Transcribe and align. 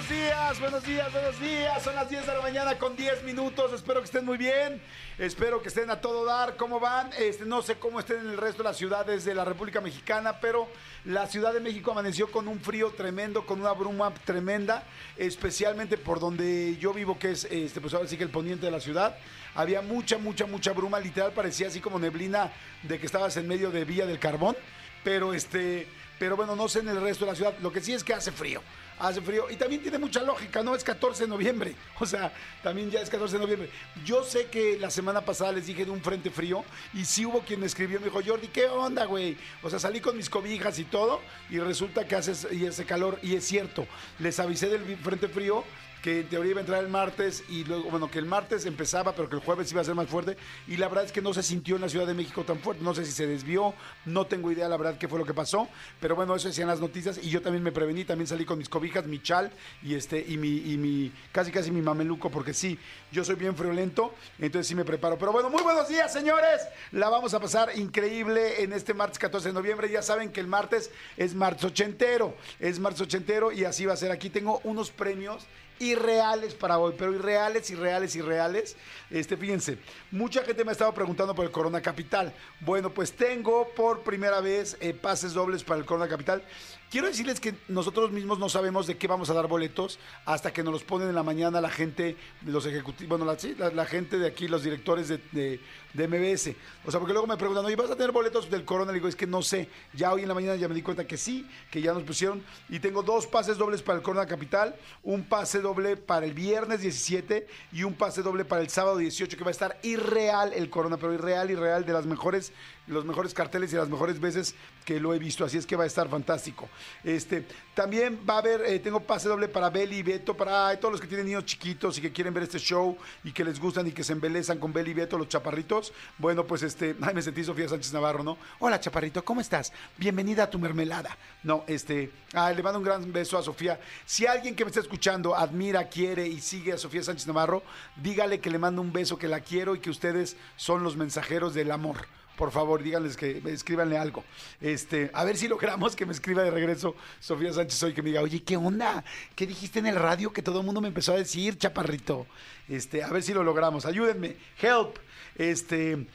Buenos 0.00 0.18
días, 0.18 0.60
buenos 0.60 0.84
días, 0.84 1.12
buenos 1.12 1.40
días. 1.40 1.82
Son 1.82 1.94
las 1.94 2.08
10 2.08 2.26
de 2.26 2.32
la 2.34 2.40
mañana 2.40 2.78
con 2.78 2.96
10 2.96 3.22
minutos. 3.22 3.70
Espero 3.74 4.00
que 4.00 4.06
estén 4.06 4.24
muy 4.24 4.38
bien. 4.38 4.80
Espero 5.18 5.60
que 5.60 5.68
estén 5.68 5.90
a 5.90 6.00
todo 6.00 6.24
dar. 6.24 6.56
¿Cómo 6.56 6.80
van? 6.80 7.10
Este, 7.18 7.44
no 7.44 7.60
sé 7.60 7.74
cómo 7.74 8.00
estén 8.00 8.20
en 8.20 8.30
el 8.30 8.38
resto 8.38 8.62
de 8.62 8.70
las 8.70 8.78
ciudades 8.78 9.26
de 9.26 9.34
la 9.34 9.44
República 9.44 9.82
Mexicana, 9.82 10.40
pero 10.40 10.68
la 11.04 11.26
Ciudad 11.26 11.52
de 11.52 11.60
México 11.60 11.90
amaneció 11.90 12.30
con 12.30 12.48
un 12.48 12.60
frío 12.60 12.92
tremendo, 12.92 13.44
con 13.44 13.60
una 13.60 13.72
bruma 13.72 14.14
tremenda, 14.24 14.84
especialmente 15.18 15.98
por 15.98 16.18
donde 16.18 16.78
yo 16.78 16.94
vivo, 16.94 17.18
que 17.18 17.32
es, 17.32 17.44
este, 17.44 17.82
pues 17.82 17.92
ahora 17.92 18.08
sí 18.08 18.16
que 18.16 18.24
el 18.24 18.30
poniente 18.30 18.64
de 18.64 18.72
la 18.72 18.80
ciudad. 18.80 19.18
Había 19.54 19.82
mucha, 19.82 20.16
mucha, 20.16 20.46
mucha 20.46 20.72
bruma. 20.72 20.98
Literal 20.98 21.32
parecía 21.32 21.66
así 21.66 21.78
como 21.78 21.98
neblina 21.98 22.50
de 22.84 22.98
que 22.98 23.04
estabas 23.04 23.36
en 23.36 23.46
medio 23.46 23.70
de 23.70 23.84
Villa 23.84 24.06
del 24.06 24.18
Carbón. 24.18 24.56
Pero 25.04 25.34
este, 25.34 25.86
pero 26.18 26.36
bueno, 26.36 26.56
no 26.56 26.68
sé 26.68 26.78
en 26.78 26.88
el 26.88 27.02
resto 27.02 27.26
de 27.26 27.32
la 27.32 27.36
ciudad. 27.36 27.54
Lo 27.60 27.70
que 27.70 27.82
sí 27.82 27.92
es 27.92 28.02
que 28.02 28.14
hace 28.14 28.32
frío 28.32 28.62
hace 29.00 29.20
frío. 29.20 29.50
Y 29.50 29.56
también 29.56 29.82
tiene 29.82 29.98
mucha 29.98 30.22
lógica, 30.22 30.62
¿no? 30.62 30.74
Es 30.74 30.84
14 30.84 31.24
de 31.24 31.28
noviembre. 31.28 31.74
O 32.02 32.06
sea, 32.06 32.32
también 32.62 32.90
ya 32.90 33.00
es 33.00 33.10
14 33.10 33.36
de 33.36 33.42
noviembre. 33.42 33.70
Yo 34.06 34.24
sé 34.24 34.46
que 34.46 34.78
la 34.78 34.90
semana 34.90 35.20
pasada 35.20 35.52
les 35.52 35.66
dije 35.66 35.84
de 35.84 35.90
un 35.90 36.00
frente 36.00 36.30
frío 36.30 36.64
y 36.94 37.04
sí 37.04 37.26
hubo 37.26 37.40
quien 37.40 37.60
me 37.60 37.66
escribió 37.66 38.00
me 38.00 38.06
dijo, 38.06 38.20
Jordi, 38.24 38.48
¿qué 38.48 38.66
onda, 38.68 39.04
güey? 39.04 39.36
O 39.62 39.68
sea, 39.68 39.78
salí 39.78 40.00
con 40.00 40.16
mis 40.16 40.30
cobijas 40.30 40.78
y 40.78 40.84
todo 40.84 41.20
y 41.50 41.58
resulta 41.58 42.06
que 42.06 42.16
hace 42.16 42.32
ese 42.32 42.84
calor. 42.86 43.18
Y 43.22 43.34
es 43.34 43.44
cierto, 43.44 43.86
les 44.18 44.40
avisé 44.40 44.70
del 44.70 44.96
frente 44.96 45.28
frío 45.28 45.62
que 46.02 46.20
en 46.20 46.28
teoría 46.28 46.52
iba 46.52 46.60
a 46.60 46.62
entrar 46.62 46.82
el 46.82 46.88
martes 46.88 47.44
y 47.48 47.64
luego, 47.64 47.90
bueno, 47.90 48.10
que 48.10 48.18
el 48.18 48.26
martes 48.26 48.64
empezaba, 48.66 49.14
pero 49.14 49.28
que 49.28 49.36
el 49.36 49.42
jueves 49.42 49.70
iba 49.70 49.80
a 49.80 49.84
ser 49.84 49.94
más 49.94 50.08
fuerte. 50.08 50.36
Y 50.66 50.76
la 50.76 50.88
verdad 50.88 51.04
es 51.04 51.12
que 51.12 51.20
no 51.20 51.34
se 51.34 51.42
sintió 51.42 51.76
en 51.76 51.82
la 51.82 51.88
Ciudad 51.88 52.06
de 52.06 52.14
México 52.14 52.44
tan 52.44 52.58
fuerte. 52.58 52.82
No 52.82 52.94
sé 52.94 53.04
si 53.04 53.12
se 53.12 53.26
desvió, 53.26 53.74
no 54.06 54.26
tengo 54.26 54.50
idea, 54.50 54.68
la 54.68 54.76
verdad, 54.76 54.98
qué 54.98 55.08
fue 55.08 55.18
lo 55.18 55.24
que 55.24 55.34
pasó. 55.34 55.68
Pero 56.00 56.16
bueno, 56.16 56.34
eso 56.34 56.48
decían 56.48 56.68
las 56.68 56.80
noticias 56.80 57.20
y 57.22 57.28
yo 57.28 57.42
también 57.42 57.62
me 57.62 57.72
prevení, 57.72 58.04
también 58.04 58.26
salí 58.26 58.44
con 58.44 58.58
mis 58.58 58.68
cobijas, 58.68 59.06
mi 59.06 59.22
chal 59.22 59.50
y 59.82 59.94
este, 59.94 60.24
y 60.26 60.36
mi, 60.36 60.56
y 60.56 60.76
mi, 60.78 61.12
casi 61.32 61.52
casi 61.52 61.70
mi 61.70 61.82
mameluco, 61.82 62.30
porque 62.30 62.54
sí, 62.54 62.78
yo 63.12 63.24
soy 63.24 63.34
bien 63.34 63.54
friolento, 63.56 64.14
entonces 64.38 64.66
sí 64.66 64.74
me 64.74 64.84
preparo. 64.84 65.18
Pero 65.18 65.32
bueno, 65.32 65.50
muy 65.50 65.62
buenos 65.62 65.88
días, 65.88 66.12
señores. 66.12 66.62
La 66.92 67.08
vamos 67.08 67.34
a 67.34 67.40
pasar 67.40 67.76
increíble 67.76 68.62
en 68.62 68.72
este 68.72 68.94
martes 68.94 69.18
14 69.18 69.48
de 69.48 69.54
noviembre. 69.54 69.90
Ya 69.90 70.02
saben 70.02 70.30
que 70.32 70.40
el 70.40 70.46
martes 70.46 70.90
es 71.16 71.34
martes 71.34 71.64
ochentero, 71.64 72.34
es 72.58 72.78
martes 72.78 73.02
ochentero 73.02 73.52
y 73.52 73.64
así 73.64 73.84
va 73.84 73.92
a 73.94 73.96
ser. 73.96 74.10
Aquí 74.10 74.30
tengo 74.30 74.60
unos 74.64 74.90
premios 74.90 75.46
irreales 75.80 76.54
para 76.54 76.78
hoy, 76.78 76.94
pero 76.96 77.12
irreales, 77.12 77.68
irreales, 77.70 78.14
irreales. 78.14 78.76
Este, 79.10 79.36
fíjense, 79.36 79.78
mucha 80.10 80.42
gente 80.42 80.62
me 80.62 80.70
ha 80.70 80.72
estado 80.72 80.94
preguntando 80.94 81.34
por 81.34 81.44
el 81.44 81.50
Corona 81.50 81.80
Capital. 81.80 82.32
Bueno, 82.60 82.90
pues 82.90 83.12
tengo 83.12 83.66
por 83.74 84.02
primera 84.02 84.40
vez 84.40 84.76
eh, 84.80 84.92
pases 84.94 85.32
dobles 85.32 85.64
para 85.64 85.80
el 85.80 85.86
Corona 85.86 86.06
Capital. 86.06 86.44
Quiero 86.90 87.06
decirles 87.06 87.40
que 87.40 87.54
nosotros 87.68 88.10
mismos 88.10 88.38
no 88.38 88.48
sabemos 88.48 88.86
de 88.86 88.98
qué 88.98 89.06
vamos 89.06 89.30
a 89.30 89.34
dar 89.34 89.46
boletos 89.46 89.98
hasta 90.26 90.52
que 90.52 90.62
nos 90.62 90.72
los 90.72 90.82
ponen 90.82 91.08
en 91.08 91.14
la 91.14 91.22
mañana 91.22 91.60
la 91.60 91.70
gente, 91.70 92.16
los 92.44 92.66
ejecutivos, 92.66 93.08
bueno, 93.08 93.24
la, 93.24 93.70
la, 93.70 93.86
gente 93.86 94.18
de 94.18 94.26
aquí, 94.26 94.48
los 94.48 94.64
directores 94.64 95.06
de, 95.08 95.18
de, 95.30 95.60
MBS. 95.94 96.54
O 96.84 96.90
sea, 96.90 97.00
porque 97.00 97.12
luego 97.12 97.26
me 97.26 97.36
preguntan, 97.36 97.64
oye, 97.64 97.76
¿vas 97.76 97.90
a 97.90 97.96
tener 97.96 98.12
boletos 98.12 98.50
del 98.50 98.64
Corona? 98.64 98.92
Le 98.92 98.98
digo, 98.98 99.08
es 99.08 99.16
que 99.16 99.26
no 99.26 99.42
sé. 99.42 99.68
Ya 99.94 100.12
hoy 100.12 100.22
en 100.22 100.28
la 100.28 100.34
mañana 100.34 100.56
ya 100.56 100.68
me 100.68 100.74
di 100.74 100.82
cuenta 100.82 101.06
que 101.06 101.16
sí, 101.16 101.48
que 101.70 101.80
ya 101.82 101.92
nos 101.92 102.02
pusieron. 102.02 102.42
Y 102.68 102.78
tengo 102.78 103.02
dos 103.02 103.26
pases 103.26 103.58
dobles 103.58 103.82
para 103.82 103.98
el 103.98 104.02
Corona 104.02 104.26
Capital, 104.26 104.76
un 105.02 105.24
pase 105.24 105.60
doble 105.60 105.96
para 105.96 106.26
el 106.26 106.34
viernes 106.34 106.80
17 106.80 107.46
y 107.72 107.82
un 107.82 107.94
pase 107.94 108.22
doble 108.22 108.44
para 108.44 108.62
el 108.62 108.70
sábado 108.70 108.98
18, 108.98 109.36
que 109.36 109.44
va 109.44 109.50
a 109.50 109.52
estar 109.52 109.78
irreal 109.82 110.52
el 110.52 110.70
Corona, 110.70 110.96
pero 110.96 111.12
irreal, 111.12 111.50
irreal, 111.50 111.84
de 111.84 111.92
las 111.92 112.06
mejores 112.06 112.52
los 112.90 113.04
mejores 113.04 113.32
carteles 113.32 113.72
y 113.72 113.76
las 113.76 113.88
mejores 113.88 114.20
veces 114.20 114.54
que 114.84 115.00
lo 115.00 115.14
he 115.14 115.18
visto. 115.18 115.44
Así 115.44 115.56
es 115.56 115.66
que 115.66 115.76
va 115.76 115.84
a 115.84 115.86
estar 115.86 116.08
fantástico. 116.08 116.68
Este, 117.04 117.46
también 117.74 118.20
va 118.28 118.34
a 118.34 118.38
haber, 118.38 118.62
eh, 118.62 118.78
tengo 118.80 119.00
pase 119.00 119.28
doble 119.28 119.48
para 119.48 119.70
Beli 119.70 119.98
y 119.98 120.02
Beto, 120.02 120.36
para 120.36 120.78
todos 120.78 120.92
los 120.92 121.00
que 121.00 121.06
tienen 121.06 121.26
niños 121.26 121.44
chiquitos 121.44 121.98
y 121.98 122.00
que 122.00 122.12
quieren 122.12 122.34
ver 122.34 122.42
este 122.42 122.58
show 122.58 122.96
y 123.24 123.32
que 123.32 123.44
les 123.44 123.60
gustan 123.60 123.86
y 123.86 123.92
que 123.92 124.04
se 124.04 124.12
embelezan 124.12 124.58
con 124.58 124.72
Beli 124.72 124.90
y 124.90 124.94
Beto, 124.94 125.16
los 125.16 125.28
chaparritos. 125.28 125.79
Bueno, 126.18 126.46
pues 126.46 126.62
este, 126.62 126.96
ay, 127.02 127.14
me 127.14 127.22
sentí 127.22 127.44
Sofía 127.44 127.68
Sánchez 127.68 127.92
Navarro, 127.92 128.22
¿no? 128.22 128.36
Hola, 128.58 128.80
chaparrito, 128.80 129.24
¿cómo 129.24 129.40
estás? 129.40 129.72
Bienvenida 129.96 130.44
a 130.44 130.50
tu 130.50 130.58
mermelada. 130.58 131.16
No, 131.42 131.64
este, 131.66 132.10
ay, 132.34 132.54
le 132.56 132.62
mando 132.62 132.78
un 132.78 132.84
gran 132.84 133.12
beso 133.12 133.38
a 133.38 133.42
Sofía. 133.42 133.80
Si 134.04 134.26
alguien 134.26 134.54
que 134.54 134.64
me 134.64 134.70
está 134.70 134.80
escuchando 134.80 135.34
admira, 135.34 135.88
quiere 135.88 136.26
y 136.26 136.40
sigue 136.40 136.72
a 136.72 136.78
Sofía 136.78 137.02
Sánchez 137.02 137.26
Navarro, 137.26 137.62
dígale 137.96 138.40
que 138.40 138.50
le 138.50 138.58
mando 138.58 138.82
un 138.82 138.92
beso, 138.92 139.18
que 139.18 139.28
la 139.28 139.40
quiero 139.40 139.74
y 139.74 139.80
que 139.80 139.90
ustedes 139.90 140.36
son 140.56 140.82
los 140.82 140.96
mensajeros 140.96 141.54
del 141.54 141.70
amor 141.70 142.06
por 142.36 142.50
favor, 142.52 142.82
díganles 142.82 143.16
que 143.16 143.42
escríbanle 143.46 143.98
algo. 143.98 144.24
Este, 144.60 145.10
a 145.12 145.24
ver 145.24 145.36
si 145.36 145.48
logramos 145.48 145.94
que 145.94 146.06
me 146.06 146.12
escriba 146.12 146.42
de 146.42 146.50
regreso 146.50 146.96
Sofía 147.20 147.52
Sánchez 147.52 147.82
hoy, 147.82 147.94
que 147.94 148.02
me 148.02 148.10
diga, 148.10 148.22
oye, 148.22 148.42
¿qué 148.42 148.56
onda? 148.56 149.04
¿Qué 149.34 149.46
dijiste 149.46 149.78
en 149.78 149.86
el 149.86 149.96
radio 149.96 150.32
que 150.32 150.42
todo 150.42 150.60
el 150.60 150.66
mundo 150.66 150.80
me 150.80 150.88
empezó 150.88 151.12
a 151.12 151.16
decir, 151.16 151.58
chaparrito? 151.58 152.26
Este, 152.68 153.02
a 153.02 153.08
ver 153.08 153.22
si 153.22 153.34
lo 153.34 153.42
logramos. 153.42 153.84
Ayúdenme. 153.86 154.36
Help. 154.60 154.96
Este. 155.36 156.06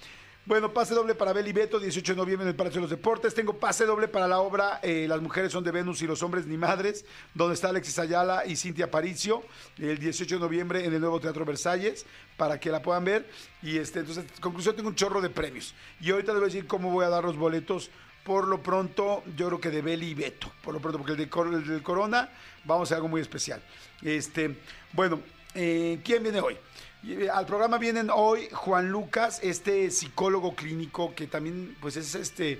Bueno, 0.47 0.71
pase 0.71 0.93
doble 0.93 1.15
para 1.15 1.33
Beli 1.33 1.53
Beto, 1.53 1.79
18 1.79 2.13
de 2.13 2.17
noviembre 2.17 2.43
en 2.43 2.49
el 2.49 2.55
Palacio 2.55 2.79
de 2.79 2.81
los 2.81 2.91
Deportes. 2.91 3.33
Tengo 3.33 3.57
pase 3.57 3.83
doble 3.87 4.07
para 4.07 4.27
la 4.27 4.41
obra 4.41 4.79
eh, 4.83 5.07
Las 5.09 5.19
mujeres 5.19 5.51
son 5.51 5.63
de 5.63 5.71
Venus 5.71 6.03
y 6.03 6.05
los 6.05 6.21
hombres 6.21 6.45
ni 6.45 6.55
madres, 6.55 7.03
donde 7.33 7.55
está 7.55 7.69
Alexis 7.69 7.97
Ayala 7.97 8.45
y 8.45 8.55
Cintia 8.55 8.91
Paricio, 8.91 9.41
el 9.79 9.97
18 9.97 10.35
de 10.35 10.41
noviembre 10.41 10.85
en 10.85 10.93
el 10.93 11.01
nuevo 11.01 11.19
Teatro 11.19 11.45
Versalles, 11.45 12.05
para 12.37 12.59
que 12.59 12.69
la 12.69 12.83
puedan 12.83 13.05
ver. 13.05 13.27
Y 13.63 13.79
este, 13.79 14.01
entonces, 14.01 14.25
conclusión, 14.39 14.75
tengo 14.75 14.89
un 14.89 14.93
chorro 14.93 15.19
de 15.19 15.31
premios. 15.31 15.73
Y 15.99 16.11
ahorita 16.11 16.33
les 16.33 16.39
voy 16.39 16.49
a 16.51 16.53
decir 16.53 16.67
cómo 16.67 16.91
voy 16.91 17.05
a 17.05 17.09
dar 17.09 17.23
los 17.23 17.37
boletos. 17.37 17.89
Por 18.23 18.47
lo 18.47 18.61
pronto, 18.61 19.23
yo 19.35 19.47
creo 19.47 19.59
que 19.59 19.71
de 19.71 19.81
Beli 19.81 20.13
Beto. 20.13 20.51
Por 20.61 20.75
lo 20.75 20.79
pronto, 20.79 20.99
porque 20.99 21.13
el, 21.13 21.63
de, 21.63 21.71
del 21.73 21.81
Corona, 21.81 22.29
vamos 22.65 22.81
a 22.81 22.83
hacer 22.83 22.95
algo 22.97 23.07
muy 23.07 23.21
especial. 23.21 23.63
Este, 24.03 24.55
bueno, 24.93 25.21
eh, 25.55 25.99
¿quién 26.03 26.21
viene 26.21 26.39
hoy? 26.39 26.55
Eh, 27.03 27.29
al 27.31 27.45
programa 27.45 27.77
vienen 27.77 28.09
hoy 28.11 28.47
Juan 28.51 28.89
Lucas, 28.89 29.39
este 29.43 29.91
psicólogo 29.91 30.55
clínico 30.55 31.13
que 31.13 31.27
también, 31.27 31.75
pues 31.79 31.97
es 31.97 32.15
este, 32.15 32.59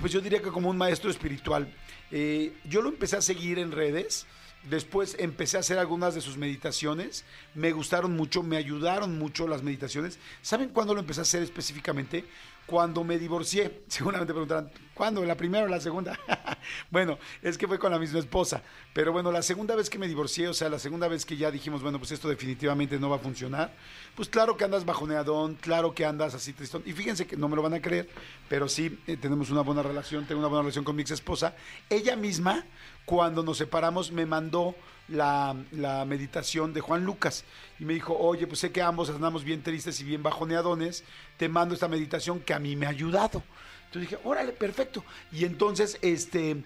pues 0.00 0.12
yo 0.12 0.20
diría 0.20 0.42
que 0.42 0.50
como 0.50 0.70
un 0.70 0.76
maestro 0.76 1.10
espiritual. 1.10 1.72
Eh, 2.10 2.54
yo 2.64 2.82
lo 2.82 2.88
empecé 2.88 3.16
a 3.16 3.22
seguir 3.22 3.58
en 3.58 3.72
redes. 3.72 4.26
Después 4.68 5.16
empecé 5.18 5.56
a 5.56 5.60
hacer 5.60 5.78
algunas 5.78 6.14
de 6.14 6.20
sus 6.20 6.36
meditaciones. 6.36 7.24
Me 7.54 7.72
gustaron 7.72 8.16
mucho, 8.16 8.42
me 8.42 8.56
ayudaron 8.56 9.18
mucho 9.18 9.46
las 9.46 9.62
meditaciones. 9.62 10.18
¿Saben 10.42 10.70
cuándo 10.70 10.94
lo 10.94 11.00
empecé 11.00 11.20
a 11.20 11.22
hacer 11.22 11.42
específicamente? 11.42 12.24
Cuando 12.68 13.02
me 13.02 13.18
divorcié. 13.18 13.82
Seguramente 13.88 14.32
preguntarán, 14.32 14.70
¿cuándo? 14.92 15.24
¿La 15.24 15.36
primera 15.36 15.64
o 15.64 15.68
la 15.68 15.80
segunda? 15.80 16.18
bueno, 16.90 17.18
es 17.42 17.56
que 17.56 17.66
fue 17.66 17.78
con 17.78 17.90
la 17.90 17.98
misma 17.98 18.18
esposa. 18.18 18.62
Pero 18.92 19.10
bueno, 19.10 19.32
la 19.32 19.40
segunda 19.40 19.74
vez 19.74 19.88
que 19.88 19.98
me 19.98 20.06
divorcié, 20.06 20.48
o 20.48 20.54
sea, 20.54 20.68
la 20.68 20.78
segunda 20.78 21.08
vez 21.08 21.24
que 21.24 21.36
ya 21.38 21.50
dijimos, 21.50 21.82
bueno, 21.82 21.98
pues 21.98 22.12
esto 22.12 22.28
definitivamente 22.28 22.98
no 22.98 23.08
va 23.08 23.16
a 23.16 23.20
funcionar, 23.20 23.72
pues 24.14 24.28
claro 24.28 24.56
que 24.56 24.64
andas 24.64 24.84
bajoneadón, 24.84 25.54
claro 25.54 25.94
que 25.94 26.04
andas 26.04 26.34
así 26.34 26.52
tristón. 26.52 26.82
Y 26.84 26.92
fíjense 26.92 27.26
que 27.26 27.36
no 27.36 27.48
me 27.48 27.56
lo 27.56 27.62
van 27.62 27.74
a 27.74 27.80
creer, 27.80 28.08
pero 28.50 28.68
sí 28.68 28.98
eh, 29.06 29.16
tenemos 29.16 29.48
una 29.50 29.62
buena 29.62 29.82
relación, 29.82 30.26
tengo 30.26 30.40
una 30.40 30.48
buena 30.48 30.62
relación 30.62 30.84
con 30.84 30.94
mi 30.94 31.02
ex 31.02 31.12
esposa. 31.12 31.56
Ella 31.88 32.16
misma, 32.16 32.66
cuando 33.06 33.42
nos 33.42 33.56
separamos, 33.56 34.12
me 34.12 34.26
mandó 34.26 34.74
la, 35.08 35.56
la, 35.72 36.04
meditación 36.04 36.72
de 36.72 36.80
Juan 36.80 37.04
Lucas 37.04 37.44
y 37.78 37.84
me 37.84 37.94
dijo, 37.94 38.16
oye, 38.16 38.46
pues 38.46 38.60
sé 38.60 38.72
que 38.72 38.82
ambos 38.82 39.10
andamos 39.10 39.44
bien 39.44 39.62
tristes 39.62 40.00
y 40.00 40.04
bien 40.04 40.22
bajoneadones, 40.22 41.04
te 41.36 41.48
mando 41.48 41.74
esta 41.74 41.88
meditación 41.88 42.40
que 42.40 42.54
a 42.54 42.58
mí 42.58 42.76
me 42.76 42.86
ha 42.86 42.90
ayudado. 42.90 43.42
Entonces 43.88 44.10
dije, 44.10 44.22
órale, 44.24 44.52
perfecto. 44.52 45.02
Y 45.32 45.46
entonces, 45.46 45.98
este, 46.02 46.62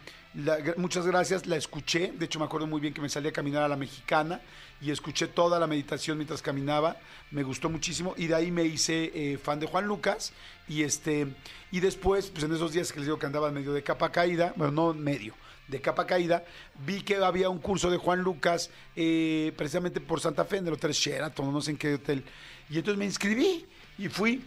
muchas 0.76 1.06
gracias, 1.06 1.46
la 1.46 1.56
escuché. 1.56 2.12
De 2.12 2.24
hecho, 2.24 2.40
me 2.40 2.46
acuerdo 2.46 2.66
muy 2.66 2.80
bien 2.80 2.92
que 2.92 3.00
me 3.00 3.08
salí 3.08 3.28
a 3.28 3.32
caminar 3.32 3.62
a 3.62 3.68
la 3.68 3.76
mexicana 3.76 4.40
y 4.80 4.90
escuché 4.90 5.28
toda 5.28 5.60
la 5.60 5.68
meditación 5.68 6.18
mientras 6.18 6.42
caminaba. 6.42 6.96
Me 7.30 7.44
gustó 7.44 7.70
muchísimo 7.70 8.14
y 8.16 8.26
de 8.26 8.34
ahí 8.34 8.50
me 8.50 8.64
hice 8.64 9.12
eh, 9.14 9.38
fan 9.38 9.60
de 9.60 9.66
Juan 9.66 9.86
Lucas. 9.86 10.32
Y, 10.66 10.82
este, 10.82 11.28
y 11.70 11.78
después, 11.78 12.28
pues 12.30 12.42
en 12.42 12.52
esos 12.54 12.72
días 12.72 12.90
que 12.90 12.98
les 12.98 13.06
digo 13.06 13.20
que 13.20 13.26
andaba 13.26 13.52
medio 13.52 13.72
de 13.72 13.84
capa 13.84 14.10
caída, 14.10 14.52
bueno, 14.56 14.72
no 14.72 14.94
medio, 14.94 15.34
de 15.72 15.80
capa 15.80 16.06
caída, 16.06 16.44
vi 16.86 17.00
que 17.00 17.16
había 17.16 17.48
un 17.48 17.58
curso 17.58 17.90
de 17.90 17.96
Juan 17.96 18.20
Lucas 18.20 18.70
eh, 18.94 19.52
precisamente 19.56 20.00
por 20.00 20.20
Santa 20.20 20.44
Fe, 20.44 20.58
en 20.58 20.66
el 20.68 20.74
Hotel 20.74 20.92
Sheraton, 20.92 21.52
no 21.52 21.60
sé 21.60 21.72
en 21.72 21.78
qué 21.78 21.94
hotel. 21.94 22.22
Y 22.70 22.76
entonces 22.78 22.98
me 22.98 23.06
inscribí 23.06 23.66
y 23.98 24.08
fui. 24.08 24.44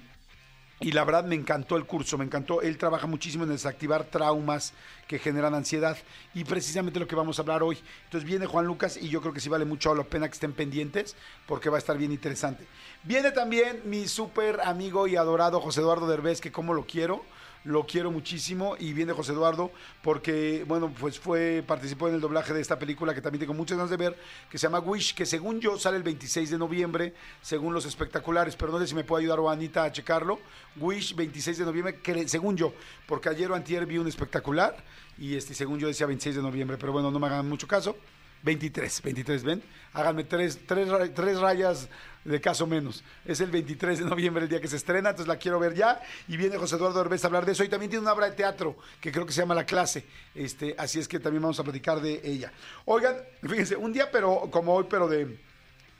Y 0.81 0.91
la 0.91 1.05
verdad 1.05 1.23
me 1.23 1.35
encantó 1.35 1.77
el 1.77 1.85
curso, 1.85 2.17
me 2.17 2.25
encantó. 2.25 2.61
Él 2.61 2.77
trabaja 2.77 3.07
muchísimo 3.07 3.45
en 3.45 3.49
desactivar 3.49 4.03
traumas 4.03 4.73
que 5.07 5.19
generan 5.19 5.55
ansiedad 5.55 5.97
y 6.33 6.43
precisamente 6.43 6.99
lo 6.99 7.07
que 7.07 7.15
vamos 7.15 7.39
a 7.39 7.43
hablar 7.43 7.63
hoy. 7.63 7.77
Entonces 8.03 8.29
viene 8.29 8.45
Juan 8.45 8.65
Lucas 8.65 8.97
y 8.97 9.07
yo 9.07 9.21
creo 9.21 9.33
que 9.33 9.39
sí 9.39 9.47
vale 9.47 9.63
mucho 9.63 9.95
la 9.95 10.03
pena 10.03 10.27
que 10.27 10.33
estén 10.33 10.51
pendientes 10.51 11.15
porque 11.47 11.69
va 11.69 11.77
a 11.77 11.79
estar 11.79 11.97
bien 11.97 12.11
interesante. 12.11 12.67
Viene 13.03 13.31
también 13.31 13.83
mi 13.85 14.07
súper 14.09 14.59
amigo 14.61 15.07
y 15.07 15.15
adorado 15.15 15.61
José 15.61 15.79
Eduardo 15.79 16.07
Derbez, 16.07 16.41
que 16.41 16.51
como 16.51 16.73
lo 16.73 16.85
quiero 16.85 17.23
lo 17.65 17.85
quiero 17.85 18.11
muchísimo 18.11 18.75
y 18.79 18.93
viene 18.93 19.11
José 19.11 19.33
Eduardo 19.33 19.71
porque, 20.01 20.63
bueno, 20.67 20.93
pues 20.99 21.19
fue, 21.19 21.63
participó 21.65 22.07
en 22.07 22.15
el 22.15 22.21
doblaje 22.21 22.53
de 22.53 22.61
esta 22.61 22.79
película 22.79 23.13
que 23.13 23.21
también 23.21 23.41
tengo 23.41 23.53
muchas 23.53 23.77
ganas 23.77 23.89
de 23.89 23.97
ver, 23.97 24.17
que 24.49 24.57
se 24.57 24.67
llama 24.67 24.79
Wish, 24.79 25.15
que 25.15 25.25
según 25.25 25.59
yo 25.59 25.77
sale 25.77 25.97
el 25.97 26.03
26 26.03 26.51
de 26.51 26.57
noviembre, 26.57 27.13
según 27.41 27.73
los 27.73 27.85
espectaculares, 27.85 28.55
pero 28.55 28.71
no 28.71 28.79
sé 28.79 28.87
si 28.87 28.95
me 28.95 29.03
puede 29.03 29.23
ayudar 29.23 29.39
Juanita 29.39 29.83
a 29.83 29.91
checarlo. 29.91 30.39
Wish, 30.77 31.15
26 31.15 31.57
de 31.57 31.65
noviembre, 31.65 31.99
que, 32.01 32.27
según 32.27 32.55
yo, 32.55 32.73
porque 33.07 33.29
ayer 33.29 33.51
o 33.51 33.55
antier 33.55 33.85
vi 33.85 33.97
un 33.97 34.07
espectacular 34.07 34.75
y 35.17 35.35
este, 35.35 35.53
según 35.53 35.79
yo 35.79 35.87
decía 35.87 36.05
26 36.05 36.35
de 36.35 36.41
noviembre, 36.41 36.77
pero 36.77 36.91
bueno, 36.91 37.09
no 37.09 37.19
me 37.19 37.27
hagan 37.27 37.49
mucho 37.49 37.67
caso. 37.67 37.97
23, 38.45 39.01
23, 39.01 39.43
ven. 39.43 39.63
Háganme 39.91 40.23
tres, 40.23 40.59
tres, 40.67 40.87
tres 41.15 41.39
rayas 41.39 41.89
de 42.23 42.39
caso 42.39 42.67
menos. 42.67 43.03
Es 43.25 43.41
el 43.41 43.49
23 43.49 43.99
de 43.99 44.05
noviembre 44.05 44.43
el 44.43 44.49
día 44.49 44.61
que 44.61 44.67
se 44.67 44.75
estrena, 44.75 45.09
entonces 45.09 45.27
la 45.27 45.37
quiero 45.37 45.59
ver 45.59 45.73
ya. 45.73 45.99
Y 46.27 46.37
viene 46.37 46.57
José 46.57 46.75
Eduardo 46.75 47.01
Herbés 47.01 47.23
a 47.23 47.27
hablar 47.27 47.45
de 47.45 47.53
eso. 47.53 47.63
Y 47.63 47.69
también 47.69 47.89
tiene 47.89 48.03
una 48.03 48.13
obra 48.13 48.29
de 48.29 48.35
teatro 48.35 48.77
que 49.01 49.11
creo 49.11 49.25
que 49.25 49.33
se 49.33 49.41
llama 49.41 49.55
La 49.55 49.65
Clase. 49.65 50.05
Este, 50.35 50.75
así 50.77 50.99
es 50.99 51.07
que 51.07 51.19
también 51.19 51.41
vamos 51.41 51.59
a 51.59 51.63
platicar 51.63 51.99
de 52.01 52.21
ella. 52.23 52.51
Oigan, 52.85 53.15
fíjense, 53.41 53.75
un 53.75 53.91
día, 53.91 54.11
pero 54.11 54.47
como 54.51 54.75
hoy, 54.75 54.85
pero 54.87 55.07
de 55.07 55.39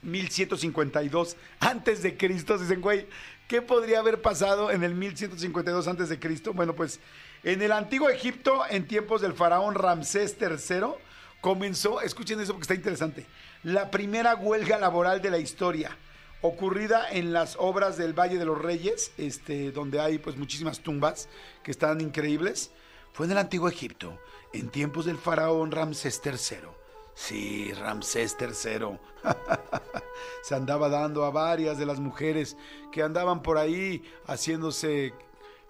1152 0.02 1.36
antes 1.58 2.00
de 2.00 2.16
Cristo, 2.16 2.58
dicen, 2.58 2.80
güey, 2.80 3.06
¿qué 3.48 3.60
podría 3.60 3.98
haber 3.98 4.22
pasado 4.22 4.70
en 4.70 4.84
el 4.84 4.94
1152 4.94 5.88
antes 5.88 6.08
de 6.08 6.20
Cristo? 6.20 6.52
Bueno, 6.52 6.76
pues 6.76 7.00
en 7.42 7.60
el 7.60 7.72
antiguo 7.72 8.08
Egipto, 8.08 8.62
en 8.70 8.86
tiempos 8.86 9.20
del 9.20 9.32
faraón 9.32 9.74
Ramsés 9.74 10.36
III, 10.40 10.94
comenzó, 11.40 12.00
escuchen 12.00 12.40
eso 12.40 12.52
porque 12.52 12.64
está 12.64 12.74
interesante, 12.74 13.26
la 13.62 13.90
primera 13.90 14.34
huelga 14.34 14.78
laboral 14.78 15.22
de 15.22 15.30
la 15.30 15.38
historia, 15.38 15.96
ocurrida 16.40 17.08
en 17.10 17.32
las 17.32 17.56
obras 17.58 17.96
del 17.96 18.12
Valle 18.12 18.38
de 18.38 18.44
los 18.44 18.60
Reyes, 18.60 19.12
este, 19.18 19.72
donde 19.72 20.00
hay 20.00 20.18
pues 20.18 20.36
muchísimas 20.36 20.80
tumbas 20.80 21.28
que 21.62 21.70
están 21.70 22.00
increíbles. 22.00 22.70
Fue 23.12 23.26
en 23.26 23.32
el 23.32 23.38
antiguo 23.38 23.68
Egipto, 23.68 24.18
en 24.52 24.68
tiempos 24.68 25.06
del 25.06 25.18
faraón 25.18 25.70
Ramsés 25.70 26.20
III. 26.24 26.68
Sí, 27.14 27.72
Ramsés 27.72 28.36
III. 28.38 28.98
Se 30.42 30.54
andaba 30.54 30.88
dando 30.88 31.24
a 31.24 31.30
varias 31.30 31.78
de 31.78 31.86
las 31.86 31.98
mujeres 31.98 32.56
que 32.92 33.02
andaban 33.02 33.42
por 33.42 33.56
ahí 33.56 34.04
haciéndose, 34.26 35.14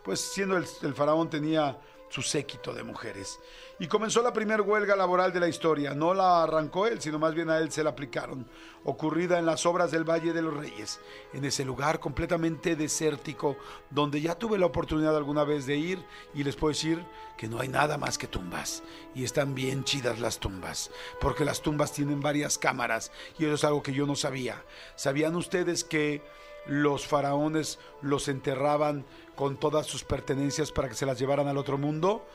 pues 0.05 0.21
siendo 0.21 0.57
el, 0.57 0.67
el 0.83 0.95
faraón 0.95 1.31
tenía 1.31 1.79
su 2.09 2.23
séquito 2.23 2.73
de 2.73 2.83
mujeres. 2.83 3.41
Y 3.79 3.89
comenzó 3.89 4.23
la 4.23 4.33
primera 4.33 4.63
huelga 4.63 4.97
laboral 4.97 5.33
de 5.33 5.41
la 5.41 5.49
historia. 5.49 5.95
No 5.95 6.15
la 6.15 6.43
arrancó 6.43 6.87
él, 6.87 7.01
sino 7.01 7.19
más 7.19 7.35
bien 7.35 7.51
a 7.51 7.59
él 7.59 7.71
se 7.71 7.85
la 7.85 7.91
aplicaron. 7.91 8.49
Ocurrida 8.85 9.39
en 9.39 9.47
las 9.47 9.67
obras 9.67 9.91
del 9.91 10.09
Valle 10.09 10.33
de 10.33 10.43
los 10.43 10.55
Reyes, 10.55 11.01
en 11.33 11.45
ese 11.45 11.65
lugar 11.65 12.01
completamente 12.01 12.77
desértico, 12.77 13.57
donde 13.91 14.21
ya 14.21 14.37
tuve 14.37 14.59
la 14.59 14.67
oportunidad 14.67 15.17
alguna 15.17 15.45
vez 15.45 15.67
de 15.67 15.77
ir 15.77 16.05
y 16.35 16.45
les 16.45 16.57
puedo 16.57 16.73
decir 16.73 17.05
que 17.37 17.49
no 17.49 17.61
hay 17.61 17.69
nada 17.69 17.99
más 17.99 18.17
que 18.17 18.29
tumbas. 18.29 18.83
Y 19.15 19.25
están 19.25 19.55
bien 19.55 19.85
chidas 19.85 20.21
las 20.21 20.39
tumbas, 20.39 20.91
porque 21.21 21.45
las 21.45 21.61
tumbas 21.61 21.93
tienen 21.93 22.21
varias 22.21 22.59
cámaras 22.59 23.13
y 23.39 23.45
eso 23.45 23.55
es 23.55 23.65
algo 23.65 23.83
que 23.83 23.93
yo 23.93 24.07
no 24.07 24.15
sabía. 24.15 24.65
¿Sabían 24.95 25.37
ustedes 25.37 25.85
que 25.85 26.23
los 26.67 27.07
faraones 27.07 27.79
los 28.03 28.29
enterraban 28.29 29.05
con 29.37 29.57
todas 29.57 29.87
sus 29.87 30.03
pertenencias 30.03 30.73
para 30.73 30.89
que 30.89 30.95
se 30.95 31.07
las 31.07 31.19
llevaran 31.19 31.47
al 31.49 31.59
otro 31.59 31.79
mundo? 31.79 32.27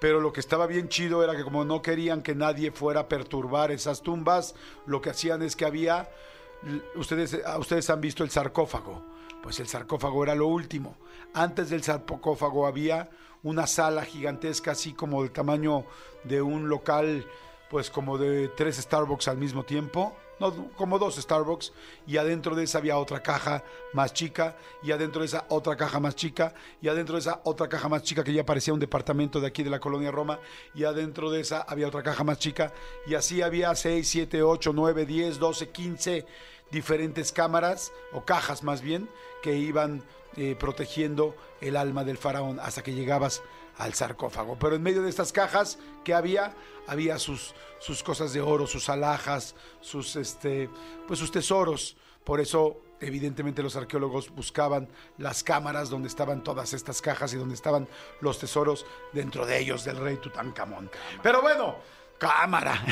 pero 0.00 0.20
lo 0.20 0.32
que 0.32 0.40
estaba 0.40 0.66
bien 0.66 0.88
chido 0.88 1.24
era 1.24 1.36
que 1.36 1.44
como 1.44 1.64
no 1.64 1.82
querían 1.82 2.22
que 2.22 2.34
nadie 2.34 2.70
fuera 2.70 3.00
a 3.00 3.08
perturbar 3.08 3.70
esas 3.70 4.02
tumbas, 4.02 4.54
lo 4.86 5.00
que 5.00 5.10
hacían 5.10 5.42
es 5.42 5.56
que 5.56 5.64
había, 5.64 6.10
ustedes, 6.94 7.40
ustedes 7.58 7.90
han 7.90 8.00
visto 8.00 8.22
el 8.22 8.30
sarcófago, 8.30 9.02
pues 9.42 9.58
el 9.60 9.66
sarcófago 9.66 10.22
era 10.22 10.34
lo 10.34 10.46
último. 10.46 10.96
Antes 11.34 11.70
del 11.70 11.82
sarcófago 11.82 12.66
había 12.66 13.10
una 13.42 13.66
sala 13.66 14.04
gigantesca, 14.04 14.72
así 14.72 14.92
como 14.92 15.22
del 15.22 15.32
tamaño 15.32 15.84
de 16.24 16.42
un 16.42 16.68
local, 16.68 17.26
pues 17.70 17.90
como 17.90 18.18
de 18.18 18.48
tres 18.48 18.76
Starbucks 18.76 19.28
al 19.28 19.38
mismo 19.38 19.64
tiempo, 19.64 20.16
no, 20.40 20.70
como 20.76 20.98
dos 20.98 21.16
Starbucks, 21.16 21.72
y 22.06 22.16
adentro 22.16 22.54
de 22.54 22.64
esa 22.64 22.78
había 22.78 22.98
otra 22.98 23.22
caja 23.22 23.64
más 23.92 24.12
chica, 24.12 24.56
y 24.82 24.92
adentro 24.92 25.20
de 25.20 25.26
esa 25.26 25.46
otra 25.48 25.76
caja 25.76 26.00
más 26.00 26.14
chica, 26.14 26.54
y 26.80 26.88
adentro 26.88 27.14
de 27.14 27.20
esa 27.20 27.40
otra 27.44 27.68
caja 27.68 27.88
más 27.88 28.02
chica 28.02 28.24
que 28.24 28.32
ya 28.32 28.44
parecía 28.44 28.74
un 28.74 28.80
departamento 28.80 29.40
de 29.40 29.46
aquí 29.46 29.62
de 29.62 29.70
la 29.70 29.80
colonia 29.80 30.10
Roma, 30.10 30.38
y 30.74 30.84
adentro 30.84 31.30
de 31.30 31.40
esa 31.40 31.62
había 31.62 31.88
otra 31.88 32.02
caja 32.02 32.24
más 32.24 32.38
chica, 32.38 32.72
y 33.06 33.14
así 33.14 33.42
había 33.42 33.74
6, 33.74 34.08
7, 34.08 34.42
8, 34.42 34.72
9, 34.74 35.06
10, 35.06 35.38
12, 35.38 35.68
15 35.70 36.26
diferentes 36.70 37.32
cámaras, 37.32 37.92
o 38.12 38.24
cajas 38.24 38.62
más 38.62 38.82
bien, 38.82 39.08
que 39.42 39.56
iban 39.56 40.02
eh, 40.36 40.54
protegiendo 40.58 41.34
el 41.60 41.76
alma 41.76 42.04
del 42.04 42.18
faraón 42.18 42.60
hasta 42.60 42.82
que 42.82 42.94
llegabas 42.94 43.42
al 43.78 43.94
sarcófago. 43.94 44.58
Pero 44.58 44.76
en 44.76 44.82
medio 44.82 45.02
de 45.02 45.08
estas 45.08 45.32
cajas 45.32 45.78
que 46.04 46.14
había, 46.14 46.54
había 46.86 47.18
sus, 47.18 47.54
sus 47.78 48.02
cosas 48.02 48.32
de 48.32 48.40
oro, 48.40 48.66
sus 48.66 48.88
alhajas, 48.88 49.54
sus, 49.80 50.16
este, 50.16 50.68
pues 51.06 51.18
sus 51.18 51.30
tesoros. 51.30 51.96
Por 52.24 52.40
eso, 52.40 52.82
evidentemente, 53.00 53.62
los 53.62 53.76
arqueólogos 53.76 54.30
buscaban 54.30 54.88
las 55.16 55.42
cámaras 55.42 55.88
donde 55.88 56.08
estaban 56.08 56.42
todas 56.42 56.74
estas 56.74 57.00
cajas 57.00 57.32
y 57.32 57.36
donde 57.36 57.54
estaban 57.54 57.88
los 58.20 58.38
tesoros 58.38 58.84
dentro 59.12 59.46
de 59.46 59.58
ellos 59.58 59.84
del 59.84 59.96
rey 59.96 60.16
Tutankamón. 60.16 60.90
Pero 61.22 61.40
bueno, 61.40 61.76
cámara. 62.18 62.82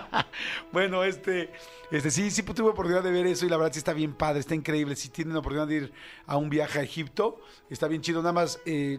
bueno, 0.72 1.02
este, 1.02 1.50
este, 1.90 2.10
sí, 2.10 2.30
sí 2.30 2.42
tuve 2.42 2.68
oportunidad 2.68 3.02
de 3.02 3.10
ver 3.10 3.26
eso 3.26 3.46
y 3.46 3.48
la 3.48 3.56
verdad 3.56 3.72
sí 3.72 3.78
está 3.78 3.92
bien 3.92 4.14
padre, 4.14 4.40
está 4.40 4.54
increíble. 4.54 4.94
Si 4.94 5.08
tienen 5.08 5.34
la 5.34 5.40
oportunidad 5.40 5.66
de 5.66 5.74
ir 5.74 5.92
a 6.26 6.36
un 6.36 6.48
viaje 6.48 6.78
a 6.78 6.82
Egipto, 6.82 7.40
está 7.68 7.88
bien 7.88 8.00
chido. 8.00 8.20
Nada 8.20 8.32
más 8.32 8.60
eh, 8.64 8.98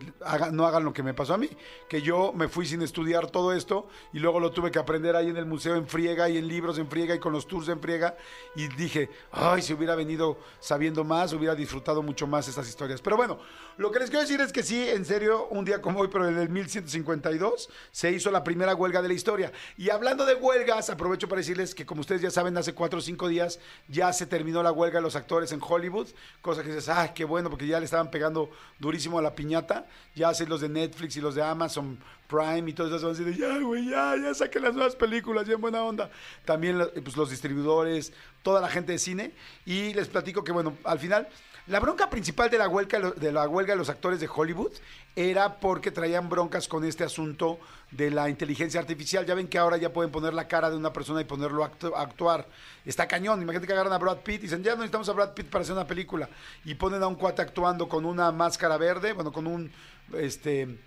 no 0.51 0.65
hagan 0.65 0.83
lo 0.83 0.91
que 0.91 1.03
me 1.03 1.13
pasó 1.13 1.33
a 1.33 1.37
mí, 1.37 1.49
que 1.87 2.01
yo 2.01 2.33
me 2.33 2.49
fui 2.49 2.65
sin 2.65 2.81
estudiar 2.81 3.31
todo 3.31 3.53
esto 3.53 3.87
y 4.11 4.19
luego 4.19 4.41
lo 4.41 4.51
tuve 4.51 4.71
que 4.71 4.79
aprender 4.79 5.15
ahí 5.15 5.29
en 5.29 5.37
el 5.37 5.45
museo 5.45 5.75
en 5.75 5.87
friega 5.87 6.27
y 6.29 6.37
en 6.37 6.47
libros 6.47 6.77
en 6.79 6.89
friega 6.89 7.15
y 7.15 7.19
con 7.19 7.31
los 7.31 7.47
tours 7.47 7.69
en 7.69 7.79
friega. 7.79 8.17
Y 8.55 8.67
dije, 8.67 9.09
ay, 9.31 9.61
si 9.61 9.73
hubiera 9.73 9.95
venido 9.95 10.37
sabiendo 10.59 11.05
más, 11.05 11.31
hubiera 11.33 11.55
disfrutado 11.55 12.01
mucho 12.01 12.27
más 12.27 12.47
estas 12.47 12.67
historias. 12.67 13.01
Pero 13.01 13.15
bueno, 13.15 13.39
lo 13.77 13.91
que 13.91 13.99
les 13.99 14.09
quiero 14.09 14.21
decir 14.21 14.41
es 14.41 14.51
que 14.51 14.63
sí, 14.63 14.89
en 14.89 15.05
serio, 15.05 15.47
un 15.47 15.63
día 15.63 15.81
como 15.81 15.99
hoy, 15.99 16.09
pero 16.11 16.27
en 16.27 16.37
el 16.37 16.49
1152, 16.49 17.69
se 17.91 18.11
hizo 18.11 18.31
la 18.31 18.43
primera 18.43 18.75
huelga 18.75 19.01
de 19.01 19.07
la 19.07 19.13
historia. 19.13 19.50
Y 19.77 19.89
hablando 19.89 20.25
de 20.25 20.35
huelgas, 20.35 20.89
aprovecho 20.89 21.27
para 21.27 21.39
decirles 21.39 21.75
que 21.75 21.85
como 21.85 22.01
ustedes 22.01 22.21
ya 22.21 22.31
saben, 22.31 22.57
hace 22.57 22.73
cuatro 22.73 22.99
o 22.99 23.01
cinco 23.01 23.27
días 23.27 23.59
ya 23.87 24.11
se 24.13 24.25
terminó 24.25 24.63
la 24.63 24.71
huelga 24.71 24.99
de 24.99 25.03
los 25.03 25.15
actores 25.15 25.51
en 25.51 25.59
Hollywood, 25.61 26.07
cosa 26.41 26.63
que 26.63 26.69
dices, 26.69 26.89
ah, 26.89 27.13
qué 27.13 27.25
bueno, 27.25 27.49
porque 27.49 27.67
ya 27.67 27.79
le 27.79 27.85
estaban 27.85 28.11
pegando 28.11 28.49
durísimo 28.79 29.19
a 29.19 29.21
la 29.21 29.35
piñata, 29.35 29.85
ya 30.15 30.29
hacen 30.29 30.49
los 30.49 30.61
de 30.61 30.69
Netflix 30.69 31.15
y 31.17 31.21
los 31.21 31.35
de 31.35 31.43
Amazon 31.43 31.97
Prime 32.27 32.69
y 32.69 32.73
todas 32.73 32.91
esas 32.91 33.03
van 33.03 33.15
a 33.15 33.17
decir, 33.17 33.37
ya, 33.37 33.57
güey, 33.59 33.89
ya, 33.89 34.15
ya 34.15 34.33
saquen 34.33 34.63
las 34.63 34.73
nuevas 34.73 34.95
películas, 34.95 35.45
ya 35.45 35.55
en 35.55 35.61
buena 35.61 35.83
onda. 35.83 36.09
También 36.45 36.81
pues, 37.03 37.17
los 37.17 37.29
distribuidores, 37.29 38.13
toda 38.41 38.61
la 38.61 38.69
gente 38.69 38.93
de 38.93 38.99
cine, 38.99 39.31
y 39.65 39.93
les 39.93 40.07
platico 40.07 40.43
que, 40.43 40.51
bueno, 40.51 40.77
al 40.83 40.99
final 40.99 41.27
la 41.67 41.79
bronca 41.79 42.09
principal 42.09 42.49
de 42.49 42.57
la 42.57 42.67
huelga 42.67 43.11
de 43.11 43.31
la 43.31 43.47
huelga 43.47 43.73
de 43.73 43.77
los 43.77 43.89
actores 43.89 44.19
de 44.19 44.27
Hollywood 44.33 44.71
era 45.15 45.59
porque 45.59 45.91
traían 45.91 46.29
broncas 46.29 46.67
con 46.67 46.85
este 46.85 47.03
asunto 47.03 47.59
de 47.91 48.09
la 48.09 48.29
inteligencia 48.29 48.79
artificial. 48.79 49.25
Ya 49.25 49.35
ven 49.35 49.47
que 49.47 49.57
ahora 49.57 49.77
ya 49.77 49.91
pueden 49.91 50.11
poner 50.11 50.33
la 50.33 50.47
cara 50.47 50.69
de 50.69 50.77
una 50.77 50.93
persona 50.93 51.21
y 51.21 51.25
ponerlo 51.25 51.63
a 51.63 52.01
actuar. 52.01 52.47
Está 52.85 53.07
cañón. 53.07 53.41
Imagínate 53.41 53.67
que 53.67 53.73
agarran 53.73 53.93
a 53.93 53.97
Brad 53.97 54.19
Pitt 54.19 54.39
y 54.39 54.43
dicen, 54.43 54.63
ya 54.63 54.71
no 54.71 54.77
necesitamos 54.77 55.09
a 55.09 55.13
Brad 55.13 55.33
Pitt 55.33 55.47
para 55.47 55.63
hacer 55.63 55.73
una 55.73 55.87
película. 55.87 56.29
Y 56.63 56.75
ponen 56.75 57.03
a 57.03 57.07
un 57.07 57.15
cuate 57.15 57.41
actuando 57.41 57.89
con 57.89 58.05
una 58.05 58.31
máscara 58.31 58.77
verde, 58.77 59.13
bueno, 59.13 59.31
con 59.31 59.47
un 59.47 59.71
este 60.13 60.79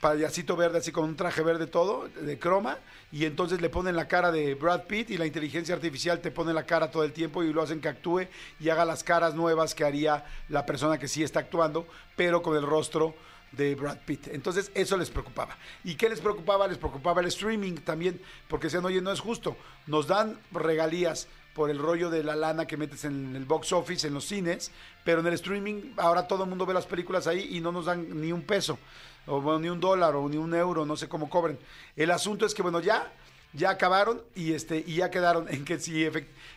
payasito 0.00 0.56
verde, 0.56 0.78
así 0.78 0.92
con 0.92 1.04
un 1.04 1.16
traje 1.16 1.42
verde 1.42 1.66
todo, 1.66 2.08
de 2.08 2.38
croma, 2.38 2.78
y 3.10 3.24
entonces 3.24 3.60
le 3.60 3.70
ponen 3.70 3.96
la 3.96 4.08
cara 4.08 4.30
de 4.30 4.54
Brad 4.54 4.84
Pitt 4.84 5.10
y 5.10 5.16
la 5.16 5.26
inteligencia 5.26 5.74
artificial 5.74 6.20
te 6.20 6.30
pone 6.30 6.52
la 6.52 6.66
cara 6.66 6.90
todo 6.90 7.02
el 7.02 7.12
tiempo 7.12 7.42
y 7.42 7.52
lo 7.52 7.62
hacen 7.62 7.80
que 7.80 7.88
actúe 7.88 8.26
y 8.60 8.68
haga 8.68 8.84
las 8.84 9.02
caras 9.02 9.34
nuevas 9.34 9.74
que 9.74 9.84
haría 9.84 10.24
la 10.48 10.66
persona 10.66 10.98
que 10.98 11.08
sí 11.08 11.22
está 11.22 11.40
actuando, 11.40 11.86
pero 12.14 12.42
con 12.42 12.56
el 12.56 12.62
rostro 12.62 13.14
de 13.56 13.74
Brad 13.74 13.98
Pitt. 14.04 14.28
Entonces 14.28 14.70
eso 14.74 14.96
les 14.96 15.10
preocupaba. 15.10 15.56
¿Y 15.84 15.94
qué 15.94 16.08
les 16.08 16.20
preocupaba? 16.20 16.68
Les 16.68 16.78
preocupaba 16.78 17.20
el 17.20 17.28
streaming 17.28 17.76
también, 17.76 18.20
porque 18.48 18.66
decían, 18.66 18.84
oye, 18.84 19.00
no 19.00 19.12
es 19.12 19.20
justo, 19.20 19.56
nos 19.86 20.06
dan 20.06 20.38
regalías 20.52 21.28
por 21.54 21.70
el 21.70 21.78
rollo 21.78 22.10
de 22.10 22.22
la 22.22 22.36
lana 22.36 22.66
que 22.66 22.76
metes 22.76 23.04
en 23.04 23.34
el 23.34 23.46
box 23.46 23.72
office, 23.72 24.06
en 24.06 24.12
los 24.12 24.26
cines, 24.26 24.70
pero 25.04 25.20
en 25.20 25.26
el 25.26 25.32
streaming 25.34 25.94
ahora 25.96 26.28
todo 26.28 26.44
el 26.44 26.50
mundo 26.50 26.66
ve 26.66 26.74
las 26.74 26.84
películas 26.84 27.26
ahí 27.26 27.48
y 27.56 27.60
no 27.60 27.72
nos 27.72 27.86
dan 27.86 28.20
ni 28.20 28.30
un 28.30 28.42
peso 28.42 28.78
o 29.26 29.40
bueno, 29.40 29.58
ni 29.58 29.68
un 29.68 29.80
dólar 29.80 30.14
o 30.16 30.28
ni 30.28 30.36
un 30.36 30.54
euro, 30.54 30.86
no 30.86 30.96
sé 30.96 31.08
cómo 31.08 31.28
cobren. 31.28 31.58
El 31.96 32.10
asunto 32.10 32.46
es 32.46 32.54
que, 32.54 32.62
bueno, 32.62 32.80
ya, 32.80 33.12
ya 33.52 33.70
acabaron 33.70 34.22
y, 34.34 34.52
este, 34.52 34.84
y 34.86 34.96
ya 34.96 35.10
quedaron 35.10 35.48
en 35.48 35.64
que, 35.64 35.78
sí, 35.78 36.06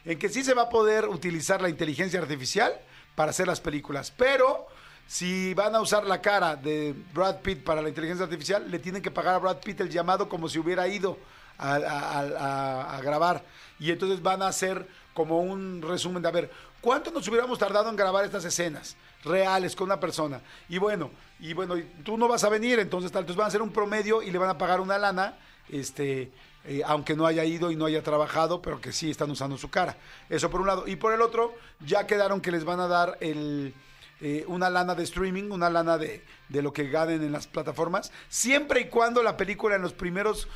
en 0.05 0.19
que 0.19 0.29
sí 0.29 0.43
se 0.43 0.53
va 0.53 0.63
a 0.63 0.69
poder 0.69 1.07
utilizar 1.07 1.61
la 1.61 1.69
inteligencia 1.69 2.19
artificial 2.19 2.73
para 3.15 3.31
hacer 3.31 3.47
las 3.47 3.59
películas, 3.59 4.13
pero 4.15 4.67
si 5.09 5.55
van 5.55 5.73
a 5.73 5.81
usar 5.81 6.05
la 6.05 6.21
cara 6.21 6.55
de 6.55 6.93
Brad 7.15 7.37
Pitt 7.37 7.63
para 7.63 7.81
la 7.81 7.89
inteligencia 7.89 8.25
artificial, 8.25 8.69
le 8.69 8.77
tienen 8.77 9.01
que 9.01 9.09
pagar 9.09 9.33
a 9.33 9.39
Brad 9.39 9.57
Pitt 9.57 9.81
el 9.81 9.89
llamado 9.89 10.29
como 10.29 10.47
si 10.47 10.59
hubiera 10.59 10.87
ido 10.87 11.17
a, 11.57 12.99
grabar. 13.01 13.43
Y 13.79 13.89
entonces 13.89 14.21
van 14.21 14.43
a 14.43 14.47
hacer 14.47 14.87
como 15.15 15.39
un 15.39 15.81
resumen 15.81 16.21
de, 16.21 16.27
a 16.27 16.31
ver, 16.31 16.51
¿cuánto 16.79 17.09
nos 17.09 17.27
hubiéramos 17.27 17.57
tardado 17.57 17.89
en 17.89 17.95
grabar 17.95 18.23
estas 18.23 18.45
escenas 18.45 18.97
reales 19.23 19.75
con 19.75 19.85
una 19.85 19.99
persona? 19.99 20.41
Y 20.69 20.77
bueno, 20.77 21.09
y 21.39 21.53
bueno, 21.55 21.73
tú 22.03 22.15
no 22.15 22.27
vas 22.27 22.43
a 22.43 22.49
venir, 22.49 22.77
entonces 22.77 23.11
tal, 23.11 23.21
entonces 23.21 23.37
van 23.37 23.45
a 23.45 23.47
hacer 23.47 23.63
un 23.63 23.71
promedio 23.71 24.21
y 24.21 24.29
le 24.29 24.37
van 24.37 24.51
a 24.51 24.59
pagar 24.59 24.79
una 24.79 24.99
lana, 24.99 25.39
este, 25.69 26.31
eh, 26.65 26.83
aunque 26.85 27.15
no 27.15 27.25
haya 27.25 27.43
ido 27.43 27.71
y 27.71 27.75
no 27.75 27.85
haya 27.85 28.03
trabajado, 28.03 28.61
pero 28.61 28.79
que 28.79 28.93
sí 28.93 29.09
están 29.09 29.31
usando 29.31 29.57
su 29.57 29.71
cara. 29.71 29.97
Eso 30.29 30.51
por 30.51 30.61
un 30.61 30.67
lado. 30.67 30.87
Y 30.87 30.97
por 30.97 31.13
el 31.13 31.23
otro, 31.23 31.55
ya 31.79 32.05
quedaron 32.05 32.41
que 32.41 32.51
les 32.51 32.63
van 32.63 32.79
a 32.79 32.87
dar 32.87 33.17
el, 33.21 33.73
eh, 34.21 34.43
una 34.47 34.69
lana 34.69 34.95
de 34.95 35.03
streaming, 35.03 35.51
una 35.51 35.69
lana 35.69 35.97
de, 35.97 36.23
de 36.49 36.61
lo 36.61 36.73
que 36.73 36.89
ganen 36.89 37.23
en 37.23 37.31
las 37.31 37.47
plataformas, 37.47 38.11
siempre 38.27 38.81
y 38.81 38.85
cuando 38.85 39.23
la 39.23 39.37
película 39.37 39.75
en 39.75 39.81
los 39.81 39.93
primeros 39.93 40.47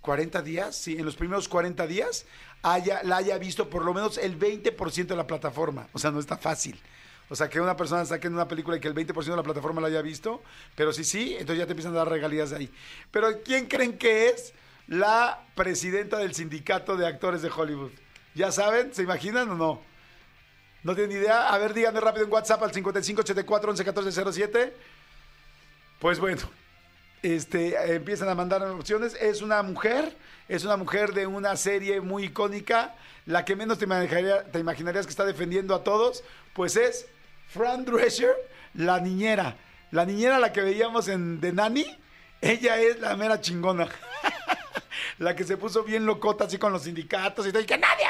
40 0.00 0.42
días, 0.42 0.76
sí, 0.76 0.96
en 0.98 1.04
los 1.04 1.16
primeros 1.16 1.48
40 1.48 1.86
días 1.86 2.26
haya, 2.62 3.02
la 3.02 3.16
haya 3.16 3.38
visto 3.38 3.70
por 3.70 3.84
lo 3.84 3.94
menos 3.94 4.18
el 4.18 4.38
20% 4.38 5.06
de 5.06 5.16
la 5.16 5.26
plataforma. 5.26 5.88
O 5.92 5.98
sea, 5.98 6.10
no 6.10 6.20
está 6.20 6.36
fácil. 6.36 6.78
O 7.30 7.36
sea, 7.36 7.48
que 7.48 7.60
una 7.60 7.76
persona 7.76 8.04
saque 8.04 8.28
una 8.28 8.46
película 8.46 8.76
y 8.76 8.80
que 8.80 8.88
el 8.88 8.94
20% 8.94 9.24
de 9.24 9.36
la 9.36 9.42
plataforma 9.42 9.80
la 9.80 9.86
haya 9.86 10.02
visto, 10.02 10.42
pero 10.76 10.92
sí, 10.92 11.04
sí, 11.04 11.32
entonces 11.32 11.58
ya 11.58 11.66
te 11.66 11.72
empiezan 11.72 11.94
a 11.94 11.98
dar 11.98 12.08
regalías 12.08 12.50
de 12.50 12.56
ahí. 12.56 12.70
Pero 13.10 13.42
¿quién 13.42 13.66
creen 13.66 13.96
que 13.96 14.28
es 14.28 14.52
la 14.86 15.42
presidenta 15.54 16.18
del 16.18 16.34
sindicato 16.34 16.96
de 16.96 17.06
actores 17.06 17.40
de 17.40 17.50
Hollywood? 17.50 17.92
¿Ya 18.34 18.52
saben? 18.52 18.92
¿Se 18.92 19.02
imaginan 19.02 19.48
o 19.50 19.54
no? 19.54 19.93
¿No 20.84 20.94
tienen 20.94 21.16
idea? 21.16 21.48
A 21.48 21.56
ver, 21.56 21.72
díganme 21.72 21.98
rápido 21.98 22.26
en 22.26 22.32
WhatsApp 22.32 22.62
al 22.62 22.72
5584 22.72 23.72
111407. 23.72 24.76
Pues 25.98 26.20
bueno, 26.20 26.42
este, 27.22 27.94
empiezan 27.94 28.28
a 28.28 28.34
mandar 28.34 28.62
opciones. 28.64 29.14
Es 29.14 29.40
una 29.40 29.62
mujer, 29.62 30.14
es 30.46 30.62
una 30.64 30.76
mujer 30.76 31.14
de 31.14 31.26
una 31.26 31.56
serie 31.56 32.02
muy 32.02 32.24
icónica, 32.24 32.94
la 33.24 33.46
que 33.46 33.56
menos 33.56 33.78
te, 33.78 33.86
te 33.86 34.58
imaginarías 34.58 35.06
que 35.06 35.10
está 35.10 35.24
defendiendo 35.24 35.74
a 35.74 35.82
todos, 35.82 36.22
pues 36.52 36.76
es 36.76 37.06
Fran 37.48 37.86
Drescher, 37.86 38.34
la 38.74 39.00
niñera. 39.00 39.56
La 39.90 40.04
niñera 40.04 40.38
la 40.38 40.52
que 40.52 40.60
veíamos 40.60 41.08
en 41.08 41.40
The 41.40 41.52
Nanny, 41.52 41.86
ella 42.42 42.78
es 42.78 43.00
la 43.00 43.16
mera 43.16 43.40
chingona. 43.40 43.88
la 45.18 45.34
que 45.34 45.44
se 45.44 45.56
puso 45.56 45.82
bien 45.82 46.04
locota 46.04 46.44
así 46.44 46.58
con 46.58 46.74
los 46.74 46.82
sindicatos 46.82 47.46
y 47.46 47.52
todo, 47.52 47.62
y 47.62 47.66
que 47.66 47.78
nadie 47.78 48.04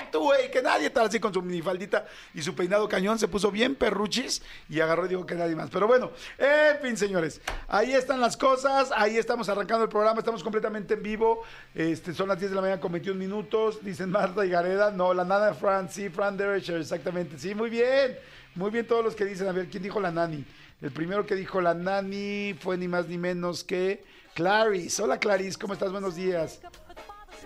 que 0.52 0.62
nadie 0.62 0.90
tal 0.90 1.06
así 1.06 1.18
con 1.18 1.34
su 1.34 1.42
minifaldita 1.42 2.06
y 2.32 2.42
su 2.42 2.54
peinado 2.54 2.88
cañón, 2.88 3.18
se 3.18 3.26
puso 3.26 3.50
bien 3.50 3.74
perruchis 3.74 4.42
y 4.68 4.80
agarró 4.80 5.06
y 5.06 5.08
dijo 5.08 5.26
que 5.26 5.34
nadie 5.34 5.56
más. 5.56 5.70
Pero 5.70 5.86
bueno, 5.86 6.12
en 6.38 6.80
fin, 6.80 6.96
señores, 6.96 7.40
ahí 7.68 7.92
están 7.92 8.20
las 8.20 8.36
cosas, 8.36 8.92
ahí 8.94 9.16
estamos 9.16 9.48
arrancando 9.48 9.84
el 9.84 9.90
programa, 9.90 10.20
estamos 10.20 10.42
completamente 10.42 10.94
en 10.94 11.02
vivo, 11.02 11.42
este, 11.74 12.14
son 12.14 12.28
las 12.28 12.38
10 12.38 12.52
de 12.52 12.54
la 12.54 12.62
mañana 12.62 12.80
con 12.80 12.92
21 12.92 13.18
minutos, 13.18 13.84
dicen 13.84 14.10
Marta 14.10 14.46
y 14.46 14.50
Gareda, 14.50 14.90
no, 14.90 15.12
la 15.12 15.24
nana 15.24 15.54
Fran, 15.54 15.90
sí, 15.90 16.08
Fran 16.08 16.36
Derecher, 16.36 16.80
exactamente, 16.80 17.38
sí, 17.38 17.54
muy 17.54 17.70
bien, 17.70 18.16
muy 18.54 18.70
bien 18.70 18.86
todos 18.86 19.04
los 19.04 19.14
que 19.14 19.24
dicen, 19.24 19.48
a 19.48 19.52
ver, 19.52 19.66
¿quién 19.66 19.82
dijo 19.82 20.00
la 20.00 20.12
nani? 20.12 20.44
El 20.80 20.92
primero 20.92 21.26
que 21.26 21.34
dijo 21.34 21.60
la 21.60 21.74
nani 21.74 22.54
fue 22.60 22.76
ni 22.76 22.88
más 22.88 23.08
ni 23.08 23.18
menos 23.18 23.64
que 23.64 24.04
Clarice. 24.34 25.02
Hola 25.02 25.18
Clarice, 25.18 25.58
¿cómo 25.58 25.72
estás? 25.72 25.90
Buenos 25.90 26.16
días. 26.16 26.60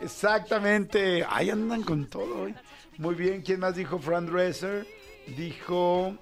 Exactamente. 0.02 1.24
Ahí 1.28 1.50
andan 1.50 1.82
con 1.82 2.06
todo 2.06 2.42
hoy. 2.42 2.54
Muy 2.98 3.14
bien. 3.14 3.42
¿Quién 3.42 3.60
más 3.60 3.74
dijo? 3.74 3.98
Fran 3.98 4.26
Dresser. 4.26 4.86
Dijo 5.36 6.16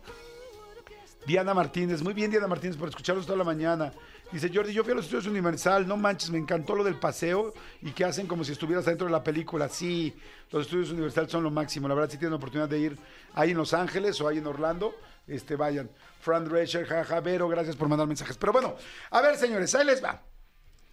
Diana 1.26 1.54
Martínez. 1.54 2.02
Muy 2.02 2.14
bien, 2.14 2.30
Diana 2.30 2.47
Martínez, 2.47 2.76
por 2.76 2.88
escucharlos 2.88 3.26
toda 3.26 3.38
la 3.38 3.45
mañana. 3.45 3.92
Dice 4.33 4.50
Jordi, 4.52 4.73
yo 4.73 4.83
fui 4.83 4.92
a 4.92 4.97
los 4.97 5.04
estudios 5.04 5.26
Universal. 5.26 5.87
No 5.87 5.97
manches, 5.97 6.30
me 6.30 6.38
encantó 6.38 6.75
lo 6.75 6.83
del 6.83 6.97
paseo 6.97 7.54
y 7.80 7.90
que 7.92 8.04
hacen 8.04 8.26
como 8.26 8.42
si 8.45 8.52
estuvieras 8.52 8.85
dentro 8.85 9.06
de 9.06 9.12
la 9.12 9.23
película. 9.23 9.68
Sí, 9.68 10.14
los 10.50 10.66
estudios 10.66 10.90
Universal 10.90 11.28
son 11.28 11.45
lo 11.45 11.50
máximo. 11.50 11.87
La 11.87 11.95
verdad, 11.95 12.11
si 12.11 12.18
tienen 12.18 12.33
la 12.33 12.37
oportunidad 12.37 12.68
de 12.68 12.78
ir 12.78 12.99
ahí 13.35 13.52
en 13.52 13.56
Los 13.56 13.73
Ángeles 13.73 14.21
o 14.21 14.26
ahí 14.26 14.38
en 14.38 14.47
Orlando, 14.47 14.95
este, 15.28 15.54
vayan. 15.54 15.88
Fran 16.21 16.45
Drescher, 16.45 16.87
jaja, 16.87 17.21
Vero, 17.21 17.49
gracias 17.49 17.76
por 17.76 17.88
mandar 17.88 18.09
mensajes. 18.09 18.37
Pero 18.37 18.52
bueno, 18.52 18.75
a 19.11 19.21
ver, 19.21 19.37
señores, 19.37 19.73
ahí 19.76 19.87
les 19.87 20.02
va 20.02 20.21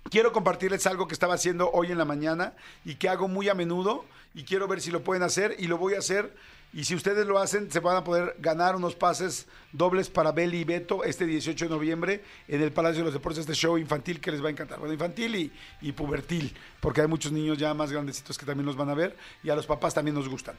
quiero 0.10 0.32
compartirles 0.32 0.86
algo 0.88 1.08
que 1.08 1.14
estaba 1.14 1.36
haciendo 1.36 1.72
hoy 1.72 1.92
en 1.92 1.98
la 1.98 2.06
mañana 2.06 2.54
y 2.86 2.96
que 2.96 3.10
hago 3.10 3.28
muy 3.28 3.50
a 3.50 3.54
menudo 3.54 4.06
y 4.34 4.44
quiero 4.44 4.68
ver 4.68 4.82
si 4.82 4.92
lo 4.92 5.04
pueden 5.04 5.24
hacer 5.24 5.56
y 5.60 5.68
lo 5.68 5.78
voy 5.78 5.96
a 5.96 6.00
hacer. 6.00 6.34
Y 6.76 6.86
si 6.86 6.96
ustedes 6.96 7.28
lo 7.28 7.38
hacen, 7.38 7.72
se 7.72 7.80
van 7.80 7.98
a 7.98 8.04
poder 8.04 8.36
ganar 8.40 8.76
unos 8.76 8.96
pases 8.96 9.46
dobles 9.72 10.10
para 10.10 10.32
Beli 10.32 10.62
y 10.62 10.64
Beto 10.64 11.04
este 11.04 11.28
18 11.28 11.66
de 11.66 11.70
noviembre 11.70 12.24
en 12.48 12.64
el 12.64 12.72
Palacio 12.72 13.00
de 13.00 13.06
los 13.06 13.14
Deportes, 13.14 13.42
este 13.42 13.54
show 13.54 13.78
infantil 13.78 14.20
que 14.20 14.32
les 14.32 14.44
va 14.44 14.48
a 14.48 14.52
encantar. 14.52 14.80
Bueno, 14.80 14.92
infantil 14.92 15.36
y, 15.36 15.52
y 15.82 15.92
pubertil, 15.92 16.56
porque 16.80 17.02
hay 17.02 17.08
muchos 17.08 17.32
niños 17.32 17.60
ya 17.60 17.76
más 17.76 17.92
grandecitos 17.92 18.40
que 18.40 18.46
también 18.46 18.66
los 18.66 18.76
van 18.76 18.90
a 18.90 18.96
ver 18.96 19.16
y 19.44 19.52
a 19.52 19.56
los 19.56 19.68
papás 19.68 19.94
también 19.94 20.16
nos 20.16 20.28
gustan. 20.28 20.56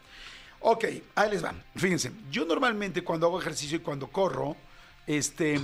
Ok, 0.61 0.85
ahí 1.17 1.31
les 1.31 1.43
van. 1.43 1.61
Fíjense, 1.75 2.13
yo 2.31 2.45
normalmente 2.45 3.03
cuando 3.03 3.27
hago 3.27 3.41
ejercicio 3.41 3.79
y 3.79 3.81
cuando 3.81 4.07
corro, 4.07 4.57
este, 5.07 5.61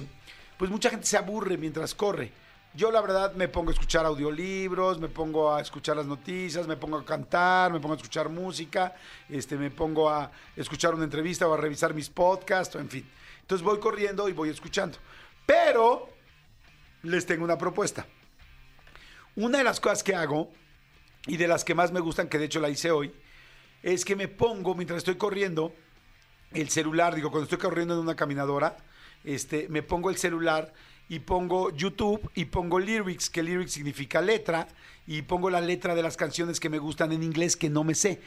pues 0.58 0.70
mucha 0.70 0.90
gente 0.90 1.06
se 1.06 1.16
aburre 1.16 1.56
mientras 1.56 1.94
corre. 1.94 2.32
Yo 2.72 2.92
la 2.92 3.00
verdad 3.00 3.34
me 3.34 3.48
pongo 3.48 3.70
a 3.70 3.72
escuchar 3.72 4.06
audiolibros, 4.06 5.00
me 5.00 5.08
pongo 5.08 5.52
a 5.52 5.60
escuchar 5.60 5.96
las 5.96 6.06
noticias, 6.06 6.68
me 6.68 6.76
pongo 6.76 6.98
a 6.98 7.04
cantar, 7.04 7.72
me 7.72 7.80
pongo 7.80 7.94
a 7.94 7.96
escuchar 7.96 8.28
música, 8.28 8.94
este, 9.28 9.56
me 9.56 9.70
pongo 9.72 10.08
a 10.08 10.30
escuchar 10.54 10.94
una 10.94 11.02
entrevista 11.02 11.48
o 11.48 11.54
a 11.54 11.56
revisar 11.56 11.94
mis 11.94 12.08
podcasts, 12.08 12.76
o 12.76 12.78
en 12.78 12.88
fin. 12.88 13.10
Entonces 13.40 13.64
voy 13.64 13.80
corriendo 13.80 14.28
y 14.28 14.32
voy 14.32 14.50
escuchando. 14.50 14.98
Pero 15.44 16.10
les 17.02 17.26
tengo 17.26 17.42
una 17.42 17.58
propuesta. 17.58 18.06
Una 19.34 19.58
de 19.58 19.64
las 19.64 19.80
cosas 19.80 20.04
que 20.04 20.14
hago 20.14 20.48
y 21.26 21.38
de 21.38 21.48
las 21.48 21.64
que 21.64 21.74
más 21.74 21.90
me 21.90 21.98
gustan, 21.98 22.28
que 22.28 22.38
de 22.38 22.44
hecho 22.44 22.60
la 22.60 22.68
hice 22.68 22.92
hoy, 22.92 23.12
es 23.82 24.04
que 24.04 24.14
me 24.14 24.28
pongo 24.28 24.76
mientras 24.76 24.98
estoy 24.98 25.16
corriendo 25.16 25.74
el 26.52 26.68
celular, 26.68 27.16
digo, 27.16 27.32
cuando 27.32 27.44
estoy 27.44 27.58
corriendo 27.58 27.94
en 27.94 28.00
una 28.00 28.14
caminadora, 28.14 28.76
este, 29.24 29.68
me 29.68 29.82
pongo 29.82 30.08
el 30.10 30.18
celular 30.18 30.72
y 31.10 31.18
pongo 31.18 31.74
YouTube 31.74 32.30
y 32.36 32.46
pongo 32.46 32.78
lyrics, 32.78 33.28
que 33.28 33.42
lyrics 33.42 33.72
significa 33.72 34.22
letra, 34.22 34.68
y 35.08 35.22
pongo 35.22 35.50
la 35.50 35.60
letra 35.60 35.96
de 35.96 36.02
las 36.02 36.16
canciones 36.16 36.60
que 36.60 36.70
me 36.70 36.78
gustan 36.78 37.10
en 37.10 37.24
inglés 37.24 37.56
que 37.56 37.68
no 37.68 37.82
me 37.82 37.96
sé. 37.96 38.20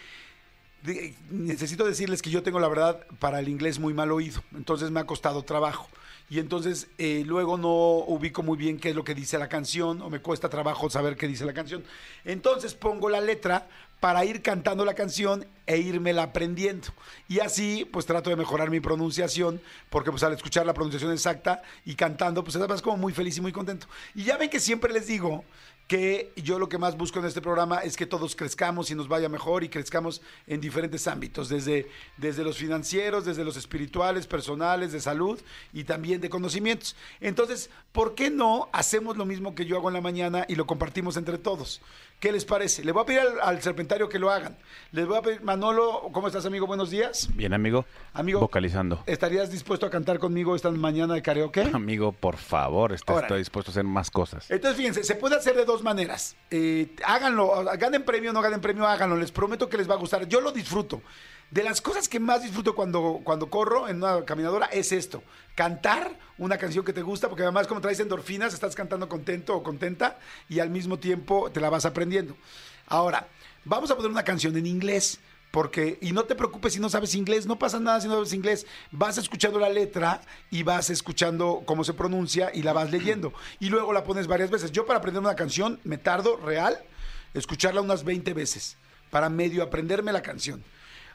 Necesito 1.32 1.86
decirles 1.86 2.22
que 2.22 2.30
yo 2.30 2.44
tengo 2.44 2.60
la 2.60 2.68
verdad 2.68 3.08
para 3.20 3.40
el 3.40 3.48
inglés 3.48 3.80
muy 3.80 3.94
mal 3.94 4.12
oído, 4.12 4.44
entonces 4.54 4.92
me 4.92 5.00
ha 5.00 5.06
costado 5.06 5.44
trabajo. 5.44 5.88
Y 6.30 6.40
entonces 6.40 6.90
eh, 6.98 7.24
luego 7.26 7.58
no 7.58 7.70
ubico 7.70 8.44
muy 8.44 8.58
bien 8.58 8.78
qué 8.78 8.90
es 8.90 8.96
lo 8.96 9.06
que 9.06 9.16
dice 9.16 9.38
la 9.38 9.48
canción 9.48 10.02
o 10.02 10.10
me 10.10 10.20
cuesta 10.20 10.50
trabajo 10.50 10.90
saber 10.90 11.16
qué 11.16 11.28
dice 11.28 11.46
la 11.46 11.54
canción. 11.54 11.86
Entonces 12.26 12.74
pongo 12.74 13.08
la 13.08 13.22
letra 13.22 13.70
para 14.04 14.26
ir 14.26 14.42
cantando 14.42 14.84
la 14.84 14.96
canción 14.96 15.48
e 15.66 15.78
irmela 15.78 16.24
aprendiendo. 16.24 16.90
Y 17.30 17.40
así 17.40 17.88
pues 17.90 18.06
trato 18.06 18.30
de 18.30 18.36
mejorar 18.36 18.70
mi 18.70 18.82
pronunciación 18.82 19.62
porque 19.90 20.12
pues 20.12 20.24
al 20.24 20.34
escuchar 20.34 20.66
la 20.66 20.74
pronunciación 20.74 21.14
exacta 21.14 21.62
y 21.86 21.96
cantando 21.96 22.44
pues 22.44 22.58
además 22.58 22.82
como 22.82 22.98
muy 22.98 23.14
feliz 23.14 23.38
y 23.38 23.40
muy 23.40 23.54
contento. 23.54 23.88
Y 24.14 24.26
ya 24.26 24.36
ven 24.36 24.50
que 24.50 24.60
siempre 24.60 24.92
les 24.92 25.08
digo 25.08 25.46
que 25.88 26.32
yo 26.36 26.60
lo 26.60 26.70
que 26.70 26.78
más 26.78 26.98
busco 26.98 27.20
en 27.20 27.26
este 27.26 27.42
programa 27.42 27.80
es 27.80 27.96
que 27.96 28.06
todos 28.06 28.36
crezcamos 28.36 28.90
y 28.90 28.96
nos 28.96 29.08
vaya 29.08 29.30
mejor 29.30 29.64
y 29.64 29.70
crezcamos 29.70 30.22
en 30.48 30.62
diferentes 30.62 31.08
ámbitos, 31.08 31.50
desde, 31.50 31.90
desde 32.18 32.44
los 32.44 32.58
financieros, 32.58 33.26
desde 33.26 33.44
los 33.44 33.58
espirituales, 33.58 34.26
personales, 34.26 34.92
de 34.92 35.02
salud 35.02 35.40
y 35.74 35.84
también 35.84 36.22
de 36.22 36.30
conocimientos. 36.30 36.96
Entonces, 37.20 37.70
¿por 37.92 38.16
qué 38.16 38.30
no 38.30 38.70
hacemos 38.72 39.18
lo 39.18 39.26
mismo 39.26 39.56
que 39.56 39.66
yo 39.66 39.78
hago 39.78 39.90
en 39.90 39.96
la 39.96 40.02
mañana 40.02 40.46
y 40.48 40.56
lo 40.56 40.66
compartimos 40.66 41.18
entre 41.18 41.38
todos? 41.38 41.82
¿Qué 42.24 42.32
les 42.32 42.46
parece? 42.46 42.86
Le 42.86 42.94
voy 42.94 43.04
a 43.04 43.06
pedir 43.06 43.20
al, 43.20 43.42
al 43.42 43.62
serpentario 43.62 44.08
que 44.08 44.18
lo 44.18 44.32
hagan. 44.32 44.56
Les 44.94 45.06
voy 45.06 45.18
a 45.18 45.22
pedir, 45.22 45.42
Manolo, 45.42 46.10
¿cómo 46.14 46.28
estás, 46.28 46.46
amigo? 46.46 46.66
Buenos 46.66 46.90
días. 46.90 47.28
Bien, 47.36 47.54
amigo. 47.54 47.84
Amigo. 48.14 48.40
Vocalizando. 48.40 49.04
¿Estarías 49.08 49.52
dispuesto 49.52 49.86
a 49.86 49.90
cantar 49.90 50.20
conmigo 50.20 50.56
esta 50.56 50.72
mañana 50.72 51.16
de 51.16 51.22
karaoke? 51.22 51.64
Amigo, 51.74 52.14
por 52.14 52.38
favor, 52.38 52.94
este- 52.94 53.14
estoy 53.14 53.40
dispuesto 53.40 53.72
a 53.72 53.74
hacer 53.74 53.84
más 53.84 54.10
cosas. 54.10 54.50
Entonces, 54.50 54.78
fíjense, 54.78 55.04
se 55.04 55.16
puede 55.16 55.36
hacer 55.36 55.54
de 55.58 55.66
dos 55.66 55.84
maneras. 55.84 56.38
Eh, 56.50 56.96
háganlo, 57.06 57.66
ganen 57.78 58.04
premio 58.06 58.30
o 58.30 58.34
no 58.34 58.42
ganen 58.42 58.62
premio, 58.62 58.88
háganlo. 58.88 59.18
Les 59.18 59.34
prometo 59.34 59.68
que 59.68 59.76
les 59.76 59.90
va 59.90 59.96
a 59.96 59.98
gustar. 59.98 60.26
Yo 60.30 60.40
lo 60.40 60.54
disfruto. 60.54 61.02
De 61.54 61.64
las 61.64 61.82
cosas 61.82 62.10
que 62.10 62.20
más 62.20 62.42
disfruto 62.42 62.74
cuando, 62.74 63.22
cuando 63.24 63.48
corro 63.48 63.88
en 63.88 63.98
una 63.98 64.26
caminadora 64.26 64.66
es 64.72 64.92
esto. 64.92 65.22
Cantar 65.54 66.18
una 66.40 66.58
canción 66.58 66.84
que 66.84 66.94
te 66.94 67.04
gusta, 67.04 67.30
porque 67.30 67.44
además 67.44 67.68
como 67.68 67.80
traes 67.80 68.00
endorfinas, 68.00 68.56
estás 68.56 68.74
cantando 68.74 69.08
contento 69.08 69.56
o 69.56 69.62
contenta 69.62 70.18
y 70.50 70.62
al 70.62 70.72
mismo 70.72 70.98
tiempo 70.98 71.52
te 71.52 71.62
la 71.62 71.70
vas 71.70 71.86
aprendiendo. 71.86 72.36
Ahora, 72.88 73.28
vamos 73.66 73.92
a 73.92 73.96
poner 73.96 74.10
una 74.10 74.24
canción 74.24 74.58
en 74.58 74.66
inglés. 74.66 75.20
Porque, 75.52 76.00
y 76.02 76.12
no 76.12 76.24
te 76.24 76.34
preocupes 76.34 76.74
si 76.74 76.80
no 76.80 76.90
sabes 76.90 77.14
inglés, 77.14 77.46
no 77.46 77.60
pasa 77.60 77.80
nada 77.80 78.02
si 78.02 78.08
no 78.08 78.16
sabes 78.16 78.34
inglés. 78.34 78.66
Vas 78.90 79.20
escuchando 79.20 79.60
la 79.60 79.70
letra 79.70 80.22
y 80.50 80.64
vas 80.64 80.90
escuchando 80.90 81.62
cómo 81.68 81.84
se 81.84 81.94
pronuncia 81.94 82.50
y 82.52 82.64
la 82.64 82.74
vas 82.74 82.90
leyendo. 82.90 83.32
Y 83.60 83.70
luego 83.70 83.94
la 83.94 84.04
pones 84.04 84.26
varias 84.26 84.50
veces. 84.50 84.72
Yo 84.72 84.88
para 84.88 84.98
aprender 84.98 85.22
una 85.22 85.36
canción 85.36 85.80
me 85.84 86.00
tardo 86.00 86.38
real 86.38 86.84
escucharla 87.36 87.82
unas 87.82 88.04
20 88.04 88.34
veces 88.34 88.76
para 89.12 89.30
medio 89.30 89.62
aprenderme 89.62 90.12
la 90.12 90.24
canción. 90.24 90.64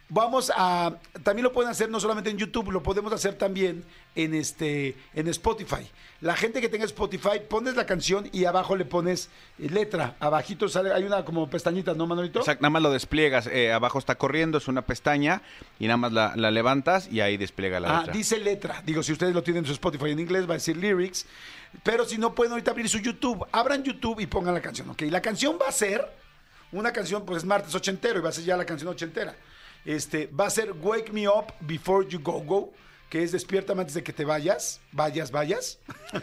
Vamos 0.09 0.51
a 0.57 0.97
también 1.23 1.45
lo 1.45 1.53
pueden 1.53 1.71
hacer 1.71 1.91
no 1.91 2.01
solamente 2.01 2.31
en 2.31 2.39
YouTube, 2.39 2.71
lo 2.71 2.83
podemos 2.83 3.13
hacer 3.13 3.35
también 3.35 3.85
en 4.15 4.35
este 4.35 4.97
en 5.15 5.29
Spotify. 5.29 5.89
La 6.21 6.35
gente 6.35 6.61
que 6.61 6.69
tenga 6.69 6.85
Spotify, 6.85 7.41
pones 7.49 7.77
la 7.77 7.87
canción 7.87 8.29
y 8.33 8.45
abajo 8.45 8.75
le 8.75 8.85
pones 8.85 9.29
eh, 9.59 9.69
letra, 9.71 10.17
abajito 10.19 10.69
sale 10.69 10.93
hay 10.93 11.05
una 11.05 11.25
como 11.25 11.49
pestañita, 11.49 11.95
¿no, 11.95 12.07
Manolito? 12.07 12.41
Exacto, 12.41 12.63
nada 12.63 12.71
más 12.71 12.83
lo 12.83 12.91
despliegas. 12.91 13.47
eh, 13.47 13.73
abajo 13.73 13.99
está 13.99 14.17
corriendo, 14.17 14.59
es 14.59 14.67
una 14.67 14.83
pestaña 14.83 15.43
y 15.79 15.85
nada 15.87 15.97
más 15.99 16.13
la, 16.13 16.33
la 16.37 16.51
levantas 16.51 17.09
y 17.13 17.21
ahí 17.21 17.37
despliega 17.37 17.79
la 17.79 17.89
Ah, 17.91 17.99
letra. 18.01 18.13
dice 18.15 18.39
letra. 18.39 18.83
Digo, 18.85 19.03
si 19.03 19.13
ustedes 19.13 19.35
lo 19.35 19.43
tienen 19.43 19.63
en 19.65 19.67
su 19.67 19.73
Spotify 19.73 20.11
en 20.11 20.19
inglés, 20.21 20.47
va 20.49 20.53
a 20.55 20.57
decir 20.57 20.77
lyrics. 20.77 21.27
Pero 21.85 22.07
si 22.07 22.17
no 22.19 22.35
pueden 22.35 22.53
ahorita 22.53 22.71
abrir 22.71 22.89
su 22.89 22.99
YouTube, 22.99 23.47
abran 23.53 23.85
YouTube 23.85 24.19
y 24.21 24.27
pongan 24.27 24.55
la 24.55 24.61
canción, 24.63 24.89
¿ok? 24.91 25.03
La 25.11 25.21
canción 25.21 25.59
va 25.61 25.69
a 25.69 25.73
ser 25.73 26.03
una 26.73 26.93
canción, 26.93 27.25
pues 27.27 27.39
es 27.39 27.45
martes 27.45 27.75
ochentero 27.75 28.19
y 28.19 28.23
va 28.23 28.31
a 28.31 28.33
ser 28.33 28.45
ya 28.45 28.57
la 28.57 28.65
canción 28.65 28.89
ochentera. 28.89 29.37
Este, 29.85 30.27
va 30.27 30.47
a 30.47 30.51
ser 30.51 30.73
Wake 30.73 31.13
Me 31.13 31.29
Up 31.29 31.53
Before 31.61 32.07
You 32.09 32.21
Go 32.21 32.41
Go, 32.41 32.73
que 33.09 33.23
es 33.23 33.33
Despiértame 33.33 33.81
antes 33.81 33.95
de 33.95 34.03
que 34.03 34.13
te 34.13 34.25
vayas, 34.25 34.81
vayas, 34.93 35.31
vayas. 35.31 35.79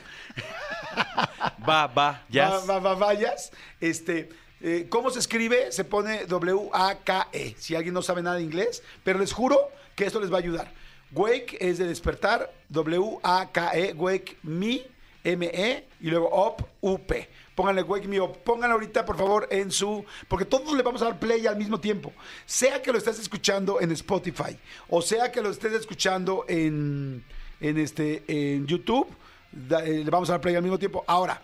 Va, 1.68 1.88
va, 1.88 2.24
ya. 2.30 2.50
Va, 2.50 2.60
va, 2.60 2.80
va, 2.80 2.96
vayas. 2.96 3.52
Este, 3.82 4.30
eh, 4.62 4.88
¿Cómo 4.90 5.10
se 5.10 5.20
escribe? 5.20 5.72
Se 5.72 5.84
pone 5.84 6.26
W-A-K-E. 6.26 7.56
Si 7.58 7.76
alguien 7.76 7.94
no 7.94 8.02
sabe 8.02 8.22
nada 8.22 8.38
de 8.38 8.44
inglés, 8.44 8.84
pero 9.04 9.20
les 9.20 9.34
juro 9.34 9.60
que 9.96 10.06
esto 10.06 10.20
les 10.20 10.32
va 10.32 10.38
a 10.38 10.40
ayudar. 10.40 10.72
Wake 11.12 11.58
es 11.60 11.78
de 11.78 11.88
despertar, 11.88 12.52
W-A-K-E, 12.70 13.94
wake 13.94 14.38
me, 14.44 14.86
M-E, 15.24 15.88
y 16.02 16.10
luego 16.10 16.30
up, 16.48 16.66
U-P. 16.82 17.30
Pónganle 17.56 17.84
wake 17.84 18.08
me 18.08 18.20
up. 18.20 18.38
Pónganlo 18.44 18.76
ahorita, 18.76 19.06
por 19.06 19.18
favor, 19.18 19.48
en 19.50 19.72
su. 19.72 20.06
Porque 20.28 20.46
todos 20.46 20.74
le 20.74 20.84
vamos 20.84 21.02
a 21.02 21.06
dar 21.06 21.20
play 21.20 21.48
al 21.48 21.58
mismo 21.58 21.80
tiempo. 21.80 22.14
Sea 22.46 22.82
que 22.82 22.92
lo 22.92 22.98
estés 22.98 23.18
escuchando 23.20 23.80
en 23.82 23.92
Spotify, 23.92 24.58
o 24.90 25.02
sea 25.02 25.32
que 25.32 25.42
lo 25.42 25.50
estés 25.50 25.74
escuchando 25.74 26.46
en, 26.48 27.24
en, 27.62 27.78
este, 27.78 28.24
en 28.28 28.68
YouTube, 28.68 29.08
eh, 29.54 30.02
le 30.04 30.10
vamos 30.12 30.30
a 30.30 30.34
dar 30.34 30.42
play 30.42 30.56
al 30.56 30.62
mismo 30.62 30.78
tiempo. 30.78 31.04
Ahora, 31.08 31.42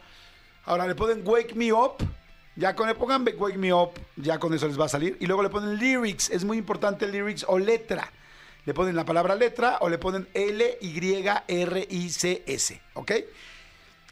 Ahora 0.66 0.88
le 0.88 0.96
ponen 0.96 1.22
Wake 1.26 1.56
Me 1.56 1.74
Up. 1.74 1.98
Ya 2.56 2.76
con 2.76 2.88
le 2.88 2.96
pongan 2.96 3.26
Wake 3.38 3.58
Me 3.58 3.74
Up, 3.74 3.92
ya 4.18 4.38
con 4.38 4.54
eso 4.54 4.68
les 4.68 4.78
va 4.80 4.86
a 4.86 4.90
salir. 4.90 5.18
Y 5.20 5.26
luego 5.26 5.42
le 5.42 5.50
ponen 5.50 5.78
lyrics. 5.78 6.30
Es 6.30 6.44
muy 6.44 6.58
importante 6.58 7.08
lyrics 7.08 7.46
o 7.48 7.58
letra. 7.58 8.12
Le 8.66 8.74
ponen 8.74 8.96
la 8.96 9.06
palabra 9.06 9.36
letra 9.36 9.78
o 9.82 9.90
le 9.90 9.98
ponen 9.98 10.28
L-Y-R-I-C-S. 10.34 10.82
¿Ok? 12.94 13.12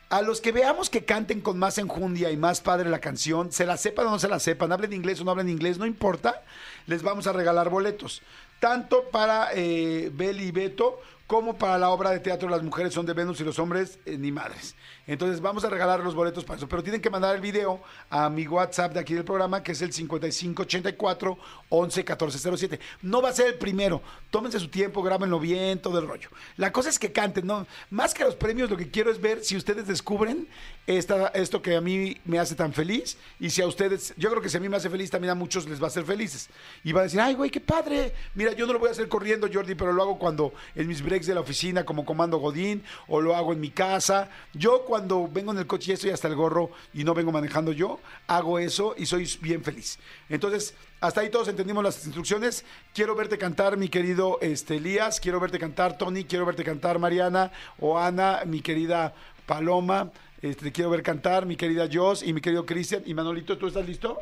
A 0.09 0.23
los 0.23 0.41
que 0.41 0.51
veamos 0.51 0.89
que 0.89 1.05
canten 1.05 1.39
con 1.39 1.59
más 1.59 1.77
enjundia 1.77 2.31
y 2.31 2.37
más 2.37 2.61
padre 2.61 2.89
la 2.89 2.99
canción, 2.99 3.51
se 3.51 3.67
la 3.67 3.77
sepan 3.77 4.07
o 4.07 4.09
no 4.09 4.17
se 4.17 4.27
la 4.27 4.39
sepan, 4.39 4.71
hablen 4.71 4.93
inglés 4.93 5.21
o 5.21 5.23
no 5.23 5.29
hablen 5.29 5.49
inglés, 5.49 5.77
no 5.77 5.85
importa, 5.85 6.41
les 6.87 7.03
vamos 7.03 7.27
a 7.27 7.33
regalar 7.33 7.69
boletos. 7.69 8.23
Tanto 8.59 9.03
para 9.11 9.49
eh, 9.53 10.09
Beli 10.11 10.45
y 10.45 10.51
Beto 10.51 10.99
como 11.29 11.55
para 11.55 11.77
la 11.77 11.91
obra 11.91 12.09
de 12.09 12.19
teatro 12.19 12.49
Las 12.49 12.63
mujeres 12.63 12.91
son 12.91 13.05
de 13.05 13.13
Venus 13.13 13.39
y 13.39 13.43
los 13.43 13.59
hombres 13.59 13.99
eh, 14.07 14.17
ni 14.17 14.31
madres. 14.31 14.73
Entonces 15.05 15.39
vamos 15.39 15.63
a 15.63 15.69
regalar 15.69 15.99
los 15.99 16.15
boletos 16.15 16.43
para 16.43 16.57
eso. 16.57 16.67
Pero 16.67 16.81
tienen 16.81 17.01
que 17.01 17.09
mandar 17.11 17.35
el 17.35 17.41
video 17.41 17.79
a 18.09 18.31
mi 18.31 18.47
WhatsApp 18.47 18.93
de 18.93 18.99
aquí 18.99 19.13
del 19.13 19.25
programa, 19.25 19.61
que 19.61 19.73
es 19.73 19.81
el 19.83 19.93
5584 19.93 21.37
11 21.69 21.99
1407. 21.99 22.79
No 23.03 23.21
va 23.21 23.29
a 23.29 23.33
ser 23.33 23.45
el 23.45 23.53
primero. 23.59 24.01
Tómense 24.31 24.59
su 24.59 24.69
tiempo, 24.69 25.03
grábenlo 25.03 25.39
bien, 25.39 25.79
todo 25.79 25.99
el 25.99 26.07
rollo. 26.07 26.29
La 26.57 26.71
cosa 26.71 26.89
es 26.89 26.97
que 26.97 27.11
canten, 27.11 27.45
¿no? 27.45 27.67
Más 27.91 28.15
que 28.15 28.23
los 28.23 28.35
premios, 28.35 28.71
lo 28.71 28.77
que 28.77 28.89
quiero 28.89 29.11
es 29.11 29.21
ver 29.21 29.43
si 29.43 29.55
ustedes 29.55 29.85
descubren 29.85 30.47
esto 30.89 31.61
que 31.61 31.75
a 31.75 31.81
mí 31.81 32.17
me 32.25 32.39
hace 32.39 32.55
tan 32.55 32.73
feliz. 32.73 33.17
Y 33.39 33.51
si 33.51 33.61
a 33.61 33.67
ustedes, 33.67 34.13
yo 34.17 34.29
creo 34.29 34.41
que 34.41 34.49
si 34.49 34.57
a 34.57 34.59
mí 34.59 34.67
me 34.67 34.77
hace 34.77 34.89
feliz, 34.89 35.11
también 35.11 35.31
a 35.31 35.35
muchos 35.35 35.67
les 35.69 35.79
va 35.79 35.85
a 35.85 35.87
hacer 35.87 36.03
felices. 36.03 36.49
Y 36.83 36.91
van 36.91 37.01
a 37.01 37.03
decir, 37.03 37.21
ay, 37.21 37.35
güey, 37.35 37.51
qué 37.51 37.59
padre. 37.59 38.13
Mira, 38.33 38.53
yo 38.53 38.65
no 38.65 38.73
lo 38.73 38.79
voy 38.79 38.89
a 38.89 38.91
hacer 38.91 39.07
corriendo, 39.07 39.47
Jordi, 39.51 39.75
pero 39.75 39.93
lo 39.93 40.01
hago 40.01 40.17
cuando 40.17 40.51
en 40.73 40.87
mis 40.87 41.03
breaks 41.03 41.27
de 41.27 41.35
la 41.35 41.41
oficina, 41.41 41.85
como 41.85 42.05
comando 42.05 42.37
Godín, 42.37 42.83
o 43.07 43.21
lo 43.21 43.35
hago 43.35 43.53
en 43.53 43.59
mi 43.59 43.69
casa. 43.69 44.29
Yo 44.53 44.83
cuando 44.85 45.27
vengo 45.31 45.51
en 45.51 45.59
el 45.59 45.67
coche 45.67 45.91
y 45.91 45.93
estoy 45.93 46.09
hasta 46.09 46.27
el 46.27 46.35
gorro 46.35 46.71
y 46.93 47.03
no 47.03 47.13
vengo 47.13 47.31
manejando 47.31 47.71
yo, 47.71 47.99
hago 48.25 48.57
eso 48.57 48.95
y 48.97 49.05
soy 49.05 49.29
bien 49.41 49.63
feliz. 49.63 49.99
Entonces, 50.27 50.73
hasta 51.01 51.21
ahí 51.21 51.29
todos 51.29 51.47
entendimos 51.47 51.83
las 51.83 52.03
instrucciones. 52.03 52.65
Quiero 52.93 53.15
verte 53.15 53.37
cantar, 53.37 53.77
mi 53.77 53.89
querido 53.89 54.39
este, 54.41 54.77
Elías. 54.77 55.19
Quiero 55.19 55.39
verte 55.39 55.59
cantar, 55.59 55.97
Tony. 55.97 56.23
Quiero 56.23 56.45
verte 56.45 56.63
cantar, 56.63 56.97
Mariana 56.97 57.51
o 57.79 57.97
Ana, 57.97 58.41
mi 58.45 58.61
querida 58.61 59.13
Paloma. 59.45 60.11
Este, 60.41 60.65
te 60.65 60.71
quiero 60.71 60.89
ver 60.89 61.03
cantar, 61.03 61.45
mi 61.45 61.55
querida 61.55 61.87
Joss 61.91 62.23
y 62.23 62.31
mi 62.31 62.41
querido 62.41 62.65
Cristian. 62.65 63.03
Y 63.05 63.13
Manolito, 63.13 63.57
¿tú 63.57 63.67
estás 63.67 63.85
listo? 63.85 64.19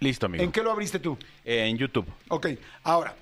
Listo, 0.00 0.26
amigo. 0.26 0.44
¿En 0.44 0.52
qué 0.52 0.62
lo 0.62 0.70
abriste 0.70 0.98
tú? 0.98 1.18
Eh, 1.44 1.66
en 1.66 1.76
YouTube. 1.76 2.06
Ok, 2.28 2.48
ahora, 2.84 3.16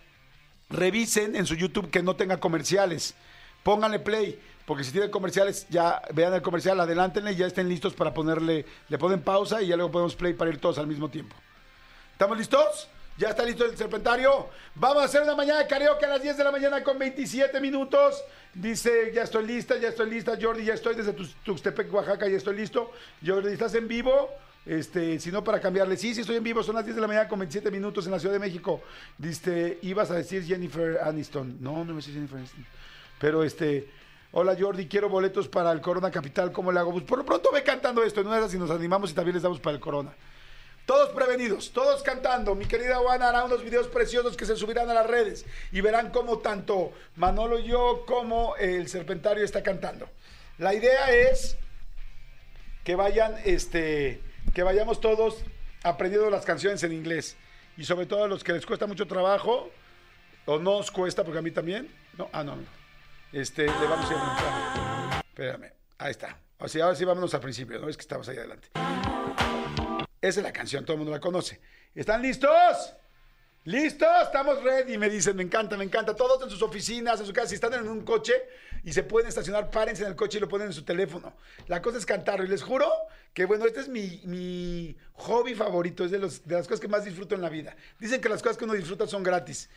revisen 0.69 1.37
en 1.37 1.47
su 1.47 1.55
YouTube 1.55 1.91
que 1.91 2.03
no 2.03 2.17
tenga 2.17 2.39
comerciales. 2.39 3.15
Pónganle 3.63 3.99
play, 3.99 4.39
porque 4.67 4.85
si 4.85 4.93
tiene 4.93 5.11
comerciales, 5.11 5.67
ya 5.71 6.03
vean 6.13 6.35
el 6.35 6.43
comercial, 6.43 6.79
adelántenle 6.81 7.33
y 7.33 7.37
ya 7.37 7.47
estén 7.47 7.69
listos 7.69 7.95
para 7.95 8.13
ponerle, 8.13 8.67
le 8.89 8.99
ponen 8.99 9.23
pausa 9.23 9.63
y 9.63 9.69
ya 9.69 9.77
luego 9.77 9.93
podemos 9.93 10.15
play 10.15 10.35
para 10.35 10.51
ir 10.51 10.59
todos 10.59 10.77
al 10.77 10.87
mismo 10.87 11.09
tiempo. 11.09 11.35
¿Estamos 12.13 12.37
listos? 12.37 12.89
¿Ya 13.17 13.29
está 13.29 13.45
listo 13.45 13.65
el 13.65 13.77
serpentario? 13.77 14.49
Vamos 14.75 15.03
a 15.03 15.05
hacer 15.07 15.23
una 15.23 15.37
mañana 15.37 15.61
de 15.61 15.67
karaoke 15.69 16.05
a 16.05 16.09
las 16.09 16.23
10 16.23 16.37
de 16.37 16.45
la 16.45 16.51
mañana 16.51 16.83
con 16.83 16.99
27 16.99 17.61
minutos. 17.61 18.23
Dice, 18.53 19.13
ya 19.15 19.23
estoy 19.23 19.47
lista, 19.47 19.77
ya 19.79 19.89
estoy 19.89 20.11
lista. 20.11 20.37
Jordi, 20.41 20.65
ya 20.65 20.75
estoy 20.75 20.97
desde 20.97 21.15
Tux- 21.15 21.35
Tuxtepec, 21.45 21.93
Oaxaca, 21.95 22.27
ya 22.27 22.37
estoy 22.37 22.57
listo. 22.57 22.91
Jordi, 23.25 23.53
¿estás 23.53 23.75
en 23.77 23.87
vivo? 23.87 24.31
Este, 24.67 25.21
si 25.21 25.31
no, 25.31 25.45
para 25.45 25.61
cambiarle. 25.61 25.97
Sí, 25.97 26.13
sí, 26.15 26.23
estoy 26.23 26.37
en 26.37 26.43
vivo. 26.43 26.63
Son 26.65 26.75
las 26.75 26.85
10 26.85 26.97
de 26.97 27.01
la 27.03 27.07
mañana 27.07 27.29
con 27.29 27.39
27 27.39 27.71
minutos 27.71 28.05
en 28.07 28.13
la 28.13 28.19
Ciudad 28.19 28.33
de 28.33 28.41
México. 28.41 28.81
Dice, 29.17 29.79
ibas 29.83 30.11
a 30.11 30.15
decir 30.15 30.43
Jennifer 30.45 30.99
Aniston. 31.03 31.59
No, 31.61 31.85
no 31.85 31.93
me 31.93 32.01
decís 32.01 32.15
Jennifer 32.15 32.39
Aniston. 32.39 32.67
Pero 33.21 33.45
este, 33.45 33.89
hola 34.33 34.57
Jordi, 34.59 34.89
quiero 34.89 35.09
boletos 35.09 35.47
para 35.49 35.71
el 35.71 35.81
Corona 35.81 36.11
Capital. 36.11 36.51
¿Cómo 36.51 36.73
le 36.73 36.81
hago? 36.81 36.91
Pues 36.91 37.05
por 37.05 37.19
lo 37.19 37.25
pronto 37.25 37.53
ve 37.53 37.63
cantando 37.63 38.03
esto. 38.03 38.25
De 38.25 38.37
esas 38.39 38.53
y 38.55 38.59
nos 38.59 38.71
animamos 38.73 39.13
y 39.13 39.15
también 39.15 39.35
les 39.35 39.43
damos 39.45 39.61
para 39.61 39.75
el 39.77 39.81
Corona. 39.81 40.13
Todos 40.87 41.11
prevenidos, 41.11 41.73
todos 41.73 42.03
cantando. 42.03 42.55
Mi 42.55 42.67
querida 42.67 42.97
Juana 42.97 43.31
hará 43.31 43.45
unos 43.45 43.63
videos 43.63 43.89
preciosos 43.89 44.37
que 44.37 44.45
se 44.45 44.55
subirán 44.55 44.91
a 44.91 44.95
las 44.95 45.07
redes 45.07 45.47
y 45.73 45.81
verán 45.81 46.11
cómo 46.11 46.39
tanto 46.39 46.93
Manolo 47.17 47.59
y 47.59 47.69
yo 47.69 48.05
como 48.07 48.55
el 48.57 48.89
Serpentario 48.89 49.45
está 49.45 49.63
cantando. 49.63 50.11
La 50.59 50.75
idea 50.75 51.11
es 51.11 51.57
que 52.85 52.97
vayan, 52.97 53.35
este, 53.45 54.21
que 54.53 54.63
vayamos 54.63 55.01
todos 55.01 55.39
aprendiendo 55.83 56.29
las 56.29 56.45
canciones 56.45 56.83
en 56.83 56.93
inglés 56.93 57.37
y 57.79 57.85
sobre 57.85 58.05
todo 58.05 58.25
a 58.25 58.29
los 58.29 58.45
que 58.45 58.53
les 58.53 58.67
cuesta 58.67 58.87
mucho 58.87 59.07
trabajo 59.07 59.71
o 60.45 60.59
no 60.59 60.77
os 60.77 60.91
cuesta 60.91 61.25
porque 61.25 61.39
a 61.39 61.43
mí 61.43 61.51
también. 61.51 61.89
No, 62.19 62.29
ah 62.33 62.45
no, 62.45 62.57
no. 62.57 62.63
Este, 63.33 63.65
le 63.65 63.87
vamos 63.87 64.11
a 64.11 64.13
ir 64.13 64.19
aumentando. 64.19 65.17
Espérame, 65.29 65.73
ahí 65.97 66.11
está. 66.11 66.39
O 66.59 66.69
sea, 66.69 66.85
ahora 66.85 66.97
sí 66.97 67.05
vámonos 67.07 67.33
al 67.35 67.41
principio, 67.41 67.79
¿no? 67.79 67.89
Es 67.89 67.97
que 67.97 68.03
estamos 68.03 68.29
ahí 68.29 68.37
adelante. 68.37 68.69
Esa 70.25 70.41
es 70.41 70.45
la 70.45 70.55
canción, 70.55 70.87
todo 70.87 70.95
el 70.95 71.01
mundo 71.01 71.13
la 71.13 71.21
conoce. 71.21 71.61
¿Están 71.95 72.23
listos? 72.23 72.95
¿Listos? 73.65 74.09
Estamos 74.23 74.63
ready, 74.63 74.97
me 74.97 75.11
dicen, 75.11 75.37
me 75.37 75.43
encanta, 75.43 75.77
me 75.77 75.85
encanta. 75.85 76.17
Todos 76.17 76.43
en 76.43 76.49
sus 76.49 76.63
oficinas, 76.63 77.21
en 77.21 77.27
su 77.27 77.33
casa, 77.35 77.49
si 77.49 77.57
están 77.57 77.75
en 77.75 77.87
un 77.87 78.07
coche 78.07 78.33
y 78.85 78.95
se 78.95 79.03
pueden 79.03 79.29
estacionar, 79.29 79.71
párense 79.71 80.03
en 80.03 80.09
el 80.09 80.17
coche 80.17 80.39
y 80.39 80.41
lo 80.41 80.49
ponen 80.49 80.69
en 80.69 80.73
su 80.73 80.83
teléfono. 80.83 81.35
La 81.69 81.83
cosa 81.83 81.99
es 81.99 82.07
cantarlo 82.07 82.43
y 82.47 82.49
les 82.49 82.63
juro 82.63 82.91
que, 83.35 83.45
bueno, 83.45 83.67
este 83.67 83.81
es 83.81 83.89
mi, 83.89 84.23
mi 84.25 84.97
hobby 85.13 85.55
favorito, 85.55 86.07
es 86.07 86.11
de, 86.11 86.19
los, 86.19 86.49
de 86.49 86.55
las 86.55 86.67
cosas 86.67 86.81
que 86.81 86.89
más 86.89 87.05
disfruto 87.05 87.35
en 87.35 87.43
la 87.43 87.51
vida. 87.51 87.77
Dicen 88.01 88.23
que 88.23 88.31
las 88.31 88.41
cosas 88.41 88.57
que 88.57 88.65
uno 88.65 88.73
disfruta 88.73 89.07
son 89.07 89.23
gratis. 89.23 89.69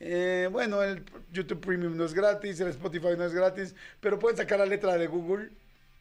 Eh, 0.00 0.50
bueno, 0.52 0.82
el 0.82 1.02
YouTube 1.32 1.62
Premium 1.62 1.96
no 1.96 2.04
es 2.04 2.12
gratis, 2.12 2.60
el 2.60 2.68
Spotify 2.68 3.16
no 3.16 3.24
es 3.24 3.32
gratis, 3.32 3.74
pero 4.00 4.18
pueden 4.18 4.36
sacar 4.36 4.58
la 4.58 4.66
letra 4.66 4.98
de 4.98 5.06
Google, 5.06 5.48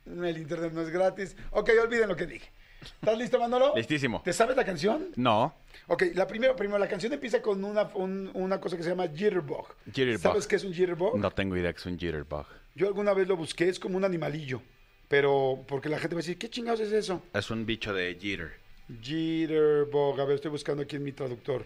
el 0.06 0.38
Internet 0.38 0.74
no 0.74 0.82
es 0.82 0.89
gratis. 0.89 1.38
Ok, 1.52 1.70
olviden 1.82 2.10
lo 2.10 2.18
que 2.18 2.26
dije. 2.26 2.52
¿Estás 2.84 3.17
listo, 3.17 3.39
Manolo? 3.39 3.74
Listísimo. 3.76 4.22
¿Te 4.24 4.34
sabes 4.34 4.56
la 4.58 4.65
canción? 4.65 5.10
No. 5.15 5.56
Ok, 5.88 6.04
la 6.13 6.28
primera, 6.28 6.56
primero, 6.56 6.78
la 6.80 6.88
canción 6.88 7.12
empieza 7.13 7.41
con 7.41 7.63
una, 7.63 7.84
un- 7.96 8.30
una 8.34 8.60
cosa 8.60 8.78
que 8.78 8.84
se 8.84 8.89
llama 8.89 9.08
jitterbug. 9.08 9.65
Jitterbug. 9.86 10.19
¿Sabes 10.22 10.48
qué 10.48 10.56
es 10.58 10.63
un 10.63 10.74
jitterbug? 10.74 11.17
No 11.17 11.32
tengo 11.32 11.56
idea 11.58 11.72
que 11.74 11.80
es 11.80 11.86
un 11.86 11.98
jitterbug. 11.98 12.46
Yo 12.76 12.88
alguna 12.88 13.13
vez 13.13 13.28
lo 13.28 13.36
busqué, 13.38 13.69
es 13.69 13.80
como 13.80 13.98
un 13.98 14.06
animalillo. 14.06 14.62
Pero, 15.08 15.63
porque 15.67 15.89
la 15.89 16.00
gente 16.00 16.15
va 16.15 16.19
a 16.19 16.24
decir, 16.24 16.38
¿qué 16.38 16.50
chingados 16.50 16.80
es 16.80 16.91
eso? 16.91 17.22
Es 17.34 17.52
un 17.52 17.65
bicho 17.65 17.93
de 17.93 18.15
jitter. 18.19 18.54
Jitterbug, 19.02 20.19
a 20.19 20.26
ver, 20.26 20.36
estoy 20.36 20.52
buscando 20.52 20.84
aquí 20.84 20.96
en 20.96 21.04
mi 21.04 21.12
traductor. 21.12 21.65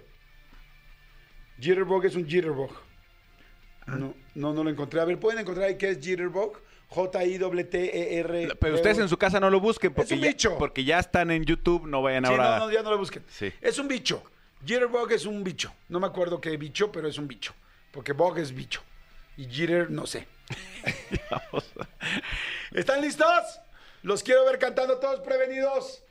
Jitterbug 1.59 2.05
es 2.05 2.15
un 2.15 2.27
jitterbug. 2.27 2.71
No, 3.87 4.13
no, 4.35 4.53
no 4.53 4.63
lo 4.63 4.69
encontré. 4.69 4.99
A 4.99 5.05
ver, 5.05 5.17
¿pueden 5.19 5.39
encontrar 5.39 5.67
ahí 5.69 5.77
qué 5.77 5.89
es 5.91 5.99
jitterbug? 5.99 6.57
J-I-T-T-E-R. 6.89 8.55
Pero 8.59 8.75
ustedes 8.75 8.99
en 8.99 9.09
su 9.09 9.17
casa 9.17 9.39
no 9.39 9.49
lo 9.49 9.59
busquen 9.59 9.93
porque, 9.93 10.13
un 10.13 10.21
ya, 10.21 10.27
bicho. 10.27 10.57
porque 10.57 10.83
ya 10.83 10.99
están 10.99 11.31
en 11.31 11.43
YouTube, 11.43 11.85
no 11.85 12.01
vayan 12.01 12.25
Sí, 12.25 12.31
ahora. 12.31 12.59
no, 12.59 12.65
no, 12.67 12.71
ya 12.71 12.81
no 12.81 12.91
lo 12.91 12.97
busquen. 12.97 13.23
Sí. 13.29 13.51
Es 13.61 13.77
un 13.79 13.87
bicho. 13.87 14.23
Jitterbug 14.65 15.11
es 15.11 15.25
un 15.25 15.43
bicho. 15.43 15.73
No 15.89 15.99
me 15.99 16.07
acuerdo 16.07 16.41
qué 16.41 16.55
bicho, 16.57 16.91
pero 16.91 17.07
es 17.07 17.17
un 17.17 17.27
bicho. 17.27 17.53
Porque 17.91 18.13
bug 18.13 18.37
es 18.39 18.53
bicho. 18.53 18.81
Y 19.37 19.45
jitter, 19.45 19.89
no 19.91 20.07
sé. 20.07 20.27
¿Están 22.73 23.01
listos? 23.01 23.59
Los 24.03 24.23
quiero 24.23 24.45
ver 24.45 24.59
cantando 24.59 24.97
todos 24.99 25.19
prevenidos. 25.21 26.03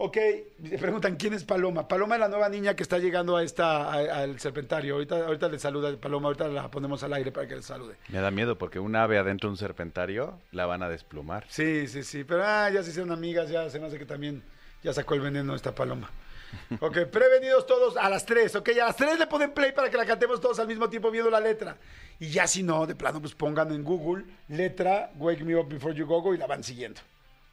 Ok, 0.00 0.16
me 0.58 0.78
preguntan 0.78 1.16
quién 1.16 1.34
es 1.34 1.42
Paloma. 1.42 1.88
Paloma 1.88 2.14
es 2.14 2.20
la 2.20 2.28
nueva 2.28 2.48
niña 2.48 2.76
que 2.76 2.84
está 2.84 2.98
llegando 2.98 3.36
a 3.36 3.42
esta 3.42 3.92
a- 3.92 4.20
al 4.22 4.38
serpentario. 4.38 4.94
Ahorita, 4.94 5.26
ahorita 5.26 5.48
le 5.48 5.58
saluda 5.58 5.96
Paloma, 5.96 6.28
ahorita 6.28 6.46
la 6.46 6.70
ponemos 6.70 7.02
al 7.02 7.14
aire 7.14 7.32
para 7.32 7.48
que 7.48 7.56
le 7.56 7.62
salude. 7.62 7.96
Me 8.08 8.20
da 8.20 8.30
miedo 8.30 8.56
porque 8.56 8.78
un 8.78 8.94
ave 8.94 9.18
adentro 9.18 9.48
de 9.48 9.52
un 9.54 9.56
serpentario 9.56 10.38
la 10.52 10.66
van 10.66 10.84
a 10.84 10.88
desplumar. 10.88 11.46
Sí, 11.48 11.88
sí, 11.88 12.04
sí. 12.04 12.22
Pero 12.22 12.44
ah, 12.46 12.70
ya 12.70 12.84
se 12.84 12.90
hicieron 12.90 13.10
amigas, 13.10 13.50
ya 13.50 13.68
se 13.70 13.80
me 13.80 13.86
hace 13.88 13.98
que 13.98 14.06
también 14.06 14.40
ya 14.84 14.92
sacó 14.92 15.14
el 15.14 15.20
veneno 15.20 15.54
esta 15.56 15.74
paloma. 15.74 16.10
Ok, 16.80 16.98
prevenidos 17.12 17.66
todos 17.66 17.96
a 17.98 18.08
las 18.08 18.24
3, 18.24 18.54
ok, 18.56 18.68
a 18.80 18.86
las 18.86 18.96
3 18.96 19.18
le 19.18 19.26
ponen 19.26 19.50
play 19.52 19.72
para 19.72 19.90
que 19.90 19.96
la 19.98 20.06
cantemos 20.06 20.40
todos 20.40 20.58
al 20.60 20.66
mismo 20.68 20.88
tiempo 20.88 21.10
viendo 21.10 21.28
la 21.28 21.40
letra. 21.40 21.76
Y 22.20 22.28
ya 22.30 22.46
si 22.46 22.62
no, 22.62 22.86
de 22.86 22.94
plano, 22.94 23.20
pues 23.20 23.34
pongan 23.34 23.70
en 23.72 23.82
Google 23.84 24.24
letra 24.48 25.10
Wake 25.16 25.44
Me 25.44 25.56
Up 25.56 25.68
Before 25.68 25.94
You 25.94 26.06
Go 26.06 26.22
Go 26.22 26.34
y 26.34 26.38
la 26.38 26.46
van 26.46 26.62
siguiendo. 26.64 27.00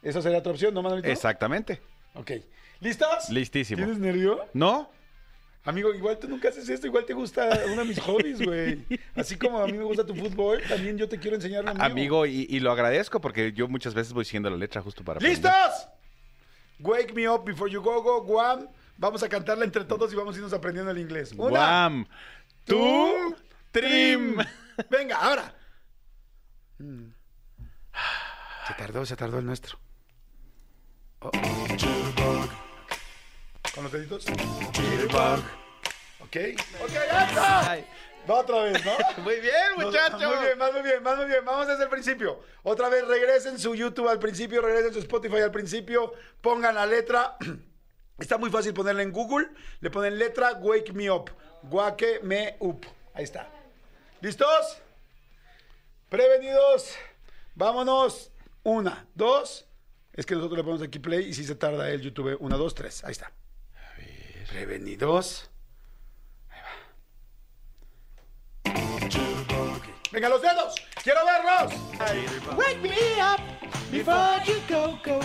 Esa 0.02 0.22
sería 0.22 0.38
otra 0.38 0.52
opción, 0.52 0.72
¿no, 0.72 0.80
Manolito? 0.82 1.08
Exactamente. 1.08 1.80
Ok. 2.16 2.32
¿Listos? 2.80 3.30
Listísimo. 3.30 3.78
¿Tienes 3.78 3.98
nervio? 3.98 4.46
¿No? 4.52 4.90
Amigo, 5.64 5.92
igual 5.92 6.18
tú 6.18 6.28
nunca 6.28 6.48
haces 6.48 6.68
esto, 6.68 6.86
igual 6.86 7.04
te 7.04 7.12
gusta 7.12 7.64
uno 7.66 7.82
de 7.82 7.84
mis 7.88 7.98
hobbies, 8.00 8.40
güey. 8.40 8.84
Así 9.16 9.36
como 9.36 9.58
a 9.58 9.66
mí 9.66 9.72
me 9.72 9.82
gusta 9.82 10.06
tu 10.06 10.14
fútbol, 10.14 10.62
también 10.68 10.96
yo 10.96 11.08
te 11.08 11.18
quiero 11.18 11.34
enseñar 11.36 11.64
lo 11.64 11.74
mío. 11.74 11.82
Amigo, 11.82 12.24
y, 12.26 12.46
y 12.48 12.60
lo 12.60 12.70
agradezco 12.70 13.20
porque 13.20 13.52
yo 13.52 13.66
muchas 13.66 13.92
veces 13.92 14.12
voy 14.12 14.24
siguiendo 14.24 14.48
la 14.48 14.56
letra 14.56 14.80
justo 14.80 15.02
para 15.02 15.18
aprender. 15.18 15.38
¿Listos? 15.42 15.88
Wake 16.78 17.12
me 17.14 17.28
up 17.28 17.44
before 17.44 17.68
you 17.70 17.82
go, 17.82 18.00
go, 18.00 18.22
Guam. 18.22 18.68
Vamos 18.96 19.22
a 19.24 19.28
cantarla 19.28 19.64
entre 19.64 19.84
todos 19.84 20.12
y 20.12 20.16
vamos 20.16 20.36
a 20.36 20.38
irnos 20.38 20.52
aprendiendo 20.52 20.92
el 20.92 20.98
inglés. 20.98 21.32
Una, 21.32 21.48
Guam. 21.48 22.06
Tú, 22.64 23.34
trim. 23.72 24.36
Venga, 24.88 25.16
ahora. 25.16 25.52
Se 26.78 28.74
tardó, 28.78 29.04
se 29.04 29.16
tardó 29.16 29.40
el 29.40 29.46
nuestro. 29.46 29.78
¿Con 33.74 33.84
los 33.84 33.92
deditos? 33.92 34.24
Ok. 36.20 36.36
Ok, 36.82 36.96
¡alto! 37.12 37.40
Ay. 37.44 37.86
Va 38.28 38.40
otra 38.40 38.62
vez, 38.62 38.84
¿no? 38.84 38.92
Muy 39.22 39.40
bien, 39.40 39.52
Nos- 39.76 39.86
muchacho. 39.86 40.18
Muy 40.18 40.44
bien, 40.44 40.58
más 40.58 40.72
muy 40.72 40.82
bien, 40.82 41.02
más 41.02 41.16
muy 41.16 41.26
bien. 41.26 41.44
Vamos 41.44 41.68
desde 41.68 41.84
el 41.84 41.88
principio. 41.88 42.40
Otra 42.64 42.88
vez 42.88 43.06
regresen 43.06 43.58
su 43.58 43.74
YouTube 43.74 44.08
al 44.08 44.18
principio, 44.18 44.60
regresen 44.60 44.92
su 44.92 44.98
Spotify 45.00 45.36
al 45.42 45.52
principio, 45.52 46.12
pongan 46.40 46.74
la 46.74 46.86
letra. 46.86 47.36
Está 48.18 48.38
muy 48.38 48.50
fácil 48.50 48.72
ponerla 48.74 49.02
en 49.02 49.12
Google. 49.12 49.48
Le 49.80 49.90
ponen 49.90 50.18
letra 50.18 50.54
Wake 50.54 50.92
Me 50.92 51.10
Up. 51.10 51.30
Wake 51.64 52.20
Me 52.22 52.56
Up. 52.60 52.84
Ahí 53.14 53.24
está. 53.24 53.48
¿Listos? 54.20 54.78
Prevenidos. 56.08 56.96
Vámonos. 57.54 58.32
Una, 58.62 59.06
dos. 59.14 59.65
Es 60.16 60.24
que 60.24 60.34
nosotros 60.34 60.56
le 60.56 60.64
ponemos 60.64 60.82
aquí 60.82 60.98
play 60.98 61.28
y 61.28 61.34
si 61.34 61.44
se 61.44 61.54
tarda 61.54 61.90
el 61.90 62.00
YouTube. 62.00 62.36
Una, 62.40 62.56
dos, 62.56 62.74
tres. 62.74 63.04
Ahí 63.04 63.12
está. 63.12 63.30
Prevenidos. 64.48 65.50
Venga, 70.10 70.28
los 70.30 70.40
dedos. 70.40 70.74
Quiero 71.02 71.20
verlos. 71.26 71.74
Wake 72.56 72.78
me 72.78 72.88
up 73.20 73.40
before 73.90 74.42
you 74.46 74.54
go, 74.68 74.98
go. 75.04 75.20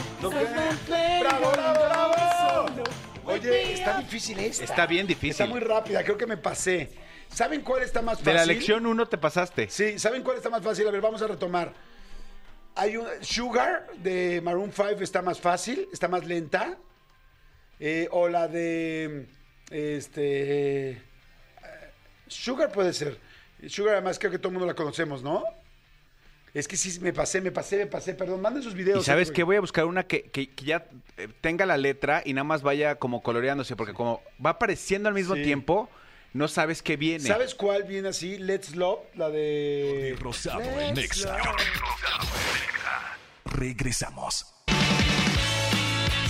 Bravo, 1.22 1.52
bravo, 1.52 1.86
bravo. 1.86 2.84
Oye, 3.24 3.74
está 3.74 4.00
difícil 4.00 4.40
esta. 4.40 4.66
Está 4.66 4.86
bien 4.86 5.08
difícil. 5.08 5.32
Está 5.32 5.46
muy 5.46 5.62
rápida, 5.62 6.04
creo 6.04 6.18
que 6.18 6.28
me 6.28 6.36
pasé. 6.36 6.92
¿Saben 7.30 7.62
cuál 7.62 7.84
está 7.84 8.02
más 8.02 8.18
fácil? 8.18 8.26
De 8.26 8.34
la 8.34 8.46
lección 8.46 8.86
1 8.86 9.08
te 9.08 9.18
pasaste. 9.18 9.70
Sí, 9.70 9.98
¿saben 9.98 10.22
cuál 10.24 10.38
está 10.38 10.50
más 10.50 10.62
fácil? 10.62 10.86
A 10.88 10.92
ver, 10.92 11.00
vamos 11.00 11.22
a 11.22 11.28
retomar. 11.28 11.74
Hay 12.76 12.98
un 12.98 13.06
Sugar 13.22 13.88
de 13.98 14.42
Maroon 14.42 14.72
5 14.72 15.02
está 15.02 15.22
más 15.22 15.40
fácil, 15.40 15.88
está 15.92 16.08
más 16.08 16.26
lenta. 16.26 16.78
Eh, 17.80 18.08
o 18.12 18.30
la 18.30 18.48
de 18.48 19.26
este 19.72 20.92
eh, 20.92 21.02
Sugar 22.28 22.72
puede 22.72 22.94
ser. 22.94 23.20
Sugar 23.68 23.96
además 23.96 24.18
creo 24.20 24.32
que 24.32 24.38
todo 24.38 24.50
el 24.50 24.54
mundo 24.54 24.68
la 24.68 24.76
conocemos, 24.76 25.22
¿no? 25.24 25.44
Es 26.54 26.68
que 26.68 26.76
sí, 26.76 27.00
me 27.00 27.14
pasé, 27.14 27.40
me 27.42 27.52
pasé, 27.52 27.78
me 27.78 27.86
pasé, 27.88 28.14
perdón. 28.14 28.42
Manden 28.42 28.62
sus 28.64 28.74
videos. 28.74 29.02
Y 29.04 29.06
sabes 29.06 29.30
eh, 29.30 29.34
qué, 29.34 29.44
voy 29.44 29.56
a 29.56 29.62
buscar 29.62 29.86
una 29.86 30.04
que, 30.04 30.24
que- 30.24 30.50
que 30.50 30.66
ya 30.66 30.86
tenga 31.40 31.66
la 31.66 31.78
letra 31.78 32.22
y 32.26 32.34
nada 32.34 32.44
más 32.44 32.62
vaya 32.62 32.96
como 32.96 33.22
coloreándose, 33.24 33.76
porque 33.76 33.94
como 33.94 34.22
va 34.44 34.52
apareciendo 34.52 35.08
al 35.10 35.16
mismo 35.16 35.36
Sí. 35.36 35.44
tiempo, 35.44 35.90
no 36.34 36.48
sabes 36.48 36.82
qué 36.82 36.98
viene. 36.98 37.26
¿Sabes 37.26 37.56
cuál 37.56 37.84
viene 37.84 38.10
así? 38.10 38.38
Let's 38.38 38.76
Love, 38.76 39.00
la 39.16 39.30
de... 39.30 40.16
Rosado 40.20 40.62
en 40.62 40.96
Nexa. 40.96 41.38
Regresamos. 43.46 44.46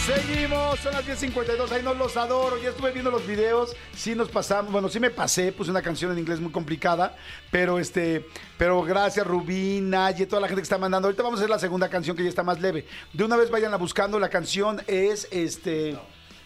Seguimos, 0.06 0.80
son 0.80 0.94
las 0.94 1.06
10.52, 1.06 1.72
ahí 1.72 1.84
nos 1.84 1.96
los 1.96 2.18
adoro, 2.18 2.60
ya 2.60 2.70
estuve 2.70 2.92
viendo 2.92 3.12
los 3.12 3.26
videos, 3.28 3.76
sí 3.96 4.16
nos 4.16 4.30
pasamos, 4.30 4.72
bueno, 4.72 4.90
sí 4.90 5.00
me 5.00 5.12
pasé, 5.12 5.52
puse 5.52 5.70
una 5.70 5.84
canción 5.84 6.12
en 6.12 6.18
inglés 6.18 6.40
muy 6.40 6.52
complicada, 6.52 7.16
pero 7.52 7.78
este, 7.78 8.26
pero 8.58 8.82
gracias 8.82 9.28
Rubín, 9.28 9.92
Naye, 9.92 10.26
toda 10.26 10.42
la 10.42 10.48
gente 10.48 10.62
que 10.62 10.66
está 10.66 10.80
mandando, 10.80 11.08
ahorita 11.08 11.22
vamos 11.22 11.40
a 11.40 11.44
hacer 11.44 11.52
la 11.52 11.60
segunda 11.60 11.88
canción 11.88 12.18
que 12.18 12.24
ya 12.24 12.30
está 12.30 12.42
más 12.42 12.60
leve, 12.60 12.88
de 13.14 13.24
una 13.24 13.38
vez 13.38 13.52
vayan 13.52 13.76
a 13.76 13.78
buscando, 13.78 14.20
la 14.20 14.30
canción 14.30 14.82
es 14.88 15.28
este, 15.30 15.96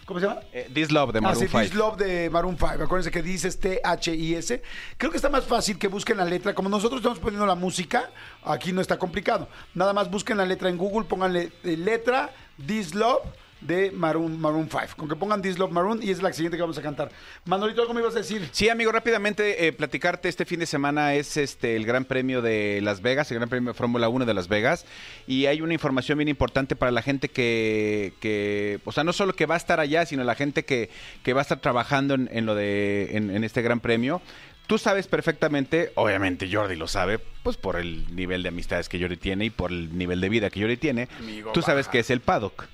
¿cómo 0.06 0.18
se 0.20 0.26
llama? 0.26 0.40
Eh, 0.52 0.70
This 0.72 0.90
Love 0.90 1.12
de 1.12 1.18
Ah, 1.18 1.22
Maroon 1.22 1.40
sí, 1.42 1.48
5. 1.48 1.60
This 1.60 1.74
Love 1.74 1.96
de 1.98 2.30
Maroon 2.30 2.56
5. 2.56 2.66
Acuérdense 2.84 3.10
que 3.10 3.22
dices 3.22 3.60
T-H-I-S. 3.60 4.62
Creo 4.96 5.10
que 5.10 5.16
está 5.18 5.28
más 5.28 5.44
fácil 5.44 5.78
que 5.78 5.88
busquen 5.88 6.16
la 6.16 6.24
letra. 6.24 6.54
Como 6.54 6.68
nosotros 6.68 7.00
estamos 7.00 7.18
poniendo 7.18 7.44
la 7.46 7.54
música, 7.54 8.10
aquí 8.44 8.72
no 8.72 8.80
está 8.80 8.98
complicado. 8.98 9.48
Nada 9.74 9.92
más 9.92 10.10
busquen 10.10 10.36
la 10.38 10.46
letra 10.46 10.68
en 10.70 10.78
Google, 10.78 11.06
pónganle 11.06 11.52
eh, 11.64 11.76
letra 11.76 12.30
This 12.66 12.94
Love 12.94 13.22
de 13.60 13.90
Maroon, 13.90 14.38
Maroon 14.40 14.68
5. 14.70 14.96
Con 14.96 15.08
que 15.08 15.16
pongan 15.16 15.42
This 15.42 15.58
Love 15.58 15.72
Maroon 15.72 16.00
y 16.02 16.10
es 16.10 16.22
la 16.22 16.32
siguiente 16.32 16.56
que 16.56 16.62
vamos 16.62 16.78
a 16.78 16.82
cantar. 16.82 17.10
Manolito, 17.46 17.80
¿algo 17.80 17.94
me 17.94 18.00
ibas 18.00 18.14
a 18.14 18.18
decir? 18.18 18.48
Sí, 18.52 18.68
amigo, 18.68 18.92
rápidamente 18.92 19.66
eh, 19.66 19.72
platicarte, 19.72 20.28
este 20.28 20.44
fin 20.44 20.60
de 20.60 20.66
semana 20.66 21.14
es 21.14 21.36
este 21.36 21.76
el 21.76 21.86
Gran 21.86 22.04
Premio 22.04 22.42
de 22.42 22.80
Las 22.82 23.00
Vegas, 23.02 23.30
el 23.30 23.38
Gran 23.38 23.48
Premio 23.48 23.72
de 23.72 23.74
Fórmula 23.74 24.08
1 24.08 24.24
de 24.26 24.34
Las 24.34 24.48
Vegas, 24.48 24.84
y 25.26 25.46
hay 25.46 25.60
una 25.62 25.74
información 25.74 26.18
bien 26.18 26.28
importante 26.28 26.76
para 26.76 26.90
la 26.92 27.02
gente 27.02 27.28
que, 27.28 28.12
que 28.20 28.78
o 28.84 28.92
sea, 28.92 29.04
no 29.04 29.12
solo 29.12 29.34
que 29.34 29.46
va 29.46 29.54
a 29.54 29.58
estar 29.58 29.80
allá, 29.80 30.04
sino 30.06 30.22
la 30.24 30.34
gente 30.34 30.64
que, 30.64 30.90
que 31.22 31.32
va 31.32 31.40
a 31.40 31.42
estar 31.42 31.58
trabajando 31.60 32.14
en, 32.14 32.28
en 32.32 32.46
lo 32.46 32.54
de, 32.54 33.16
en, 33.16 33.30
en 33.30 33.42
este 33.44 33.62
Gran 33.62 33.80
Premio. 33.80 34.20
Tú 34.66 34.78
sabes 34.78 35.06
perfectamente, 35.06 35.92
obviamente 35.94 36.48
Jordi 36.52 36.74
lo 36.74 36.88
sabe, 36.88 37.20
pues 37.44 37.56
por 37.56 37.76
el 37.76 38.14
nivel 38.16 38.42
de 38.42 38.48
amistades 38.48 38.88
que 38.88 39.00
Jordi 39.00 39.16
tiene 39.16 39.44
y 39.44 39.50
por 39.50 39.70
el 39.70 39.96
nivel 39.96 40.20
de 40.20 40.28
vida 40.28 40.50
que 40.50 40.60
Jordi 40.60 40.76
tiene. 40.76 41.08
Amigo, 41.20 41.52
Tú 41.52 41.62
sabes 41.62 41.86
baja. 41.86 41.92
que 41.92 41.98
es 42.00 42.10
el 42.10 42.20
paddock. 42.20 42.64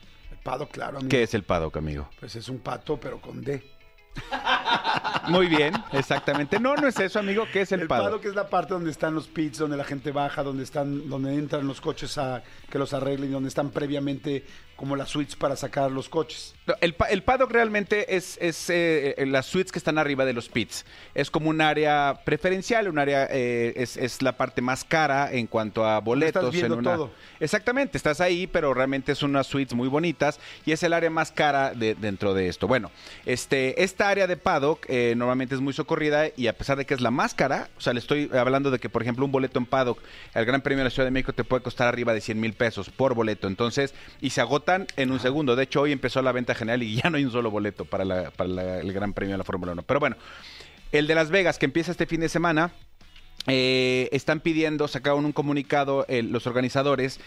El 0.45 0.69
claro, 0.69 0.99
amigo. 0.99 1.09
¿Qué 1.09 1.23
es 1.23 1.35
el 1.35 1.45
paddock, 1.45 1.77
amigo? 1.77 2.09
Pues 2.19 2.37
es 2.37 2.49
un 2.49 2.59
pato, 2.59 2.99
pero 2.99 3.21
con 3.21 3.43
D. 3.43 3.63
Muy 5.29 5.47
bien, 5.47 5.73
exactamente. 5.93 6.59
No, 6.59 6.75
no 6.75 6.87
es 6.89 6.99
eso, 6.99 7.19
amigo. 7.19 7.45
¿Qué 7.53 7.63
es 7.63 7.73
el, 7.73 7.83
El 7.83 7.87
paddock? 7.89 8.07
paddock 8.07 8.25
es 8.27 8.35
la 8.35 8.49
parte 8.49 8.75
donde 8.75 8.91
están 8.91 9.15
los 9.15 9.29
pits, 9.29 9.59
donde 9.59 9.77
la 9.77 9.85
gente 9.85 10.11
baja, 10.11 10.43
donde 10.43 10.65
están, 10.65 11.09
donde 11.09 11.35
entran 11.35 11.67
los 11.67 11.81
coches 11.81 12.19
a 12.19 12.43
que 12.69 12.79
los 12.79 12.93
arreglen, 12.93 13.31
donde 13.33 13.49
están 13.49 13.71
previamente 13.71 14.45
como 14.83 14.97
las 14.97 15.11
suites 15.11 15.37
para 15.37 15.55
sacar 15.55 15.93
los 15.93 16.09
coches. 16.09 16.57
El, 16.81 16.97
el 17.09 17.23
paddock 17.23 17.53
realmente 17.53 18.17
es, 18.17 18.37
es 18.41 18.69
eh, 18.69 19.15
eh, 19.17 19.27
las 19.27 19.47
suites 19.47 19.71
que 19.71 19.79
están 19.79 19.97
arriba 19.97 20.25
de 20.25 20.33
los 20.33 20.49
pits. 20.49 20.85
Es 21.15 21.31
como 21.31 21.51
un 21.51 21.61
área 21.61 22.21
preferencial, 22.25 22.89
un 22.89 22.99
área 22.99 23.29
eh, 23.31 23.75
es, 23.77 23.97
es 23.97 24.23
la 24.23 24.37
parte 24.37 24.61
más 24.61 24.83
cara 24.83 25.33
en 25.33 25.47
cuanto 25.47 25.87
a 25.87 26.01
boletos. 26.01 26.43
estás 26.43 26.53
viendo 26.53 26.75
en 26.75 26.81
una- 26.81 26.95
todo. 26.97 27.11
Exactamente, 27.39 27.97
estás 27.97 28.21
ahí, 28.21 28.49
pero 28.49 28.75
realmente 28.75 29.15
son 29.15 29.31
unas 29.31 29.47
suites 29.47 29.73
muy 29.73 29.87
bonitas 29.87 30.41
y 30.67 30.73
es 30.73 30.83
el 30.83 30.95
área 30.95 31.11
más 31.11 31.31
cara 31.31 31.75
de, 31.75 31.95
dentro 31.95 32.35
de 32.35 32.49
esto. 32.49 32.67
Bueno, 32.67 32.91
este, 33.25 33.85
esta 33.85 34.09
área 34.09 34.27
de 34.27 34.37
paddock 34.37 34.87
eh, 34.89 35.15
normalmente 35.17 35.55
es 35.55 35.61
muy 35.61 35.75
socorrida 35.75 36.25
y 36.37 36.49
a 36.49 36.59
pesar 36.59 36.77
de 36.77 36.87
que 36.87 36.95
es 36.95 37.01
la 37.01 37.13
más 37.13 37.35
cara, 37.35 37.69
o 37.79 37.81
sea, 37.81 37.93
le 37.93 38.01
estoy 38.01 38.29
hablando 38.37 38.73
de 38.73 38.81
que, 38.81 38.89
por 38.89 39.03
ejemplo, 39.03 39.25
un 39.25 39.31
boleto 39.31 39.61
en 39.61 39.67
paddock, 39.67 40.01
el 40.35 40.45
Gran 40.45 40.61
Premio 40.61 40.79
de 40.79 40.85
la 40.85 40.91
Ciudad 40.91 41.07
de 41.07 41.13
México 41.13 41.33
te 41.33 41.45
puede 41.45 41.63
costar 41.63 41.87
arriba 41.87 42.13
de 42.13 42.21
100 42.21 42.41
mil 42.41 42.53
pesos 42.55 42.91
por 42.91 43.15
boleto. 43.15 43.47
Entonces, 43.47 43.95
y 44.21 44.31
se 44.31 44.41
agotan 44.75 44.87
en 44.97 45.11
un 45.11 45.21
segundo. 45.21 45.57
De 45.57 45.65
hecho, 45.65 45.83
hoy 45.83 45.93
empezó 45.93 46.23
la 46.23 46.33
venta 46.33 46.55
general 46.55 46.83
y 46.83 46.97
ya 47.03 47.11
no 47.11 47.17
hay 47.17 47.25
un 47.25 47.33
solo 47.33 47.51
boleto 47.51 47.85
para, 47.85 48.05
la- 48.05 48.31
para 48.31 48.49
la- 48.49 48.79
el 48.81 48.93
Gran 48.93 49.13
Premio 49.13 49.35
de 49.35 49.39
la 49.39 49.45
Fórmula 49.45 49.73
1. 49.73 49.83
Pero 49.83 50.01
bueno, 50.01 50.17
el 50.93 51.07
de 51.07 51.15
Las 51.15 51.31
Vegas, 51.31 51.59
que 51.59 51.67
empieza 51.67 51.91
este 51.91 52.07
fin 52.07 52.21
de 52.21 52.29
semana, 52.29 52.71
eh, 53.47 54.09
están 54.13 54.41
pidiendo, 54.41 54.87
sacaron 54.89 55.25
un 55.25 55.33
comunicado 55.33 56.05
eh, 56.09 56.23
los 56.23 56.47
organizadores 56.47 57.19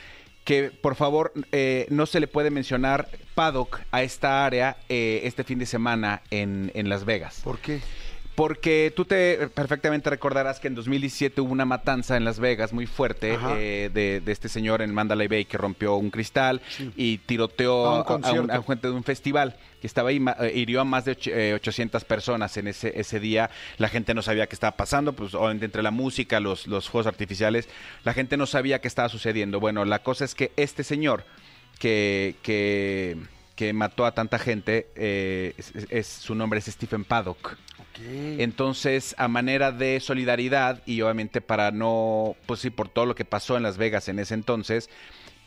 que 0.45 0.69
por 0.69 0.93
favor 0.95 1.33
eh, 1.51 1.87
no 1.89 2.05
se 2.05 2.19
le 2.19 2.27
puede 2.27 2.51
mencionar 2.51 3.09
paddock 3.33 3.79
a 3.91 4.03
esta 4.03 4.45
área 4.45 4.77
eh, 4.89 5.21
este 5.23 5.43
fin 5.43 5.57
de 5.57 5.65
semana 5.65 6.21
en, 6.29 6.71
en 6.75 6.87
Las 6.87 7.03
Vegas. 7.03 7.41
¿Por 7.43 7.57
qué? 7.57 7.81
Porque 8.35 8.91
tú 8.93 9.05
te 9.05 9.47
perfectamente 9.47 10.09
recordarás 10.09 10.59
que 10.59 10.67
en 10.67 10.75
2017 10.75 11.39
hubo 11.39 11.53
una 11.53 11.63
matanza 11.63 12.17
en 12.17 12.25
Las 12.25 12.37
Vegas 12.39 12.73
muy 12.73 12.85
fuerte 12.85 13.37
eh, 13.55 13.89
de, 13.93 14.19
de 14.19 14.31
este 14.31 14.49
señor 14.49 14.81
en 14.81 14.93
Mandalay 14.93 15.27
Bay 15.29 15.45
que 15.45 15.57
rompió 15.57 15.95
un 15.95 16.11
cristal 16.11 16.61
y 16.97 17.19
tiroteó 17.19 17.85
A 17.85 18.15
un 18.15 18.51
a, 18.51 18.59
un- 18.59 18.65
gente 18.65 18.87
de 18.89 18.93
un 18.93 19.03
festival 19.05 19.55
que 19.79 19.87
estaba 19.87 20.09
ahí, 20.09 20.21
eh, 20.41 20.51
hirió 20.53 20.81
a 20.81 20.83
más 20.83 21.05
de 21.05 21.13
och- 21.13 21.31
eh, 21.31 21.53
800 21.53 22.03
personas 22.03 22.57
en 22.57 22.67
ese, 22.67 22.99
ese 22.99 23.21
día. 23.21 23.49
La 23.77 23.87
gente 23.87 24.13
no 24.13 24.21
sabía 24.21 24.47
qué 24.47 24.55
estaba 24.55 24.75
pasando, 24.75 25.13
pues 25.13 25.33
obviamente 25.33 25.65
entre 25.65 25.81
la 25.81 25.91
música, 25.91 26.41
los, 26.41 26.67
los 26.67 26.89
fuegos 26.89 27.07
artificiales, 27.07 27.69
la 28.03 28.13
gente 28.13 28.35
no 28.35 28.47
sabía 28.47 28.81
qué 28.81 28.89
estaba 28.89 29.07
sucediendo. 29.07 29.61
Bueno, 29.61 29.85
la 29.85 29.99
cosa 30.03 30.25
es 30.25 30.35
que 30.35 30.51
este 30.57 30.83
señor 30.83 31.23
que, 31.79 32.35
que, 32.41 33.15
que 33.55 33.71
mató 33.73 34.05
a 34.05 34.13
tanta 34.13 34.39
gente, 34.39 34.87
eh, 34.95 35.53
es- 35.57 35.71
es- 35.89 36.07
su 36.07 36.35
nombre 36.35 36.59
es 36.59 36.65
Stephen 36.65 37.05
Paddock. 37.05 37.55
Entonces, 37.97 39.15
a 39.17 39.27
manera 39.27 39.71
de 39.71 39.99
solidaridad 39.99 40.81
y 40.85 41.01
obviamente 41.01 41.41
para 41.41 41.71
no, 41.71 42.35
pues 42.45 42.59
sí, 42.59 42.69
por 42.69 42.89
todo 42.89 43.05
lo 43.05 43.15
que 43.15 43.25
pasó 43.25 43.57
en 43.57 43.63
Las 43.63 43.77
Vegas 43.77 44.07
en 44.09 44.19
ese 44.19 44.33
entonces, 44.33 44.89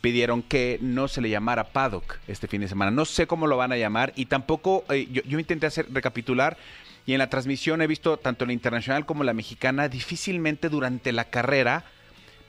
pidieron 0.01 0.41
que 0.41 0.79
no 0.81 1.07
se 1.07 1.21
le 1.21 1.29
llamara 1.29 1.65
Paddock 1.65 2.19
este 2.27 2.47
fin 2.47 2.61
de 2.61 2.67
semana. 2.67 2.91
No 2.91 3.05
sé 3.05 3.27
cómo 3.27 3.47
lo 3.47 3.57
van 3.57 3.71
a 3.71 3.77
llamar 3.77 4.13
y 4.15 4.25
tampoco, 4.25 4.85
eh, 4.89 5.07
yo, 5.11 5.21
yo 5.23 5.39
intenté 5.39 5.67
hacer 5.67 5.87
recapitular 5.91 6.57
y 7.05 7.13
en 7.13 7.19
la 7.19 7.29
transmisión 7.29 7.81
he 7.81 7.87
visto 7.87 8.17
tanto 8.17 8.45
la 8.45 8.53
internacional 8.53 9.05
como 9.05 9.23
la 9.23 9.33
mexicana, 9.33 9.89
difícilmente 9.89 10.69
durante 10.69 11.11
la 11.11 11.25
carrera 11.25 11.85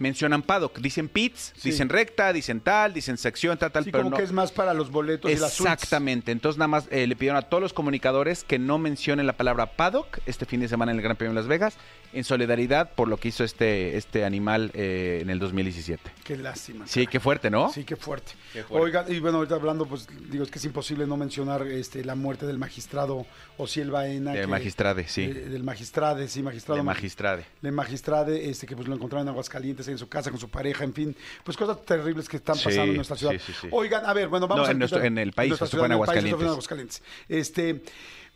mencionan 0.01 0.43
Paddock. 0.43 0.79
Dicen 0.79 1.09
pits, 1.09 1.53
Sí. 1.57 1.71
dicen 1.71 1.89
recta, 1.89 2.33
dicen 2.33 2.61
tal, 2.61 2.93
dicen 2.93 3.17
sección, 3.17 3.57
tal, 3.57 3.71
tal, 3.71 3.85
Sí, 3.85 3.93
pero 3.93 4.03
como 4.03 4.11
no. 4.11 4.17
que 4.17 4.25
es 4.25 4.33
más 4.33 4.51
para 4.51 4.75
los 4.75 4.91
boletos 4.91 5.31
y 5.31 5.37
las. 5.37 5.61
Exactamente. 5.61 6.33
Entonces 6.33 6.59
nada 6.59 6.69
más 6.69 6.89
eh, 6.91 7.07
le 7.07 7.15
pidieron 7.15 7.37
a 7.37 7.43
todos 7.43 7.63
los 7.63 7.73
comunicadores 7.73 8.43
que 8.43 8.59
no 8.59 8.79
mencionen 8.79 9.27
la 9.27 9.37
palabra 9.37 9.77
paddock 9.77 10.19
este 10.27 10.47
fin 10.47 10.61
de 10.61 10.69
semana 10.69 10.91
en 10.91 10.99
el 10.99 11.03
Gran 11.05 11.17
Premio 11.17 11.33
de 11.35 11.41
Las 11.41 11.47
Vegas 11.49 11.77
en 12.13 12.25
solidaridad 12.25 12.93
por 12.95 13.07
lo 13.07 13.19
que 13.19 13.29
hizo 13.29 13.45
este, 13.45 13.97
este 13.97 14.25
animal 14.25 14.73
eh, 14.75 15.21
en 15.23 15.31
el 15.31 15.39
2017. 15.39 16.11
Qué 16.25 16.37
lástima. 16.37 16.87
Sí, 16.87 17.07
qué 17.07 17.21
fuerte, 17.21 17.51
¿no? 17.51 17.71
Sí, 17.73 17.85
qué 17.85 17.95
fuerte. 17.95 18.33
Qué 18.53 18.65
fuerte. 18.65 18.85
Oigan, 18.85 19.13
y 19.15 19.21
bueno, 19.21 19.39
ahorita 19.39 19.55
hablando, 19.55 19.87
pues 19.87 20.09
digo, 20.29 20.43
es 20.43 20.51
que 20.51 20.59
es 20.59 20.65
imposible 20.65 21.07
no 21.07 21.17
mencionar 21.17 21.63
este, 21.67 22.05
la 22.05 22.15
muerte 22.17 22.47
del 22.47 22.59
magistrado 22.59 23.27
Ociel 23.59 23.91
Baena. 23.91 24.33
Del 24.33 24.49
magistrade, 24.49 25.07
sí. 25.07 25.23
eh, 25.23 25.35
del 25.35 25.63
magistrade, 25.63 26.27
sí, 26.29 26.43
magistrado. 26.43 26.79
De 26.79 26.83
magistrade. 26.83 27.45
de 27.61 27.71
magistrade, 27.71 28.51
este, 28.51 28.67
que 28.67 28.75
pues 28.75 28.89
lo 28.89 28.95
encontraron 28.95 29.27
en 29.29 29.33
Aguascalientes, 29.33 29.87
en 29.93 29.99
su 29.99 30.09
casa, 30.09 30.31
con 30.31 30.39
su 30.41 30.49
pareja, 30.49 30.85
en 30.85 30.95
fin, 30.95 31.17
pues 31.45 31.57
cosas 31.57 31.85
terribles 31.85 32.29
que 32.29 32.37
están 32.39 32.57
Sí, 32.57 32.65
pasando 32.65 32.91
en 32.91 32.97
nuestra 32.97 33.17
ciudad. 33.17 33.33
sí, 33.33 33.39
sí, 33.39 33.53
sí. 33.63 33.69
Oigan, 33.71 34.05
a 34.07 34.13
ver, 34.13 34.29
bueno, 34.29 34.47
vamos 34.49 34.65
No, 34.65 34.69
a 34.69 34.73
en 34.73 34.79
nuestro- 34.79 35.03
en 35.03 35.19
el 35.19 35.33
país, 35.33 35.53
en 35.53 35.57
ciudad, 35.57 35.73
el 35.73 35.79
país, 35.81 35.87
en 35.87 35.93
Aguascalientes. 35.93 36.49
Aguascalientes. 36.49 37.03
Este, 37.29 37.83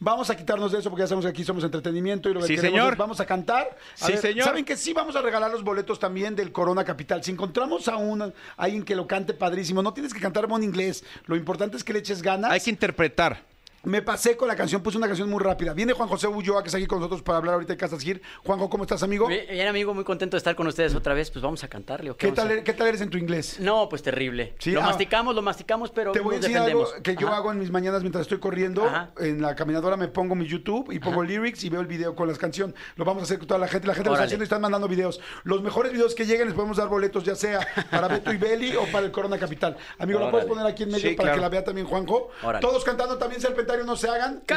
vamos 0.01 0.29
a 0.31 0.37
quitarnos 0.37 0.73
de 0.73 0.79
eso 0.81 0.91
porque 0.91 1.03
ya 1.03 1.07
sabemos 1.07 1.25
que 1.25 1.31
aquí 1.31 1.45
somos 1.45 1.65
entretenimiento 1.65 2.29
y 2.29 2.35
lo 2.35 2.41
que 2.41 2.49
queremos 2.49 2.71
señor. 2.71 2.93
es- 2.93 2.99
vamos 2.99 3.21
a 3.21 3.27
cantar. 3.27 3.77
A 4.01 4.07
Sí, 4.07 4.13
ver, 4.13 4.21
señor. 4.21 4.45
¿Saben 4.45 4.65
que 4.65 4.77
sí 4.77 4.93
vamos 4.93 5.17
a 5.17 5.23
regalar 5.23 5.51
los 5.51 5.63
boletos 5.65 5.99
también 5.99 6.35
del 6.37 6.53
Corona 6.53 6.85
Capital? 6.85 7.23
Si 7.25 7.31
encontramos 7.31 7.89
a 7.89 7.97
un, 7.97 8.23
a 8.23 8.33
alguien 8.57 8.83
que 8.85 8.95
lo 8.97 9.07
cante 9.07 9.35
padrísimo, 9.35 9.83
no 9.83 9.93
tienes 9.95 10.13
que 10.13 10.21
cantar 10.21 10.47
en 10.51 10.63
inglés, 10.63 11.05
lo 11.27 11.37
importante 11.37 11.77
es 11.77 11.85
que 11.85 11.93
le 11.93 12.01
eches 12.01 12.21
ganas. 12.23 12.51
Hay 12.51 12.61
que 12.61 12.71
interpretar. 12.71 13.43
Me 13.85 14.01
pasé 14.03 14.37
con 14.37 14.49
la 14.49 14.57
canción, 14.57 14.83
puse 14.83 14.97
una 14.99 15.07
canción 15.07 15.29
muy 15.29 15.43
rápida. 15.43 15.75
Viene 15.75 15.93
Juan 15.93 16.09
José 16.09 16.27
Ulloa, 16.27 16.63
que 16.63 16.69
está 16.69 16.79
aquí 16.79 16.87
con 16.87 16.99
nosotros 17.01 17.23
para 17.23 17.39
hablar 17.39 17.55
ahorita 17.55 17.75
de 17.75 17.77
Casas 17.77 18.03
Gir. 18.03 18.23
Juanjo, 18.45 18.71
¿cómo 18.71 18.85
estás, 18.85 19.03
amigo? 19.03 19.27
Bien, 19.27 19.69
amigo, 19.69 19.93
muy 19.95 20.05
contento 20.05 20.37
de 20.37 20.39
estar 20.39 20.55
con 20.57 20.67
ustedes 20.67 20.95
otra 20.95 21.13
vez. 21.15 21.31
Pues 21.31 21.43
vamos 21.43 21.63
a 21.65 21.69
cantarle. 21.69 22.11
¿o 22.11 22.17
¿Qué 22.17 22.27
vamos 22.29 22.37
tal, 22.37 22.49
a- 22.49 22.53
eres- 22.53 22.65
¿Qué 22.65 22.73
tal 22.73 22.87
eres 22.89 23.01
en 23.03 23.11
tu 23.11 23.19
inglés? 23.19 23.61
No, 23.61 23.89
pues 23.89 24.03
terrible. 24.03 24.55
Sí, 24.59 24.71
lo 24.73 24.81
ah. 24.81 24.87
masticamos, 24.87 25.35
lo 25.35 25.43
masticamos, 25.43 25.91
pero 25.91 26.13
Te 26.13 26.21
voy 26.21 26.37
a 26.37 26.39
decir 26.39 26.55
defendemos. 26.55 26.91
algo 26.93 27.03
que 27.03 27.17
yo 27.17 27.29
hago 27.29 27.53
en 27.53 27.59
mis 27.59 27.71
mañanas 27.71 28.01
mientras 28.03 28.23
estoy 28.23 28.39
corriendo. 28.39 28.85
Ajá. 28.85 29.11
En 29.19 29.43
la 29.43 29.55
caminadora 29.55 29.97
me 29.97 30.09
pongo 30.09 30.35
mi 30.35 30.47
YouTube 30.47 30.91
y 30.93 30.99
pongo 30.99 31.23
lyrics 31.23 31.63
y 31.65 31.69
veo 31.71 31.81
el 31.81 31.87
video 31.87 32.15
con 32.15 32.27
las 32.29 32.39
canciones. 32.39 32.75
Lo 32.97 33.05
vamos 33.05 33.23
a 33.23 33.25
hacer 33.25 33.39
con 33.39 33.49
toda 33.49 33.61
la 33.61 33.69
gente. 33.69 33.87
La 33.87 33.95
gente 33.95 34.09
lo 34.09 34.15
está 34.15 34.25
haciendo 34.25 34.45
y 34.45 34.47
están 34.47 34.61
mandando 34.63 34.89
videos. 34.89 35.21
Los 35.45 35.63
mejores 35.63 35.93
videos 35.93 36.15
que 36.15 36.25
lleguen 36.25 36.47
les 36.47 36.55
podemos 36.55 36.77
dar 36.79 36.89
boletos, 36.89 37.25
ya 37.25 37.35
sea 37.35 37.67
para 37.91 38.09
Beto 38.09 38.33
y 38.33 38.37
Beli 38.39 38.75
o 38.77 38.85
para 38.91 39.05
el 39.07 39.13
Corona 39.13 39.39
Capital. 39.39 39.77
Amigo, 39.99 40.21
¿lo 40.21 40.31
puedes 40.31 40.47
poner 40.47 40.67
aquí 40.67 40.85
en 40.85 40.91
medio 40.91 41.11
Sí, 41.11 41.15
para 41.17 41.29
claro. 41.29 41.37
que 41.37 41.43
la 41.43 41.49
vea 41.51 41.65
también 41.65 41.87
Juanjo? 41.87 42.31
Órale. 42.43 42.61
Todos 42.67 42.83
cantando 42.85 43.19
también 43.19 43.41
No 43.85 43.97
se 43.97 44.09
hagan. 44.09 44.43
Este, 44.47 44.57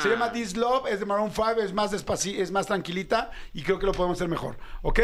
se 0.00 0.08
llama 0.08 0.32
This 0.32 0.56
Love, 0.56 0.86
es 0.88 1.00
de 1.00 1.06
Maroon 1.06 1.30
5, 1.30 1.60
es 1.60 1.72
más 1.72 1.90
despaci 1.90 2.40
es 2.40 2.50
más 2.50 2.66
tranquilita 2.66 3.30
y 3.52 3.62
creo 3.62 3.78
que 3.78 3.86
lo 3.86 3.92
podemos 3.92 4.16
hacer 4.16 4.28
mejor. 4.28 4.56
¿Ok? 4.82 5.00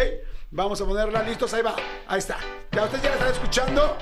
Vamos 0.50 0.80
a 0.80 0.86
ponerla 0.86 1.22
listos, 1.22 1.52
ahí 1.54 1.62
va. 1.62 1.74
Ahí 2.08 2.18
está. 2.18 2.38
Ya 2.72 2.84
ustedes 2.84 3.02
ya 3.02 3.10
la 3.10 3.14
están 3.16 3.32
escuchando. 3.32 3.96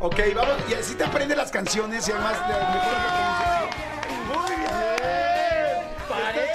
Ok, 0.00 0.18
vamos. 0.34 0.54
Y 0.68 0.74
así 0.74 0.94
te 0.94 1.04
aprendes 1.04 1.36
las 1.36 1.50
canciones 1.50 2.06
y 2.08 2.12
además 2.12 2.36
la 2.48 3.55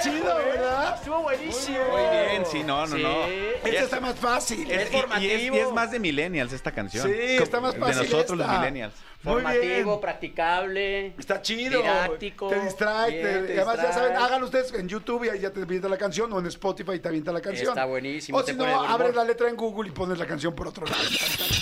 chido, 0.02 0.36
¿verdad? 0.36 0.94
Estuvo 0.96 1.22
buenísimo. 1.22 1.78
Muy 1.90 2.00
bien, 2.02 2.46
sí, 2.50 2.62
no, 2.62 2.86
no, 2.86 2.96
Sí. 2.96 3.02
no. 3.02 3.24
Este 3.24 3.78
está 3.78 4.00
más 4.00 4.14
fácil. 4.16 4.70
Es, 4.70 4.82
Es 4.82 4.90
y- 4.90 4.94
y, 4.94 4.96
es, 4.96 5.00
formativo. 5.02 5.56
y 5.56 5.58
es 5.58 5.72
más 5.72 5.90
de 5.90 5.98
millennials 6.00 6.52
esta 6.52 6.72
canción. 6.72 7.06
Sí, 7.06 7.14
está 7.16 7.60
más 7.60 7.74
De 7.74 7.80
fácil. 7.80 8.02
nosotros 8.02 8.38
los 8.38 8.46
esta. 8.46 8.58
millennials. 8.58 8.94
Muy 9.22 9.34
Formativo, 9.34 9.64
bien. 9.92 10.00
practicable. 10.00 11.06
Está 11.16 11.40
chido. 11.42 11.80
Didáctico. 11.80 12.48
Te 12.48 12.58
distrae. 12.60 13.10
Bien, 13.10 13.22
te- 13.22 13.52
te 13.52 13.52
además, 13.60 13.76
ya 13.76 13.82
distrae. 13.86 13.92
saben, 14.08 14.16
háganlo 14.16 14.46
ustedes 14.46 14.72
en 14.74 14.88
YouTube 14.88 15.24
y 15.24 15.28
ahí 15.28 15.38
ya 15.38 15.50
te 15.52 15.62
avienta 15.62 15.88
la 15.88 15.96
canción 15.96 16.32
o 16.32 16.40
en 16.40 16.46
Spotify 16.46 16.94
y 16.94 16.98
te 16.98 17.06
avienta 17.08 17.30
la 17.32 17.40
canción. 17.40 17.68
Está 17.68 17.84
buenísimo, 17.84 18.36
O 18.38 18.42
te 18.44 18.50
si 18.50 18.58
pone 18.58 18.72
no, 18.72 18.74
de 18.74 18.78
buen 18.80 18.90
abres 18.90 19.10
humor. 19.10 19.22
la 19.24 19.28
letra 19.30 19.48
en 19.48 19.54
Google 19.56 19.90
y 19.90 19.92
pones 19.92 20.18
la 20.18 20.26
canción 20.26 20.54
por 20.56 20.66
otro 20.66 20.84
lado. 20.86 20.98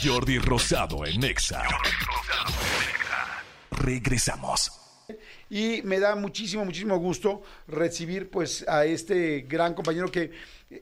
Jordi 0.03 0.39
Rosado 0.39 1.05
en 1.05 1.23
Exa. 1.23 1.63
Regresamos. 3.71 4.80
Y 5.51 5.83
me 5.83 5.99
da 5.99 6.15
muchísimo, 6.15 6.65
muchísimo 6.65 6.97
gusto 6.99 7.43
recibir 7.67 8.31
pues 8.31 8.65
a 8.69 8.85
este 8.85 9.41
gran 9.49 9.75
compañero 9.75 10.09
que 10.11 10.31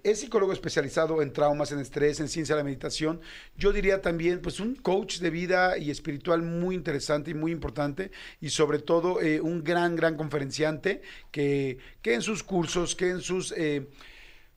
es 0.02 0.20
psicólogo 0.20 0.52
especializado 0.52 1.22
en 1.22 1.32
traumas, 1.32 1.72
en 1.72 1.78
estrés, 1.78 2.20
en 2.20 2.28
ciencia 2.28 2.54
de 2.54 2.60
la 2.60 2.64
meditación. 2.64 3.22
Yo 3.56 3.72
diría 3.72 4.02
también 4.02 4.42
pues 4.42 4.60
un 4.60 4.74
coach 4.74 5.20
de 5.20 5.30
vida 5.30 5.78
y 5.78 5.90
espiritual 5.90 6.42
muy 6.42 6.74
interesante 6.74 7.30
y 7.30 7.34
muy 7.34 7.50
importante 7.50 8.10
y 8.42 8.50
sobre 8.50 8.78
todo 8.78 9.22
eh, 9.22 9.40
un 9.40 9.64
gran, 9.64 9.96
gran 9.96 10.18
conferenciante 10.18 11.00
que, 11.30 11.78
que 12.02 12.12
en 12.12 12.20
sus 12.20 12.42
cursos, 12.42 12.94
que 12.94 13.08
en 13.08 13.20
sus... 13.22 13.52
eh, 13.56 13.88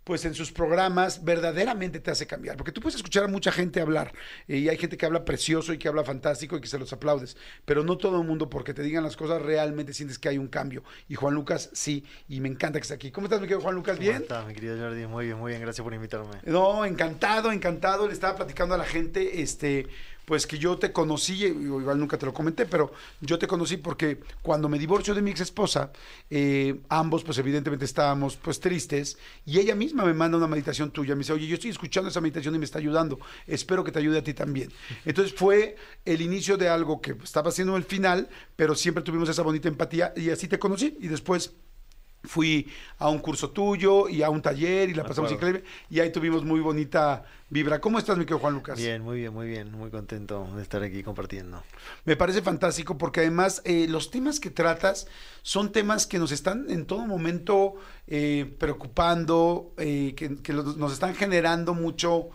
pues 0.04 0.26
en 0.26 0.34
sus 0.34 0.52
programas 0.52 1.24
verdaderamente 1.24 2.00
te 2.00 2.12
hace 2.12 2.26
cambiar. 2.28 2.58
Porque 2.58 2.72
tú 2.72 2.82
puedes 2.82 2.96
escuchar 2.96 3.24
a 3.24 3.28
mucha 3.28 3.52
gente 3.52 3.82
hablar 3.82 4.14
eh, 4.48 4.58
y 4.58 4.70
hay 4.70 4.78
gente 4.78 4.98
que 4.98 5.06
habla 5.06 5.26
precioso 5.26 5.74
y 5.74 5.78
que 5.78 5.88
habla 5.88 6.04
fantástico 6.04 6.58
y 6.58 6.62
que 6.62 6.68
se 6.68 6.80
los 6.80 6.92
aplaudes, 6.94 7.38
pero 7.66 7.84
no 7.84 7.98
todo 7.98 8.22
el 8.22 8.28
mundo 8.28 8.50
porque 8.50 8.74
te 8.74 8.82
digan 8.82 9.04
las 9.04 9.16
cosas 9.16 9.42
realmente 9.42 9.94
sientes 9.94 10.18
que 10.18 10.30
hay 10.30 10.38
un 10.38 10.48
cambio. 10.48 10.84
Y 11.08 11.16
Juan 11.16 11.34
Lucas 11.34 11.70
sí, 11.74 12.04
y 12.28 12.40
me 12.40 12.50
encanta 12.50 12.80
que 12.80 12.84
esté 12.84 12.94
aquí. 12.96 13.12
¿Cómo 13.12 13.26
estás, 13.26 13.40
mi 13.42 13.48
querido 13.48 13.62
Juan 13.62 13.76
Lucas? 13.76 13.98
¿Cómo 13.98 14.10
¿Bien? 14.10 14.22
estás, 14.22 14.46
mi 14.48 14.54
querido 14.54 14.78
Jordi? 14.78 15.06
Muy 15.08 15.26
bien, 15.26 15.38
muy 15.38 15.52
bien. 15.52 15.62
Gracias 15.62 15.84
por 15.84 15.94
invitarme. 15.94 16.38
No, 16.46 16.86
encantado, 16.86 17.52
encantado. 17.52 18.08
Le 18.08 18.14
estaba 18.14 18.36
platicando 18.36 18.76
a 18.76 18.78
la 18.78 18.86
gente, 18.86 19.42
este, 19.42 19.88
pues 20.32 20.48
que 20.48 20.58
yo 20.58 20.78
te 20.78 20.94
conocí, 20.94 21.44
eh, 21.44 21.50
igual 21.50 22.00
nunca 22.00 22.18
te 22.18 22.26
lo 22.26 22.34
comenté, 22.34 22.66
pero 22.66 22.94
yo 23.20 23.38
te 23.38 23.48
conocí 23.48 23.76
porque 23.76 24.22
cuando 24.42 24.70
me 24.70 24.80
divorcio 24.80 25.14
de 25.14 25.22
mi 25.22 25.32
ex 25.32 25.42
esposa, 25.42 25.92
eh, 26.30 26.80
ambos, 26.88 27.26
pues 27.26 27.38
evidentemente 27.38 27.84
estábamos 27.84 28.38
pues 28.38 28.62
tristes, 28.62 29.18
y 29.46 29.60
ella 29.60 29.76
misma 29.76 30.06
me 30.06 30.14
manda 30.14 30.38
una 30.38 30.48
meditación 30.48 30.90
tuya, 30.90 31.16
me 31.16 31.20
dice, 31.20 31.34
oye, 31.34 31.48
yo 31.48 31.56
estoy 31.56 31.72
escuchando 31.72 32.10
esa 32.10 32.22
meditación 32.22 32.56
y 32.56 32.60
me 32.60 32.64
está 32.64 32.80
ayudando, 32.80 33.20
espero 33.46 33.84
que 33.84 33.92
te 33.92 34.00
ayude 34.00 34.20
a 34.20 34.24
ti 34.24 34.34
también. 34.34 34.72
Entonces 35.04 35.36
fue 35.36 35.76
el 36.06 36.22
inicio 36.22 36.56
de 36.56 36.70
algo 36.70 37.02
que 37.02 37.14
estaba 37.22 37.52
siendo 37.52 37.76
el 37.76 37.84
final, 37.84 38.30
pero 38.56 38.74
siempre 38.74 39.04
tuvimos 39.04 39.28
esa 39.28 39.42
bonita 39.42 39.68
empatía 39.68 40.14
y 40.16 40.30
así 40.30 40.48
te 40.48 40.58
conocí, 40.58 40.98
y 41.02 41.10
después 41.10 41.56
fui 42.24 42.68
a 43.00 43.10
un 43.10 43.20
curso 43.20 43.50
tuyo 43.50 44.08
y 44.08 44.24
a 44.24 44.30
un 44.30 44.42
taller 44.42 44.90
y 44.90 44.94
la 44.94 45.04
pasamos 45.04 45.32
increíble 45.32 45.64
y 45.90 46.00
ahí 46.00 46.12
tuvimos 46.12 46.44
muy 46.44 46.60
bonita 46.60 47.24
vibra. 47.50 47.82
¿Cómo 47.82 48.00
estás, 48.00 48.18
mi 48.18 48.26
querido 48.26 48.40
Juan 48.40 48.54
Lucas? 48.54 48.78
Bien, 48.78 49.02
muy 49.02 49.18
bien, 49.18 49.34
muy 49.34 49.48
bien. 49.48 49.72
Muy 49.72 49.90
contento 49.90 50.48
de 50.56 50.62
estar 50.62 50.82
aquí 50.84 51.04
compartiendo. 51.04 51.64
Me 52.06 52.16
parece 52.16 52.42
fantástico 52.42 52.98
porque 52.98 53.22
además 53.22 53.62
eh, 53.66 53.88
los 53.90 54.12
temas 54.12 54.40
que 54.40 54.50
tratas 54.50 55.08
son 55.42 55.72
temas 55.72 56.08
que 56.08 56.20
nos 56.20 56.32
están 56.32 56.70
en 56.70 56.86
todo 56.86 57.06
momento 57.06 57.76
eh, 58.08 58.56
preocupando, 58.60 59.74
eh, 59.78 60.14
que, 60.16 60.38
que 60.38 60.54
nos 60.54 60.94
están 60.94 61.16
generando 61.16 61.74
mucho, 61.74 62.30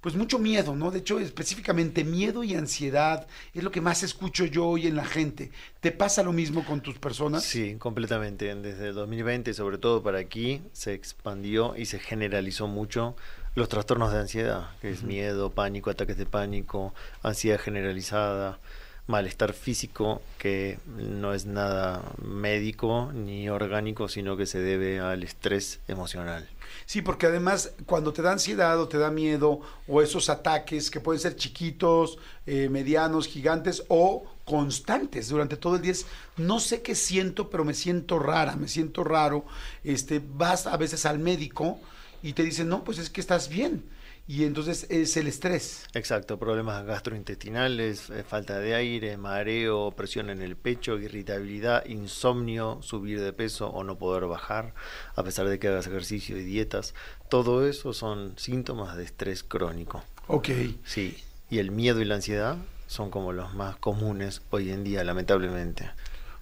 pues 0.00 0.14
mucho 0.14 0.38
miedo, 0.38 0.74
¿no? 0.74 0.90
De 0.90 1.00
hecho, 1.00 1.20
específicamente 1.20 2.04
miedo 2.04 2.42
y 2.42 2.54
ansiedad 2.54 3.26
es 3.52 3.62
lo 3.62 3.70
que 3.70 3.80
más 3.80 4.02
escucho 4.02 4.46
yo 4.46 4.66
hoy 4.66 4.86
en 4.86 4.96
la 4.96 5.04
gente. 5.04 5.50
¿Te 5.80 5.92
pasa 5.92 6.22
lo 6.22 6.32
mismo 6.32 6.64
con 6.64 6.80
tus 6.80 6.98
personas? 6.98 7.44
Sí, 7.44 7.76
completamente. 7.78 8.54
Desde 8.54 8.88
el 8.88 8.94
2020, 8.94 9.52
sobre 9.52 9.78
todo 9.78 10.02
para 10.02 10.18
aquí, 10.18 10.62
se 10.72 10.94
expandió 10.94 11.76
y 11.76 11.86
se 11.86 11.98
generalizó 11.98 12.66
mucho 12.66 13.14
los 13.54 13.68
trastornos 13.68 14.12
de 14.12 14.20
ansiedad, 14.20 14.70
que 14.80 14.90
es 14.90 15.02
miedo, 15.02 15.50
pánico, 15.50 15.90
ataques 15.90 16.16
de 16.16 16.24
pánico, 16.24 16.94
ansiedad 17.22 17.60
generalizada, 17.60 18.58
malestar 19.06 19.52
físico, 19.52 20.22
que 20.38 20.78
no 20.86 21.34
es 21.34 21.44
nada 21.44 22.02
médico 22.22 23.10
ni 23.12 23.50
orgánico, 23.50 24.08
sino 24.08 24.36
que 24.36 24.46
se 24.46 24.60
debe 24.60 25.00
al 25.00 25.24
estrés 25.24 25.80
emocional. 25.88 26.48
Sí, 26.90 27.02
porque 27.02 27.26
además 27.26 27.72
cuando 27.86 28.12
te 28.12 28.20
da 28.20 28.32
ansiedad 28.32 28.80
o 28.80 28.88
te 28.88 28.98
da 28.98 29.12
miedo 29.12 29.60
o 29.86 30.02
esos 30.02 30.28
ataques 30.28 30.90
que 30.90 30.98
pueden 30.98 31.20
ser 31.20 31.36
chiquitos, 31.36 32.18
eh, 32.46 32.68
medianos, 32.68 33.28
gigantes 33.28 33.84
o 33.86 34.24
constantes 34.44 35.28
durante 35.28 35.56
todo 35.56 35.76
el 35.76 35.82
día, 35.82 35.92
es, 35.92 36.06
no 36.36 36.58
sé 36.58 36.82
qué 36.82 36.96
siento, 36.96 37.48
pero 37.48 37.64
me 37.64 37.74
siento 37.74 38.18
rara, 38.18 38.56
me 38.56 38.66
siento 38.66 39.04
raro. 39.04 39.44
Este, 39.84 40.20
vas 40.34 40.66
a 40.66 40.76
veces 40.76 41.06
al 41.06 41.20
médico 41.20 41.78
y 42.24 42.32
te 42.32 42.42
dicen, 42.42 42.68
no, 42.68 42.82
pues 42.82 42.98
es 42.98 43.08
que 43.08 43.20
estás 43.20 43.48
bien. 43.48 43.84
Y 44.30 44.44
entonces 44.44 44.86
es 44.90 45.16
el 45.16 45.26
estrés. 45.26 45.88
Exacto, 45.92 46.38
problemas 46.38 46.84
gastrointestinales, 46.84 48.10
eh, 48.10 48.22
falta 48.22 48.60
de 48.60 48.76
aire, 48.76 49.16
mareo, 49.16 49.90
presión 49.90 50.30
en 50.30 50.40
el 50.40 50.54
pecho, 50.54 51.00
irritabilidad, 51.00 51.84
insomnio, 51.86 52.78
subir 52.80 53.20
de 53.20 53.32
peso 53.32 53.70
o 53.70 53.82
no 53.82 53.98
poder 53.98 54.26
bajar, 54.26 54.72
a 55.16 55.24
pesar 55.24 55.48
de 55.48 55.58
que 55.58 55.66
hagas 55.66 55.88
ejercicio 55.88 56.36
y 56.36 56.44
dietas. 56.44 56.94
Todo 57.28 57.66
eso 57.66 57.92
son 57.92 58.34
síntomas 58.38 58.96
de 58.96 59.02
estrés 59.02 59.42
crónico. 59.42 60.04
Ok. 60.28 60.50
Sí, 60.84 61.18
y 61.50 61.58
el 61.58 61.72
miedo 61.72 62.00
y 62.00 62.04
la 62.04 62.14
ansiedad 62.14 62.56
son 62.86 63.10
como 63.10 63.32
los 63.32 63.52
más 63.54 63.74
comunes 63.78 64.42
hoy 64.50 64.70
en 64.70 64.84
día, 64.84 65.02
lamentablemente. 65.02 65.90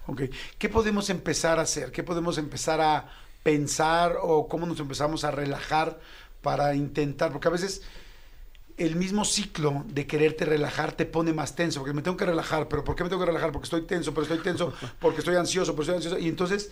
Ok. 0.08 0.24
¿Qué 0.58 0.68
podemos 0.68 1.08
empezar 1.08 1.58
a 1.58 1.62
hacer? 1.62 1.90
¿Qué 1.90 2.02
podemos 2.02 2.36
empezar 2.36 2.82
a 2.82 3.08
pensar 3.42 4.16
o 4.20 4.46
cómo 4.46 4.66
nos 4.66 4.78
empezamos 4.78 5.24
a 5.24 5.30
relajar 5.30 5.98
para 6.42 6.74
intentar? 6.74 7.32
Porque 7.32 7.48
a 7.48 7.52
veces 7.52 7.82
el 8.78 8.94
mismo 8.94 9.24
ciclo 9.24 9.84
de 9.88 10.06
quererte 10.06 10.44
relajar 10.44 10.92
te 10.92 11.04
pone 11.04 11.32
más 11.32 11.56
tenso, 11.56 11.80
porque 11.80 11.92
me 11.92 12.02
tengo 12.02 12.16
que 12.16 12.24
relajar, 12.24 12.68
pero 12.68 12.84
¿por 12.84 12.94
qué 12.94 13.02
me 13.02 13.10
tengo 13.10 13.20
que 13.20 13.26
relajar? 13.26 13.50
Porque 13.50 13.64
estoy 13.64 13.82
tenso, 13.82 14.12
pero 14.12 14.22
estoy 14.22 14.38
tenso, 14.38 14.72
porque 15.00 15.18
estoy 15.18 15.34
ansioso, 15.36 15.74
porque 15.74 15.90
estoy 15.90 15.96
ansioso. 15.96 16.18
Y 16.18 16.28
entonces 16.28 16.70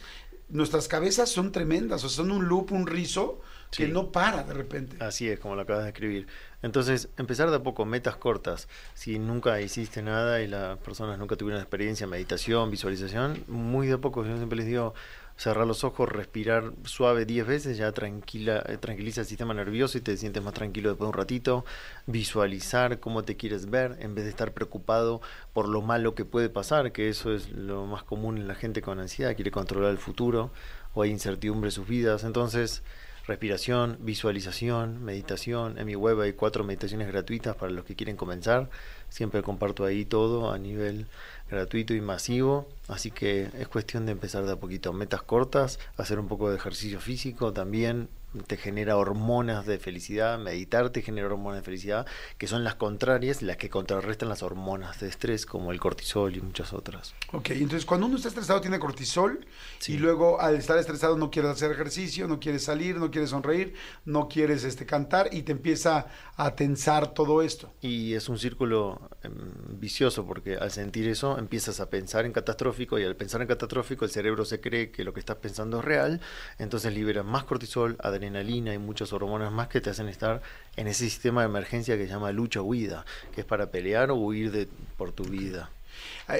nuestras 0.48 0.86
cabezas 0.86 1.28
son 1.28 1.50
tremendas, 1.50 2.04
o 2.04 2.08
sea, 2.08 2.16
son 2.16 2.30
un 2.30 2.46
loop, 2.46 2.70
un 2.70 2.86
rizo 2.86 3.40
que 3.72 3.88
no 3.88 4.12
para 4.12 4.44
de 4.44 4.54
repente. 4.54 4.96
Así 5.00 5.28
es, 5.28 5.40
como 5.40 5.56
lo 5.56 5.62
acabas 5.62 5.82
de 5.82 5.90
escribir. 5.90 6.28
Entonces, 6.62 7.08
empezar 7.16 7.50
de 7.50 7.56
a 7.56 7.62
poco, 7.62 7.84
metas 7.84 8.16
cortas. 8.16 8.68
Si 8.94 9.18
nunca 9.18 9.60
hiciste 9.60 10.02
nada 10.02 10.40
y 10.40 10.46
las 10.46 10.78
personas 10.78 11.18
nunca 11.18 11.36
tuvieron 11.36 11.60
experiencia, 11.60 12.06
meditación, 12.06 12.70
visualización, 12.70 13.44
muy 13.48 13.88
de 13.88 13.94
a 13.94 13.98
poco, 13.98 14.24
yo 14.24 14.36
siempre 14.36 14.56
les 14.56 14.66
digo, 14.66 14.94
cerrar 15.36 15.66
los 15.66 15.84
ojos, 15.84 16.08
respirar 16.08 16.72
suave 16.84 17.26
10 17.26 17.46
veces, 17.46 17.76
ya 17.76 17.92
tranquila, 17.92 18.62
eh, 18.66 18.78
tranquiliza 18.78 19.20
el 19.20 19.26
sistema 19.26 19.52
nervioso 19.54 19.98
y 19.98 20.00
te 20.00 20.16
sientes 20.16 20.42
más 20.42 20.54
tranquilo 20.54 20.88
después 20.90 21.06
de 21.06 21.10
un 21.10 21.18
ratito. 21.18 21.64
Visualizar 22.06 23.00
cómo 23.00 23.24
te 23.24 23.36
quieres 23.36 23.70
ver 23.70 23.96
en 24.00 24.14
vez 24.14 24.24
de 24.24 24.30
estar 24.30 24.52
preocupado 24.52 25.20
por 25.52 25.68
lo 25.68 25.82
malo 25.82 26.14
que 26.14 26.24
puede 26.24 26.48
pasar, 26.48 26.92
que 26.92 27.08
eso 27.08 27.34
es 27.34 27.50
lo 27.50 27.86
más 27.86 28.02
común 28.02 28.38
en 28.38 28.48
la 28.48 28.54
gente 28.54 28.82
con 28.82 28.98
ansiedad, 28.98 29.34
quiere 29.34 29.50
controlar 29.50 29.90
el 29.90 29.98
futuro 29.98 30.50
o 30.94 31.02
hay 31.02 31.10
incertidumbre 31.10 31.68
en 31.68 31.72
sus 31.72 31.86
vidas. 31.86 32.24
Entonces, 32.24 32.82
respiración, 33.26 33.98
visualización, 34.00 35.04
meditación. 35.04 35.78
En 35.78 35.86
mi 35.86 35.96
web 35.96 36.20
hay 36.20 36.32
cuatro 36.32 36.64
meditaciones 36.64 37.08
gratuitas 37.08 37.56
para 37.56 37.72
los 37.72 37.84
que 37.84 37.96
quieren 37.96 38.16
comenzar. 38.16 38.70
Siempre 39.08 39.42
comparto 39.42 39.84
ahí 39.84 40.04
todo 40.04 40.52
a 40.52 40.58
nivel 40.58 41.06
gratuito 41.50 41.94
y 41.94 42.00
masivo. 42.00 42.66
Así 42.88 43.10
que 43.10 43.48
es 43.58 43.68
cuestión 43.68 44.06
de 44.06 44.12
empezar 44.12 44.44
de 44.44 44.52
a 44.52 44.56
poquito. 44.56 44.92
Metas 44.92 45.22
cortas, 45.22 45.78
hacer 45.96 46.18
un 46.18 46.28
poco 46.28 46.50
de 46.50 46.56
ejercicio 46.56 47.00
físico 47.00 47.52
también. 47.52 48.08
Te 48.46 48.56
genera 48.56 48.96
hormonas 48.96 49.66
de 49.66 49.78
felicidad, 49.78 50.38
meditar 50.38 50.90
te 50.90 51.02
genera 51.02 51.26
hormonas 51.28 51.60
de 51.60 51.64
felicidad, 51.64 52.06
que 52.38 52.46
son 52.46 52.64
las 52.64 52.74
contrarias, 52.74 53.42
las 53.42 53.56
que 53.56 53.70
contrarrestan 53.70 54.28
las 54.28 54.42
hormonas 54.42 55.00
de 55.00 55.08
estrés, 55.08 55.46
como 55.46 55.72
el 55.72 55.80
cortisol 55.80 56.36
y 56.36 56.40
muchas 56.40 56.72
otras. 56.72 57.14
Ok, 57.32 57.50
entonces 57.50 57.84
cuando 57.86 58.06
uno 58.06 58.16
está 58.16 58.28
estresado 58.28 58.60
tiene 58.60 58.78
cortisol 58.78 59.46
Sí. 59.78 59.94
y 59.94 59.98
luego 59.98 60.40
al 60.40 60.56
estar 60.56 60.78
estresado 60.78 61.16
no 61.16 61.30
quieres 61.30 61.50
hacer 61.52 61.70
ejercicio, 61.70 62.28
no 62.28 62.38
quieres 62.40 62.64
salir, 62.64 62.96
no 62.96 63.10
quieres 63.10 63.30
sonreír, 63.30 63.74
no 64.04 64.28
quieres 64.28 64.64
este, 64.64 64.86
cantar 64.86 65.28
y 65.32 65.42
te 65.42 65.52
empieza 65.52 66.06
a 66.36 66.54
tensar 66.54 67.14
todo 67.14 67.42
esto. 67.42 67.72
Y 67.80 68.14
es 68.14 68.28
un 68.28 68.38
círculo 68.38 69.08
em, 69.22 69.32
vicioso 69.80 70.26
porque 70.26 70.56
al 70.56 70.70
sentir 70.70 71.08
eso 71.08 71.38
empiezas 71.38 71.80
a 71.80 71.88
pensar 71.90 72.24
en 72.26 72.32
catastrófico 72.32 72.98
y 72.98 73.04
al 73.04 73.16
pensar 73.16 73.40
en 73.40 73.48
catastrófico 73.48 74.04
el 74.04 74.10
cerebro 74.10 74.44
se 74.44 74.60
cree 74.60 74.90
que 74.90 75.04
lo 75.04 75.12
que 75.14 75.20
estás 75.20 75.36
pensando 75.36 75.78
es 75.78 75.84
real, 75.84 76.20
entonces 76.58 76.92
libera 76.92 77.22
más 77.22 77.44
cortisol, 77.44 77.96
adrenalina 78.00 78.25
y 78.26 78.78
muchas 78.78 79.12
hormonas 79.12 79.52
más 79.52 79.68
que 79.68 79.80
te 79.80 79.90
hacen 79.90 80.08
estar 80.08 80.42
en 80.76 80.88
ese 80.88 81.04
sistema 81.04 81.42
de 81.42 81.48
emergencia 81.48 81.96
que 81.96 82.06
se 82.06 82.12
llama 82.12 82.32
lucha-huida, 82.32 83.04
que 83.34 83.42
es 83.42 83.46
para 83.46 83.70
pelear 83.70 84.10
o 84.10 84.16
huir 84.16 84.50
de, 84.50 84.68
por 84.96 85.12
tu 85.12 85.24
vida. 85.24 85.70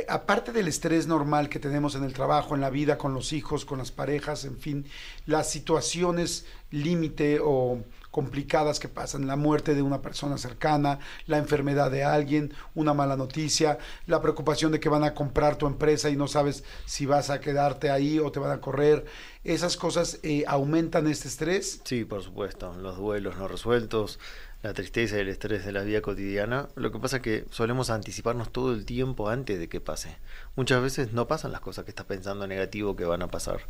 Aparte 0.08 0.52
del 0.52 0.68
estrés 0.68 1.06
normal 1.06 1.48
que 1.48 1.58
tenemos 1.58 1.94
en 1.94 2.04
el 2.04 2.12
trabajo, 2.12 2.54
en 2.54 2.60
la 2.60 2.70
vida, 2.70 2.98
con 2.98 3.14
los 3.14 3.32
hijos, 3.32 3.64
con 3.64 3.78
las 3.78 3.92
parejas, 3.92 4.44
en 4.44 4.58
fin, 4.58 4.86
las 5.26 5.50
situaciones 5.50 6.44
límite 6.70 7.38
o 7.42 7.78
complicadas 8.16 8.80
que 8.80 8.88
pasan, 8.88 9.26
la 9.26 9.36
muerte 9.36 9.74
de 9.74 9.82
una 9.82 10.00
persona 10.00 10.38
cercana, 10.38 11.00
la 11.26 11.36
enfermedad 11.36 11.90
de 11.90 12.02
alguien, 12.02 12.54
una 12.74 12.94
mala 12.94 13.14
noticia, 13.14 13.76
la 14.06 14.22
preocupación 14.22 14.72
de 14.72 14.80
que 14.80 14.88
van 14.88 15.04
a 15.04 15.12
comprar 15.12 15.56
tu 15.56 15.66
empresa 15.66 16.08
y 16.08 16.16
no 16.16 16.26
sabes 16.26 16.64
si 16.86 17.04
vas 17.04 17.28
a 17.28 17.40
quedarte 17.40 17.90
ahí 17.90 18.18
o 18.18 18.32
te 18.32 18.40
van 18.40 18.52
a 18.52 18.62
correr, 18.62 19.04
esas 19.44 19.76
cosas 19.76 20.18
eh, 20.22 20.44
aumentan 20.46 21.06
este 21.08 21.28
estrés. 21.28 21.82
Sí, 21.84 22.06
por 22.06 22.22
supuesto, 22.22 22.72
los 22.80 22.96
duelos 22.96 23.36
no 23.36 23.48
resueltos, 23.48 24.18
la 24.66 24.74
tristeza 24.74 25.16
y 25.16 25.20
el 25.20 25.28
estrés 25.28 25.64
de 25.64 25.70
la 25.70 25.82
vida 25.82 26.00
cotidiana. 26.00 26.68
Lo 26.74 26.90
que 26.90 26.98
pasa 26.98 27.18
es 27.18 27.22
que 27.22 27.44
solemos 27.50 27.88
anticiparnos 27.88 28.50
todo 28.50 28.72
el 28.72 28.84
tiempo 28.84 29.28
antes 29.28 29.60
de 29.60 29.68
que 29.68 29.80
pase. 29.80 30.16
Muchas 30.56 30.82
veces 30.82 31.12
no 31.12 31.28
pasan 31.28 31.52
las 31.52 31.60
cosas 31.60 31.84
que 31.84 31.92
estás 31.92 32.06
pensando 32.06 32.48
negativo 32.48 32.96
que 32.96 33.04
van 33.04 33.22
a 33.22 33.28
pasar. 33.28 33.60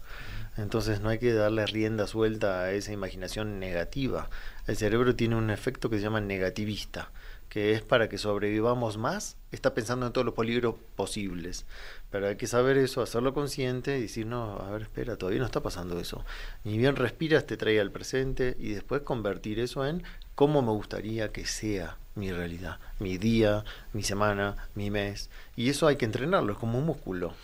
Entonces 0.57 1.03
no 1.03 1.11
hay 1.11 1.19
que 1.19 1.35
darle 1.35 1.67
rienda 1.67 2.07
suelta 2.07 2.63
a 2.63 2.73
esa 2.73 2.93
imaginación 2.93 3.61
negativa. 3.61 4.31
El 4.67 4.79
cerebro 4.79 5.15
tiene 5.15 5.37
un 5.37 5.51
efecto 5.51 5.91
que 5.91 5.99
se 5.99 6.03
llama 6.03 6.23
negativista, 6.23 7.11
que 7.51 7.73
es 7.73 7.83
para 7.83 8.09
que 8.09 8.17
sobrevivamos 8.17 8.97
más, 8.97 9.37
está 9.53 9.75
pensando 9.75 10.07
en 10.07 10.15
todos 10.15 10.25
los 10.25 10.35
peligros 10.35 10.77
posibles. 10.97 11.67
Pero 12.11 12.29
hay 12.29 12.37
que 12.37 12.47
saber 12.47 12.79
eso, 12.79 13.03
hacerlo 13.03 13.35
consciente 13.35 13.99
y 13.99 14.03
decir, 14.03 14.27
no, 14.27 14.59
a 14.59 14.71
ver, 14.71 14.83
espera, 14.83 15.17
todavía 15.17 15.41
no 15.41 15.47
está 15.47 15.63
pasando 15.63 16.01
eso. 16.01 16.25
Ni 16.65 16.79
bien 16.79 16.97
respiras, 16.97 17.45
te 17.45 17.59
trae 17.59 17.79
al 17.81 17.93
presente 17.93 18.57
y 18.59 18.71
después 18.71 19.03
convertir 19.03 19.61
eso 19.61 19.87
en 19.87 20.03
cómo 20.37 20.63
me 20.63 20.71
gustaría 20.71 21.33
que 21.33 21.45
sea 21.47 21.97
mi 22.15 22.31
realidad, 22.31 22.79
mi 23.01 23.19
día, 23.19 23.65
mi 23.93 24.05
semana, 24.05 24.69
mi 24.75 24.91
mes. 24.91 25.29
Y 25.57 25.71
eso 25.71 25.89
hay 25.89 25.97
que 25.97 26.05
entrenarlo, 26.05 26.53
es 26.53 26.59
como 26.59 26.79
un 26.79 26.87
músculo. 26.87 27.35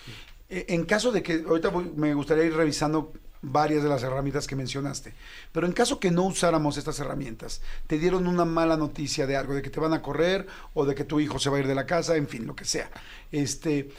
Eh, 0.48 0.66
En 0.68 0.84
caso 0.84 1.10
de 1.10 1.22
que, 1.22 1.44
ahorita 1.46 1.72
me 1.96 2.14
gustaría 2.14 2.44
ir 2.44 2.54
revisando 2.54 3.12
varias 3.40 3.82
de 3.82 3.88
las 3.88 4.02
herramientas 4.04 4.46
que 4.46 4.54
mencionaste, 4.54 5.14
pero 5.50 5.66
en 5.66 5.72
caso 5.72 5.98
que 5.98 6.12
no 6.12 6.22
usáramos 6.22 6.76
estas 6.76 7.00
herramientas, 7.00 7.60
te 7.88 7.98
dieron 7.98 8.28
una 8.28 8.44
mala 8.44 8.76
noticia 8.76 9.26
de 9.26 9.36
algo, 9.36 9.54
de 9.54 9.62
que 9.62 9.70
te 9.70 9.80
van 9.80 9.92
a 9.94 10.00
correr 10.00 10.46
o 10.74 10.84
de 10.84 10.94
que 10.94 11.04
tu 11.04 11.18
hijo 11.18 11.40
se 11.40 11.50
va 11.50 11.56
a 11.56 11.60
ir 11.60 11.66
de 11.66 11.74
la 11.74 11.86
casa, 11.86 12.14
en 12.16 12.28
fin, 12.28 12.46
lo 12.46 12.54
que 12.54 12.64
sea. 12.64 12.88
Este, 13.32 13.90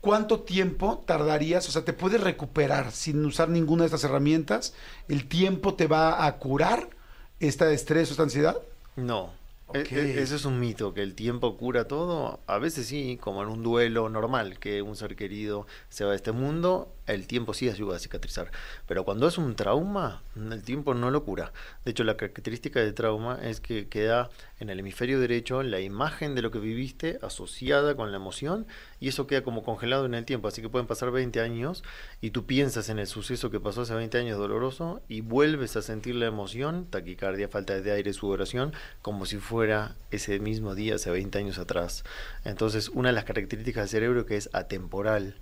¿cuánto 0.00 0.40
tiempo 0.40 1.04
tardarías? 1.06 1.68
O 1.68 1.72
sea, 1.72 1.84
¿te 1.84 1.92
puedes 1.92 2.20
recuperar 2.20 2.90
sin 2.90 3.24
usar 3.24 3.48
ninguna 3.50 3.82
de 3.82 3.86
estas 3.86 4.04
herramientas? 4.04 4.74
¿El 5.06 5.28
tiempo 5.28 5.74
te 5.74 5.86
va 5.86 6.26
a 6.26 6.38
curar 6.38 6.95
esta 7.40 7.70
estrés 7.72 8.08
o 8.08 8.12
esta 8.12 8.22
ansiedad? 8.24 8.56
No. 8.96 9.32
E- 9.72 9.80
Ok. 9.82 9.92
e- 9.92 10.22
Ese 10.22 10.36
es 10.36 10.44
un 10.44 10.60
mito, 10.60 10.94
que 10.94 11.02
el 11.02 11.14
tiempo 11.14 11.56
cura 11.56 11.88
todo. 11.88 12.40
A 12.46 12.58
veces 12.58 12.86
sí, 12.86 13.18
como 13.20 13.42
en 13.42 13.48
un 13.48 13.62
duelo 13.62 14.08
normal, 14.08 14.58
que 14.58 14.80
un 14.82 14.96
ser 14.96 15.16
querido 15.16 15.66
se 15.88 16.04
va 16.04 16.10
de 16.10 16.16
este 16.16 16.32
mundo, 16.32 16.92
el 17.06 17.26
tiempo 17.26 17.54
sí 17.54 17.68
ayuda 17.68 17.96
a 17.96 17.98
cicatrizar. 17.98 18.50
Pero 18.86 19.04
cuando 19.04 19.28
es 19.28 19.38
un 19.38 19.54
trauma, 19.56 20.22
el 20.36 20.62
tiempo 20.62 20.94
no 20.94 21.10
lo 21.10 21.24
cura. 21.24 21.52
De 21.84 21.90
hecho, 21.90 22.04
la 22.04 22.16
característica 22.16 22.80
del 22.80 22.94
trauma 22.94 23.38
es 23.42 23.60
que 23.60 23.88
queda 23.88 24.30
en 24.58 24.70
el 24.70 24.80
hemisferio 24.80 25.20
derecho 25.20 25.62
la 25.62 25.80
imagen 25.80 26.34
de 26.34 26.42
lo 26.42 26.50
que 26.50 26.58
viviste 26.58 27.18
asociada 27.22 27.94
con 27.94 28.10
la 28.10 28.16
emoción 28.16 28.66
y 29.00 29.08
eso 29.08 29.26
queda 29.26 29.42
como 29.42 29.62
congelado 29.62 30.06
en 30.06 30.14
el 30.14 30.24
tiempo. 30.24 30.48
Así 30.48 30.62
que 30.62 30.68
pueden 30.68 30.86
pasar 30.86 31.10
20 31.10 31.40
años 31.40 31.84
y 32.20 32.30
tú 32.30 32.46
piensas 32.46 32.88
en 32.88 32.98
el 32.98 33.06
suceso 33.06 33.50
que 33.50 33.60
pasó 33.60 33.82
hace 33.82 33.94
20 33.94 34.18
años 34.18 34.38
doloroso 34.38 35.02
y 35.08 35.20
vuelves 35.20 35.76
a 35.76 35.82
sentir 35.82 36.14
la 36.14 36.26
emoción, 36.26 36.86
taquicardia, 36.86 37.48
falta 37.48 37.80
de 37.80 37.92
aire, 37.92 38.12
sudoración, 38.12 38.72
como 39.02 39.26
si 39.26 39.38
fuera 39.38 39.94
ese 40.10 40.38
mismo 40.40 40.74
día 40.74 40.96
hace 40.96 41.10
20 41.10 41.38
años 41.38 41.58
atrás. 41.58 42.04
Entonces, 42.44 42.88
una 42.88 43.10
de 43.10 43.14
las 43.14 43.24
características 43.24 43.84
del 43.84 43.90
cerebro 43.90 44.26
que 44.26 44.36
es 44.36 44.50
atemporal. 44.52 45.36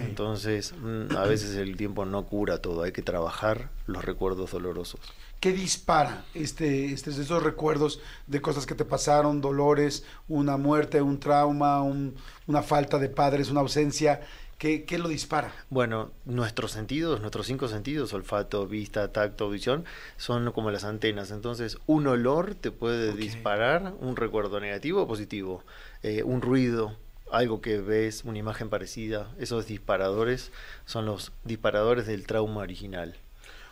Entonces, 0.00 0.74
mm, 0.80 1.14
a 1.16 1.24
veces 1.24 1.56
el 1.56 1.76
tiempo 1.76 2.04
no 2.04 2.26
cura 2.26 2.58
todo, 2.58 2.82
hay 2.82 2.92
que 2.92 3.02
trabajar 3.02 3.70
los 3.86 4.04
recuerdos 4.04 4.50
dolorosos. 4.52 5.00
¿Qué 5.40 5.52
dispara 5.52 6.24
este, 6.34 6.92
este, 6.92 7.10
esos 7.10 7.42
recuerdos 7.42 8.00
de 8.26 8.40
cosas 8.40 8.66
que 8.66 8.74
te 8.74 8.84
pasaron, 8.84 9.40
dolores, 9.40 10.04
una 10.28 10.56
muerte, 10.56 11.02
un 11.02 11.20
trauma, 11.20 11.82
un- 11.82 12.14
una 12.46 12.62
falta 12.62 12.98
de 12.98 13.08
padres, 13.08 13.50
una 13.50 13.60
ausencia? 13.60 14.20
¿Qué, 14.58 14.84
qué 14.84 14.96
lo 14.96 15.08
dispara? 15.08 15.52
Bueno, 15.68 16.12
nuestros 16.24 16.72
sentidos, 16.72 17.20
nuestros 17.20 17.46
cinco 17.46 17.68
sentidos, 17.68 18.14
olfato, 18.14 18.66
vista, 18.66 19.12
tacto, 19.12 19.50
visión, 19.50 19.84
son 20.16 20.50
como 20.52 20.70
las 20.70 20.84
antenas. 20.84 21.30
Entonces, 21.30 21.76
un 21.86 22.06
olor 22.06 22.54
te 22.54 22.70
puede 22.70 23.10
Ok. 23.10 23.16
disparar 23.16 23.92
un 24.00 24.16
recuerdo 24.16 24.58
negativo 24.58 25.02
o 25.02 25.06
positivo. 25.06 25.62
Eh, 26.02 26.22
un 26.22 26.40
ruido, 26.40 26.96
algo 27.30 27.60
que 27.60 27.78
ves, 27.78 28.24
una 28.24 28.38
imagen 28.38 28.68
parecida. 28.68 29.30
Esos 29.38 29.66
disparadores 29.66 30.52
son 30.84 31.06
los 31.06 31.32
disparadores 31.44 32.06
del 32.06 32.26
trauma 32.26 32.60
original. 32.60 33.16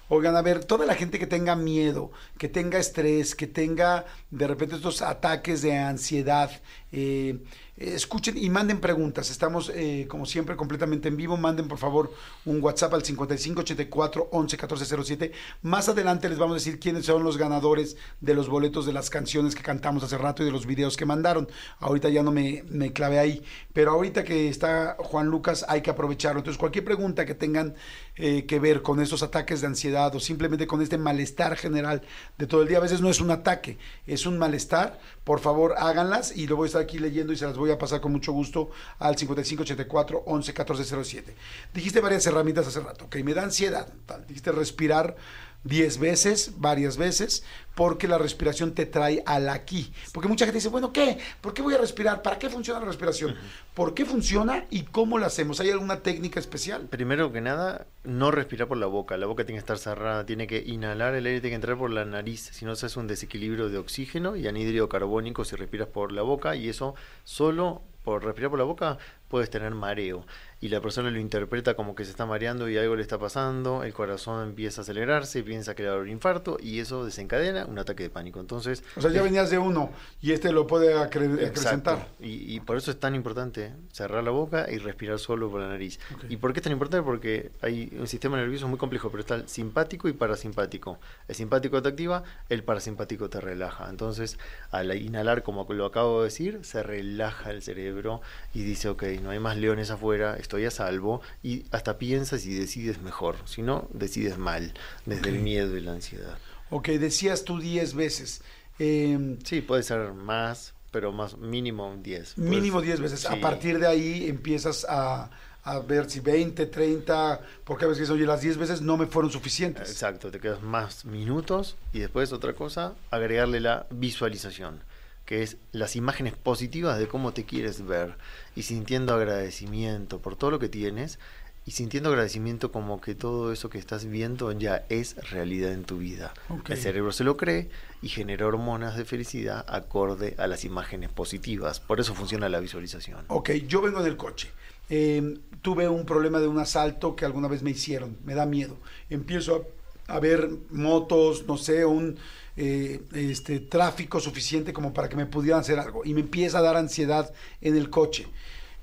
Oigan, 0.08 0.36
a 0.36 0.42
ver, 0.42 0.64
toda 0.64 0.84
la 0.84 0.94
gente 0.94 1.18
que 1.18 1.26
tenga 1.26 1.56
miedo, 1.56 2.12
que 2.36 2.48
tenga 2.48 2.78
estrés, 2.78 3.34
que 3.34 3.46
tenga 3.46 4.04
de 4.30 4.46
repente 4.46 4.76
estos 4.76 5.00
ataques 5.00 5.62
de 5.62 5.78
ansiedad, 5.78 6.50
eh, 6.92 7.38
escuchen 7.76 8.36
y 8.36 8.50
manden 8.50 8.80
preguntas. 8.80 9.30
Estamos, 9.30 9.70
eh, 9.74 10.06
como 10.08 10.26
siempre, 10.26 10.56
completamente 10.56 11.08
en 11.08 11.16
vivo. 11.16 11.36
Manden, 11.36 11.68
por 11.68 11.78
favor, 11.78 12.12
un 12.44 12.62
WhatsApp 12.62 12.94
al 12.94 13.04
5584 13.04 14.28
11 14.30 14.56
1407. 14.56 15.32
Más 15.62 15.88
adelante 15.88 16.28
les 16.28 16.38
vamos 16.38 16.54
a 16.54 16.58
decir 16.58 16.78
quiénes 16.78 17.06
son 17.06 17.24
los 17.24 17.36
ganadores 17.36 17.96
de 18.20 18.34
los 18.34 18.48
boletos 18.48 18.86
de 18.86 18.92
las 18.92 19.10
canciones 19.10 19.54
que 19.54 19.62
cantamos 19.62 20.04
hace 20.04 20.18
rato 20.18 20.42
y 20.42 20.46
de 20.46 20.52
los 20.52 20.66
videos 20.66 20.96
que 20.96 21.06
mandaron. 21.06 21.48
Ahorita 21.80 22.08
ya 22.08 22.22
no 22.22 22.32
me, 22.32 22.64
me 22.68 22.92
clavé 22.92 23.18
ahí. 23.18 23.42
Pero 23.72 23.90
ahorita 23.90 24.24
que 24.24 24.48
está 24.48 24.96
Juan 24.98 25.28
Lucas, 25.28 25.64
hay 25.68 25.82
que 25.82 25.90
aprovecharlo. 25.90 26.40
Entonces, 26.40 26.58
cualquier 26.58 26.84
pregunta 26.84 27.26
que 27.26 27.34
tengan 27.34 27.74
eh, 28.16 28.46
que 28.46 28.60
ver 28.60 28.82
con 28.82 29.00
estos 29.00 29.24
ataques 29.24 29.60
de 29.60 29.66
ansiedad 29.66 30.14
o 30.14 30.20
simplemente 30.20 30.68
con 30.68 30.80
este 30.80 30.98
malestar 30.98 31.56
general 31.56 32.02
de 32.38 32.46
todo 32.46 32.62
el 32.62 32.68
día, 32.68 32.78
a 32.78 32.80
veces 32.80 33.00
no 33.00 33.10
es 33.10 33.20
un 33.20 33.32
ataque, 33.32 33.76
es 34.06 34.24
un 34.24 34.38
malestar, 34.38 35.00
por 35.24 35.40
favor 35.40 35.74
háganlas 35.76 36.36
y 36.36 36.46
lo 36.46 36.54
voy 36.54 36.66
a 36.66 36.68
estar 36.68 36.82
aquí 36.82 37.00
leyendo 37.00 37.32
y 37.32 37.36
se 37.36 37.44
las 37.44 37.56
voy 37.56 37.63
voy 37.64 37.72
a 37.72 37.78
pasar 37.78 38.00
con 38.00 38.12
mucho 38.12 38.32
gusto 38.32 38.70
al 38.98 39.16
5584 39.16 40.24
11 40.26 40.52
1407. 40.52 41.34
Dijiste 41.72 42.00
varias 42.00 42.26
herramientas 42.26 42.66
hace 42.66 42.80
rato, 42.80 43.06
ok, 43.06 43.16
me 43.16 43.34
da 43.34 43.42
ansiedad, 43.42 43.88
dijiste 44.28 44.52
respirar 44.52 45.16
10 45.64 45.98
veces, 45.98 46.52
varias 46.58 46.96
veces, 46.96 47.42
porque 47.74 48.06
la 48.06 48.18
respiración 48.18 48.72
te 48.72 48.86
trae 48.86 49.22
al 49.26 49.48
aquí. 49.48 49.92
Porque 50.12 50.28
mucha 50.28 50.44
gente 50.44 50.58
dice, 50.58 50.68
bueno, 50.68 50.92
¿qué? 50.92 51.18
¿Por 51.40 51.54
qué 51.54 51.62
voy 51.62 51.74
a 51.74 51.78
respirar? 51.78 52.22
¿Para 52.22 52.38
qué 52.38 52.48
funciona 52.48 52.80
la 52.80 52.86
respiración? 52.86 53.34
¿Por 53.74 53.94
qué 53.94 54.04
funciona 54.04 54.66
y 54.70 54.82
cómo 54.82 55.18
la 55.18 55.26
hacemos? 55.26 55.60
¿Hay 55.60 55.70
alguna 55.70 56.00
técnica 56.00 56.38
especial? 56.38 56.86
Primero 56.88 57.32
que 57.32 57.40
nada, 57.40 57.86
no 58.04 58.30
respirar 58.30 58.68
por 58.68 58.76
la 58.76 58.86
boca. 58.86 59.16
La 59.16 59.26
boca 59.26 59.44
tiene 59.44 59.56
que 59.56 59.64
estar 59.64 59.78
cerrada, 59.78 60.24
tiene 60.26 60.46
que 60.46 60.62
inhalar 60.64 61.14
el 61.14 61.26
aire, 61.26 61.40
tiene 61.40 61.52
que 61.52 61.56
entrar 61.56 61.78
por 61.78 61.90
la 61.90 62.04
nariz. 62.04 62.50
Si 62.52 62.64
no, 62.64 62.76
se 62.76 62.86
hace 62.86 63.00
un 63.00 63.08
desequilibrio 63.08 63.68
de 63.68 63.78
oxígeno 63.78 64.36
y 64.36 64.46
anhídrido 64.46 64.88
carbónico 64.88 65.44
si 65.44 65.56
respiras 65.56 65.88
por 65.88 66.12
la 66.12 66.22
boca. 66.22 66.54
Y 66.54 66.68
eso 66.68 66.94
solo 67.24 67.82
por 68.04 68.22
respirar 68.22 68.50
por 68.50 68.58
la 68.58 68.66
boca 68.66 68.98
puedes 69.28 69.50
tener 69.50 69.74
mareo 69.74 70.26
y 70.64 70.68
la 70.70 70.80
persona 70.80 71.10
lo 71.10 71.18
interpreta 71.18 71.74
como 71.74 71.94
que 71.94 72.06
se 72.06 72.10
está 72.10 72.24
mareando 72.24 72.70
y 72.70 72.78
algo 72.78 72.96
le 72.96 73.02
está 73.02 73.18
pasando, 73.18 73.84
el 73.84 73.92
corazón 73.92 74.48
empieza 74.48 74.80
a 74.80 74.82
acelerarse, 74.82 75.42
piensa 75.42 75.74
que 75.74 75.82
le 75.82 75.90
va 75.90 75.96
a 75.96 75.98
un 75.98 76.08
infarto 76.08 76.56
y 76.58 76.78
eso 76.78 77.04
desencadena 77.04 77.66
un 77.66 77.78
ataque 77.78 78.04
de 78.04 78.08
pánico. 78.08 78.40
Entonces, 78.40 78.82
O 78.96 79.02
sea, 79.02 79.10
ya 79.10 79.18
es- 79.18 79.24
venías 79.24 79.50
de 79.50 79.58
uno 79.58 79.90
y 80.22 80.32
este 80.32 80.52
lo 80.52 80.66
puede 80.66 80.94
acre- 80.94 81.26
Exacto. 81.34 81.46
acrecentar. 81.90 82.08
Y, 82.18 82.54
y 82.56 82.60
por 82.60 82.78
eso 82.78 82.90
es 82.90 82.98
tan 82.98 83.14
importante 83.14 83.74
cerrar 83.92 84.24
la 84.24 84.30
boca 84.30 84.66
y 84.72 84.78
respirar 84.78 85.18
solo 85.18 85.50
por 85.50 85.60
la 85.60 85.68
nariz. 85.68 86.00
¿Y 86.30 86.38
por 86.38 86.54
qué 86.54 86.60
es 86.60 86.64
tan 86.64 86.72
importante? 86.72 87.04
Porque 87.04 87.50
hay 87.60 87.94
un 88.00 88.06
sistema 88.06 88.38
nervioso 88.38 88.66
muy 88.66 88.78
complejo, 88.78 89.10
pero 89.10 89.20
está 89.20 89.34
el 89.34 89.48
simpático 89.48 90.08
y 90.08 90.14
parasimpático. 90.14 90.98
El 91.28 91.34
simpático 91.34 91.82
te 91.82 91.90
activa, 91.90 92.22
el 92.48 92.64
parasimpático 92.64 93.28
te 93.28 93.38
relaja. 93.38 93.90
Entonces, 93.90 94.38
al 94.70 94.96
inhalar, 94.96 95.42
como 95.42 95.66
lo 95.74 95.84
acabo 95.84 96.20
de 96.20 96.24
decir, 96.28 96.60
se 96.62 96.82
relaja 96.82 97.50
el 97.50 97.60
cerebro 97.60 98.22
y 98.54 98.62
dice, 98.62 98.88
ok, 98.88 99.02
no 99.22 99.28
hay 99.28 99.40
más 99.40 99.58
leones 99.58 99.90
afuera, 99.90 100.38
estoy 100.54 100.66
a 100.66 100.70
salvo, 100.70 101.20
y 101.42 101.64
hasta 101.72 101.98
piensas 101.98 102.46
y 102.46 102.54
decides 102.54 103.02
mejor. 103.02 103.36
Si 103.44 103.60
no, 103.62 103.88
decides 103.92 104.38
mal, 104.38 104.72
desde 105.04 105.30
el 105.30 105.40
miedo 105.40 105.76
y 105.76 105.80
la 105.80 105.92
ansiedad. 105.92 106.38
Ok, 106.70 106.88
decías 106.90 107.44
tú 107.44 107.58
10 107.58 107.94
veces. 107.94 108.42
Eh, 108.78 109.36
Sí, 109.44 109.60
puede 109.62 109.82
ser 109.82 110.12
más, 110.12 110.74
pero 110.92 111.10
más 111.12 111.36
mínimo 111.38 111.96
10. 112.00 112.34
Puede 112.34 112.48
mínimo 112.50 112.78
ser- 112.78 112.86
10 112.86 113.00
veces. 113.00 113.26
A 113.26 113.40
partir 113.40 113.78
de 113.80 113.88
ahí 113.88 114.28
empiezas 114.28 114.86
a, 114.88 115.28
a 115.64 115.78
ver 115.80 116.08
si 116.08 116.20
20, 116.20 116.66
30, 116.66 117.40
porque 117.64 117.86
a 117.86 117.88
veces, 117.88 118.08
oye, 118.10 118.24
las 118.24 118.40
10 118.40 118.56
veces 118.56 118.80
no 118.80 118.96
me 118.96 119.06
fueron 119.06 119.30
suficientes. 119.32 119.90
Exacto, 119.90 120.30
te 120.30 120.38
quedas 120.38 120.62
más 120.62 121.04
minutos 121.04 121.74
y 121.92 121.98
después 121.98 122.32
otra 122.32 122.52
cosa, 122.52 122.94
agregarle 123.10 123.58
la 123.60 123.86
visualización, 123.90 124.80
que 125.24 125.42
es 125.42 125.56
las 125.72 125.96
imágenes 125.96 126.34
positivas 126.34 126.98
de 126.98 127.08
cómo 127.08 127.32
te 127.32 127.44
quieres 127.44 127.86
ver 127.86 128.16
y 128.54 128.62
sintiendo 128.62 129.14
agradecimiento 129.14 130.20
por 130.20 130.36
todo 130.36 130.50
lo 130.50 130.58
que 130.58 130.68
tienes 130.68 131.18
y 131.66 131.70
sintiendo 131.70 132.10
agradecimiento 132.10 132.70
como 132.70 133.00
que 133.00 133.14
todo 133.14 133.50
eso 133.52 133.70
que 133.70 133.78
estás 133.78 134.04
viendo 134.04 134.52
ya 134.52 134.84
es 134.90 135.16
realidad 135.30 135.72
en 135.72 135.84
tu 135.84 135.98
vida. 135.98 136.34
Ok. 136.50 136.70
El 136.70 136.76
cerebro 136.76 137.12
se 137.12 137.24
lo 137.24 137.38
cree 137.38 137.70
y 138.02 138.08
genera 138.08 138.46
hormonas 138.46 138.96
de 138.96 139.06
felicidad 139.06 139.64
acorde 139.68 140.34
a 140.36 140.46
las 140.46 140.64
imágenes 140.64 141.10
positivas. 141.10 141.80
Por 141.80 142.00
eso 142.00 142.14
funciona 142.14 142.50
la 142.50 142.60
visualización. 142.60 143.24
Ok, 143.28 143.50
yo 143.66 143.80
vengo 143.80 144.00
en 144.00 144.06
el 144.06 144.18
coche. 144.18 144.50
Eh, 144.90 145.38
tuve 145.62 145.88
un 145.88 146.04
problema 146.04 146.38
de 146.38 146.48
un 146.48 146.58
asalto 146.58 147.16
que 147.16 147.24
alguna 147.24 147.48
vez 147.48 147.62
me 147.62 147.70
hicieron. 147.70 148.18
Me 148.26 148.34
da 148.34 148.44
miedo. 148.44 148.76
Empiezo 149.08 149.66
a, 150.06 150.16
a 150.16 150.20
ver 150.20 150.50
motos, 150.70 151.46
no 151.46 151.56
sé, 151.56 151.86
un 151.86 152.18
eh, 152.56 153.02
este, 153.14 153.60
tráfico 153.60 154.20
suficiente 154.20 154.72
como 154.72 154.92
para 154.92 155.08
que 155.08 155.16
me 155.16 155.26
pudieran 155.26 155.60
hacer 155.60 155.78
algo. 155.78 156.04
Y 156.04 156.14
me 156.14 156.20
empieza 156.20 156.58
a 156.58 156.62
dar 156.62 156.76
ansiedad 156.76 157.32
en 157.60 157.76
el 157.76 157.90
coche. 157.90 158.26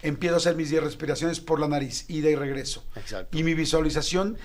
Empiezo 0.02 0.36
a 0.36 0.38
hacer 0.38 0.56
mis 0.56 0.70
10 0.70 0.84
respiraciones 0.84 1.40
por 1.40 1.60
la 1.60 1.68
nariz, 1.68 2.06
ida 2.10 2.30
y 2.30 2.36
regreso. 2.36 2.84
Exacto. 2.96 3.38
Y 3.38 3.44
mi 3.44 3.54
visualización, 3.54 4.38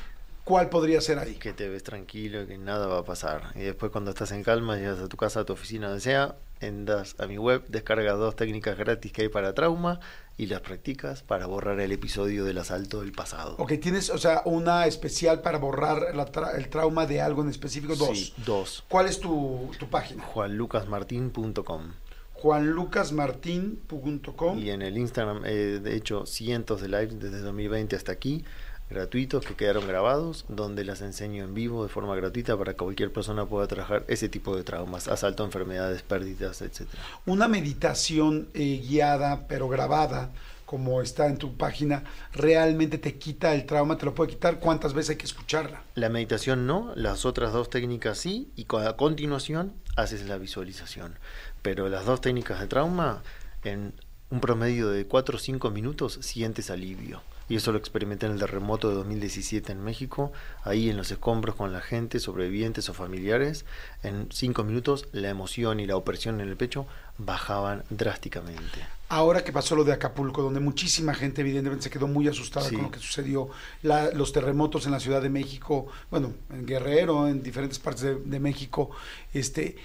¿cuál 0.44 0.68
podría 0.68 1.00
ser 1.00 1.18
ahí? 1.18 1.34
que 1.34 1.52
te 1.52 1.68
ves 1.68 1.82
tranquilo 1.82 2.46
que 2.46 2.58
nada 2.58 2.86
va 2.86 2.98
a 2.98 3.04
pasar. 3.04 3.52
Y 3.54 3.60
después 3.60 3.90
cuando 3.90 4.10
estás 4.10 4.32
en 4.32 4.42
calma, 4.42 4.76
llegas 4.76 5.00
a 5.00 5.08
tu 5.08 5.16
casa, 5.16 5.40
a 5.40 5.44
tu 5.44 5.54
oficina, 5.54 5.88
donde 5.88 6.02
sea, 6.02 6.36
entras 6.60 7.16
a 7.18 7.26
mi 7.26 7.38
web, 7.38 7.64
descargas 7.68 8.18
dos 8.18 8.36
técnicas 8.36 8.76
gratis 8.76 9.12
que 9.12 9.22
hay 9.22 9.28
para 9.28 9.54
trauma 9.54 10.00
y 10.38 10.46
las 10.46 10.60
practicas 10.60 11.22
para 11.22 11.46
borrar 11.46 11.80
el 11.80 11.92
episodio 11.92 12.44
del 12.44 12.58
asalto 12.58 13.00
del 13.00 13.12
pasado. 13.12 13.54
Ok, 13.58 13.72
tienes, 13.80 14.10
o 14.10 14.18
sea, 14.18 14.42
una 14.44 14.86
especial 14.86 15.40
para 15.40 15.56
borrar 15.58 16.14
la 16.14 16.30
tra- 16.30 16.54
el 16.56 16.68
trauma 16.68 17.06
de 17.06 17.20
algo 17.22 17.40
en 17.42 17.48
específico. 17.48 17.96
Dos. 17.96 18.18
Sí, 18.18 18.34
dos. 18.44 18.84
¿Cuál 18.88 19.06
es 19.06 19.18
tu, 19.20 19.70
tu 19.78 19.88
página? 19.88 20.22
juanlucasmartin.com 20.24 21.92
juanlucasmartin.com. 22.34 24.58
y 24.58 24.68
en 24.70 24.82
el 24.82 24.98
Instagram 24.98 25.44
he 25.46 25.80
de 25.80 25.96
hecho 25.96 26.26
cientos 26.26 26.82
de 26.82 26.88
lives 26.88 27.18
desde 27.18 27.40
2020 27.40 27.96
hasta 27.96 28.12
aquí 28.12 28.44
gratuitos 28.88 29.44
que 29.44 29.54
quedaron 29.54 29.86
grabados 29.86 30.44
donde 30.48 30.84
las 30.84 31.02
enseño 31.02 31.44
en 31.44 31.54
vivo 31.54 31.82
de 31.82 31.88
forma 31.88 32.14
gratuita 32.14 32.56
para 32.56 32.72
que 32.72 32.78
cualquier 32.78 33.12
persona 33.12 33.46
pueda 33.46 33.66
trabajar 33.66 34.04
ese 34.08 34.28
tipo 34.28 34.56
de 34.56 34.62
traumas 34.62 35.08
asalto 35.08 35.44
enfermedades 35.44 36.02
pérdidas 36.02 36.62
etcétera 36.62 37.02
Una 37.26 37.48
meditación 37.48 38.48
eh, 38.54 38.80
guiada, 38.86 39.46
pero 39.48 39.68
grabada, 39.68 40.30
como 40.64 41.00
está 41.00 41.26
en 41.26 41.38
tu 41.38 41.56
página, 41.56 42.04
realmente 42.32 42.98
te 42.98 43.16
quita 43.16 43.54
el 43.54 43.66
trauma, 43.66 43.96
te 43.96 44.04
lo 44.04 44.14
puede 44.14 44.30
quitar. 44.30 44.58
¿Cuántas 44.58 44.92
veces 44.92 45.10
hay 45.10 45.16
que 45.16 45.26
escucharla? 45.26 45.82
La 45.94 46.08
meditación 46.08 46.66
no, 46.66 46.92
las 46.96 47.24
otras 47.24 47.52
dos 47.52 47.70
técnicas 47.70 48.18
sí, 48.18 48.50
y 48.56 48.66
a 48.76 48.96
continuación 48.96 49.74
haces 49.96 50.26
la 50.26 50.38
visualización. 50.38 51.18
Pero 51.62 51.88
las 51.88 52.04
dos 52.04 52.20
técnicas 52.20 52.60
de 52.60 52.66
trauma, 52.66 53.22
en 53.64 53.94
un 54.30 54.40
promedio 54.40 54.88
de 54.88 55.06
4 55.06 55.36
o 55.36 55.38
5 55.38 55.70
minutos, 55.70 56.18
sientes 56.20 56.70
alivio. 56.70 57.22
Y 57.48 57.56
eso 57.56 57.70
lo 57.70 57.78
experimenté 57.78 58.26
en 58.26 58.32
el 58.32 58.38
terremoto 58.40 58.88
de 58.88 58.96
2017 58.96 59.70
en 59.72 59.80
México, 59.84 60.32
ahí 60.64 60.90
en 60.90 60.96
los 60.96 61.10
escombros 61.12 61.54
con 61.54 61.72
la 61.72 61.80
gente, 61.80 62.18
sobrevivientes 62.18 62.88
o 62.88 62.94
familiares. 62.94 63.64
En 64.02 64.28
5 64.32 64.64
minutos 64.64 65.06
la 65.12 65.28
emoción 65.30 65.78
y 65.78 65.86
la 65.86 65.96
opresión 65.96 66.40
en 66.40 66.48
el 66.48 66.56
pecho 66.56 66.86
bajaban 67.18 67.84
drásticamente. 67.88 68.84
Ahora 69.08 69.44
que 69.44 69.52
pasó 69.52 69.76
lo 69.76 69.84
de 69.84 69.92
Acapulco, 69.92 70.42
donde 70.42 70.58
muchísima 70.58 71.14
gente 71.14 71.42
evidentemente 71.42 71.84
se 71.84 71.90
quedó 71.90 72.08
muy 72.08 72.26
asustada 72.26 72.68
Sí. 72.68 72.74
con 72.74 72.86
lo 72.86 72.90
que 72.90 72.98
sucedió, 72.98 73.48
la- 73.82 74.10
los 74.10 74.32
terremotos 74.32 74.84
en 74.86 74.90
la 74.92 74.98
Ciudad 74.98 75.22
de 75.22 75.30
México, 75.30 75.86
bueno, 76.10 76.34
en 76.50 76.66
Guerrero, 76.66 77.28
en 77.28 77.44
diferentes 77.44 77.78
partes 77.78 78.02
de, 78.02 78.16
de 78.16 78.40
México, 78.40 78.90
este, 79.32 79.76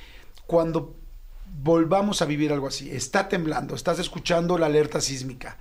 cuando 0.47 0.95
volvamos 1.61 2.21
a 2.21 2.25
vivir 2.25 2.51
algo 2.51 2.67
así, 2.67 2.89
está 2.89 3.29
temblando, 3.29 3.75
estás 3.75 3.99
escuchando 3.99 4.57
la 4.57 4.65
alerta 4.67 5.01
sísmica, 5.01 5.57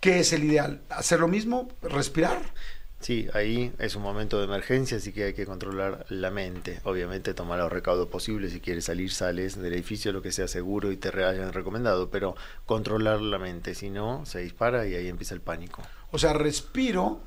¿qué 0.00 0.20
es 0.20 0.32
el 0.32 0.44
ideal? 0.44 0.82
¿Hacer 0.88 1.20
lo 1.20 1.28
mismo? 1.28 1.68
¿Respirar? 1.82 2.40
Sí, 3.00 3.28
ahí 3.32 3.72
es 3.78 3.96
un 3.96 4.02
momento 4.02 4.38
de 4.38 4.44
emergencia, 4.44 4.98
así 4.98 5.12
que 5.12 5.24
hay 5.24 5.32
que 5.32 5.46
controlar 5.46 6.04
la 6.10 6.30
mente. 6.30 6.80
Obviamente 6.84 7.32
tomar 7.32 7.58
los 7.58 7.72
recaudos 7.72 8.08
posibles, 8.08 8.52
si 8.52 8.60
quieres 8.60 8.84
salir, 8.84 9.10
sales 9.10 9.60
del 9.60 9.72
edificio, 9.72 10.12
lo 10.12 10.20
que 10.20 10.32
sea 10.32 10.48
seguro 10.48 10.92
y 10.92 10.98
te 10.98 11.08
hayan 11.08 11.54
recomendado, 11.54 12.10
pero 12.10 12.36
controlar 12.66 13.22
la 13.22 13.38
mente, 13.38 13.74
si 13.74 13.88
no, 13.88 14.26
se 14.26 14.40
dispara 14.40 14.86
y 14.86 14.94
ahí 14.94 15.08
empieza 15.08 15.34
el 15.34 15.40
pánico. 15.40 15.82
O 16.10 16.18
sea, 16.18 16.34
respiro 16.34 17.22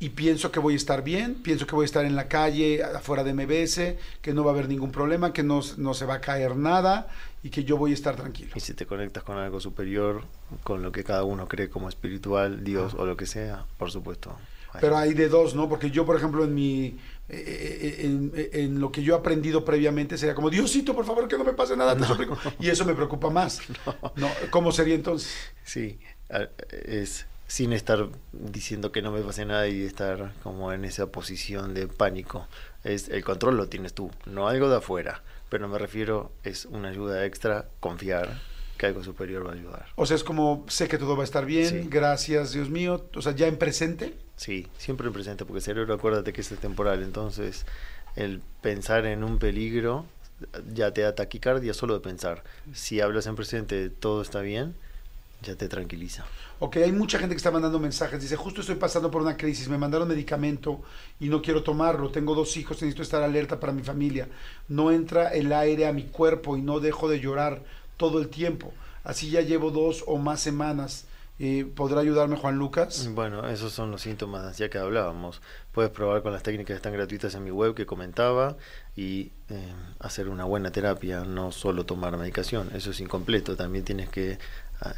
y 0.00 0.10
pienso 0.10 0.52
que 0.52 0.60
voy 0.60 0.74
a 0.74 0.76
estar 0.76 1.02
bien, 1.02 1.34
pienso 1.34 1.66
que 1.66 1.74
voy 1.74 1.84
a 1.84 1.86
estar 1.86 2.04
en 2.04 2.14
la 2.14 2.28
calle, 2.28 2.82
afuera 2.82 3.24
de 3.24 3.34
MBS, 3.34 3.96
que 4.22 4.32
no 4.32 4.44
va 4.44 4.52
a 4.52 4.54
haber 4.54 4.68
ningún 4.68 4.92
problema, 4.92 5.32
que 5.32 5.42
no, 5.42 5.60
no 5.76 5.94
se 5.94 6.06
va 6.06 6.14
a 6.14 6.20
caer 6.20 6.56
nada 6.56 7.08
y 7.42 7.50
que 7.50 7.64
yo 7.64 7.76
voy 7.76 7.90
a 7.90 7.94
estar 7.94 8.14
tranquilo. 8.14 8.52
Y 8.54 8.60
si 8.60 8.74
te 8.74 8.86
conectas 8.86 9.24
con 9.24 9.38
algo 9.38 9.58
superior, 9.60 10.22
con 10.62 10.82
lo 10.82 10.92
que 10.92 11.02
cada 11.02 11.24
uno 11.24 11.48
cree 11.48 11.68
como 11.68 11.88
espiritual, 11.88 12.62
Dios 12.62 12.94
o 12.94 13.06
lo 13.06 13.16
que 13.16 13.26
sea, 13.26 13.64
por 13.76 13.90
supuesto. 13.90 14.36
Pero 14.80 14.96
hay 14.96 15.14
de 15.14 15.28
dos, 15.28 15.54
¿no? 15.54 15.68
Porque 15.68 15.90
yo, 15.90 16.04
por 16.04 16.16
ejemplo, 16.16 16.44
en 16.44 16.54
mi 16.54 16.84
eh, 16.86 16.94
eh, 17.28 17.96
en, 18.04 18.32
en 18.34 18.80
lo 18.80 18.92
que 18.92 19.02
yo 19.02 19.14
he 19.14 19.18
aprendido 19.18 19.64
previamente 19.64 20.16
sería 20.16 20.34
como, 20.34 20.50
Diosito, 20.50 20.94
por 20.94 21.06
favor, 21.06 21.26
que 21.26 21.36
no 21.38 21.44
me 21.44 21.54
pase 21.54 21.76
nada, 21.76 21.96
te 21.96 22.04
suplico". 22.06 22.38
Y 22.60 22.68
eso 22.68 22.84
me 22.84 22.94
preocupa 22.94 23.30
más. 23.30 23.60
No. 24.16 24.28
¿Cómo 24.50 24.70
sería 24.70 24.94
entonces? 24.94 25.32
Sí, 25.64 25.98
es 26.70 27.26
sin 27.48 27.72
estar 27.72 28.08
diciendo 28.32 28.92
que 28.92 29.02
no 29.02 29.10
me 29.10 29.20
pase 29.22 29.44
nada 29.44 29.66
y 29.66 29.82
estar 29.82 30.32
como 30.44 30.72
en 30.72 30.84
esa 30.84 31.06
posición 31.06 31.74
de 31.74 31.88
pánico. 31.88 32.46
Es 32.84 33.08
el 33.08 33.24
control 33.24 33.56
lo 33.56 33.68
tienes 33.68 33.94
tú, 33.94 34.10
no 34.26 34.46
algo 34.48 34.68
de 34.70 34.76
afuera, 34.76 35.22
pero 35.48 35.66
me 35.66 35.78
refiero 35.78 36.30
es 36.44 36.66
una 36.66 36.90
ayuda 36.90 37.24
extra, 37.24 37.66
confiar 37.80 38.38
que 38.76 38.86
algo 38.86 39.02
superior 39.02 39.44
va 39.44 39.50
a 39.50 39.54
ayudar. 39.54 39.86
O 39.96 40.06
sea, 40.06 40.14
es 40.14 40.22
como, 40.22 40.64
sé 40.68 40.86
que 40.86 40.98
todo 40.98 41.16
va 41.16 41.22
a 41.22 41.24
estar 41.24 41.44
bien, 41.46 41.68
Sí. 41.84 41.88
gracias, 41.90 42.52
Dios 42.52 42.70
mío. 42.70 43.04
O 43.16 43.22
sea, 43.22 43.32
ya 43.34 43.48
en 43.48 43.56
presente. 43.56 44.14
Sí, 44.36 44.68
siempre 44.78 45.08
en 45.08 45.12
presente, 45.14 45.44
porque 45.44 45.58
el 45.58 45.64
cerebro 45.64 45.94
acuérdate 45.94 46.32
que 46.32 46.42
es 46.42 46.48
temporal, 46.50 47.02
entonces 47.02 47.66
el 48.14 48.40
pensar 48.60 49.04
en 49.06 49.24
un 49.24 49.38
peligro 49.38 50.04
ya 50.72 50.92
te 50.92 51.00
da 51.00 51.16
taquicardia 51.16 51.74
solo 51.74 51.94
de 51.94 52.00
pensar. 52.00 52.44
Si 52.72 53.00
hablas 53.00 53.26
en 53.26 53.34
presente, 53.34 53.90
todo 53.90 54.22
está 54.22 54.42
bien, 54.42 54.76
ya 55.42 55.54
te 55.54 55.68
tranquiliza. 55.68 56.24
Ok, 56.58 56.76
hay 56.76 56.92
mucha 56.92 57.18
gente 57.18 57.34
que 57.34 57.38
está 57.38 57.50
mandando 57.50 57.78
mensajes. 57.78 58.20
Dice, 58.20 58.36
justo 58.36 58.60
estoy 58.60 58.76
pasando 58.76 59.10
por 59.10 59.22
una 59.22 59.36
crisis, 59.36 59.68
me 59.68 59.78
mandaron 59.78 60.08
medicamento 60.08 60.80
y 61.20 61.28
no 61.28 61.40
quiero 61.40 61.62
tomarlo. 61.62 62.10
Tengo 62.10 62.34
dos 62.34 62.56
hijos, 62.56 62.76
necesito 62.82 63.02
estar 63.02 63.22
alerta 63.22 63.60
para 63.60 63.72
mi 63.72 63.82
familia. 63.82 64.28
No 64.68 64.90
entra 64.90 65.28
el 65.28 65.52
aire 65.52 65.86
a 65.86 65.92
mi 65.92 66.04
cuerpo 66.04 66.56
y 66.56 66.62
no 66.62 66.80
dejo 66.80 67.08
de 67.08 67.20
llorar 67.20 67.62
todo 67.96 68.20
el 68.20 68.28
tiempo. 68.28 68.72
así 69.04 69.30
ya 69.30 69.40
llevo 69.40 69.70
dos 69.70 70.04
o 70.06 70.18
más 70.18 70.40
semanas. 70.40 71.06
Eh, 71.40 71.64
¿Podrá 71.72 72.00
ayudarme 72.00 72.36
Juan 72.36 72.58
Lucas? 72.58 73.08
Bueno, 73.14 73.48
esos 73.48 73.72
son 73.72 73.92
los 73.92 74.02
síntomas 74.02 74.42
de 74.42 74.48
ansiedad 74.48 74.72
que 74.72 74.78
hablábamos. 74.78 75.40
Puedes 75.70 75.92
probar 75.92 76.22
con 76.22 76.32
las 76.32 76.42
técnicas 76.42 76.66
que 76.66 76.76
están 76.76 76.92
gratuitas 76.92 77.32
en 77.36 77.44
mi 77.44 77.52
web 77.52 77.76
que 77.76 77.86
comentaba 77.86 78.56
y 78.96 79.30
eh, 79.48 79.72
hacer 80.00 80.28
una 80.28 80.44
buena 80.44 80.72
terapia, 80.72 81.20
no 81.20 81.52
solo 81.52 81.86
tomar 81.86 82.16
medicación. 82.16 82.70
Eso 82.74 82.90
es 82.90 82.98
incompleto. 82.98 83.54
También 83.54 83.84
tienes 83.84 84.08
que 84.08 84.40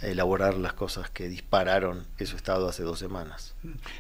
elaborar 0.03 0.57
las 0.57 0.75
cosas 0.75 1.11
que 1.11 1.29
dispararon 1.29 2.05
ese 2.19 2.37
estado 2.37 2.69
hace 2.69 2.83
dos 2.83 2.99
semanas. 2.99 3.55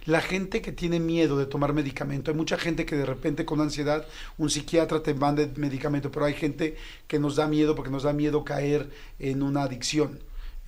La 0.04 0.20
gente 0.20 0.60
que 0.60 0.72
tiene 0.72 1.00
miedo 1.00 1.38
de 1.38 1.46
tomar 1.46 1.72
medicamento, 1.72 2.30
hay 2.30 2.36
mucha 2.36 2.58
gente 2.58 2.84
que 2.84 2.96
de 2.96 3.06
repente 3.06 3.44
con 3.44 3.60
ansiedad 3.60 4.04
un 4.36 4.50
psiquiatra 4.50 5.02
te 5.02 5.14
manda 5.14 5.48
medicamento, 5.56 6.10
pero 6.10 6.26
hay 6.26 6.34
gente 6.34 6.76
que 7.06 7.18
nos 7.18 7.36
da 7.36 7.46
miedo 7.46 7.74
porque 7.74 7.90
nos 7.90 8.02
da 8.02 8.12
miedo 8.12 8.44
caer 8.44 8.90
en 9.18 9.42
una 9.42 9.62
adicción. 9.62 10.20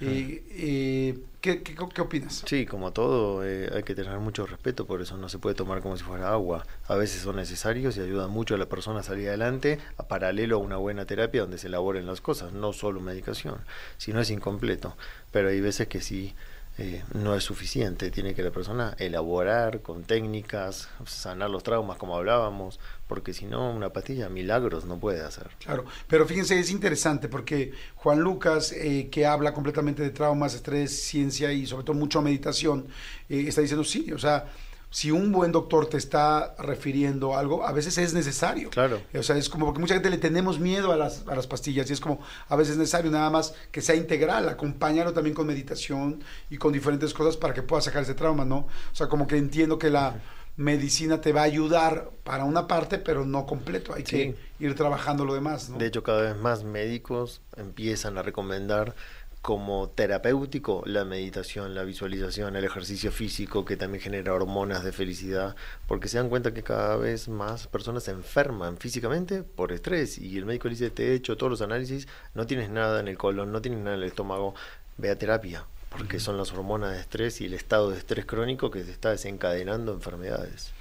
Eh, 0.05 0.43
eh, 0.51 1.19
¿qué, 1.41 1.63
qué, 1.63 1.75
qué 1.75 2.01
opinas? 2.01 2.43
Sí, 2.47 2.67
como 2.67 2.93
todo, 2.93 3.45
eh, 3.45 3.71
hay 3.75 3.83
que 3.83 3.95
tener 3.95 4.19
mucho 4.19 4.47
respeto, 4.47 4.87
por 4.87 5.01
eso 5.01 5.17
no 5.17 5.29
se 5.29 5.39
puede 5.39 5.55
tomar 5.55 5.81
como 5.81 5.97
si 5.97 6.05
fuera 6.05 6.33
agua. 6.33 6.67
A 6.87 6.97
veces 6.97 7.23
son 7.23 7.37
necesarios 7.37 7.97
y 7.97 8.01
ayudan 8.01 8.31
mucho 8.31 8.55
a 8.55 8.59
la 8.59 8.67
persona 8.67 9.01
a 9.01 9.03
salir 9.03 9.29
adelante, 9.29 9.79
a 9.97 10.09
paralelo 10.09 10.57
a 10.57 10.59
una 10.59 10.77
buena 10.77 11.05
terapia 11.07 11.43
donde 11.43 11.59
se 11.59 11.69
elaboren 11.69 12.07
las 12.07 12.21
cosas, 12.21 12.53
no 12.53 12.73
solo 12.73 13.01
medicación, 13.01 13.59
si 13.97 14.13
no 14.13 14.21
es 14.21 14.31
incompleto. 14.31 14.97
Pero 15.31 15.49
hay 15.49 15.61
veces 15.61 15.89
que 15.89 16.01
sí 16.01 16.35
eh, 16.79 17.03
no 17.13 17.35
es 17.35 17.45
suficiente, 17.45 18.11
tiene 18.11 18.35
que 18.35 18.43
la 18.43 18.51
persona 18.51 18.97
elaborar 18.99 19.83
con 19.83 20.05
técnicas, 20.05 20.89
sanar 21.05 21.51
los 21.51 21.63
traumas 21.63 21.99
como 21.99 22.17
hablábamos, 22.17 22.81
porque 23.07 23.35
si 23.35 23.45
no, 23.45 23.71
una 23.71 23.91
pastilla 23.91 24.31
milagros 24.31 24.87
no 24.87 24.99
puede 24.99 25.21
hacer. 25.21 25.51
Claro, 25.63 25.85
pero 26.07 26.27
fíjense, 26.27 26.59
es 26.59 26.71
interesante 26.71 27.29
porque 27.29 27.73
Juan 27.97 28.21
Lucas, 28.21 28.73
eh, 28.73 29.09
que 29.11 29.27
habla 29.27 29.53
completamente 29.53 30.03
de 30.03 30.11
traumas, 30.11 30.55
estrés, 30.55 31.03
ciencia 31.03 31.53
y 31.53 31.67
sobre 31.67 31.85
todo 31.85 31.95
mucho 31.95 32.23
meditación, 32.23 32.87
eh, 33.29 33.45
está 33.47 33.61
diciendo 33.61 33.85
sí, 33.85 34.11
o 34.11 34.19
sea, 34.19 34.47
si 34.93 35.11
un 35.11 35.33
buen 35.33 35.51
doctor 35.53 35.87
te 35.87 35.97
está 35.97 36.55
refiriendo 36.59 37.35
algo, 37.37 37.67
a 37.67 37.73
veces 37.73 37.97
es 37.97 38.13
necesario. 38.13 38.69
Claro. 38.71 39.01
O 39.19 39.23
sea, 39.23 39.37
es 39.39 39.49
como 39.49 39.65
porque 39.67 39.81
mucha 39.81 39.95
gente 39.95 40.11
le 40.11 40.19
tenemos 40.19 40.61
miedo 40.61 40.93
a 40.93 40.97
las, 40.97 41.27
a 41.27 41.35
las 41.35 41.47
pastillas 41.47 41.89
y 41.89 41.95
es 41.95 42.01
como 42.01 42.21
a 42.49 42.57
veces 42.57 42.73
es 42.75 42.79
necesario 42.79 43.11
nada 43.11 43.31
más 43.31 43.55
que 43.71 43.81
sea 43.81 43.95
integral, 43.97 44.49
acompañarlo 44.51 45.15
también 45.15 45.35
con 45.35 45.47
meditación 45.47 46.23
y 46.51 46.59
con 46.59 46.73
diferentes 46.75 47.15
cosas 47.15 47.37
para 47.39 47.55
que 47.55 47.63
pueda 47.63 47.81
sacar 47.81 48.03
ese 48.03 48.15
trauma, 48.15 48.45
¿no? 48.45 48.59
O 48.59 48.95
sea, 48.95 49.09
como 49.09 49.27
que 49.27 49.39
entiendo 49.39 49.79
que 49.79 49.89
la 49.91 50.21
medicina 50.57 51.23
te 51.23 51.33
va 51.33 51.41
a 51.41 51.45
ayudar 51.45 52.11
para 52.25 52.45
una 52.45 52.67
parte, 52.69 52.99
pero 52.99 53.25
no 53.25 53.47
completo. 53.47 53.95
Hay 53.95 54.03
Sí. 54.05 54.11
que 54.17 54.37
ir 54.61 54.75
trabajando 54.75 55.25
lo 55.25 55.33
demás, 55.33 55.71
¿no? 55.71 55.79
De 55.79 55.87
hecho, 55.87 56.03
cada 56.03 56.21
vez 56.21 56.37
más 56.37 56.63
médicos 56.65 57.41
empiezan 57.57 58.19
a 58.19 58.23
recomendar 58.23 58.95
como 59.43 59.89
terapéutico 59.89 60.85
la 60.87 61.05
meditación, 61.05 61.75
la 61.75 61.83
visualización, 61.83 62.55
el 62.55 62.65
ejercicio 62.65 63.11
físico 63.11 63.65
que 63.65 63.77
también 63.77 64.01
genera 64.01 64.33
hormonas 64.33 64.85
de 64.85 64.93
felicidad, 64.93 65.57
porque 65.89 66.07
se 66.07 66.19
dan 66.19 66.29
cuenta 66.29 66.55
que 66.55 66.63
cada 66.63 66.97
vez 66.97 67.29
más 67.29 67.67
personas 67.67 68.05
se 68.05 68.13
enferman 68.13 68.79
físicamente 68.79 69.43
por 69.43 69.73
estrés 69.73 70.19
y 70.19 70.39
el 70.39 70.47
médico 70.47 70.69
le 70.69 70.75
dice, 70.75 70.91
te 70.91 71.09
he 71.09 71.15
hecho 71.15 71.37
todos 71.37 71.51
los 71.51 71.61
análisis, 71.61 72.07
no 72.35 72.47
tienes 72.47 72.71
nada 72.71 73.01
en 73.01 73.09
el 73.09 73.19
colon, 73.19 73.51
no 73.51 73.61
tienes 73.61 73.81
nada 73.81 73.97
en 73.97 74.03
el 74.03 74.09
estómago, 74.09 74.55
ve 74.97 75.11
a 75.11 75.19
terapia, 75.19 75.67
porque 75.91 76.21
son 76.21 76.37
las 76.37 76.53
hormonas 76.53 76.93
de 76.93 77.01
estrés 77.01 77.41
y 77.41 77.47
el 77.47 77.55
estado 77.55 77.91
de 77.91 77.99
estrés 77.99 78.25
crónico 78.25 78.71
que 78.71 78.85
te 78.85 78.93
está 78.93 79.11
desencadenando 79.11 79.93
enfermedades. 79.93 80.73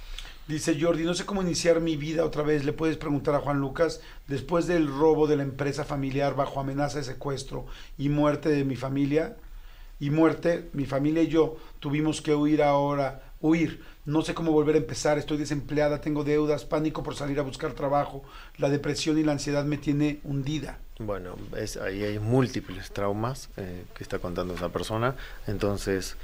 Dice 0.52 0.76
Jordi, 0.78 1.04
no 1.04 1.14
sé 1.14 1.24
cómo 1.24 1.40
iniciar 1.40 1.80
mi 1.80 1.96
vida 1.96 2.26
otra 2.26 2.42
vez. 2.42 2.66
Le 2.66 2.74
puedes 2.74 2.98
preguntar 2.98 3.34
a 3.34 3.40
Juan 3.40 3.58
Lucas, 3.58 4.02
después 4.28 4.66
del 4.66 4.86
robo 4.86 5.26
de 5.26 5.38
la 5.38 5.44
empresa 5.44 5.82
familiar 5.82 6.36
bajo 6.36 6.60
amenaza 6.60 6.98
de 6.98 7.04
secuestro 7.04 7.64
y 7.96 8.10
muerte 8.10 8.50
de 8.50 8.62
mi 8.62 8.76
familia, 8.76 9.38
y 9.98 10.10
muerte, 10.10 10.68
mi 10.74 10.84
familia 10.84 11.22
y 11.22 11.28
yo 11.28 11.56
tuvimos 11.80 12.20
que 12.20 12.34
huir 12.34 12.62
ahora, 12.62 13.32
huir. 13.40 13.82
No 14.04 14.20
sé 14.20 14.34
cómo 14.34 14.52
volver 14.52 14.74
a 14.74 14.78
empezar, 14.78 15.16
estoy 15.16 15.38
desempleada, 15.38 16.02
tengo 16.02 16.22
deudas, 16.22 16.66
pánico 16.66 17.02
por 17.02 17.14
salir 17.14 17.38
a 17.38 17.42
buscar 17.42 17.72
trabajo, 17.72 18.22
la 18.58 18.68
depresión 18.68 19.16
y 19.18 19.22
la 19.22 19.32
ansiedad 19.32 19.64
me 19.64 19.78
tiene 19.78 20.20
hundida. 20.22 20.80
Bueno, 20.98 21.34
es, 21.56 21.78
ahí 21.78 22.02
hay 22.02 22.18
múltiples 22.18 22.90
traumas 22.90 23.48
eh, 23.56 23.84
que 23.94 24.02
está 24.02 24.18
contando 24.18 24.52
esa 24.52 24.68
persona, 24.68 25.16
entonces 25.46 26.16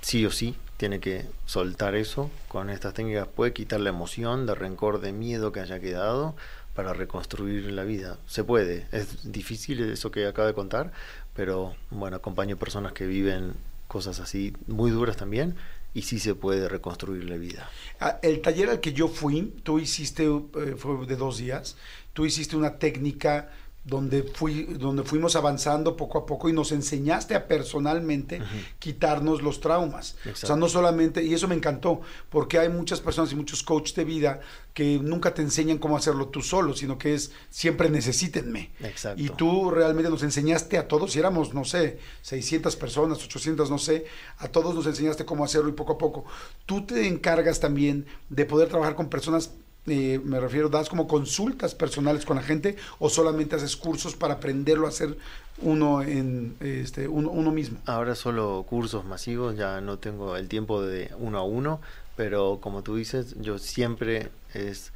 sí 0.00 0.26
o 0.26 0.32
sí 0.32 0.56
tiene 0.78 1.00
que 1.00 1.26
soltar 1.44 1.94
eso 1.96 2.30
con 2.46 2.70
estas 2.70 2.94
técnicas, 2.94 3.26
puede 3.26 3.52
quitar 3.52 3.80
la 3.80 3.90
emoción 3.90 4.46
de 4.46 4.54
rencor, 4.54 5.00
de 5.00 5.12
miedo 5.12 5.52
que 5.52 5.60
haya 5.60 5.80
quedado 5.80 6.36
para 6.74 6.94
reconstruir 6.94 7.70
la 7.72 7.82
vida. 7.82 8.16
Se 8.26 8.44
puede, 8.44 8.86
es 8.92 9.30
difícil 9.30 9.80
eso 9.90 10.12
que 10.12 10.26
acaba 10.26 10.46
de 10.46 10.54
contar, 10.54 10.92
pero 11.34 11.74
bueno, 11.90 12.16
acompaño 12.16 12.56
personas 12.56 12.92
que 12.92 13.06
viven 13.06 13.54
cosas 13.88 14.20
así 14.20 14.54
muy 14.68 14.92
duras 14.92 15.16
también 15.16 15.56
y 15.94 16.02
sí 16.02 16.20
se 16.20 16.36
puede 16.36 16.68
reconstruir 16.68 17.28
la 17.28 17.36
vida. 17.36 17.68
Ah, 17.98 18.20
El 18.22 18.40
taller 18.40 18.70
al 18.70 18.80
que 18.80 18.92
yo 18.92 19.08
fui, 19.08 19.54
tú 19.64 19.80
hiciste, 19.80 20.26
eh, 20.26 20.76
fue 20.76 21.06
de 21.06 21.16
dos 21.16 21.38
días, 21.38 21.76
tú 22.12 22.24
hiciste 22.24 22.56
una 22.56 22.78
técnica 22.78 23.50
donde, 23.88 24.22
fui, 24.22 24.64
donde 24.64 25.02
fuimos 25.02 25.34
avanzando 25.34 25.96
poco 25.96 26.18
a 26.18 26.26
poco 26.26 26.48
y 26.48 26.52
nos 26.52 26.72
enseñaste 26.72 27.34
a 27.34 27.48
personalmente 27.48 28.40
quitarnos 28.78 29.42
los 29.42 29.60
traumas. 29.60 30.16
O 30.30 30.36
sea, 30.36 30.56
no 30.56 30.68
solamente, 30.68 31.24
y 31.24 31.32
eso 31.32 31.48
me 31.48 31.54
encantó, 31.54 32.02
porque 32.28 32.58
hay 32.58 32.68
muchas 32.68 33.00
personas 33.00 33.32
y 33.32 33.34
muchos 33.34 33.62
coaches 33.62 33.94
de 33.96 34.04
vida 34.04 34.40
que 34.74 34.98
nunca 34.98 35.32
te 35.32 35.40
enseñan 35.40 35.78
cómo 35.78 35.96
hacerlo 35.96 36.28
tú 36.28 36.42
solo, 36.42 36.74
sino 36.74 36.98
que 36.98 37.14
es 37.14 37.32
siempre 37.48 37.88
necesítenme. 37.88 38.72
Exacto. 38.80 39.22
Y 39.22 39.30
tú 39.30 39.70
realmente 39.70 40.10
nos 40.10 40.22
enseñaste 40.22 40.76
a 40.76 40.86
todos, 40.86 41.16
y 41.16 41.18
éramos, 41.18 41.54
no 41.54 41.64
sé, 41.64 41.98
600 42.22 42.76
personas, 42.76 43.24
800, 43.24 43.70
no 43.70 43.78
sé, 43.78 44.04
a 44.36 44.48
todos 44.48 44.74
nos 44.74 44.86
enseñaste 44.86 45.24
cómo 45.24 45.44
hacerlo 45.44 45.70
y 45.70 45.72
poco 45.72 45.94
a 45.94 45.98
poco. 45.98 46.26
Tú 46.66 46.84
te 46.84 47.06
encargas 47.06 47.58
también 47.58 48.06
de 48.28 48.44
poder 48.44 48.68
trabajar 48.68 48.94
con 48.94 49.08
personas, 49.08 49.52
eh, 49.86 50.20
me 50.22 50.40
refiero, 50.40 50.68
das 50.68 50.88
como 50.88 51.06
consultas 51.06 51.74
personales 51.74 52.24
con 52.24 52.36
la 52.36 52.42
gente 52.42 52.76
o 52.98 53.08
solamente 53.08 53.56
haces 53.56 53.76
cursos 53.76 54.16
para 54.16 54.34
aprenderlo 54.34 54.86
a 54.86 54.90
hacer 54.90 55.16
uno 55.60 56.02
en 56.02 56.56
este 56.60 57.08
uno, 57.08 57.30
uno 57.30 57.50
mismo. 57.50 57.78
Ahora 57.86 58.14
solo 58.14 58.64
cursos 58.68 59.04
masivos, 59.04 59.56
ya 59.56 59.80
no 59.80 59.98
tengo 59.98 60.36
el 60.36 60.48
tiempo 60.48 60.82
de 60.82 61.10
uno 61.18 61.38
a 61.38 61.42
uno, 61.42 61.80
pero 62.16 62.58
como 62.60 62.82
tú 62.82 62.96
dices, 62.96 63.34
yo 63.40 63.58
siempre 63.58 64.30
es 64.54 64.92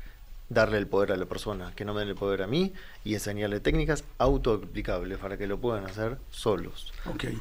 darle 0.48 0.78
el 0.78 0.86
poder 0.86 1.12
a 1.12 1.16
la 1.16 1.26
persona, 1.26 1.72
que 1.74 1.84
no 1.84 1.94
me 1.94 2.00
den 2.00 2.10
el 2.10 2.14
poder 2.14 2.42
a 2.42 2.46
mí 2.46 2.72
y 3.04 3.14
enseñarle 3.14 3.60
técnicas 3.60 4.04
autoaplicables 4.18 5.18
para 5.18 5.38
que 5.38 5.46
lo 5.46 5.58
puedan 5.58 5.86
hacer 5.86 6.18
solos. 6.30 6.92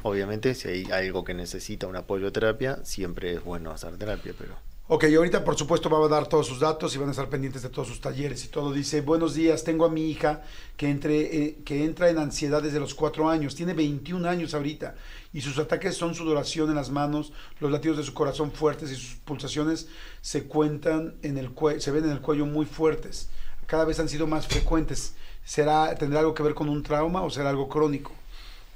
Obviamente, 0.02 0.54
si 0.54 0.68
hay 0.68 0.84
algo 0.90 1.24
que 1.24 1.34
necesita 1.34 1.86
un 1.86 1.96
apoyo 1.96 2.32
terapia, 2.32 2.78
siempre 2.84 3.34
es 3.34 3.44
bueno 3.44 3.70
hacer 3.70 3.96
terapia, 3.98 4.34
pero 4.38 4.54
Ok, 4.88 5.04
y 5.04 5.14
ahorita 5.14 5.44
por 5.44 5.56
supuesto 5.56 5.88
va 5.88 6.04
a 6.04 6.08
dar 6.08 6.26
todos 6.26 6.48
sus 6.48 6.58
datos 6.58 6.94
y 6.94 6.98
van 6.98 7.08
a 7.08 7.12
estar 7.12 7.28
pendientes 7.28 7.62
de 7.62 7.68
todos 7.68 7.86
sus 7.86 8.00
talleres 8.00 8.44
y 8.44 8.48
todo. 8.48 8.72
Dice, 8.72 9.00
buenos 9.00 9.32
días, 9.32 9.62
tengo 9.62 9.84
a 9.84 9.88
mi 9.88 10.10
hija 10.10 10.42
que, 10.76 10.90
entre, 10.90 11.20
eh, 11.20 11.58
que 11.64 11.84
entra 11.84 12.10
en 12.10 12.18
ansiedad 12.18 12.60
desde 12.60 12.80
los 12.80 12.92
cuatro 12.92 13.30
años, 13.30 13.54
tiene 13.54 13.74
21 13.74 14.28
años 14.28 14.54
ahorita 14.54 14.96
y 15.32 15.40
sus 15.40 15.56
ataques 15.58 15.96
son 15.96 16.16
sudoración 16.16 16.68
en 16.68 16.74
las 16.74 16.90
manos, 16.90 17.32
los 17.60 17.70
latidos 17.70 17.96
de 17.96 18.02
su 18.02 18.12
corazón 18.12 18.50
fuertes 18.50 18.90
y 18.90 18.96
sus 18.96 19.14
pulsaciones 19.24 19.86
se 20.20 20.44
cuentan 20.44 21.14
en 21.22 21.38
el 21.38 21.52
se 21.78 21.90
ven 21.92 22.04
en 22.04 22.10
el 22.10 22.20
cuello 22.20 22.44
muy 22.44 22.66
fuertes. 22.66 23.28
Cada 23.66 23.84
vez 23.84 24.00
han 24.00 24.08
sido 24.08 24.26
más 24.26 24.48
frecuentes. 24.48 25.14
¿Será, 25.44 25.94
¿Tendrá 25.94 26.20
algo 26.20 26.34
que 26.34 26.42
ver 26.42 26.54
con 26.54 26.68
un 26.68 26.82
trauma 26.82 27.22
o 27.22 27.30
será 27.30 27.50
algo 27.50 27.68
crónico? 27.68 28.12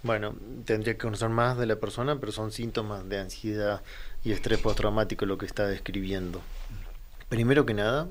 Bueno, 0.02 0.36
tendría 0.64 0.94
que 0.94 1.00
conocer 1.00 1.30
más 1.30 1.59
de 1.59 1.66
la 1.66 1.76
persona, 1.76 2.20
pero 2.20 2.30
son 2.30 2.52
síntomas 2.52 3.09
de 3.09 3.18
ansiedad 3.18 3.82
y 4.27 4.33
estrés 4.33 4.59
postraumático 4.59 5.24
lo 5.24 5.39
que 5.39 5.47
está 5.47 5.68
describiendo. 5.68 6.43
Primero 7.29 7.64
que 7.64 7.74
nada, 7.74 8.09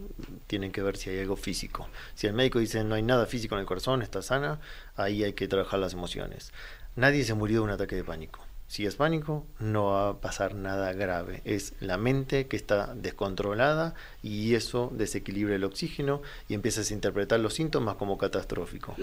tienen 0.47 0.71
que 0.71 0.81
ver 0.81 0.95
si 0.95 1.09
hay 1.09 1.19
algo 1.19 1.35
físico. 1.35 1.89
Si 2.13 2.25
el 2.25 2.31
médico 2.31 2.59
dice 2.59 2.85
no 2.85 2.95
hay 2.95 3.01
nada 3.01 3.25
físico 3.25 3.55
en 3.55 3.59
el 3.59 3.67
corazón, 3.67 4.01
está 4.01 4.21
sana, 4.21 4.61
ahí 4.95 5.25
hay 5.25 5.33
que 5.33 5.49
trabajar 5.49 5.81
las 5.81 5.91
emociones. 5.91 6.53
Nadie 6.95 7.25
se 7.25 7.33
murió 7.33 7.57
de 7.57 7.63
un 7.65 7.69
ataque 7.71 7.97
de 7.97 8.05
pánico. 8.05 8.39
Si 8.67 8.85
es 8.85 8.95
pánico, 8.95 9.45
no 9.59 9.87
va 9.87 10.09
a 10.09 10.21
pasar 10.21 10.55
nada 10.55 10.93
grave. 10.93 11.41
Es 11.43 11.73
la 11.81 11.97
mente 11.97 12.47
que 12.47 12.55
está 12.55 12.95
descontrolada 12.95 13.93
y 14.23 14.55
eso 14.55 14.93
desequilibra 14.95 15.55
el 15.55 15.65
oxígeno 15.65 16.21
y 16.47 16.53
empiezas 16.53 16.91
a 16.91 16.93
interpretar 16.93 17.41
los 17.41 17.55
síntomas 17.55 17.97
como 17.97 18.17
catastrófico. 18.17 18.95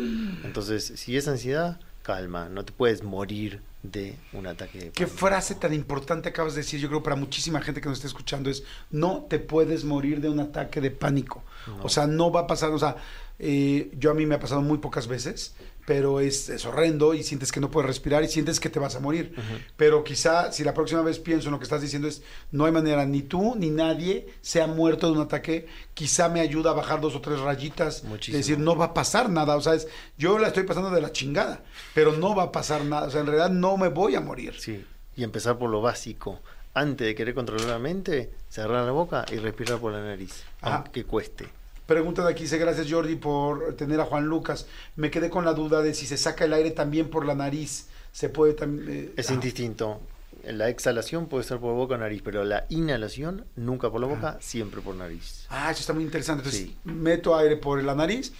Entonces, 0.45 0.95
si 0.97 1.19
es 1.19 1.29
ansiedad, 1.29 1.79
calma, 2.03 2.49
no 2.49 2.65
te 2.65 2.73
puedes 2.73 3.03
morir 3.03 3.61
de 3.83 4.17
un 4.33 4.47
ataque 4.47 4.79
de 4.79 4.91
¿Qué 4.91 5.07
frase 5.07 5.55
tan 5.57 5.73
importante 5.75 6.29
acabas 6.29 6.55
de 6.55 6.61
decir? 6.61 6.79
Yo 6.79 6.89
creo 6.89 7.03
para 7.03 7.17
muchísima 7.17 7.61
gente 7.61 7.81
que 7.81 7.89
nos 7.89 7.99
está 7.99 8.09
escuchando 8.09 8.51
es, 8.51 8.63
no 8.91 9.27
te 9.29 9.39
puedes 9.39 9.85
morir 9.85 10.21
de 10.21 10.29
un 10.29 10.41
ataque 10.41 10.81
de 10.81 10.91
pánico. 10.91 11.43
No. 11.67 11.85
O 11.85 11.89
sea, 11.89 12.07
no 12.07 12.31
va 12.31 12.41
a 12.41 12.47
pasar, 12.47 12.71
o 12.71 12.79
sea, 12.79 12.97
Eh, 13.45 13.91
yo 13.99 14.13
a 14.13 14.15
mí 14.15 14.25
me 14.25 14.37
ha 14.37 14.39
pasado 14.39 14.61
muy 14.61 14.79
pocas 14.79 15.09
veces, 15.09 15.55
pero 15.87 16.21
es, 16.21 16.49
es 16.49 16.65
horrendo 16.65 17.13
y 17.15 17.23
sientes 17.23 17.51
que 17.51 17.61
no 17.61 17.71
puedes 17.71 17.89
respirar 17.89 18.23
y 18.23 18.29
sientes 18.29 18.61
que 18.61 18.69
te 18.69 18.79
vas 18.79 18.95
a 18.95 19.01
morir. 19.01 19.35
Pero 19.77 20.05
quizá 20.05 20.53
si 20.53 20.63
la 20.65 20.75
próxima 20.75 21.03
vez 21.03 21.19
pienso 21.19 21.49
en 21.49 21.53
lo 21.53 21.59
que 21.59 21.65
estás 21.65 21.83
diciendo 21.83 22.09
es, 22.09 22.23
no 22.51 22.67
hay 22.67 22.73
manera, 22.73 23.05
ni 23.05 23.23
tú 23.23 23.55
ni 23.57 23.71
nadie 23.71 24.29
se 24.41 24.63
ha 24.63 24.67
muerto 24.67 25.07
de 25.07 25.13
un 25.15 25.23
ataque, 25.23 25.67
quizá 25.95 26.29
me 26.29 26.41
ayuda 26.41 26.71
a 26.71 26.75
bajar 26.75 27.01
dos 27.01 27.15
o 27.17 27.21
tres 27.21 27.41
rayitas, 27.41 28.05
Muchísimo. 28.05 28.39
es 28.39 28.47
decir, 28.47 28.63
no 28.63 28.77
va 28.77 28.87
a 28.87 28.95
pasar 28.95 29.29
nada, 29.29 29.57
o 29.57 29.61
sea, 29.61 29.75
es, 29.75 29.89
yo 30.17 30.39
la 30.39 30.49
estoy 30.49 30.63
pasando 30.65 30.91
de 30.91 31.01
la 31.01 31.13
chingada, 31.13 31.63
pero 31.95 32.13
no 32.13 32.35
va 32.35 32.45
a 32.45 32.53
pasar 32.53 32.85
nada, 32.85 33.09
o 33.09 33.11
sea, 33.11 33.21
en 33.21 33.27
realidad 33.27 33.51
no 33.51 33.77
me 33.77 33.89
voy 33.89 34.15
a 34.15 34.21
morir. 34.21 34.55
Sí, 34.59 34.85
y 35.17 35.25
empezar 35.25 35.59
por 35.59 35.71
lo 35.71 35.81
básico. 35.83 36.41
Antes 36.75 37.07
de 37.07 37.15
querer 37.15 37.35
controlar 37.35 37.67
la 37.67 37.79
mente, 37.79 38.33
cerrar 38.49 38.87
la 38.87 38.93
boca 38.93 39.27
y 39.31 39.37
respirar 39.37 39.79
por 39.79 39.93
la 39.93 40.01
nariz, 40.01 40.45
aunque 40.63 41.05
cueste. 41.05 41.47
Pregunta 41.87 42.25
de 42.25 42.31
aquí, 42.31 42.45
dice 42.45 42.59
gracias 42.59 42.87
Jordi 42.91 43.17
por 43.17 43.75
tener 43.75 44.01
a 44.01 44.05
Juan 44.05 44.27
Lucas. 44.27 44.67
Me 44.97 45.11
quedé 45.11 45.31
con 45.31 45.45
la 45.45 45.53
duda 45.53 45.83
de 45.83 45.95
si 45.95 46.07
se 46.07 46.17
saca 46.17 46.45
el 46.45 46.53
aire 46.53 46.71
también 46.71 47.11
por 47.11 47.27
la 47.27 47.35
nariz. 47.35 47.89
Se 48.13 48.29
puede 48.29 48.55
también... 48.55 49.13
Es 49.17 49.31
ah, 49.31 49.35
indistinto. 49.35 50.01
La 50.45 50.69
exhalación 50.69 51.27
puede 51.27 51.45
ser 51.45 51.59
por 51.59 51.75
boca 51.75 51.95
o 51.95 51.99
nariz, 51.99 52.21
pero 52.25 52.45
la 52.45 52.67
inhalación 52.69 53.45
nunca 53.57 53.91
por 53.91 54.01
la 54.01 54.07
Ah. 54.07 54.11
boca, 54.11 54.37
siempre 54.41 54.81
por 54.81 54.95
nariz. 54.95 55.47
Ah, 55.51 55.71
eso 55.71 55.81
está 55.81 55.93
muy 55.93 56.05
interesante. 56.05 56.41
Entonces, 56.45 56.69
Sí. 56.69 56.77
meto 56.85 57.37
aire 57.37 57.57
por 57.57 57.83
la 57.83 57.95
nariz, 57.95 58.33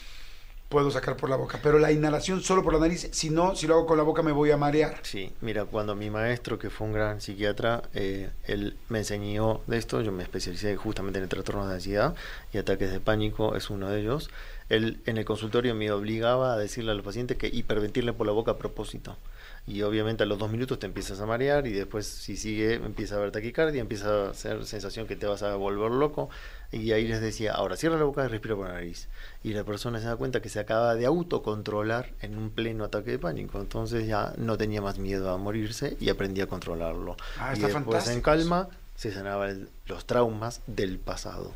puedo 0.73 0.91
sacar 0.91 1.19
por 1.19 1.29
la 1.29 1.37
boca. 1.37 1.61
Pero 1.63 1.79
la 1.79 1.93
inhalación 1.93 2.41
solo 2.41 2.63
por 2.63 2.73
la 2.73 2.81
nariz, 2.81 3.07
si 3.13 3.29
no, 3.29 3.55
si 3.55 3.67
lo 3.67 3.75
hago 3.75 3.87
con 3.87 3.99
la 3.99 4.03
boca 4.03 4.23
me 4.23 4.33
voy 4.33 4.51
a 4.53 4.57
marear. 4.57 5.01
Sí, 5.03 5.31
mira, 5.43 5.67
cuando 5.67 5.95
mi 5.95 6.09
maestro, 6.09 6.59
que 6.59 6.71
fue 6.71 6.87
un 6.87 6.95
gran 6.95 7.21
psiquiatra, 7.21 7.83
eh, 7.93 8.31
él 8.45 8.75
me 8.89 9.01
enseñó 9.01 9.61
de 9.67 9.77
esto, 9.77 10.01
yo 10.01 10.13
me 10.13 10.23
especialicé 10.23 10.75
justamente 10.77 11.19
en 11.19 11.25
el 11.25 11.29
trastorno 11.29 11.69
de 11.69 11.75
ansiedad 11.75 12.15
y 12.55 12.59
ataques 12.59 12.91
de 12.91 13.01
pánico 13.01 13.55
es 13.55 13.69
uno 13.69 13.91
de 13.91 14.01
ellos. 14.01 14.31
Él 14.71 15.03
en 15.05 15.19
el 15.19 15.27
consultorio 15.27 15.75
me 15.75 15.93
obligaba 15.93 16.55
a 16.55 16.57
decirle 16.57 16.93
a 16.93 16.95
los 16.95 17.05
pacientes 17.05 17.37
que 17.37 17.49
hiperventirle 17.49 18.15
por 18.15 18.27
la 18.27 18.33
boca 18.33 18.53
a 18.53 18.57
propósito. 18.57 19.19
Y 19.67 19.83
obviamente 19.83 20.25
a 20.25 20.27
los 20.27 20.39
dos 20.39 20.51
minutos 20.51 20.79
te 20.79 20.87
empiezas 20.87 21.21
a 21.21 21.27
marear 21.27 21.67
y 21.69 21.73
después 21.73 22.07
si 22.07 22.37
sigue 22.37 22.75
empieza 22.75 23.15
a 23.15 23.19
haber 23.19 23.31
taquicardia, 23.31 23.81
empieza 23.81 24.27
a 24.27 24.31
hacer 24.31 24.65
sensación 24.67 25.07
que 25.07 25.15
te 25.15 25.27
vas 25.27 25.43
a 25.43 25.55
volver 25.55 25.93
loco. 25.93 26.31
Y 26.73 26.91
ahí 26.93 27.07
les 27.07 27.21
decía, 27.21 27.53
ahora 27.53 27.77
cierra 27.77 27.97
la 27.97 28.05
boca 28.05 28.25
y 28.25 28.29
respira 28.29 28.57
por 28.57 28.67
la 28.67 28.75
nariz. 28.75 29.09
Y 29.45 29.53
la 29.53 29.63
persona 29.63 30.01
se 30.01 30.07
da 30.07 30.17
cuenta 30.17 30.43
que 30.43 30.49
se 30.49 30.59
acaba 30.59 30.95
de 30.95 31.07
autocontrolar 31.07 32.13
en 32.21 32.37
un 32.37 32.51
pleno 32.51 32.85
ataque 32.85 33.13
de 33.13 33.19
pánico. 33.19 33.61
Entonces 33.61 34.07
ya 34.07 34.33
no 34.37 34.57
tenía 34.57 34.83
más 34.83 34.99
miedo 34.99 35.31
a 35.31 35.39
morirse 35.39 35.97
y 36.01 36.09
aprendía 36.09 36.45
a 36.45 36.49
controlarlo. 36.49 37.17
Ah, 37.39 37.51
y 37.51 37.55
está 37.55 37.67
después 37.67 37.85
fantástico 37.85 38.17
en 38.17 38.21
calma 38.21 38.69
se 39.03 39.13
sanaban 39.13 39.69
los 39.87 40.07
traumas 40.07 40.61
del 40.67 40.99
pasado. 40.99 41.53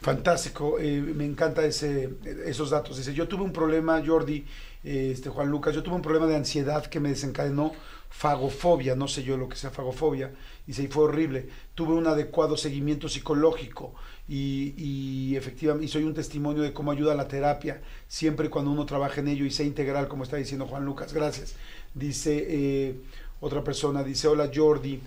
Fantástico, 0.00 0.78
eh, 0.78 1.00
me 1.00 1.24
encanta 1.24 1.64
ese, 1.64 2.10
esos 2.46 2.70
datos. 2.70 2.96
Dice, 2.96 3.14
yo 3.14 3.28
tuve 3.28 3.42
un 3.42 3.52
problema, 3.52 4.02
Jordi, 4.04 4.44
este 4.84 5.30
Juan 5.30 5.48
Lucas, 5.48 5.74
yo 5.74 5.82
tuve 5.82 5.94
un 5.94 6.02
problema 6.02 6.26
de 6.26 6.36
ansiedad 6.36 6.84
que 6.86 7.00
me 7.00 7.08
desencadenó 7.08 7.72
fagofobia, 8.10 8.94
no 8.94 9.08
sé 9.08 9.24
yo 9.24 9.36
lo 9.36 9.48
que 9.48 9.56
sea 9.56 9.70
fagofobia, 9.70 10.32
y 10.66 10.72
fue 10.72 11.04
horrible. 11.04 11.48
Tuve 11.74 11.94
un 11.94 12.06
adecuado 12.06 12.56
seguimiento 12.56 13.08
psicológico 13.08 13.94
y, 14.28 15.34
efectivamente, 15.36 15.88
soy 15.88 16.04
un 16.04 16.14
testimonio 16.14 16.62
de 16.62 16.72
cómo 16.72 16.92
ayuda 16.92 17.14
la 17.14 17.26
terapia, 17.26 17.82
siempre 18.06 18.50
cuando 18.50 18.70
uno 18.70 18.86
trabaja 18.86 19.20
en 19.20 19.28
ello 19.28 19.44
y 19.44 19.50
sea 19.50 19.66
integral, 19.66 20.06
como 20.06 20.22
está 20.22 20.36
diciendo 20.36 20.66
Juan 20.66 20.84
Lucas, 20.84 21.12
gracias. 21.12 21.56
Dice 21.94 22.46
eh, 22.48 23.00
otra 23.40 23.64
persona, 23.64 24.04
dice, 24.04 24.28
hola 24.28 24.50
Jordi, 24.54 25.00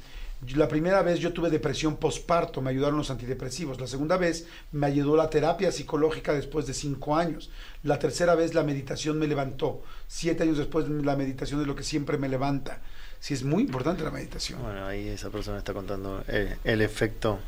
la 0.54 0.68
primera 0.68 1.02
vez 1.02 1.20
yo 1.20 1.34
tuve 1.34 1.50
depresión 1.50 1.98
posparto, 1.98 2.62
me 2.62 2.70
ayudaron 2.70 2.98
los 2.98 3.10
antidepresivos. 3.10 3.82
La 3.82 3.88
segunda 3.88 4.18
vez 4.18 4.46
me 4.72 4.86
ayudó 4.86 5.16
la 5.16 5.30
terapia 5.30 5.72
psicológica 5.72 6.34
después 6.34 6.68
de 6.68 6.74
cinco 6.74 7.16
años. 7.16 7.50
La 7.84 7.98
tercera 7.98 8.36
vez 8.36 8.54
la 8.54 8.64
meditación 8.64 9.18
me 9.18 9.28
levantó. 9.28 9.82
Siete 10.08 10.44
años 10.44 10.58
después 10.58 10.88
la 10.88 11.16
meditación 11.16 11.62
es 11.62 11.68
lo 11.68 11.76
que 11.76 11.84
siempre 11.84 12.18
me 12.18 12.30
levanta. 12.30 12.82
Sí, 13.20 13.34
es 13.34 13.44
muy 13.44 13.64
importante 13.64 14.04
la 14.04 14.12
meditación. 14.12 14.62
Bueno, 14.62 14.86
ahí 14.86 15.08
esa 15.08 15.32
persona 15.32 15.58
está 15.58 15.74
contando 15.74 16.24
eh, 16.28 16.58
el 16.64 16.82
efecto 16.82 17.40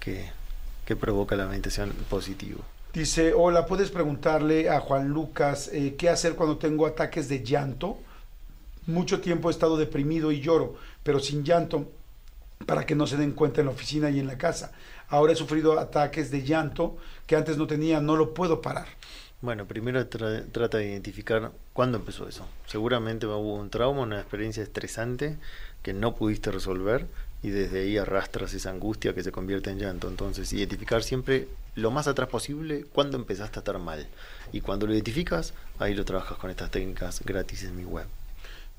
que, 0.00 0.30
que 0.86 0.96
provoca 0.96 1.36
la 1.36 1.46
meditación 1.46 1.92
positivo. 2.08 2.62
Dice, 2.94 3.34
hola, 3.34 3.66
¿puedes 3.66 3.90
preguntarle 3.90 4.70
a 4.70 4.80
Juan 4.80 5.08
Lucas 5.08 5.68
eh, 5.72 5.94
qué 5.98 6.08
hacer 6.08 6.36
cuando 6.36 6.56
tengo 6.56 6.86
ataques 6.86 7.28
de 7.28 7.42
llanto? 7.42 7.98
Mucho 8.86 9.20
tiempo 9.20 9.48
he 9.48 9.52
estado 9.52 9.76
deprimido 9.76 10.30
y 10.30 10.40
lloro, 10.40 10.76
pero 11.02 11.18
sin 11.18 11.42
llanto, 11.44 11.90
para 12.66 12.86
que 12.86 12.94
no 12.94 13.06
se 13.06 13.16
den 13.16 13.32
cuenta 13.32 13.60
en 13.60 13.66
la 13.66 13.72
oficina 13.72 14.10
y 14.10 14.20
en 14.20 14.26
la 14.26 14.38
casa. 14.38 14.72
Ahora 15.08 15.32
he 15.32 15.36
sufrido 15.36 15.78
ataques 15.78 16.30
de 16.30 16.42
llanto 16.42 16.96
que 17.26 17.36
antes 17.36 17.56
no 17.56 17.66
tenía, 17.66 18.00
no 18.00 18.16
lo 18.16 18.34
puedo 18.34 18.60
parar. 18.60 18.86
Bueno, 19.42 19.66
primero 19.66 20.00
tra- 20.08 20.44
trata 20.52 20.78
de 20.78 20.90
identificar 20.90 21.52
cuándo 21.74 21.98
empezó 21.98 22.26
eso. 22.26 22.46
Seguramente 22.66 23.26
hubo 23.26 23.54
un 23.54 23.68
trauma, 23.68 24.00
una 24.00 24.18
experiencia 24.18 24.62
estresante 24.62 25.36
que 25.82 25.92
no 25.92 26.14
pudiste 26.14 26.50
resolver 26.50 27.06
y 27.42 27.50
desde 27.50 27.82
ahí 27.82 27.98
arrastras 27.98 28.54
esa 28.54 28.70
angustia 28.70 29.14
que 29.14 29.22
se 29.22 29.32
convierte 29.32 29.68
en 29.68 29.78
llanto. 29.78 30.08
Entonces, 30.08 30.50
identificar 30.54 31.02
siempre 31.02 31.46
lo 31.74 31.90
más 31.90 32.08
atrás 32.08 32.30
posible 32.30 32.86
cuándo 32.90 33.18
empezaste 33.18 33.58
a 33.58 33.60
estar 33.60 33.78
mal. 33.78 34.06
Y 34.50 34.62
cuando 34.62 34.86
lo 34.86 34.94
identificas, 34.94 35.52
ahí 35.78 35.94
lo 35.94 36.06
trabajas 36.06 36.38
con 36.38 36.50
estas 36.50 36.70
técnicas 36.70 37.20
gratis 37.22 37.64
en 37.64 37.76
mi 37.76 37.84
web. 37.84 38.06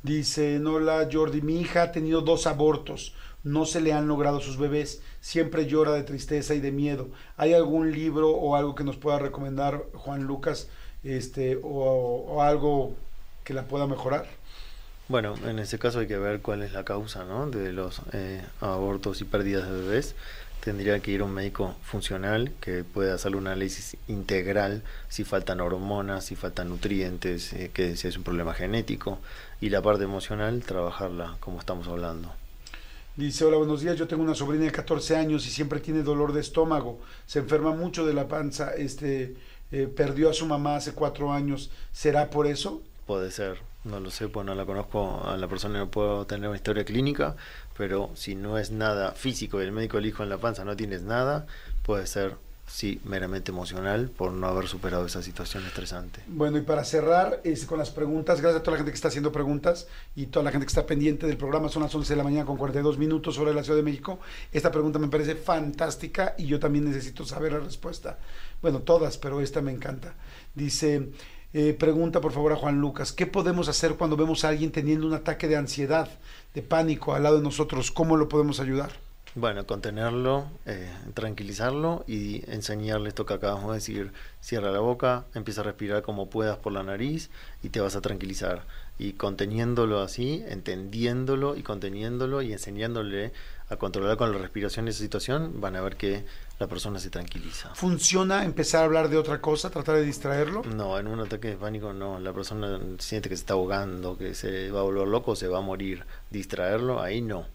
Dice, 0.01 0.59
hola 0.65 1.07
Jordi, 1.11 1.41
mi 1.41 1.59
hija 1.61 1.83
ha 1.83 1.91
tenido 1.91 2.21
dos 2.21 2.47
abortos, 2.47 3.13
no 3.45 3.65
se 3.65 3.79
le 3.79 3.93
han 3.93 4.07
logrado 4.07 4.41
sus 4.41 4.57
bebés, 4.57 5.01
siempre 5.21 5.67
llora 5.67 5.93
de 5.93 6.03
tristeza 6.03 6.55
y 6.55 6.59
de 6.59 6.71
miedo. 6.71 7.09
¿Hay 7.37 7.53
algún 7.53 7.91
libro 7.91 8.31
o 8.31 8.55
algo 8.55 8.73
que 8.73 8.83
nos 8.83 8.97
pueda 8.97 9.19
recomendar 9.19 9.85
Juan 9.93 10.23
Lucas 10.23 10.67
este, 11.03 11.59
o, 11.63 12.41
algo 12.41 12.95
que 13.43 13.53
la 13.53 13.63
pueda 13.63 13.85
mejorar? 13.85 14.25
Bueno, 15.07 15.35
en 15.45 15.59
ese 15.59 15.77
caso 15.77 15.99
hay 15.99 16.07
que 16.07 16.17
ver 16.17 16.41
cuál 16.41 16.63
es 16.63 16.73
la 16.73 16.83
causa 16.83 17.23
¿no? 17.23 17.47
de 17.47 17.71
los 17.71 18.01
eh, 18.13 18.43
abortos 18.61 19.21
y 19.21 19.25
pérdidas 19.25 19.69
de 19.69 19.79
bebés. 19.79 20.15
Tendría 20.63 20.99
que 20.99 21.11
ir 21.11 21.21
un 21.21 21.31
médico 21.31 21.75
funcional 21.83 22.51
que 22.59 22.83
pueda 22.83 23.13
hacer 23.13 23.35
un 23.35 23.45
análisis 23.45 23.95
integral 24.07 24.81
si 25.07 25.23
faltan 25.23 25.61
hormonas, 25.61 26.25
si 26.25 26.35
faltan 26.35 26.69
nutrientes, 26.69 27.53
eh, 27.53 27.69
que 27.71 27.95
si 27.95 28.07
es 28.07 28.17
un 28.17 28.23
problema 28.23 28.55
genético. 28.55 29.19
Y 29.61 29.69
la 29.69 29.83
parte 29.83 30.05
emocional, 30.05 30.63
trabajarla 30.63 31.37
como 31.39 31.59
estamos 31.59 31.87
hablando. 31.87 32.33
Dice, 33.17 33.45
hola, 33.45 33.55
buenos 33.55 33.79
días, 33.79 33.95
yo 33.95 34.09
tengo 34.09 34.23
una 34.23 34.35
sobrina 34.35 34.65
de 34.65 34.73
14 34.73 35.15
años 35.15 35.47
y 35.47 35.49
siempre 35.49 35.79
tiene 35.79 36.03
dolor 36.03 36.33
de 36.33 36.41
estómago, 36.41 36.99
se 37.25 37.39
enferma 37.39 37.71
mucho 37.71 38.05
de 38.05 38.13
la 38.13 38.27
panza, 38.27 38.75
este, 38.75 39.37
eh, 39.71 39.87
perdió 39.87 40.29
a 40.29 40.33
su 40.33 40.45
mamá 40.45 40.75
hace 40.75 40.91
cuatro 40.91 41.31
años, 41.31 41.71
¿será 41.93 42.29
por 42.29 42.45
eso? 42.45 42.81
Puede 43.07 43.31
ser, 43.31 43.59
no 43.85 44.01
lo 44.01 44.11
sé, 44.11 44.27
pues 44.27 44.45
no 44.45 44.53
la 44.53 44.65
conozco 44.65 45.21
a 45.25 45.37
la 45.37 45.47
persona, 45.47 45.79
no 45.79 45.89
puedo 45.89 46.25
tener 46.25 46.49
una 46.49 46.57
historia 46.57 46.83
clínica, 46.83 47.37
pero 47.77 48.11
si 48.15 48.35
no 48.35 48.57
es 48.57 48.71
nada 48.71 49.13
físico 49.13 49.61
y 49.61 49.63
el 49.63 49.71
médico 49.71 49.97
le 49.97 50.07
dijo 50.07 50.21
en 50.21 50.27
la 50.27 50.37
panza 50.37 50.65
no 50.65 50.75
tienes 50.75 51.01
nada, 51.01 51.47
puede 51.83 52.07
ser, 52.07 52.35
sí, 52.67 52.99
meramente 53.03 53.51
emocional 53.51 54.09
por 54.09 54.31
no 54.31 54.47
haber 54.47 54.67
superado 54.67 55.05
esa 55.05 55.21
situación 55.21 55.65
estresante. 55.65 56.21
Bueno, 56.27 56.57
y 56.57 56.61
para 56.61 56.83
cerrar 56.83 57.41
es, 57.43 57.65
con 57.65 57.79
las 57.79 57.91
preguntas, 57.91 58.41
gracias 58.41 58.61
a 58.61 58.63
toda 58.63 58.73
la 58.73 58.77
gente 58.79 58.91
que 58.91 58.95
está 58.95 59.07
haciendo 59.09 59.31
preguntas 59.31 59.87
y 60.15 60.27
toda 60.27 60.43
la 60.43 60.51
gente 60.51 60.65
que 60.65 60.71
está 60.71 60.85
pendiente 60.85 61.27
del 61.27 61.37
programa, 61.37 61.69
son 61.69 61.83
las 61.83 61.93
11 61.93 62.13
de 62.13 62.17
la 62.17 62.23
mañana 62.23 62.45
con 62.45 62.57
42 62.57 62.97
minutos 62.97 63.37
de 63.37 63.53
la 63.53 63.63
Ciudad 63.63 63.77
de 63.77 63.83
México. 63.83 64.19
Esta 64.51 64.71
pregunta 64.71 64.99
me 64.99 65.07
parece 65.07 65.35
fantástica 65.35 66.35
y 66.37 66.45
yo 66.45 66.59
también 66.59 66.85
necesito 66.85 67.25
saber 67.25 67.53
la 67.53 67.59
respuesta. 67.59 68.17
Bueno, 68.61 68.79
todas, 68.79 69.17
pero 69.17 69.41
esta 69.41 69.61
me 69.61 69.71
encanta. 69.71 70.15
Dice, 70.53 71.09
eh, 71.53 71.73
pregunta 71.73 72.19
por 72.19 72.31
favor 72.31 72.51
a 72.51 72.57
Juan 72.57 72.81
Lucas, 72.81 73.13
¿qué 73.13 73.25
podemos 73.25 73.69
hacer 73.69 73.95
cuando 73.95 74.17
vemos 74.17 74.43
a 74.43 74.49
alguien 74.49 74.71
teniendo 74.71 75.07
un 75.07 75.13
ataque 75.13 75.47
de 75.47 75.55
ansiedad, 75.55 76.09
de 76.53 76.61
pánico 76.61 77.13
al 77.13 77.23
lado 77.23 77.37
de 77.37 77.43
nosotros? 77.43 77.91
¿Cómo 77.91 78.17
lo 78.17 78.27
podemos 78.27 78.59
ayudar? 78.59 79.04
Bueno, 79.37 79.67
contenerlo, 79.67 80.45
eh, 80.65 80.89
tranquilizarlo 81.13 82.05
y 82.07 82.49
enseñarle 82.49 83.09
esto 83.09 83.25
que 83.25 83.33
acabamos 83.33 83.67
de 83.67 83.73
decir. 83.75 84.13
Cierra 84.39 84.71
la 84.71 84.79
boca, 84.79 85.25
empieza 85.33 85.59
a 85.59 85.65
respirar 85.65 86.03
como 86.03 86.29
puedas 86.29 86.57
por 86.57 86.71
la 86.71 86.83
nariz 86.83 87.29
y 87.61 87.67
te 87.67 87.81
vas 87.81 87.97
a 87.97 88.01
tranquilizar. 88.01 88.65
Y 88.97 89.11
conteniéndolo 89.13 89.99
así, 89.99 90.41
entendiéndolo 90.47 91.57
y 91.57 91.63
conteniéndolo 91.63 92.41
y 92.43 92.53
enseñándole 92.53 93.33
a 93.67 93.75
controlar 93.75 94.15
con 94.15 94.31
la 94.31 94.37
respiración 94.37 94.87
esa 94.87 94.99
situación, 94.99 95.59
van 95.59 95.75
a 95.75 95.81
ver 95.81 95.97
que 95.97 96.23
la 96.57 96.67
persona 96.67 96.99
se 96.99 97.09
tranquiliza. 97.09 97.75
¿Funciona 97.75 98.45
empezar 98.45 98.83
a 98.83 98.85
hablar 98.85 99.09
de 99.09 99.17
otra 99.17 99.41
cosa, 99.41 99.69
tratar 99.69 99.95
de 99.95 100.05
distraerlo? 100.05 100.61
No, 100.63 100.97
en 100.97 101.07
un 101.07 101.19
ataque 101.19 101.49
de 101.49 101.57
pánico 101.57 101.91
no, 101.91 102.21
la 102.21 102.31
persona 102.31 102.79
siente 102.99 103.27
que 103.27 103.35
se 103.35 103.41
está 103.41 103.55
ahogando, 103.55 104.17
que 104.17 104.33
se 104.33 104.71
va 104.71 104.79
a 104.79 104.83
volver 104.83 105.09
loco, 105.09 105.35
se 105.35 105.49
va 105.49 105.57
a 105.57 105.61
morir. 105.61 106.05
Distraerlo, 106.31 107.01
ahí 107.01 107.19
no. 107.19 107.53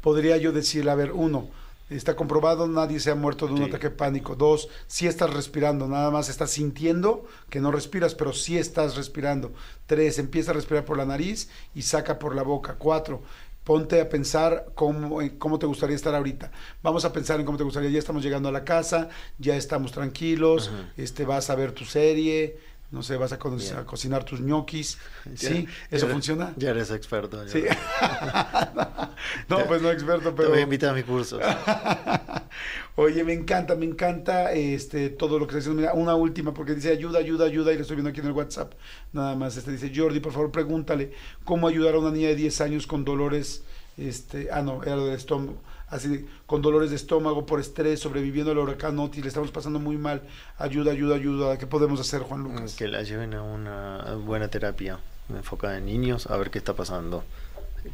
Podría 0.00 0.36
yo 0.36 0.52
decirle, 0.52 0.90
a 0.90 0.94
ver, 0.94 1.12
uno, 1.12 1.48
está 1.90 2.16
comprobado, 2.16 2.66
nadie 2.68 3.00
se 3.00 3.10
ha 3.10 3.14
muerto 3.14 3.46
de 3.46 3.52
un 3.54 3.58
Sí. 3.60 3.64
ataque 3.64 3.88
de 3.88 3.94
pánico. 3.96 4.36
Dos, 4.36 4.68
sí 4.86 5.06
estás 5.06 5.32
respirando, 5.32 5.88
nada 5.88 6.10
más 6.10 6.28
estás 6.28 6.50
sintiendo 6.50 7.24
que 7.48 7.60
no 7.60 7.70
respiras, 7.70 8.14
pero 8.14 8.32
sí 8.32 8.58
estás 8.58 8.96
respirando. 8.96 9.52
Tres, 9.86 10.18
empieza 10.18 10.50
a 10.50 10.54
respirar 10.54 10.84
por 10.84 10.98
la 10.98 11.06
nariz 11.06 11.48
y 11.74 11.82
saca 11.82 12.18
por 12.18 12.34
la 12.34 12.42
boca. 12.42 12.74
Cuatro, 12.78 13.22
ponte 13.64 14.00
a 14.00 14.08
pensar 14.08 14.66
cómo, 14.74 15.20
en 15.22 15.38
cómo 15.38 15.58
te 15.58 15.66
gustaría 15.66 15.96
estar 15.96 16.14
ahorita. 16.14 16.50
Vamos 16.82 17.04
a 17.06 17.12
pensar 17.12 17.40
en 17.40 17.46
cómo 17.46 17.56
te 17.58 17.64
gustaría. 17.64 17.90
Ya 17.90 17.98
estamos 17.98 18.22
llegando 18.22 18.48
a 18.50 18.52
la 18.52 18.64
casa, 18.64 19.08
ya 19.38 19.56
estamos 19.56 19.92
tranquilos, 19.92 20.70
este, 20.96 21.24
vas 21.24 21.48
a 21.50 21.54
ver 21.54 21.72
tu 21.72 21.84
serie, 21.86 22.58
no 22.90 23.02
sé, 23.02 23.16
vas 23.16 23.32
a, 23.32 23.38
co- 23.38 23.50
Bien. 23.50 23.76
a 23.76 23.84
cocinar 23.84 24.24
tus 24.24 24.40
ñoquis. 24.40 24.98
¿Sí? 25.34 25.66
Ya- 25.90 25.96
¿Eso 25.96 26.06
ya- 26.06 26.12
funciona? 26.12 26.52
Ya 26.56 26.70
eres 26.70 26.90
experto. 26.90 27.44
ya 27.44 27.52
Sí. 27.52 27.64
no, 29.48 29.64
pues 29.66 29.82
no 29.82 29.90
experto, 29.90 30.30
Te 30.30 30.36
pero... 30.36 30.48
voy 30.50 30.58
a 30.60 30.62
invitar 30.62 30.90
a 30.90 30.94
mis 30.94 31.04
cursos. 31.04 31.40
Oye, 32.96 33.22
me 33.24 33.32
encanta, 33.32 33.74
me 33.76 33.84
encanta 33.86 34.52
este 34.52 35.10
todo 35.10 35.38
lo 35.38 35.46
que 35.46 35.52
está 35.52 35.58
diciendo. 35.58 35.80
Mira, 35.80 35.92
una 35.94 36.14
última, 36.14 36.52
porque 36.52 36.74
dice 36.74 36.90
ayuda, 36.90 37.18
ayuda, 37.20 37.44
ayuda, 37.46 37.72
y 37.72 37.76
lo 37.76 37.82
estoy 37.82 37.96
viendo 37.96 38.10
aquí 38.10 38.20
en 38.20 38.26
el 38.26 38.32
WhatsApp. 38.32 38.72
Nada 39.12 39.34
más, 39.36 39.56
este 39.56 39.70
dice, 39.70 39.92
Jordi, 39.94 40.20
por 40.20 40.32
favor, 40.32 40.50
pregúntale 40.50 41.12
cómo 41.44 41.68
ayudar 41.68 41.94
a 41.94 41.98
una 41.98 42.10
niña 42.10 42.28
de 42.28 42.34
10 42.36 42.60
años 42.60 42.86
con 42.86 43.04
dolores, 43.04 43.62
este, 43.96 44.48
ah, 44.52 44.62
no, 44.62 44.82
era 44.82 44.96
lo 44.96 45.06
del 45.06 45.14
estómago, 45.16 45.58
así, 45.90 46.26
con 46.46 46.62
dolores 46.62 46.90
de 46.90 46.96
estómago 46.96 47.46
por 47.46 47.60
estrés, 47.60 48.00
sobreviviendo 48.00 48.52
al 48.52 48.58
huracán 48.58 48.98
Otis, 48.98 49.22
le 49.22 49.28
estamos 49.28 49.50
pasando 49.50 49.78
muy 49.78 49.96
mal. 49.96 50.22
Ayuda, 50.58 50.92
ayuda, 50.92 51.16
ayuda. 51.16 51.58
¿Qué 51.58 51.66
podemos 51.66 52.00
hacer, 52.00 52.22
Juan 52.22 52.42
Lucas? 52.42 52.74
que 52.76 52.88
la 52.88 53.02
lleven 53.02 53.34
a 53.34 53.42
una 53.42 54.14
buena 54.24 54.48
terapia 54.48 54.98
enfocada 55.28 55.78
en 55.78 55.86
niños, 55.86 56.26
a 56.26 56.36
ver 56.36 56.50
qué 56.50 56.58
está 56.58 56.74
pasando. 56.74 57.24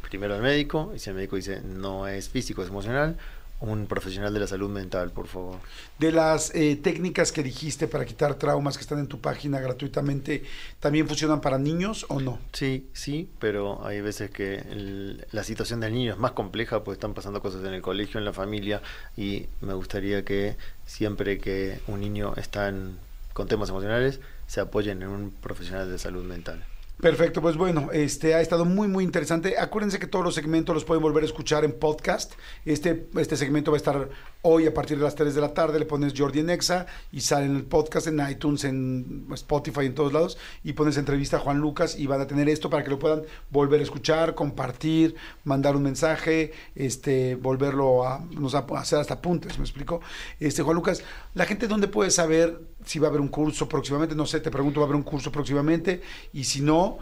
Primero 0.09 0.35
al 0.35 0.41
médico, 0.41 0.91
y 0.95 0.99
si 0.99 1.09
el 1.09 1.15
médico 1.15 1.35
dice 1.35 1.61
no 1.61 2.07
es 2.07 2.29
físico, 2.29 2.63
es 2.63 2.69
emocional, 2.69 3.17
un 3.61 3.87
profesional 3.87 4.33
de 4.33 4.39
la 4.41 4.47
salud 4.47 4.69
mental, 4.69 5.11
por 5.11 5.27
favor. 5.27 5.55
De 5.97 6.11
las 6.11 6.53
eh, 6.53 6.75
técnicas 6.75 7.31
que 7.31 7.41
dijiste 7.41 7.87
para 7.87 8.05
quitar 8.05 8.35
traumas 8.35 8.77
que 8.77 8.81
están 8.81 8.99
en 8.99 9.07
tu 9.07 9.21
página 9.21 9.59
gratuitamente, 9.59 10.43
¿también 10.79 11.07
funcionan 11.07 11.39
para 11.41 11.57
niños 11.57 12.05
o 12.09 12.19
no? 12.19 12.37
Sí, 12.51 12.87
sí, 12.93 13.29
pero 13.39 13.85
hay 13.85 14.01
veces 14.01 14.29
que 14.29 14.55
el- 14.55 15.25
la 15.31 15.43
situación 15.43 15.79
del 15.79 15.93
niño 15.93 16.13
es 16.13 16.19
más 16.19 16.33
compleja, 16.33 16.83
pues 16.83 16.97
están 16.97 17.13
pasando 17.13 17.41
cosas 17.41 17.63
en 17.63 17.73
el 17.73 17.81
colegio, 17.81 18.19
en 18.19 18.25
la 18.25 18.33
familia, 18.33 18.81
y 19.15 19.45
me 19.61 19.73
gustaría 19.73 20.25
que 20.25 20.57
siempre 20.85 21.39
que 21.39 21.79
un 21.87 22.01
niño 22.01 22.33
está 22.35 22.67
en- 22.67 22.97
con 23.33 23.47
temas 23.47 23.69
emocionales, 23.69 24.19
se 24.47 24.59
apoyen 24.61 25.01
en 25.01 25.07
un 25.09 25.31
profesional 25.31 25.89
de 25.89 25.97
salud 25.97 26.23
mental. 26.23 26.63
Perfecto, 26.99 27.41
pues 27.41 27.57
bueno, 27.57 27.89
este 27.91 28.35
ha 28.35 28.41
estado 28.41 28.63
muy 28.63 28.87
muy 28.87 29.03
interesante. 29.03 29.57
Acuérdense 29.59 29.99
que 29.99 30.07
todos 30.07 30.23
los 30.23 30.33
segmentos 30.33 30.73
los 30.73 30.85
pueden 30.85 31.03
volver 31.03 31.23
a 31.23 31.25
escuchar 31.25 31.65
en 31.65 31.73
podcast. 31.73 32.33
Este, 32.63 33.09
este 33.17 33.35
segmento 33.35 33.71
va 33.71 33.75
a 33.75 33.79
estar 33.79 34.09
hoy 34.43 34.65
a 34.65 34.73
partir 34.73 34.97
de 34.97 35.03
las 35.03 35.13
3 35.13 35.35
de 35.35 35.41
la 35.41 35.53
tarde. 35.53 35.77
Le 35.77 35.85
pones 35.85 36.13
Jordi 36.15 36.39
en 36.39 36.49
Exa 36.49 36.85
y 37.11 37.19
sale 37.19 37.47
en 37.47 37.57
el 37.57 37.65
podcast, 37.65 38.07
en 38.07 38.25
iTunes, 38.27 38.63
en 38.63 39.27
Spotify, 39.33 39.85
en 39.85 39.93
todos 39.93 40.13
lados. 40.13 40.37
Y 40.63 40.71
pones 40.71 40.95
entrevista 40.95 41.35
a 41.35 41.41
Juan 41.41 41.59
Lucas 41.59 41.99
y 41.99 42.07
van 42.07 42.21
a 42.21 42.27
tener 42.27 42.47
esto 42.47 42.69
para 42.69 42.83
que 42.83 42.89
lo 42.89 42.97
puedan 42.97 43.23
volver 43.49 43.81
a 43.81 43.83
escuchar, 43.83 44.33
compartir, 44.33 45.15
mandar 45.43 45.75
un 45.75 45.83
mensaje, 45.83 46.53
este, 46.75 47.35
volverlo 47.35 48.07
a, 48.07 48.25
nos 48.31 48.55
a 48.55 48.65
hacer 48.77 48.99
hasta 48.99 49.15
apuntes, 49.15 49.59
¿me 49.59 49.65
explico? 49.65 49.99
Este, 50.39 50.63
Juan 50.63 50.77
Lucas, 50.77 51.03
la 51.33 51.45
gente 51.45 51.67
dónde 51.67 51.89
puede 51.89 52.09
saber 52.09 52.61
si 52.85 52.99
va 52.99 53.07
a 53.07 53.09
haber 53.09 53.21
un 53.21 53.27
curso 53.29 53.67
próximamente, 53.67 54.15
no 54.15 54.25
sé, 54.25 54.39
te 54.39 54.51
pregunto, 54.51 54.79
va 54.79 54.85
a 54.85 54.87
haber 54.87 54.95
un 54.97 55.03
curso 55.03 55.31
próximamente 55.31 56.01
y 56.33 56.43
si 56.45 56.61
no, 56.61 56.97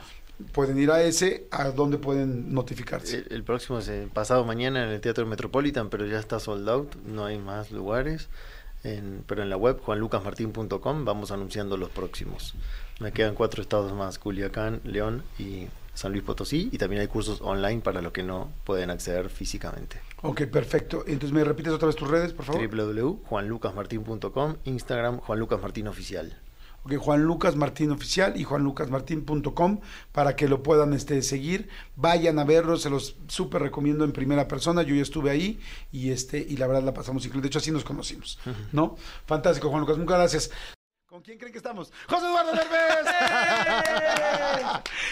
pueden 0.52 0.80
ir 0.80 0.90
a 0.92 1.04
ese, 1.04 1.48
a 1.52 1.70
dónde 1.70 1.98
pueden 1.98 2.54
notificarse. 2.54 3.18
El, 3.18 3.28
el 3.30 3.44
próximo 3.44 3.80
es 3.80 3.88
el 3.88 4.08
pasado 4.10 4.44
mañana 4.46 4.84
en 4.84 4.90
el 4.90 5.00
Teatro 5.02 5.26
Metropolitan, 5.26 5.90
pero 5.90 6.06
ya 6.08 6.20
está 6.20 6.40
sold 6.40 6.68
out, 6.70 6.96
no 7.06 7.26
hay 7.26 7.38
más 7.38 7.72
lugares. 7.72 8.30
En- 8.84 9.24
pero 9.28 9.44
en 9.44 9.50
la 9.50 9.56
web 9.56 9.80
juanlucasmartin.com 9.80 11.06
vamos 11.06 11.32
anunciando 11.32 11.78
los 11.78 11.90
próximos. 11.90 12.54
Me 13.00 13.12
quedan 13.12 13.34
cuatro 13.36 13.62
estados 13.62 13.94
más, 13.94 14.20
Culiacán, 14.20 14.82
León 14.84 15.24
y 15.40 15.68
San 15.94 16.12
Luis 16.12 16.24
Potosí. 16.24 16.70
Y 16.72 16.78
también 16.78 17.02
hay 17.02 17.08
cursos 17.08 17.42
online 17.42 17.82
para 17.82 18.02
los 18.02 18.12
que 18.12 18.24
no 18.24 18.52
pueden 18.64 18.90
acceder 18.90 19.30
físicamente. 19.30 20.02
Ok, 20.22 20.44
perfecto. 20.46 21.04
Entonces, 21.08 21.32
¿me 21.34 21.44
repites 21.44 21.74
otra 21.74 21.88
vez 21.88 21.96
tus 21.96 22.10
redes, 22.10 22.34
por 22.34 22.46
favor? 22.46 22.68
www.juanlucasmartin.com, 22.68 24.56
Instagram 24.66 25.18
Juan 25.20 25.40
Lucas 25.40 25.62
Martín 25.62 25.88
Oficial. 25.88 26.38
Ok, 26.86 26.98
Juan 26.98 27.24
Lucas 27.24 27.56
Martín 27.56 27.92
Oficial 27.92 28.36
y 28.36 28.44
juanlucasmartín.com 28.44 29.80
para 30.12 30.36
que 30.36 30.50
lo 30.50 30.64
puedan 30.64 30.94
este, 30.94 31.22
seguir. 31.22 31.70
Vayan 31.96 32.40
a 32.40 32.44
verlo, 32.44 32.76
se 32.78 32.90
los 32.90 33.16
súper 33.28 33.62
recomiendo 33.62 34.04
en 34.04 34.12
primera 34.12 34.50
persona. 34.50 34.84
Yo 34.84 34.94
ya 34.94 35.02
estuve 35.02 35.32
ahí 35.32 35.60
y 35.94 36.12
este 36.12 36.40
y 36.40 36.58
la 36.58 36.68
verdad 36.68 36.84
la 36.84 36.94
pasamos 36.94 37.26
increíble. 37.26 37.44
De 37.44 37.48
hecho, 37.48 37.60
así 37.60 37.72
nos 37.72 37.86
conocimos, 37.86 38.38
¿no? 38.74 38.98
Fantástico, 39.26 39.70
Juan 39.70 39.82
Lucas. 39.82 39.98
Muchas 39.98 40.18
gracias. 40.18 40.52
¿Con 41.14 41.22
quién 41.22 41.38
creen 41.38 41.52
que 41.52 41.60
estamos? 41.60 41.94
¡José 42.10 42.26
Eduardo 42.26 42.54
Derbez! 42.54 43.06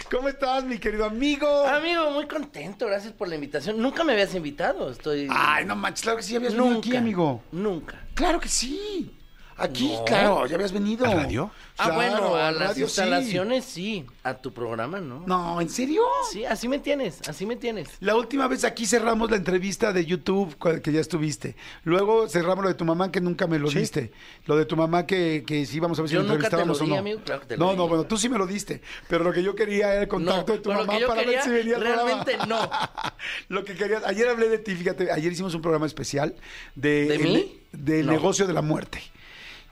¿Cómo 0.10 0.30
estás, 0.30 0.64
mi 0.64 0.80
querido 0.80 1.06
amigo? 1.06 1.68
Amigo, 1.68 2.10
muy 2.10 2.26
contento, 2.26 2.88
gracias 2.88 3.14
por 3.14 3.28
la 3.28 3.36
invitación. 3.36 3.80
Nunca 3.80 4.04
me 4.04 4.14
habías 4.14 4.34
invitado, 4.34 4.90
estoy... 4.90 5.28
Ay, 5.30 5.64
no 5.64 5.76
manches, 5.76 6.02
claro 6.02 6.18
que 6.18 6.24
sí, 6.24 6.36
habías 6.36 6.56
venido 6.56 6.80
aquí, 6.80 6.96
amigo. 6.96 7.44
Nunca. 7.52 8.04
Claro 8.16 8.40
que 8.40 8.50
sí. 8.50 9.16
Aquí, 9.64 9.94
No. 9.94 10.06
claro, 10.06 10.46
ya 10.48 10.56
habías 10.56 10.72
venido. 10.72 11.06
¿A 11.06 11.14
radio? 11.14 11.52
Ah, 11.78 11.86
Claro, 11.86 11.96
bueno, 11.96 12.36
a 12.36 12.52
las 12.52 12.70
radio 12.70 12.86
instalaciones 12.86 13.66
sí. 13.66 14.06
A 14.24 14.36
tu 14.36 14.54
programa, 14.54 15.00
¿no? 15.00 15.24
No, 15.26 15.60
¿en 15.62 15.70
serio? 15.70 16.04
Sí, 16.32 16.46
así 16.46 16.68
me 16.68 16.78
tienes, 16.80 17.22
así 17.28 17.46
me 17.46 17.56
tienes. 17.56 17.90
La 18.02 18.16
última 18.16 18.48
vez 18.48 18.64
aquí 18.64 18.86
cerramos 18.86 19.32
la 19.32 19.38
entrevista 19.38 19.92
de 19.94 20.06
YouTube 20.06 20.56
que 20.82 20.92
ya 20.92 21.00
estuviste. 21.00 21.56
Luego 21.84 22.28
cerramos 22.30 22.64
lo 22.64 22.70
de 22.70 22.76
tu 22.76 22.86
mamá 22.86 23.12
que 23.12 23.20
nunca 23.22 23.48
me 23.48 23.58
lo 23.58 23.70
diste. 23.70 24.12
Lo 24.46 24.56
de 24.56 24.66
tu 24.66 24.76
mamá 24.76 25.06
que, 25.08 25.44
que 25.48 25.66
sí 25.66 25.80
vamos 25.80 25.98
a 25.98 26.04
ver 26.04 26.10
si 26.10 26.16
Yo 26.16 26.22
lo 26.22 26.28
nunca 26.28 26.50
te 26.50 26.56
lo 26.58 26.62
entrevistábamos 26.62 26.82
o 26.82 26.84
di, 26.86 26.90
no. 26.92 26.98
amigo, 26.98 27.22
claro 27.26 27.42
que 27.42 27.48
te 27.48 27.58
lo 27.58 27.66
no, 27.66 27.72
di. 27.72 27.78
no, 27.78 27.88
bueno, 27.88 28.04
tú 28.06 28.18
sí 28.18 28.30
me 28.30 28.38
lo 28.38 28.46
diste. 28.46 28.82
Pero 29.08 29.24
lo 29.24 29.34
que 29.34 29.42
yo 29.42 29.56
quería 29.56 29.94
era 29.94 30.02
el 30.04 30.08
contacto 30.08 30.52
No, 30.52 30.58
de 30.58 30.60
tu 30.64 30.72
mamá 30.72 30.94
para 31.08 31.24
ver 31.24 31.42
si 31.42 31.50
venía 31.50 31.78
realmente 31.78 32.38
no. 32.48 32.70
lo 33.50 33.64
que 33.64 33.74
querías. 33.76 34.04
Ayer 34.06 34.28
hablé 34.28 34.50
de 34.50 34.58
ti, 34.60 34.76
fíjate. 34.76 35.12
Ayer 35.12 35.32
hicimos 35.32 35.54
un 35.56 35.62
programa 35.62 35.86
especial 35.88 36.36
de, 36.76 37.06
¿De 37.06 37.16
el- 37.16 37.24
mí? 37.24 37.58
del 37.72 38.06
No. 38.06 38.12
Ah. 38.12 38.16
negocio 38.16 38.46
de 38.48 38.54
la 38.54 38.62
muerte. 38.62 39.02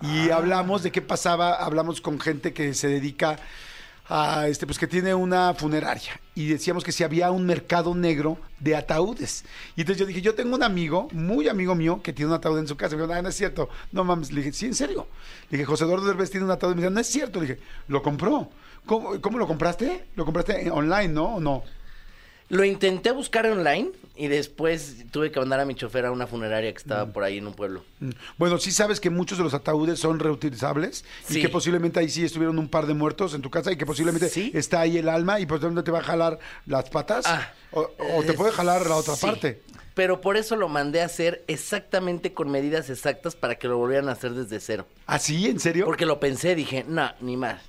Y 0.01 0.29
hablamos 0.29 0.83
de 0.83 0.91
qué 0.91 1.01
pasaba, 1.01 1.53
hablamos 1.55 1.99
con 2.01 2.19
gente 2.19 2.53
que 2.53 2.73
se 2.73 2.87
dedica 2.87 3.37
a 4.07 4.47
este, 4.47 4.65
pues 4.65 4.79
que 4.79 4.87
tiene 4.87 5.13
una 5.13 5.53
funeraria. 5.53 6.19
Y 6.33 6.47
decíamos 6.47 6.83
que 6.83 6.91
si 6.91 7.03
había 7.03 7.31
un 7.31 7.45
mercado 7.45 7.93
negro 7.93 8.39
de 8.59 8.75
ataúdes. 8.75 9.43
Y 9.75 9.81
entonces 9.81 9.99
yo 9.99 10.05
dije, 10.07 10.21
yo 10.21 10.33
tengo 10.35 10.55
un 10.55 10.63
amigo, 10.63 11.07
muy 11.11 11.47
amigo 11.47 11.75
mío, 11.75 12.01
que 12.01 12.13
tiene 12.13 12.29
un 12.31 12.35
ataúd 12.37 12.59
en 12.59 12.67
su 12.67 12.75
casa. 12.75 12.95
Me 12.95 13.03
dijo, 13.03 13.13
"Ah, 13.13 13.21
no 13.21 13.29
es 13.29 13.35
cierto. 13.35 13.69
No 13.91 14.03
mames. 14.03 14.31
Le 14.31 14.41
dije, 14.41 14.53
sí, 14.53 14.65
en 14.65 14.73
serio. 14.73 15.07
Le 15.49 15.57
dije, 15.57 15.65
José 15.65 15.83
Eduardo 15.83 16.07
Derbez 16.07 16.31
tiene 16.31 16.45
un 16.45 16.51
ataúd. 16.51 16.75
Me 16.75 16.81
dijo, 16.81 16.89
no 16.91 16.99
es 16.99 17.07
cierto. 17.07 17.39
Le 17.41 17.47
dije, 17.47 17.59
lo 17.87 18.01
compró. 18.01 18.49
¿Cómo, 18.85 19.19
cómo 19.21 19.37
lo 19.37 19.45
compraste? 19.47 20.05
¿Lo 20.15 20.25
compraste 20.25 20.71
online, 20.71 21.09
no? 21.09 21.35
¿O 21.35 21.39
no? 21.39 21.63
Lo 22.49 22.63
intenté 22.63 23.11
buscar 23.11 23.45
online 23.45 23.91
y 24.15 24.27
después 24.27 25.05
tuve 25.11 25.31
que 25.31 25.39
mandar 25.39 25.59
a 25.59 25.65
mi 25.65 25.75
chofer 25.75 26.05
a 26.07 26.11
una 26.11 26.25
funeraria 26.27 26.71
que 26.71 26.77
estaba 26.79 27.05
por 27.05 27.23
ahí 27.23 27.37
en 27.37 27.45
un 27.47 27.53
pueblo. 27.53 27.83
Mm. 27.99 28.09
Bueno, 28.37 28.57
sí 28.57 28.71
sabes 28.71 28.99
que 28.99 29.09
muchos 29.11 29.37
de 29.37 29.43
los 29.43 29.53
ataúdes 29.53 29.99
son 29.99 30.19
reutilizables 30.19 31.05
y 31.29 31.39
que 31.41 31.47
posiblemente 31.49 31.99
ahí 31.99 32.09
sí 32.09 32.25
estuvieron 32.25 32.57
un 32.59 32.67
par 32.67 32.87
de 32.87 32.95
muertos 32.95 33.33
en 33.35 33.41
tu 33.41 33.49
casa 33.51 33.71
y 33.71 33.77
que 33.77 33.85
posiblemente 33.85 34.29
Sí. 34.29 34.51
está 34.55 34.81
ahí 34.81 34.97
el 34.97 35.09
alma 35.09 35.39
y 35.39 35.45
posiblemente 35.45 35.83
te 35.83 35.91
va 35.91 35.99
a 35.99 36.03
jalar 36.03 36.39
las 36.65 36.89
patas 36.89 37.25
Ah, 37.27 37.53
o, 37.71 37.87
o 38.17 38.23
te 38.23 38.33
puede 38.33 38.51
jalar 38.51 38.85
la 38.87 38.95
otra 38.95 39.15
Sí. 39.15 39.25
parte. 39.25 39.61
Pero 39.93 40.21
por 40.21 40.37
eso 40.37 40.55
lo 40.55 40.69
mandé 40.69 41.01
a 41.01 41.05
hacer 41.05 41.43
exactamente 41.47 42.33
con 42.33 42.49
medidas 42.49 42.89
exactas 42.89 43.35
para 43.35 43.55
que 43.55 43.67
lo 43.67 43.77
volvieran 43.77 44.09
a 44.09 44.13
hacer 44.13 44.31
desde 44.33 44.59
cero. 44.59 44.87
¿Ah, 45.05 45.19
sí? 45.19 45.47
¿En 45.47 45.59
serio? 45.59 45.85
Porque 45.85 46.05
lo 46.05 46.19
pensé, 46.19 46.55
dije, 46.55 46.85
no, 46.87 47.11
ni 47.21 47.37
más. 47.37 47.61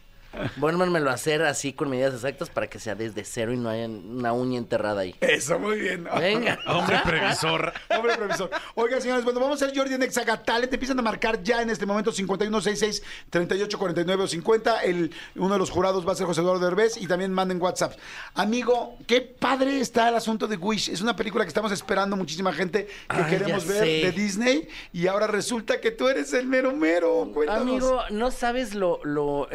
Vuélvanmelo 0.57 1.11
a 1.11 1.15
hacer 1.15 1.43
así 1.43 1.73
con 1.73 1.91
medidas 1.91 2.15
exactas 2.15 2.51
para 2.51 2.69
que 2.69 2.79
sea 2.79 2.95
desde 2.95 3.25
cero 3.25 3.53
y 3.53 3.57
no 3.57 3.69
haya 3.69 3.87
una 3.87 4.33
uña 4.33 4.59
enterrada 4.59 5.03
ahí. 5.03 5.15
Eso, 5.21 5.59
muy 5.59 5.79
bien. 5.79 6.09
Venga. 6.19 6.59
Hombre 6.67 7.01
previsor. 7.05 7.73
Hombre, 7.97 8.17
profesor. 8.17 8.51
Oiga, 8.75 9.01
señores, 9.01 9.25
bueno, 9.25 9.41
vamos 9.41 9.61
a 9.61 9.65
hacer 9.65 9.77
Jordi 9.77 9.95
en 9.95 10.03
Exagatale. 10.03 10.67
Te 10.67 10.77
empiezan 10.77 10.99
a 10.99 11.03
marcar 11.03 11.43
ya 11.43 11.63
en 11.63 11.71
este 11.71 11.87
momento 11.87 12.13
5166 12.13 13.03
3849 13.31 14.23
o 14.23 14.27
50. 14.27 14.83
El, 14.85 15.13
uno 15.37 15.55
de 15.55 15.59
los 15.59 15.71
jurados 15.71 16.07
va 16.07 16.13
a 16.13 16.17
ser 16.17 16.27
José 16.27 16.41
Eduardo 16.41 16.65
Derbez 16.65 16.97
y 16.97 17.07
también 17.07 17.33
manden 17.33 17.61
WhatsApp. 17.61 17.95
Amigo, 18.35 18.97
qué 19.07 19.21
padre 19.21 19.81
está 19.81 20.09
el 20.09 20.15
asunto 20.15 20.47
de 20.47 20.57
Wish. 20.57 20.89
Es 20.91 21.01
una 21.01 21.17
película 21.17 21.45
que 21.45 21.49
estamos 21.49 21.73
esperando 21.73 22.17
muchísima 22.17 22.53
gente 22.53 22.87
que 22.87 23.17
Ay, 23.17 23.31
queremos 23.31 23.67
ver 23.67 23.85
sé. 23.85 23.85
de 23.85 24.13
Disney 24.13 24.69
y 24.93 25.07
ahora 25.07 25.27
resulta 25.27 25.81
que 25.81 25.91
tú 25.91 26.09
eres 26.09 26.33
el 26.33 26.47
mero 26.47 26.73
mero. 26.73 27.31
Cuéntanos. 27.33 27.63
Amigo, 27.63 28.03
no 28.11 28.31
sabes 28.31 28.75
lo, 28.75 29.01
lo 29.05 29.49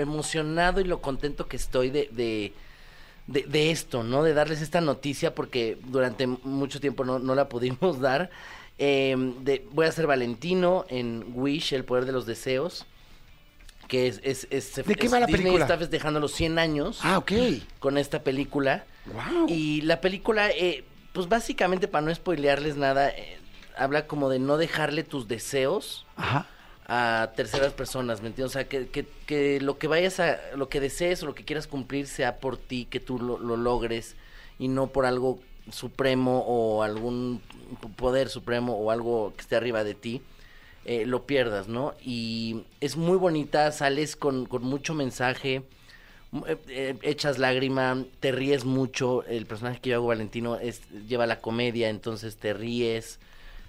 emocionado 0.69 0.81
y 0.81 0.83
lo 0.85 1.01
contento 1.01 1.47
que 1.47 1.57
estoy 1.57 1.89
de, 1.89 2.09
de, 2.11 2.53
de- 3.27 3.43
de 3.43 3.71
esto, 3.71 4.03
¿no? 4.03 4.23
De 4.23 4.33
darles 4.33 4.61
esta 4.61 4.81
noticia 4.81 5.33
porque 5.35 5.77
durante 5.85 6.27
mucho 6.27 6.79
tiempo 6.79 7.03
no, 7.05 7.19
no 7.19 7.35
la 7.35 7.47
pudimos 7.49 7.99
dar. 7.99 8.29
Eh, 8.77 9.15
de- 9.41 9.65
voy 9.71 9.85
a 9.87 9.91
ser 9.91 10.07
Valentino 10.07 10.85
en 10.89 11.25
Wish, 11.33 11.73
El 11.73 11.85
Poder 11.85 12.05
de 12.05 12.11
los 12.11 12.25
Deseos. 12.25 12.85
Que 13.87 14.07
es, 14.07 14.19
es, 14.23 14.47
es- 14.49 14.75
¿De 14.85 14.95
qué 14.95 15.05
es- 15.07 15.13
va 15.13 15.19
la 15.19 15.27
Disney 15.27 15.43
película? 15.43 15.65
está 15.65 15.77
festejando 15.77 16.19
los 16.19 16.31
100 16.33 16.57
años 16.59 16.99
Ah, 17.03 17.17
ok. 17.19 17.31
con 17.79 17.97
esta 17.97 18.23
película. 18.23 18.85
Wow. 19.05 19.45
Y 19.47 19.81
la 19.81 20.01
película, 20.01 20.49
eh, 20.49 20.83
pues 21.13 21.29
básicamente 21.29 21.87
para 21.87 22.03
no 22.05 22.13
spoilearles 22.13 22.75
nada, 22.77 23.09
eh, 23.09 23.37
habla 23.77 24.07
como 24.07 24.29
de 24.29 24.39
no 24.39 24.57
dejarle 24.57 25.03
tus 25.03 25.27
deseos 25.27 26.05
Ajá. 26.15 26.47
A 26.87 27.31
terceras 27.35 27.73
personas, 27.73 28.21
¿me 28.21 28.27
entiendes? 28.27 28.51
O 28.51 28.59
sea, 28.59 28.67
que, 28.67 28.87
que, 28.87 29.05
que 29.25 29.59
lo 29.59 29.77
que 29.77 29.87
vayas 29.87 30.19
a, 30.19 30.39
lo 30.55 30.69
que 30.69 30.79
desees 30.79 31.23
o 31.23 31.25
lo 31.25 31.35
que 31.35 31.45
quieras 31.45 31.67
cumplir 31.67 32.07
sea 32.07 32.37
por 32.37 32.57
ti, 32.57 32.85
que 32.89 32.99
tú 32.99 33.19
lo, 33.19 33.39
lo 33.39 33.57
logres 33.57 34.15
y 34.59 34.67
no 34.67 34.87
por 34.87 35.05
algo 35.05 35.39
supremo 35.71 36.43
o 36.47 36.83
algún 36.83 37.41
poder 37.95 38.29
supremo 38.29 38.75
o 38.75 38.91
algo 38.91 39.33
que 39.35 39.41
esté 39.41 39.55
arriba 39.55 39.83
de 39.83 39.95
ti, 39.95 40.21
eh, 40.85 41.05
lo 41.07 41.25
pierdas, 41.25 41.67
¿no? 41.67 41.95
Y 42.03 42.63
es 42.79 42.95
muy 42.95 43.17
bonita, 43.17 43.71
sales 43.71 44.15
con, 44.15 44.45
con 44.45 44.63
mucho 44.63 44.93
mensaje, 44.93 45.63
eh, 46.47 46.57
eh, 46.67 46.95
echas 47.01 47.39
lágrima, 47.39 48.05
te 48.19 48.31
ríes 48.31 48.65
mucho, 48.65 49.23
el 49.23 49.47
personaje 49.47 49.79
que 49.79 49.89
yo 49.89 49.95
hago, 49.95 50.07
Valentino, 50.07 50.59
lleva 51.07 51.25
la 51.25 51.41
comedia, 51.41 51.89
entonces 51.89 52.37
te 52.37 52.53
ríes, 52.53 53.19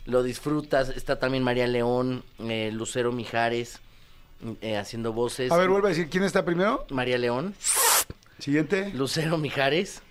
lo 0.07 0.23
disfrutas, 0.23 0.89
está 0.89 1.19
también 1.19 1.43
María 1.45 1.67
León, 1.67 2.25
eh, 2.41 2.71
Lucero 2.73 3.13
Mijares, 3.13 3.81
eh, 4.61 4.77
haciendo 4.77 5.13
voces. 5.13 5.51
A 5.53 5.57
ver, 5.57 5.69
vuelve 5.69 5.89
a 5.89 5.91
decir, 5.91 6.09
¿quién 6.09 6.25
está 6.25 6.45
primero? 6.45 6.87
María 6.91 7.19
León, 7.19 7.55
Siguiente. 8.39 8.91
Lucero 8.95 9.37
Mijares. 9.39 10.03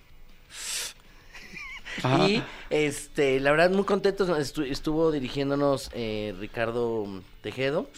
Y 2.26 2.42
este, 2.68 3.40
la 3.40 3.52
verdad, 3.52 3.70
muy 3.70 3.84
contentos. 3.84 4.28
estu- 4.28 4.70
estuvo 4.70 5.10
dirigiéndonos 5.10 5.90
eh, 5.94 6.34
Ricardo 6.38 7.06
Tejedo. 7.42 7.88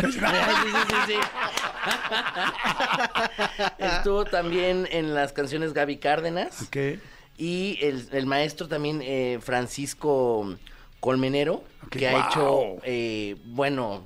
Sí, 0.00 0.12
sí, 0.12 0.18
sí, 0.88 0.94
sí. 1.08 1.14
estuvo 3.78 4.24
también 4.24 4.86
en 4.90 5.14
las 5.14 5.32
canciones 5.32 5.72
Gaby 5.72 5.96
Cárdenas. 5.98 6.62
Ok. 6.62 6.76
Y 7.36 7.78
el, 7.82 8.08
el 8.12 8.26
maestro 8.26 8.68
también, 8.68 9.00
eh, 9.02 9.38
Francisco 9.42 10.56
Colmenero, 11.00 11.62
que 11.90 12.08
ha 12.08 12.28
hecho, 12.28 12.76
eh, 12.84 13.36
bueno, 13.46 14.04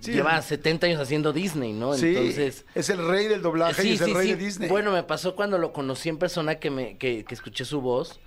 Sí, 0.00 0.12
lleva 0.12 0.38
es- 0.38 0.44
70 0.46 0.86
años 0.86 1.00
haciendo 1.00 1.32
Disney, 1.32 1.72
¿no? 1.72 1.94
Sí, 1.94 2.08
Entonces. 2.08 2.64
es 2.74 2.90
el 2.90 3.06
rey 3.08 3.26
del 3.28 3.42
doblaje 3.42 3.84
y 3.86 3.92
es 3.94 4.00
el 4.00 4.14
rey 4.14 4.28
de 4.28 4.36
Disney. 4.36 4.68
Bueno, 4.68 4.92
me 4.92 5.02
pasó 5.02 5.34
cuando 5.34 5.58
lo 5.58 5.72
conocí 5.72 6.08
en 6.08 6.18
persona 6.18 6.56
que 6.56 6.70
me 6.70 6.96
que, 6.96 7.24
que 7.24 7.34
escuché 7.34 7.64
su 7.64 7.80
voz. 7.80 8.20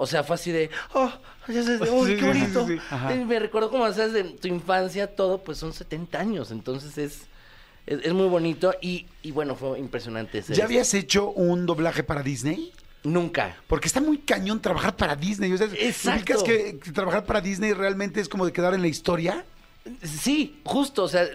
O 0.00 0.06
sea, 0.06 0.22
fue 0.22 0.36
así 0.36 0.52
de, 0.52 0.70
oh, 0.94 1.12
ya 1.48 1.62
sé, 1.62 1.78
oh, 1.90 2.06
Sí, 2.06 2.14
qué 2.14 2.20
sí, 2.20 2.26
bonito. 2.26 2.66
sí, 2.66 2.78
sí, 2.78 3.24
me 3.24 3.38
recuerdo 3.40 3.68
como 3.68 3.84
haces 3.84 4.12
de 4.12 4.24
tu 4.24 4.46
infancia, 4.48 5.08
todo, 5.08 5.38
pues 5.42 5.58
son 5.58 5.72
70 5.72 6.18
años. 6.20 6.50
Entonces 6.52 6.96
es, 6.98 7.22
es, 7.86 8.04
es 8.04 8.12
muy 8.14 8.28
bonito 8.28 8.74
y, 8.80 9.06
y 9.22 9.32
bueno, 9.32 9.54
fue 9.56 9.78
impresionante. 9.78 10.42
¿Ya 10.48 10.64
habías 10.64 10.94
hecho 10.94 11.30
un 11.30 11.66
doblaje 11.66 12.04
para 12.04 12.22
Disney? 12.22 12.72
Nunca. 13.12 13.56
Porque 13.66 13.88
está 13.88 14.00
muy 14.00 14.18
cañón 14.18 14.60
trabajar 14.60 14.96
para 14.96 15.16
Disney. 15.16 15.52
O 15.52 15.58
sea, 15.58 15.68
Exacto. 15.78 16.18
¿ubicas 16.18 16.42
que, 16.42 16.78
que 16.78 16.92
trabajar 16.92 17.24
para 17.24 17.40
Disney 17.40 17.72
realmente 17.72 18.20
es 18.20 18.28
como 18.28 18.46
de 18.46 18.52
quedar 18.52 18.74
en 18.74 18.82
la 18.82 18.88
historia? 18.88 19.44
Sí, 20.02 20.60
justo, 20.64 21.04
o 21.04 21.08
sea, 21.08 21.26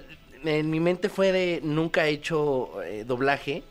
en 0.44 0.70
mi 0.70 0.80
mente 0.80 1.10
fue 1.10 1.32
de 1.32 1.62
nunca 1.64 2.08
he 2.08 2.12
hecho 2.12 2.82
eh, 2.84 3.04
doblaje 3.06 3.64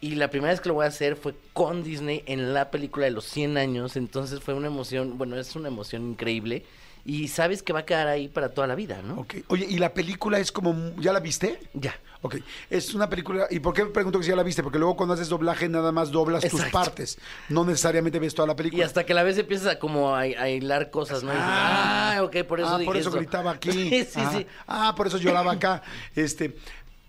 y 0.00 0.16
la 0.16 0.28
primera 0.28 0.52
vez 0.52 0.60
que 0.60 0.68
lo 0.68 0.74
voy 0.74 0.84
a 0.84 0.88
hacer 0.88 1.16
fue 1.16 1.34
con 1.52 1.82
Disney 1.82 2.22
en 2.26 2.52
la 2.54 2.70
película 2.70 3.06
de 3.06 3.12
los 3.12 3.24
100 3.26 3.56
años, 3.56 3.96
entonces 3.96 4.40
fue 4.40 4.54
una 4.54 4.66
emoción, 4.66 5.16
bueno, 5.18 5.36
es 5.36 5.56
una 5.56 5.68
emoción 5.68 6.10
increíble 6.10 6.64
y 7.04 7.28
sabes 7.28 7.62
que 7.62 7.72
va 7.72 7.80
a 7.80 7.84
quedar 7.84 8.06
ahí 8.08 8.28
para 8.28 8.48
toda 8.50 8.66
la 8.66 8.74
vida, 8.74 9.00
¿no? 9.02 9.20
Ok. 9.20 9.34
Oye, 9.48 9.66
¿y 9.68 9.78
la 9.78 9.92
película 9.92 10.38
es 10.38 10.50
como... 10.50 10.92
¿Ya 10.98 11.12
la 11.12 11.20
viste? 11.20 11.60
Ya. 11.74 11.94
Ok, 12.22 12.36
es 12.70 12.94
una 12.94 13.10
película. 13.10 13.46
¿Y 13.50 13.60
por 13.60 13.74
qué 13.74 13.84
me 13.84 13.90
pregunto 13.90 14.18
que 14.18 14.24
si 14.24 14.30
ya 14.30 14.36
la 14.36 14.42
viste? 14.42 14.62
Porque 14.62 14.78
luego 14.78 14.96
cuando 14.96 15.12
haces 15.12 15.28
doblaje 15.28 15.68
nada 15.68 15.92
más 15.92 16.10
doblas 16.10 16.42
tus 16.48 16.62
partes. 16.66 17.18
No 17.50 17.66
necesariamente 17.66 18.18
ves 18.18 18.34
toda 18.34 18.46
la 18.46 18.54
Y 18.54 18.56
película. 18.56 18.86
hasta 18.86 19.04
que 19.04 19.12
la 19.12 19.22
vez 19.22 19.36
empiezas 19.36 19.66
a 19.74 19.78
como 19.78 20.14
a, 20.16 20.20
a 20.20 20.48
hilar 20.48 20.90
cosas, 20.90 21.22
¿no? 21.22 21.30
Y 21.30 21.34
dices, 21.34 21.46
Ah. 21.46 22.14
Ah, 22.16 22.22
ok, 22.22 22.36
por 22.48 22.60
eso 22.60 22.68
ah, 22.70 22.78
dije 22.78 22.86
por 22.86 22.96
eso 22.96 23.10
eso". 23.10 23.18
gritaba 23.18 23.50
aquí. 23.50 23.70
Sí, 23.90 24.04
sí, 24.04 24.20
ah, 24.24 24.32
sí. 24.34 24.46
ah, 24.66 24.94
por 24.96 25.06
eso 25.06 25.18
lloraba 25.18 25.52
acá. 25.52 25.82
Este, 26.14 26.56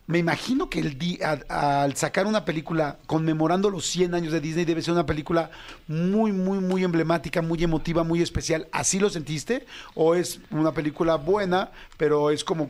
me 0.08 0.20
imagino 0.20 0.70
que 0.70 0.80
el 0.80 0.98
di- 1.00 1.20
a- 1.24 1.84
al 1.84 1.96
sacar 1.96 2.28
una 2.28 2.46
película 2.46 2.98
conmemorando 3.08 3.70
los 3.72 3.86
100 3.88 4.14
años 4.14 4.32
de 4.34 4.40
Disney 4.40 4.64
debe 4.66 4.82
ser 4.82 4.94
una 4.94 5.06
película 5.06 5.50
muy, 5.88 6.32
muy, 6.32 6.60
muy 6.60 6.84
emblemática, 6.84 7.42
muy 7.42 7.64
emotiva, 7.64 8.04
muy 8.04 8.22
especial. 8.22 8.68
¿Así 8.72 9.00
lo 9.00 9.10
sentiste? 9.10 9.66
¿O 9.96 10.14
es 10.16 10.40
una 10.52 10.74
película 10.74 11.16
buena, 11.16 11.72
pero 11.98 12.30
es 12.30 12.44
como, 12.44 12.70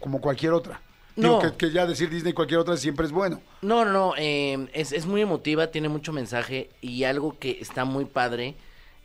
como 0.00 0.20
cualquier 0.20 0.52
otra? 0.52 0.80
Digo, 1.16 1.40
No. 1.40 1.50
que, 1.52 1.56
que 1.56 1.72
ya 1.72 1.86
decir 1.86 2.10
Disney 2.10 2.32
cualquier 2.32 2.58
otra 2.58 2.76
siempre 2.76 3.06
es 3.06 3.12
bueno. 3.12 3.40
No, 3.62 3.84
no, 3.84 3.92
no, 3.92 4.14
eh, 4.18 4.68
es, 4.72 4.90
es 4.90 5.06
muy 5.06 5.20
emotiva, 5.20 5.68
tiene 5.68 5.88
mucho 5.88 6.12
mensaje 6.12 6.70
y 6.80 7.04
algo 7.04 7.38
que 7.38 7.58
está 7.60 7.84
muy 7.84 8.04
padre 8.04 8.56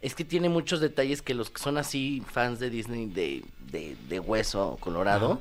es 0.01 0.15
que 0.15 0.25
tiene 0.25 0.49
muchos 0.49 0.79
detalles 0.79 1.21
que 1.21 1.35
los 1.35 1.51
que 1.51 1.61
son 1.61 1.77
así 1.77 2.23
fans 2.31 2.57
de 2.59 2.71
Disney 2.71 3.05
de, 3.05 3.43
de, 3.71 3.95
de 4.07 4.19
hueso 4.19 4.77
colorado, 4.79 5.39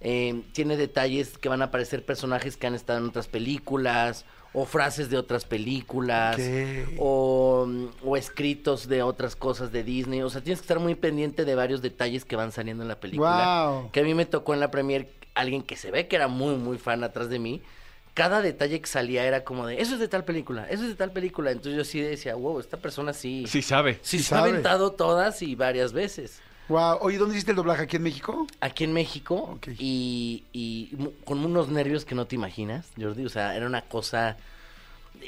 eh, 0.00 0.42
tiene 0.52 0.76
detalles 0.76 1.38
que 1.38 1.48
van 1.48 1.62
a 1.62 1.66
aparecer 1.66 2.04
personajes 2.04 2.56
que 2.56 2.66
han 2.66 2.74
estado 2.74 2.98
en 2.98 3.06
otras 3.06 3.28
películas 3.28 4.24
o 4.52 4.64
frases 4.64 5.10
de 5.10 5.18
otras 5.18 5.44
películas 5.44 6.36
Ok. 6.36 6.94
o, 6.98 7.68
o 8.02 8.16
escritos 8.16 8.88
de 8.88 9.02
otras 9.02 9.36
cosas 9.36 9.70
de 9.72 9.82
Disney. 9.84 10.22
O 10.22 10.30
sea, 10.30 10.40
tienes 10.42 10.60
que 10.60 10.64
estar 10.64 10.78
muy 10.80 10.94
pendiente 10.94 11.44
de 11.44 11.54
varios 11.54 11.82
detalles 11.82 12.24
que 12.24 12.36
van 12.36 12.52
saliendo 12.52 12.82
en 12.82 12.88
la 12.88 12.98
película. 13.00 13.82
Que 13.92 14.00
a 14.00 14.02
mí 14.02 14.14
me 14.14 14.24
tocó 14.26 14.54
en 14.54 14.60
la 14.60 14.70
premier 14.70 15.08
alguien 15.34 15.62
que 15.62 15.76
se 15.76 15.90
ve 15.90 16.06
que 16.08 16.16
era 16.16 16.28
muy, 16.28 16.54
muy 16.54 16.78
fan 16.78 17.04
atrás 17.04 17.28
de 17.28 17.38
mí. 17.38 17.60
Cada 18.14 18.40
detalle 18.40 18.80
que 18.80 18.86
salía 18.86 19.26
era 19.26 19.44
como 19.44 19.66
de, 19.66 19.78
eso 19.82 19.92
es 19.92 20.00
de 20.00 20.08
tal 20.08 20.24
película, 20.24 20.66
eso 20.70 20.84
es 20.84 20.88
de 20.88 20.94
tal 20.94 21.12
película. 21.12 21.50
Entonces 21.50 21.76
yo 21.76 21.84
sí 21.84 22.00
decía, 22.00 22.34
wow, 22.34 22.58
esta 22.58 22.78
persona 22.78 23.12
sí, 23.12 23.44
Sí 23.46 23.60
sabe. 23.60 23.98
sí 24.00 24.16
Sí 24.16 24.24
se 24.24 24.34
ha 24.34 24.38
sabe. 24.38 24.50
aventado 24.52 24.92
todas 24.92 25.42
y 25.42 25.54
varias 25.54 25.92
veces. 25.92 26.40
Wow. 26.68 26.98
Oye, 27.00 27.18
¿dónde 27.18 27.34
hiciste 27.34 27.52
el 27.52 27.56
doblaje? 27.56 27.84
¿Aquí 27.84 27.96
en 27.96 28.02
México? 28.02 28.46
Aquí 28.60 28.84
en 28.84 28.92
México 28.92 29.58
y, 29.78 30.44
y 30.52 30.96
con 31.24 31.44
unos 31.44 31.68
nervios 31.68 32.04
que 32.04 32.14
no 32.14 32.26
te 32.26 32.34
imaginas, 32.34 32.86
Jordi. 33.00 33.24
O 33.24 33.28
sea, 33.28 33.56
era 33.56 33.66
una 33.66 33.82
cosa 33.82 34.36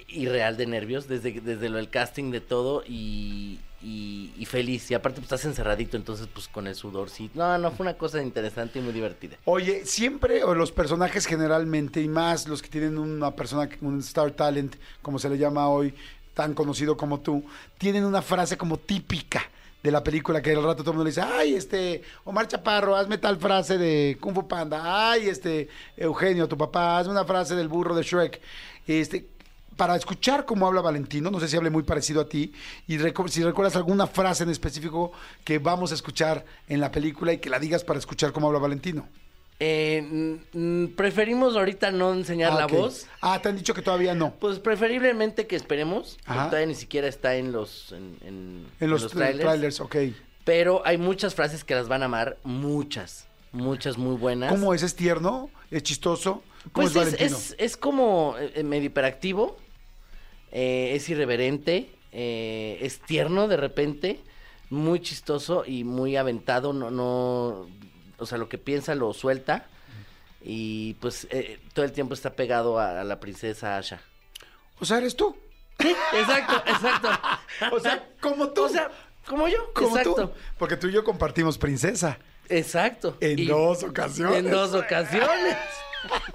irreal 0.09 0.57
de 0.57 0.67
nervios 0.67 1.09
desde, 1.09 1.41
desde 1.41 1.69
lo 1.69 1.77
del 1.77 1.91
casting 1.91 2.31
de 2.31 2.41
todo 2.41 2.83
y, 2.87 3.61
y, 3.83 4.33
y 4.37 4.45
feliz. 4.47 4.91
Y 4.91 4.95
aparte 4.95 5.21
pues 5.21 5.27
estás 5.27 5.45
encerradito, 5.45 5.97
entonces 5.97 6.27
pues 6.27 6.49
con 6.49 6.67
el 6.67 6.75
sudor, 6.75 7.09
sí. 7.09 7.31
No, 7.35 7.57
no, 7.59 7.71
fue 7.71 7.85
una 7.85 7.95
cosa 7.95 8.23
interesante 8.23 8.81
y 8.81 8.83
muy 8.83 8.93
divertida. 8.93 9.37
Oye, 9.45 9.87
siempre, 9.87 10.43
o 10.43 10.55
los 10.55 10.73
personajes 10.73 11.27
generalmente, 11.27 12.01
y 12.01 12.09
más 12.09 12.49
los 12.49 12.63
que 12.63 12.69
tienen 12.69 12.99
una 12.99 13.31
persona, 13.37 13.69
un 13.81 14.01
star 14.01 14.33
talent, 14.33 14.77
como 15.03 15.19
se 15.19 15.29
le 15.29 15.39
llama 15.39 15.69
hoy, 15.69 15.95
tan 16.35 16.55
conocido 16.55 16.97
como 16.97 17.21
tú, 17.21 17.45
tienen 17.79 18.05
una 18.05 18.23
frase 18.23 18.57
como 18.57 18.77
típica 18.77 19.43
de 19.83 19.91
la 19.91 20.03
película 20.03 20.43
que 20.43 20.53
al 20.53 20.63
rato 20.63 20.83
todo 20.83 20.91
el 20.91 20.97
mundo 20.97 21.05
le 21.05 21.11
dice, 21.11 21.23
ay, 21.23 21.55
este, 21.55 22.03
Omar 22.25 22.49
Chaparro, 22.49 22.97
hazme 22.97 23.19
tal 23.19 23.39
frase 23.39 23.79
de 23.79 24.19
Kung 24.21 24.35
Fu 24.35 24.49
Panda, 24.49 25.11
ay, 25.11 25.29
este, 25.29 25.69
Eugenio, 25.97 26.49
tu 26.49 26.57
papá, 26.57 26.99
hazme 26.99 27.13
una 27.13 27.25
frase 27.25 27.55
del 27.55 27.69
burro 27.69 27.95
de 27.95 28.03
Shrek. 28.03 28.41
Este, 28.87 29.29
para 29.77 29.95
escuchar 29.95 30.45
cómo 30.45 30.67
habla 30.67 30.81
Valentino, 30.81 31.31
no 31.31 31.39
sé 31.39 31.47
si 31.47 31.57
hable 31.57 31.71
muy 31.71 31.85
parecido 31.85 32.21
a 32.21 32.29
ti, 32.29 32.53
y 32.89 32.99
si 32.99 33.45
recuerdas 33.45 33.77
alguna 33.77 34.09
frase 34.09 34.43
en 34.43 34.51
específico 34.51 35.13
que 35.45 35.61
vamos 35.61 35.93
a 35.93 35.95
escuchar 35.95 36.45
en 36.69 36.81
la 36.81 36.91
película 36.91 37.33
y 37.33 37.39
que 37.39 37.49
la 37.49 37.61
digas 37.61 37.85
para 37.85 38.01
escuchar 38.01 38.33
cómo 38.33 38.49
habla 38.49 38.59
Valentino. 38.59 39.07
Eh, 39.61 40.39
preferimos 40.97 41.57
ahorita 41.57 41.91
no 41.91 42.13
enseñar 42.13 42.53
Ah, 42.53 42.59
la 42.61 42.67
voz. 42.67 43.07
Ah, 43.21 43.41
te 43.43 43.49
han 43.49 43.57
dicho 43.57 43.75
que 43.75 43.83
todavía 43.83 44.15
no. 44.15 44.33
Pues 44.35 44.59
preferiblemente 44.61 45.47
que 45.47 45.57
esperemos. 45.57 46.17
Ajá. 46.27 46.47
Todavía 46.47 46.67
ni 46.67 46.75
siquiera 46.75 47.09
está 47.09 47.35
en 47.37 47.51
los, 47.53 47.93
en, 47.93 48.17
en- 48.25 48.67
En 48.81 48.91
los, 48.91 49.09
trailers. 49.11 49.41
trailers. 49.45 49.81
ok. 49.81 49.97
Pero 50.45 50.83
hay 50.87 50.97
muchas 50.97 51.35
frases 51.35 51.65
que 51.65 51.75
las 51.75 51.89
van 51.89 52.03
a 52.03 52.07
amar. 52.07 52.39
Muchas. 52.45 53.27
Muchas 53.53 53.99
muy 53.99 54.17
buenas. 54.17 54.51
¿Cómo 54.53 54.75
es? 54.75 54.83
¿Es 54.83 54.95
tierno? 54.95 55.51
¿Es 55.71 55.83
chistoso? 55.83 56.43
¿Cómo 56.73 56.89
Pues 56.89 56.91
es 56.91 56.97
es, 56.97 57.05
Valentino? 57.19 57.37
es, 57.37 57.55
es 57.59 57.77
como 57.77 58.37
eh, 58.39 58.63
medio 58.63 58.87
hiperactivo. 58.87 59.57
eh, 60.53 60.93
es 60.95 61.09
irreverente. 61.09 61.91
eh, 62.13 62.79
es 62.81 63.01
tierno 63.01 63.49
de 63.49 63.57
repente. 63.57 64.21
Muy 64.71 65.01
chistoso 65.01 65.65
y 65.67 65.83
muy 65.85 66.17
aventado. 66.17 66.73
No, 66.73 66.91
no. 66.91 67.67
O 68.19 68.27
sea, 68.27 68.39
lo 68.39 68.49
que 68.49 68.59
piensa 68.59 68.95
lo 68.95 69.13
suelta. 69.15 69.67
Y 70.43 70.95
pues 70.95 71.27
eh, 71.31 71.59
todo 71.75 71.85
el 71.85 71.93
tiempo 71.93 72.15
está 72.15 72.31
pegado 72.35 72.79
a, 72.79 73.01
a 73.01 73.05
la 73.05 73.19
princesa 73.21 73.77
Asha. 73.77 74.01
O 74.81 74.85
sea, 74.85 74.99
¿eres 74.99 75.17
tú? 75.17 75.37
Exacto, 76.15 76.63
exacto. 76.67 77.09
O 77.73 77.81
sea, 77.81 78.09
como 78.21 78.49
tú. 78.51 78.65
O 78.65 78.69
sea, 78.69 78.91
como 79.27 79.49
yo. 79.49 79.73
como 79.75 79.97
exacto. 79.99 80.29
tú. 80.29 80.33
Porque 80.59 80.77
tú 80.77 80.89
y 80.89 80.93
yo 80.93 81.05
compartimos 81.05 81.59
princesa. 81.59 82.19
Exacto. 82.49 83.17
En 83.21 83.39
Y- 83.39 83.47
dos 83.47 83.83
ocasiones. 83.83 84.39
En 84.39 84.51
dos 84.51 84.75
ocasiones. 84.75 85.57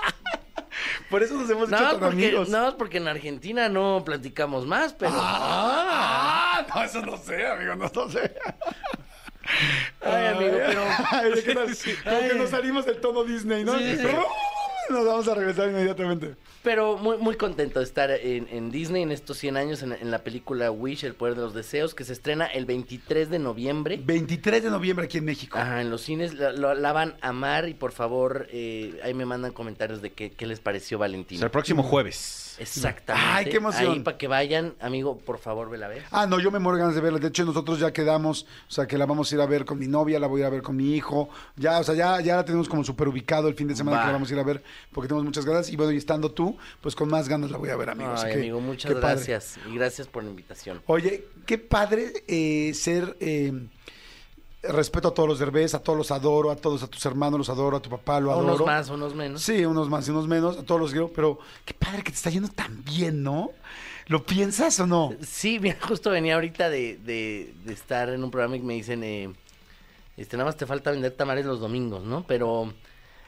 Por 1.09 1.21
eso 1.23 1.35
nos 1.35 1.49
hemos 1.49 1.69
Nada 1.69 1.83
hecho 1.83 1.91
más, 1.93 1.99
tan 2.01 2.09
porque, 2.11 2.25
amigos. 2.27 2.49
nada 2.49 2.65
más 2.65 2.73
porque 2.73 2.97
en 2.97 3.07
Argentina 3.07 3.69
no 3.69 4.01
platicamos 4.03 4.65
más, 4.65 4.93
pero. 4.93 5.11
Ah, 5.15 6.65
no, 6.73 6.83
eso 6.83 7.01
no 7.05 7.17
sé, 7.17 7.45
amigo, 7.45 7.75
no, 7.75 7.89
no 7.93 8.09
sé. 8.09 8.35
Ay, 10.01 10.25
amigo, 10.27 10.55
pero. 10.65 10.81
Ay, 11.11 11.31
¿de 11.31 11.43
qué 11.43 11.53
tal? 11.55 11.67
Como 12.03 12.19
que 12.29 12.35
nos 12.35 12.49
salimos 12.49 12.85
del 12.85 12.97
tono 12.97 13.23
Disney, 13.23 13.63
¿no? 13.63 13.77
Sí, 13.77 13.95
sí, 13.95 13.97
sí. 13.97 14.07
Nos 14.89 15.05
vamos 15.05 15.27
a 15.29 15.35
regresar 15.35 15.69
inmediatamente. 15.69 16.35
Pero 16.61 16.97
muy, 16.97 17.17
muy 17.17 17.35
contento 17.37 17.79
de 17.79 17.85
estar 17.85 18.11
en, 18.11 18.47
en 18.51 18.69
Disney 18.69 19.01
en 19.01 19.11
estos 19.11 19.37
100 19.37 19.55
años, 19.55 19.81
en, 19.81 19.93
en 19.93 20.11
la 20.11 20.19
película 20.19 20.71
Wish, 20.71 21.05
El 21.05 21.13
Poder 21.13 21.35
de 21.35 21.41
los 21.41 21.53
Deseos, 21.53 21.95
que 21.95 22.03
se 22.03 22.11
estrena 22.11 22.45
el 22.47 22.65
23 22.65 23.29
de 23.29 23.39
noviembre. 23.39 23.99
23 24.03 24.61
de 24.63 24.69
noviembre 24.69 25.05
aquí 25.05 25.19
en 25.19 25.25
México. 25.25 25.57
Ajá, 25.57 25.79
en 25.81 25.89
los 25.89 26.01
cines 26.01 26.33
la, 26.33 26.51
lo- 26.51 26.73
la 26.75 26.91
van 26.91 27.15
a 27.21 27.29
amar 27.29 27.69
y 27.69 27.73
por 27.73 27.93
favor, 27.93 28.47
eh, 28.51 28.99
ahí 29.03 29.13
me 29.13 29.25
mandan 29.25 29.53
comentarios 29.53 30.01
de 30.01 30.11
qué, 30.11 30.31
qué 30.31 30.45
les 30.45 30.59
pareció 30.59 30.97
O 30.97 30.99
sea, 30.99 31.07
Valentina. 31.07 31.45
el 31.45 31.51
próximo 31.51 31.81
jueves. 31.83 32.52
Exactamente. 32.59 33.27
Ay, 33.31 33.45
qué 33.45 33.57
emoción. 33.57 33.93
Ahí 33.93 33.99
para 34.01 34.17
que 34.17 34.27
vayan, 34.27 34.73
amigo, 34.79 35.17
por 35.17 35.37
favor, 35.39 35.69
vela 35.69 35.85
a 35.87 35.89
ver. 35.89 36.03
Ah, 36.11 36.25
no, 36.27 36.39
yo 36.39 36.51
me 36.51 36.59
muero 36.59 36.77
ganas 36.79 36.95
de 36.95 37.01
verla. 37.01 37.19
De 37.19 37.27
hecho, 37.27 37.45
nosotros 37.45 37.79
ya 37.79 37.91
quedamos, 37.93 38.45
o 38.67 38.71
sea, 38.71 38.87
que 38.87 38.97
la 38.97 39.05
vamos 39.05 39.31
a 39.31 39.35
ir 39.35 39.41
a 39.41 39.45
ver 39.45 39.65
con 39.65 39.79
mi 39.79 39.87
novia, 39.87 40.19
la 40.19 40.27
voy 40.27 40.41
a 40.41 40.43
ir 40.43 40.47
a 40.47 40.49
ver 40.49 40.61
con 40.61 40.75
mi 40.75 40.95
hijo. 40.95 41.29
Ya, 41.55 41.79
o 41.79 41.83
sea, 41.83 41.95
ya, 41.95 42.19
ya 42.21 42.35
la 42.35 42.45
tenemos 42.45 42.67
como 42.69 42.83
súper 42.83 43.07
ubicado 43.07 43.47
el 43.47 43.55
fin 43.55 43.67
de 43.67 43.75
semana 43.75 43.97
Va. 43.97 44.03
que 44.03 44.07
la 44.07 44.13
vamos 44.13 44.29
a 44.29 44.33
ir 44.33 44.39
a 44.39 44.43
ver 44.43 44.63
porque 44.91 45.07
tenemos 45.07 45.25
muchas 45.25 45.45
ganas. 45.45 45.69
Y 45.69 45.75
bueno, 45.75 45.91
y 45.91 45.97
estando 45.97 46.31
tú, 46.31 46.57
pues 46.81 46.95
con 46.95 47.09
más 47.09 47.27
ganas 47.29 47.51
la 47.51 47.57
voy 47.57 47.69
a 47.69 47.75
ver, 47.75 47.89
amigo. 47.89 48.11
Así 48.11 48.25
Ay, 48.27 48.33
que, 48.33 48.39
amigo, 48.39 48.59
muchas 48.59 48.91
padre. 48.93 49.07
gracias. 49.15 49.57
Y 49.69 49.75
gracias 49.75 50.07
por 50.07 50.23
la 50.23 50.29
invitación. 50.29 50.81
Oye, 50.85 51.25
qué 51.45 51.57
padre 51.57 52.11
eh, 52.27 52.73
ser. 52.73 53.17
eh, 53.19 53.67
respeto 54.63 55.09
a 55.09 55.13
todos 55.13 55.27
los 55.29 55.39
derbés, 55.39 55.73
a 55.75 55.79
todos 55.83 55.97
los 55.97 56.11
adoro, 56.11 56.49
a 56.51 56.55
todos, 56.55 56.81
a 56.83 56.87
tus 56.87 57.05
hermanos 57.05 57.37
los 57.37 57.49
adoro, 57.49 57.77
a 57.77 57.81
tu 57.81 57.89
papá 57.89 58.19
lo 58.19 58.31
adoro. 58.31 58.55
Unos 58.55 58.65
más, 58.65 58.89
unos 58.89 59.13
menos. 59.15 59.41
Sí, 59.41 59.65
unos 59.65 59.89
más 59.89 60.07
y 60.07 60.11
unos 60.11 60.27
menos, 60.27 60.57
a 60.57 60.63
todos 60.63 60.79
los 60.79 60.91
quiero, 60.91 61.11
pero 61.13 61.39
qué 61.65 61.73
padre 61.73 62.03
que 62.03 62.11
te 62.11 62.15
está 62.17 62.29
yendo 62.29 62.47
tan 62.49 62.83
bien, 62.83 63.23
¿no? 63.23 63.51
¿Lo 64.07 64.25
piensas 64.25 64.79
o 64.79 64.87
no? 64.87 65.13
Sí, 65.21 65.59
mira, 65.59 65.77
justo 65.81 66.09
venía 66.09 66.35
ahorita 66.35 66.69
de, 66.69 66.97
de- 66.97 67.53
de 67.65 67.73
estar 67.73 68.09
en 68.09 68.23
un 68.23 68.31
programa 68.31 68.55
y 68.57 68.61
me 68.61 68.73
dicen, 68.73 69.03
eh, 69.03 69.33
este, 70.17 70.37
nada 70.37 70.47
más 70.47 70.57
te 70.57 70.65
falta 70.65 70.91
vender 70.91 71.11
tamales 71.13 71.45
los 71.45 71.59
domingos, 71.59 72.03
¿no? 72.03 72.25
Pero 72.27 72.73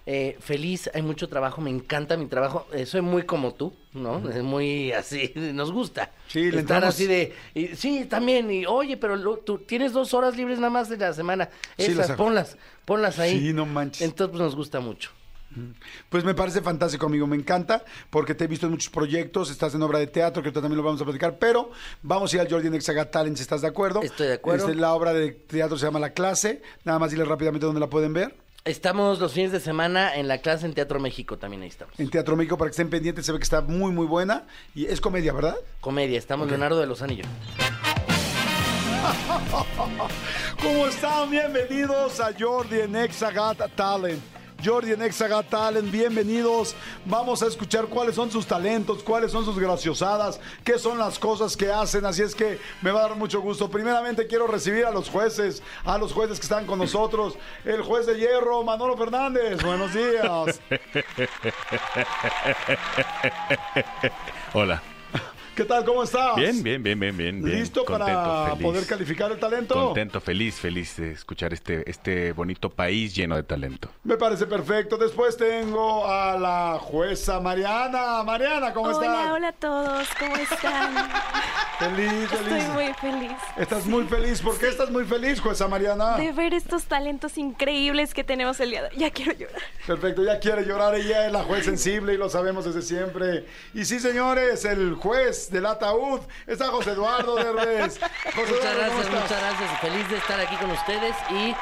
eh, 0.05 0.37
feliz, 0.39 0.89
hay 0.93 1.01
mucho 1.01 1.27
trabajo, 1.27 1.61
me 1.61 1.69
encanta 1.71 2.15
mi 2.17 2.27
trabajo, 2.27 2.67
eh, 2.73 2.85
soy 2.85 3.01
muy 3.01 3.23
como 3.23 3.53
tú, 3.55 3.73
¿no? 3.93 4.29
Es 4.29 4.43
muy 4.43 4.91
así, 4.91 5.31
nos 5.53 5.71
gusta. 5.71 6.11
Sí, 6.27 6.51
le 6.51 6.59
Estar 6.61 6.83
así 6.85 7.05
de, 7.07 7.33
y, 7.53 7.67
sí, 7.75 8.05
también, 8.05 8.51
y 8.51 8.65
oye, 8.65 8.97
pero 8.97 9.15
lo- 9.15 9.37
tú 9.37 9.57
tienes 9.59 9.93
dos 9.93 10.13
horas 10.13 10.35
libres 10.37 10.59
nada 10.59 10.69
más 10.69 10.89
de 10.89 10.97
la 10.97 11.13
semana, 11.13 11.49
Sí, 11.77 11.85
esas, 11.91 12.09
las 12.09 12.17
ponlas, 12.17 12.57
ponlas 12.85 13.17
ahí. 13.19 13.39
Sí, 13.39 13.53
no 13.53 13.65
manches. 13.65 14.01
Entonces, 14.01 14.31
pues 14.31 14.41
nos 14.43 14.55
gusta 14.55 14.79
mucho. 14.79 15.11
Pues 16.09 16.25
me 16.25 16.33
parece 16.33 16.61
fantástico, 16.61 17.05
amigo, 17.05 17.27
me 17.27 17.37
encanta, 17.37 17.85
porque 18.09 18.35
te 18.35 18.43
he 18.43 18.47
visto 18.47 18.65
en 18.65 18.73
muchos 18.73 18.89
proyectos, 18.89 19.49
estás 19.49 19.73
en 19.73 19.81
obra 19.83 19.99
de 19.99 20.07
teatro, 20.07 20.43
que 20.43 20.51
también 20.51 20.75
lo 20.75 20.83
vamos 20.83 21.01
a 21.01 21.05
platicar, 21.05 21.37
pero 21.39 21.71
vamos 22.01 22.33
a 22.33 22.35
ir 22.35 22.41
al 22.41 22.49
Jordi 22.49 22.69
Nexaga 22.69 23.09
Talent, 23.09 23.37
si 23.37 23.43
estás 23.43 23.61
de 23.61 23.67
acuerdo. 23.69 24.01
Estoy 24.01 24.27
de 24.27 24.33
acuerdo. 24.33 24.67
Este, 24.67 24.79
la 24.79 24.93
obra 24.93 25.13
de 25.13 25.31
teatro 25.31 25.77
se 25.77 25.85
llama 25.85 25.99
La 25.99 26.09
Clase, 26.09 26.61
nada 26.83 26.99
más 26.99 27.11
dile 27.11 27.23
rápidamente 27.23 27.65
dónde 27.65 27.79
la 27.79 27.89
pueden 27.89 28.11
ver. 28.11 28.35
Estamos 28.65 29.19
los 29.19 29.33
fines 29.33 29.51
de 29.51 29.59
semana 29.59 30.15
en 30.15 30.27
la 30.27 30.39
clase 30.39 30.65
en 30.65 30.73
Teatro 30.73 30.99
México, 30.99 31.37
también 31.37 31.61
ahí 31.61 31.67
estamos. 31.67 31.93
En 31.99 32.09
Teatro 32.09 32.35
México, 32.35 32.57
para 32.57 32.69
que 32.69 32.71
estén 32.71 32.89
pendientes, 32.89 33.23
se 33.23 33.31
ve 33.31 33.37
que 33.37 33.43
está 33.43 33.61
muy, 33.61 33.91
muy 33.91 34.07
buena, 34.07 34.47
y 34.73 34.87
es 34.87 34.99
comedia, 34.99 35.33
¿verdad? 35.33 35.55
Comedia, 35.81 36.17
estamos 36.17 36.47
Leonardo 36.47 36.79
de 36.79 36.87
los 36.87 37.03
Anillos. 37.03 37.27
¿Cómo 40.63 40.87
están? 40.87 41.29
Bienvenidos 41.29 42.19
a 42.19 42.31
Jordi 42.35 42.79
en 42.79 42.95
Exagat 42.95 43.69
Talent. 43.75 44.19
Jordi 44.65 44.93
en 44.93 45.01
Exagat 45.03 45.47
Talent, 45.47 45.91
bienvenidos. 45.91 46.75
Vamos 47.05 47.43
a 47.43 47.47
escuchar 47.47 47.85
cuáles 47.85 48.15
son 48.15 48.31
sus 48.31 48.47
talentos, 48.47 49.03
cuáles 49.03 49.31
son 49.31 49.45
sus 49.45 49.59
graciosadas, 49.59 50.39
qué 50.63 50.79
son 50.79 50.97
las 50.97 51.19
cosas 51.19 51.55
que 51.55 51.71
hacen. 51.71 52.03
Así 52.03 52.23
es 52.23 52.33
que 52.33 52.59
me 52.81 52.89
va 52.89 53.01
a 53.01 53.09
dar 53.09 53.15
mucho 53.15 53.41
gusto. 53.41 53.69
Primeramente 53.69 54.25
quiero 54.25 54.47
recibir 54.47 54.85
a 54.85 54.91
los 54.91 55.07
jueces, 55.07 55.61
a 55.83 55.99
los 55.99 56.13
jueces 56.13 56.39
que 56.39 56.45
están 56.45 56.65
con 56.65 56.79
nosotros. 56.79 57.37
El 57.63 57.83
juez 57.83 58.07
de 58.07 58.17
hierro, 58.17 58.63
Manolo 58.63 58.97
Fernández. 58.97 59.61
Buenos 59.61 59.93
días. 59.93 60.59
Hola. 64.53 64.81
¿Qué 65.55 65.63
tal? 65.63 65.85
¿Cómo 65.85 66.03
estás? 66.03 66.35
Bien, 66.35 66.61
bien, 66.61 66.83
bien, 66.83 66.99
bien, 66.99 67.15
bien. 67.15 67.41
bien. 67.41 67.59
¿Listo 67.61 67.85
para 67.85 68.47
feliz. 68.49 68.61
poder 68.61 68.85
calificar 68.85 69.31
el 69.31 69.39
talento? 69.39 69.73
Contento, 69.73 70.19
feliz, 70.19 70.55
feliz 70.55 70.97
de 70.97 71.11
escuchar 71.11 71.53
este, 71.53 71.89
este 71.89 72.33
bonito 72.33 72.69
país 72.69 73.15
lleno 73.15 73.37
de 73.37 73.43
talento. 73.43 73.89
Me 74.03 74.17
parece 74.17 74.47
perfecto. 74.47 74.97
Después 74.97 75.37
tengo 75.37 76.05
a 76.05 76.37
la 76.37 76.77
jueza 76.81 77.39
Mariana. 77.39 78.21
Mariana, 78.23 78.73
¿cómo 78.73 78.89
hola, 78.89 79.07
estás? 79.07 79.31
hola 79.31 79.47
a 79.47 79.53
todos, 79.53 80.07
¿cómo 80.19 80.35
están? 80.35 80.93
Feliz, 81.79 82.31
Estoy 82.31 82.37
feliz. 82.45 82.67
muy 82.69 82.93
feliz 82.93 83.31
Estás 83.57 83.85
muy 83.85 84.05
feliz. 84.05 84.41
¿Por 84.41 84.57
qué 84.57 84.69
estás 84.69 84.89
muy 84.89 85.03
feliz, 85.03 85.41
jueza 85.41 85.67
Mariana? 85.67 86.15
de 86.15 86.31
ver 86.31 86.53
estos 86.53 86.85
talentos 86.85 87.37
increíbles 87.37 88.13
que 88.13 88.23
tenemos 88.23 88.61
el 88.61 88.69
día 88.69 88.83
de 88.83 88.87
hoy. 88.89 88.95
Ya 88.97 89.11
quiero 89.11 89.33
llorar. 89.33 89.61
Perfecto, 89.85 90.23
ya 90.23 90.39
quiere 90.39 90.65
llorar. 90.65 90.95
Ella 90.95 91.25
es 91.27 91.33
la 91.33 91.43
juez 91.43 91.65
sensible 91.65 92.13
y 92.13 92.17
lo 92.17 92.29
sabemos 92.29 92.63
desde 92.63 92.81
siempre. 92.81 93.45
Y 93.73 93.83
sí, 93.83 93.99
señores, 93.99 94.63
el 94.63 94.93
juez 94.95 95.44
del 95.51 95.65
ataúd 95.65 96.21
está 96.47 96.67
José 96.67 96.91
Eduardo 96.91 97.35
Derbez. 97.35 97.99
José 98.35 98.53
Muchas 98.53 98.75
Eduardo, 98.75 98.91
¿cómo 98.91 98.97
gracias, 98.97 99.21
muchas 99.21 99.41
gracias. 99.41 99.79
Feliz 99.81 100.09
de 100.09 100.17
estar 100.17 100.39
aquí 100.39 100.55
con 100.57 100.71
ustedes 100.71 101.15
y 101.29 101.55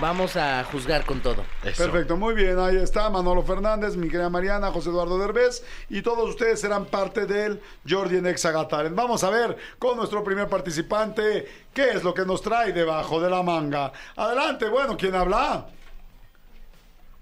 vamos 0.00 0.36
a 0.36 0.64
juzgar 0.64 1.04
con 1.04 1.20
todo. 1.20 1.44
Perfecto, 1.62 2.16
muy 2.16 2.34
bien. 2.34 2.58
Ahí 2.58 2.76
está 2.76 3.10
Manolo 3.10 3.42
Fernández, 3.42 3.96
mi 3.96 4.08
querida 4.08 4.30
Mariana, 4.30 4.70
José 4.70 4.90
Eduardo 4.90 5.18
Derbez 5.18 5.64
y 5.88 6.02
todos 6.02 6.28
ustedes 6.28 6.60
serán 6.60 6.86
parte 6.86 7.26
del 7.26 7.60
Jordi 7.88 8.16
en 8.16 8.26
Exaga 8.26 8.68
Talent. 8.68 8.94
Vamos 8.94 9.24
a 9.24 9.30
ver 9.30 9.56
con 9.78 9.96
nuestro 9.96 10.22
primer 10.22 10.48
participante 10.48 11.46
qué 11.72 11.90
es 11.90 12.04
lo 12.04 12.14
que 12.14 12.24
nos 12.24 12.42
trae 12.42 12.72
debajo 12.72 13.20
de 13.20 13.30
la 13.30 13.42
manga. 13.42 13.92
Adelante, 14.16 14.68
bueno, 14.68 14.96
¿quién 14.96 15.14
habla? 15.14 15.66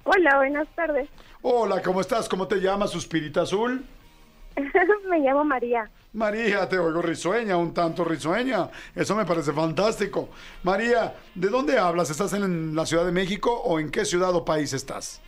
Hola, 0.05 0.37
buenas 0.37 0.69
tardes. 0.77 1.09
Hola, 1.43 1.83
¿cómo 1.83 2.01
estás? 2.01 2.29
¿Cómo 2.29 2.47
te 2.47 2.57
llamas, 2.57 2.91
Suspirita 2.91 3.43
Azul? 3.43 3.85
Me 5.09 5.19
llamo 5.19 5.45
María. 5.45 5.91
María, 6.17 6.67
te 6.67 6.79
oigo 6.79 7.03
risueña, 7.03 7.59
un 7.59 7.75
tanto 7.75 8.03
risueña. 8.03 8.71
Eso 8.95 9.15
me 9.15 9.27
parece 9.27 9.53
fantástico. 9.53 10.31
María, 10.63 11.15
¿de 11.35 11.49
dónde 11.49 11.79
hablas? 11.79 12.09
¿Estás 12.09 12.33
en 12.33 12.75
la 12.75 12.87
Ciudad 12.87 13.05
de 13.05 13.13
México 13.13 13.53
o 13.53 13.79
en 13.79 13.91
qué 13.91 14.07
ciudad 14.07 14.35
o 14.35 14.43
país 14.43 14.73
estás? 14.73 15.21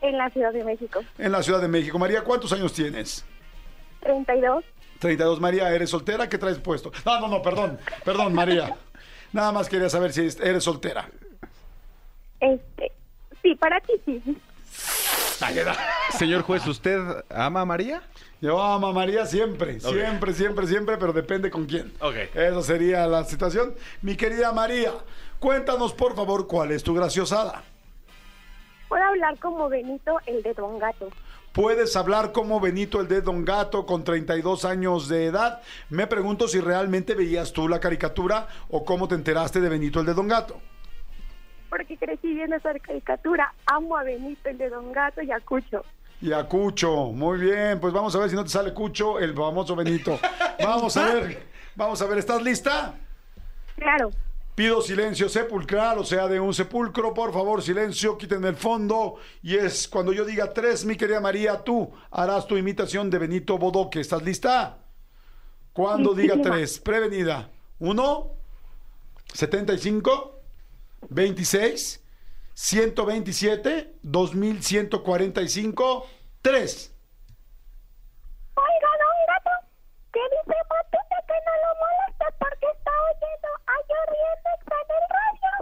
En 0.00 0.18
la 0.18 0.28
Ciudad 0.30 0.52
de 0.52 0.64
México. 0.64 1.04
En 1.18 1.30
la 1.30 1.40
Ciudad 1.40 1.60
de 1.60 1.68
México. 1.68 2.00
María, 2.00 2.24
¿cuántos 2.24 2.52
años 2.52 2.72
tienes? 2.72 3.24
32. 4.00 4.64
32, 4.98 5.40
María, 5.40 5.72
¿eres 5.72 5.90
soltera? 5.90 6.28
¿Qué 6.28 6.36
traes 6.36 6.58
puesto? 6.58 6.90
No, 7.06 7.20
no, 7.20 7.28
no, 7.28 7.40
perdón, 7.40 7.78
perdón, 8.04 8.34
María. 8.34 8.74
Nada 9.32 9.52
más 9.52 9.68
quería 9.68 9.88
saber 9.88 10.12
si 10.12 10.22
eres 10.42 10.64
soltera. 10.64 11.08
Este, 12.40 12.90
sí, 13.40 13.54
para 13.54 13.80
ti 13.82 13.92
sí. 14.04 14.36
Señor 16.18 16.42
juez, 16.42 16.66
¿usted 16.66 17.00
ama 17.30 17.60
a 17.60 17.64
María? 17.64 18.02
Yo 18.40 18.60
amo 18.62 18.88
a 18.88 18.92
María 18.92 19.26
siempre, 19.26 19.80
siempre, 19.80 20.32
siempre, 20.32 20.66
siempre, 20.66 20.96
pero 20.96 21.12
depende 21.12 21.50
con 21.50 21.66
quién. 21.66 21.92
Ok. 22.00 22.14
Esa 22.34 22.62
sería 22.62 23.06
la 23.06 23.24
situación. 23.24 23.74
Mi 24.02 24.16
querida 24.16 24.52
María, 24.52 24.92
cuéntanos 25.38 25.92
por 25.92 26.14
favor 26.14 26.46
cuál 26.46 26.70
es 26.70 26.82
tu 26.82 26.94
graciosada. 26.94 27.62
Puedo 28.88 29.04
hablar 29.04 29.38
como 29.38 29.68
Benito, 29.68 30.18
el 30.26 30.42
de 30.42 30.54
Don 30.54 30.78
Gato. 30.78 31.10
Puedes 31.52 31.96
hablar 31.96 32.32
como 32.32 32.60
Benito 32.60 33.00
el 33.00 33.08
de 33.08 33.20
Don 33.20 33.44
Gato 33.44 33.86
con 33.86 34.04
32 34.04 34.64
años 34.64 35.08
de 35.08 35.26
edad. 35.26 35.60
Me 35.90 36.06
pregunto 36.06 36.46
si 36.46 36.60
realmente 36.60 37.14
veías 37.14 37.52
tú 37.52 37.68
la 37.68 37.80
caricatura 37.80 38.46
o 38.70 38.84
cómo 38.84 39.08
te 39.08 39.14
enteraste 39.14 39.60
de 39.60 39.68
Benito 39.68 40.00
el 40.00 40.06
de 40.06 40.14
Don 40.14 40.28
Gato. 40.28 40.60
Porque 41.68 41.96
crecí 41.96 42.34
viendo 42.34 42.56
esa 42.56 42.72
caricatura. 42.78 43.52
Amo 43.66 43.96
a 43.96 44.02
Benito, 44.02 44.48
el 44.48 44.58
de 44.58 44.70
Don 44.70 44.92
Gato 44.92 45.22
y 45.22 45.30
a 45.30 45.40
Cucho. 45.40 45.84
Y 46.20 46.32
a 46.32 46.44
Cucho, 46.44 47.12
muy 47.12 47.38
bien, 47.38 47.78
pues 47.78 47.92
vamos 47.92 48.14
a 48.16 48.18
ver 48.18 48.30
si 48.30 48.34
no 48.34 48.42
te 48.42 48.50
sale 48.50 48.74
Cucho, 48.74 49.18
el 49.20 49.34
famoso 49.34 49.76
Benito. 49.76 50.18
Vamos 50.62 50.96
a 50.96 51.14
ver, 51.14 51.46
vamos 51.76 52.02
a 52.02 52.06
ver, 52.06 52.18
¿estás 52.18 52.42
lista? 52.42 52.94
Claro. 53.76 54.10
Pido 54.56 54.82
silencio 54.82 55.28
sepulcral, 55.28 55.98
o 55.98 56.04
sea, 56.04 56.26
de 56.26 56.40
un 56.40 56.52
sepulcro, 56.52 57.14
por 57.14 57.32
favor, 57.32 57.62
silencio, 57.62 58.18
quítenme 58.18 58.48
el 58.48 58.56
fondo. 58.56 59.14
Y 59.40 59.54
es 59.54 59.86
cuando 59.86 60.12
yo 60.12 60.24
diga 60.24 60.52
tres, 60.52 60.84
mi 60.84 60.96
querida 60.96 61.20
María, 61.20 61.62
tú 61.62 61.92
harás 62.10 62.48
tu 62.48 62.56
imitación 62.56 63.08
de 63.08 63.18
Benito 63.18 63.56
Bodoque. 63.56 64.00
¿Estás 64.00 64.20
lista? 64.24 64.78
Cuando 65.72 66.12
diga 66.12 66.34
tres, 66.42 66.80
prevenida. 66.80 67.48
Uno, 67.78 68.32
75, 69.32 70.37
26, 71.08 72.02
127, 72.54 73.94
2145, 74.02 76.06
3. 76.42 76.94
Oiga, 78.54 78.88
Don 78.98 79.26
Gato, 79.28 79.50
¿qué 80.12 80.20
dice 80.30 80.56
Matute 80.68 81.16
que 81.26 81.34
no 81.46 81.52
lo 81.62 81.70
moleste 81.78 82.26
porque 82.38 82.66
está 82.76 82.92
oyendo 83.10 83.48
a 83.66 83.68
Nexa 84.44 84.76
en 84.82 84.88
el 84.96 85.04
radio? 85.14 85.52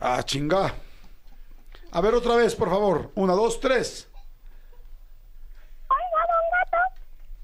Ah, 0.00 0.20
chinga. 0.22 0.64
A 1.92 2.00
ver 2.00 2.14
otra 2.14 2.36
vez, 2.36 2.54
por 2.54 2.70
favor. 2.70 3.10
Una, 3.16 3.34
dos, 3.34 3.58
tres. 3.60 4.08
Oiga, 5.88 6.22
Don 6.30 6.46
Gato, 6.54 6.82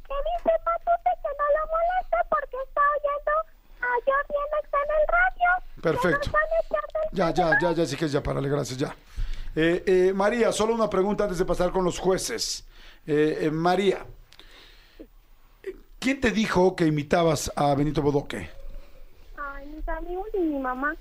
¿qué 0.06 0.14
dice 0.30 0.52
Matute 0.64 1.10
que 1.22 1.30
no 1.36 1.46
lo 1.56 1.62
moleste 1.74 2.18
porque 2.30 2.56
está 2.64 2.82
oyendo 2.96 3.34
a 3.82 3.84
Jordi 4.06 4.40
Nexa 4.54 4.78
en 4.84 4.90
el 5.00 5.04
radio? 5.08 5.50
Perfecto. 6.00 6.30
Ya, 7.12 7.32
ya, 7.32 7.58
ya, 7.60 7.72
ya, 7.72 7.86
sí 7.86 7.96
que 7.96 8.08
ya, 8.08 8.22
párale, 8.22 8.48
gracias, 8.48 8.78
ya. 8.78 8.94
Eh, 9.54 9.82
eh, 9.86 10.12
María, 10.14 10.52
solo 10.52 10.74
una 10.74 10.90
pregunta 10.90 11.24
antes 11.24 11.38
de 11.38 11.44
pasar 11.44 11.70
con 11.70 11.84
los 11.84 11.98
jueces. 11.98 12.64
Eh, 13.06 13.38
eh, 13.42 13.50
María, 13.50 14.04
¿quién 15.98 16.20
te 16.20 16.30
dijo 16.30 16.76
que 16.76 16.86
imitabas 16.86 17.50
a 17.56 17.74
Benito 17.74 18.02
Bodoque? 18.02 18.50
Ay, 19.36 19.66
mis 19.74 19.88
amigos 19.88 20.26
y 20.34 20.38
mi 20.40 20.58
mamá. 20.58 20.96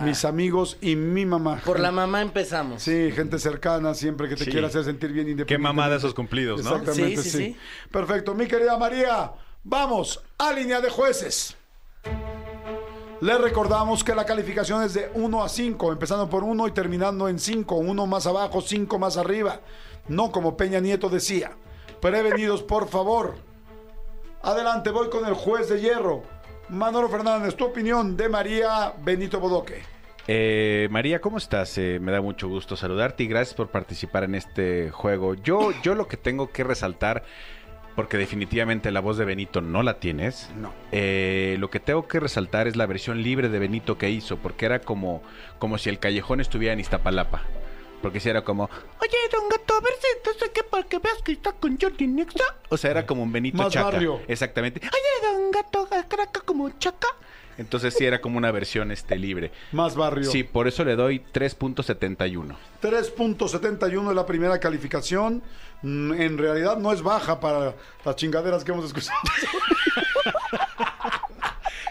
Mis 0.00 0.24
amigos 0.24 0.78
y 0.80 0.96
mi 0.96 1.26
mamá. 1.26 1.60
Por 1.66 1.78
la 1.78 1.90
mamá 1.92 2.22
empezamos. 2.22 2.82
Sí, 2.82 3.10
gente 3.12 3.38
cercana, 3.38 3.92
siempre 3.92 4.26
que 4.26 4.36
te 4.36 4.44
Sí. 4.44 4.50
quiera 4.50 4.68
hacer 4.68 4.84
sentir 4.84 5.12
bien 5.12 5.28
independiente. 5.28 5.54
Qué 5.54 5.58
mamada 5.58 5.96
esos 5.96 6.14
cumplidos, 6.14 6.64
¿no? 6.64 6.76
Exactamente, 6.76 7.16
Sí, 7.22 7.22
sí, 7.22 7.30
sí, 7.30 7.44
sí. 7.52 7.56
Perfecto. 7.90 8.34
Mi 8.34 8.46
querida 8.46 8.78
María, 8.78 9.32
vamos 9.64 10.22
a 10.38 10.50
línea 10.54 10.80
de 10.80 10.88
jueces. 10.88 11.56
Les 13.22 13.40
recordamos 13.40 14.02
que 14.02 14.16
la 14.16 14.26
calificación 14.26 14.82
es 14.82 14.94
de 14.94 15.08
1 15.14 15.44
a 15.44 15.48
5, 15.48 15.92
empezando 15.92 16.28
por 16.28 16.42
1 16.42 16.66
y 16.66 16.72
terminando 16.72 17.28
en 17.28 17.38
5. 17.38 17.76
Uno 17.76 18.04
más 18.04 18.26
abajo, 18.26 18.60
5 18.60 18.98
más 18.98 19.16
arriba. 19.16 19.60
No 20.08 20.32
como 20.32 20.56
Peña 20.56 20.80
Nieto 20.80 21.08
decía. 21.08 21.52
Prevenidos, 22.00 22.64
por 22.64 22.88
favor. 22.88 23.36
Adelante, 24.42 24.90
voy 24.90 25.08
con 25.08 25.24
el 25.24 25.34
juez 25.34 25.68
de 25.68 25.80
hierro. 25.80 26.24
Manolo 26.68 27.08
Fernández, 27.08 27.54
tu 27.54 27.66
opinión 27.66 28.16
de 28.16 28.28
María 28.28 28.92
Benito 29.04 29.38
Bodoque. 29.38 29.82
Eh, 30.26 30.88
María, 30.90 31.20
¿cómo 31.20 31.38
estás? 31.38 31.78
Eh, 31.78 31.98
me 32.00 32.10
da 32.10 32.20
mucho 32.20 32.48
gusto 32.48 32.74
saludarte 32.74 33.22
y 33.22 33.28
gracias 33.28 33.54
por 33.54 33.68
participar 33.68 34.24
en 34.24 34.34
este 34.34 34.90
juego. 34.90 35.34
Yo, 35.34 35.70
yo 35.82 35.94
lo 35.94 36.08
que 36.08 36.16
tengo 36.16 36.50
que 36.50 36.64
resaltar, 36.64 37.22
porque 37.94 38.16
definitivamente 38.16 38.90
la 38.90 39.00
voz 39.00 39.18
de 39.18 39.24
Benito 39.24 39.60
no 39.60 39.82
la 39.82 39.98
tienes. 40.00 40.50
No. 40.56 40.72
eh, 40.92 41.56
lo 41.58 41.70
que 41.70 41.80
tengo 41.80 42.08
que 42.08 42.20
resaltar 42.20 42.66
es 42.66 42.76
la 42.76 42.86
versión 42.86 43.22
libre 43.22 43.48
de 43.48 43.58
Benito 43.58 43.98
que 43.98 44.10
hizo, 44.10 44.38
porque 44.38 44.66
era 44.66 44.80
como, 44.80 45.22
como 45.58 45.78
si 45.78 45.88
el 45.90 45.98
callejón 45.98 46.40
estuviera 46.40 46.72
en 46.72 46.80
Iztapalapa. 46.80 47.42
Porque 48.00 48.18
si 48.18 48.28
era 48.28 48.42
como, 48.42 48.64
oye, 48.64 49.16
don 49.30 49.48
gato, 49.48 49.74
a 49.74 49.80
ver 49.80 49.92
si 50.00 50.08
entonces 50.16 50.48
que 50.50 50.64
para 50.64 50.82
que 50.82 50.98
veas 50.98 51.22
que 51.22 51.32
está 51.32 51.52
con 51.52 51.78
Jordi 51.80 52.08
Nexa. 52.08 52.44
O 52.68 52.76
sea, 52.76 52.90
era 52.90 53.06
como 53.06 53.22
un 53.22 53.30
Benito 53.30 53.58
Más 53.58 53.72
Chaca. 53.72 53.90
barrio. 53.90 54.20
Exactamente. 54.26 54.80
Oye, 54.82 55.32
don 55.32 55.50
gato, 55.52 55.88
craca 56.08 56.40
como 56.40 56.68
Chaca. 56.80 57.06
Entonces 57.58 57.94
sí 57.94 58.04
era 58.04 58.20
como 58.20 58.38
una 58.38 58.50
versión 58.50 58.90
este 58.90 59.16
libre. 59.16 59.52
Más 59.72 59.94
barrio. 59.94 60.30
Sí, 60.30 60.42
por 60.42 60.68
eso 60.68 60.84
le 60.84 60.96
doy 60.96 61.22
3.71. 61.32 62.56
3.71 62.82 64.10
es 64.10 64.16
la 64.16 64.26
primera 64.26 64.58
calificación. 64.58 65.42
Mm, 65.82 66.12
En 66.14 66.38
realidad 66.38 66.76
no 66.78 66.92
es 66.92 67.02
baja 67.02 67.40
para 67.40 67.74
las 68.04 68.16
chingaderas 68.16 68.64
que 68.64 68.72
hemos 68.72 68.86
escuchado. 68.86 69.18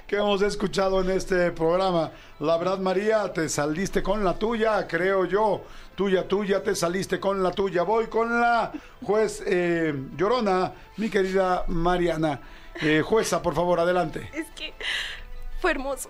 que 0.07 0.17
hemos 0.17 0.41
escuchado 0.41 1.01
en 1.01 1.11
este 1.11 1.51
programa. 1.51 2.11
La 2.39 2.57
verdad, 2.57 2.79
María, 2.79 3.31
te 3.31 3.47
saliste 3.47 4.03
con 4.03 4.23
la 4.23 4.37
tuya, 4.37 4.87
creo 4.87 5.25
yo. 5.25 5.63
Tuya, 5.95 6.27
tuya, 6.27 6.63
te 6.63 6.75
saliste 6.75 7.19
con 7.19 7.43
la 7.43 7.51
tuya. 7.51 7.83
Voy 7.83 8.07
con 8.07 8.41
la 8.41 8.71
juez 9.03 9.43
eh, 9.45 9.93
Llorona, 10.17 10.73
mi 10.97 11.09
querida 11.09 11.63
Mariana. 11.67 12.39
Eh, 12.81 13.01
jueza, 13.05 13.41
por 13.41 13.53
favor, 13.53 13.79
adelante. 13.79 14.29
Es 14.33 14.47
que 14.51 14.73
fue 15.61 15.71
hermoso. 15.71 16.09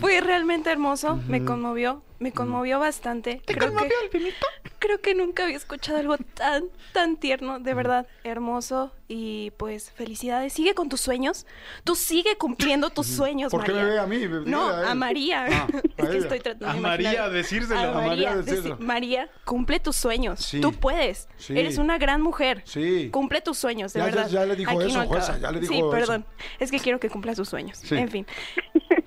Fue 0.00 0.20
realmente 0.20 0.70
hermoso. 0.70 1.16
Me 1.28 1.44
conmovió. 1.44 2.02
Me 2.18 2.32
conmovió 2.32 2.78
bastante. 2.78 3.42
¿Te 3.44 3.56
conmovió 3.56 3.92
el 4.02 4.08
Benito? 4.10 4.46
Creo 4.78 5.00
que 5.02 5.14
nunca 5.14 5.44
había 5.44 5.56
escuchado 5.56 5.98
algo 5.98 6.16
tan, 6.34 6.64
tan 6.94 7.16
tierno. 7.18 7.60
De 7.60 7.74
verdad, 7.74 8.06
hermoso. 8.24 8.92
Y 9.08 9.52
pues, 9.58 9.90
felicidades. 9.90 10.52
Sigue 10.54 10.74
con 10.74 10.88
tus 10.88 11.00
sueños. 11.00 11.46
Tú 11.84 11.94
sigue 11.94 12.36
cumpliendo 12.36 12.88
tus 12.90 13.06
sueños, 13.06 13.50
¿Por 13.52 13.64
qué 13.64 13.72
María. 13.72 13.86
me 13.86 13.90
ve 13.92 13.98
a 14.00 14.06
mí? 14.06 14.50
No, 14.50 14.68
a 14.70 14.80
él. 14.80 14.86
a 14.88 14.94
María. 14.94 15.46
Ah, 15.50 15.66
a 15.98 16.02
es 16.04 16.08
que 16.10 16.18
estoy 16.18 16.40
tratando 16.40 16.68
A 16.68 16.74
de 16.74 16.80
María 16.80 17.28
decírselo. 17.28 17.78
A 17.78 17.82
A 17.82 17.92
María 17.92 18.08
María, 18.30 18.36
decírselo. 18.36 18.78
deci- 18.78 18.80
María, 18.84 19.28
cumple 19.44 19.78
tus 19.80 19.96
sueños. 19.96 20.40
Sí. 20.40 20.60
Tú 20.62 20.72
puedes. 20.72 21.28
Sí. 21.36 21.58
Eres 21.58 21.76
una 21.78 21.98
gran 21.98 22.22
mujer. 22.22 22.62
Sí. 22.64 23.10
Cumple 23.12 23.42
tus 23.42 23.58
sueños, 23.58 23.92
de 23.92 24.00
Ya- 24.00 24.06
verdad. 24.06 24.28
ya 24.28 24.46
le 24.46 24.56
dijo 24.56 24.70
Aquí 24.70 24.88
eso, 24.88 24.98
no 25.02 25.06
jueza, 25.06 25.38
ya 25.38 25.50
le 25.50 25.60
dijo 25.60 25.72
Sí, 25.72 25.78
eso. 25.80 25.90
perdón. 25.90 26.24
Es 26.58 26.70
que 26.70 26.80
quiero 26.80 26.98
que 26.98 27.10
cumpla 27.10 27.34
sus 27.34 27.48
sueños. 27.48 27.78
Sí. 27.78 27.94
En 27.96 28.08
fin. 28.08 28.26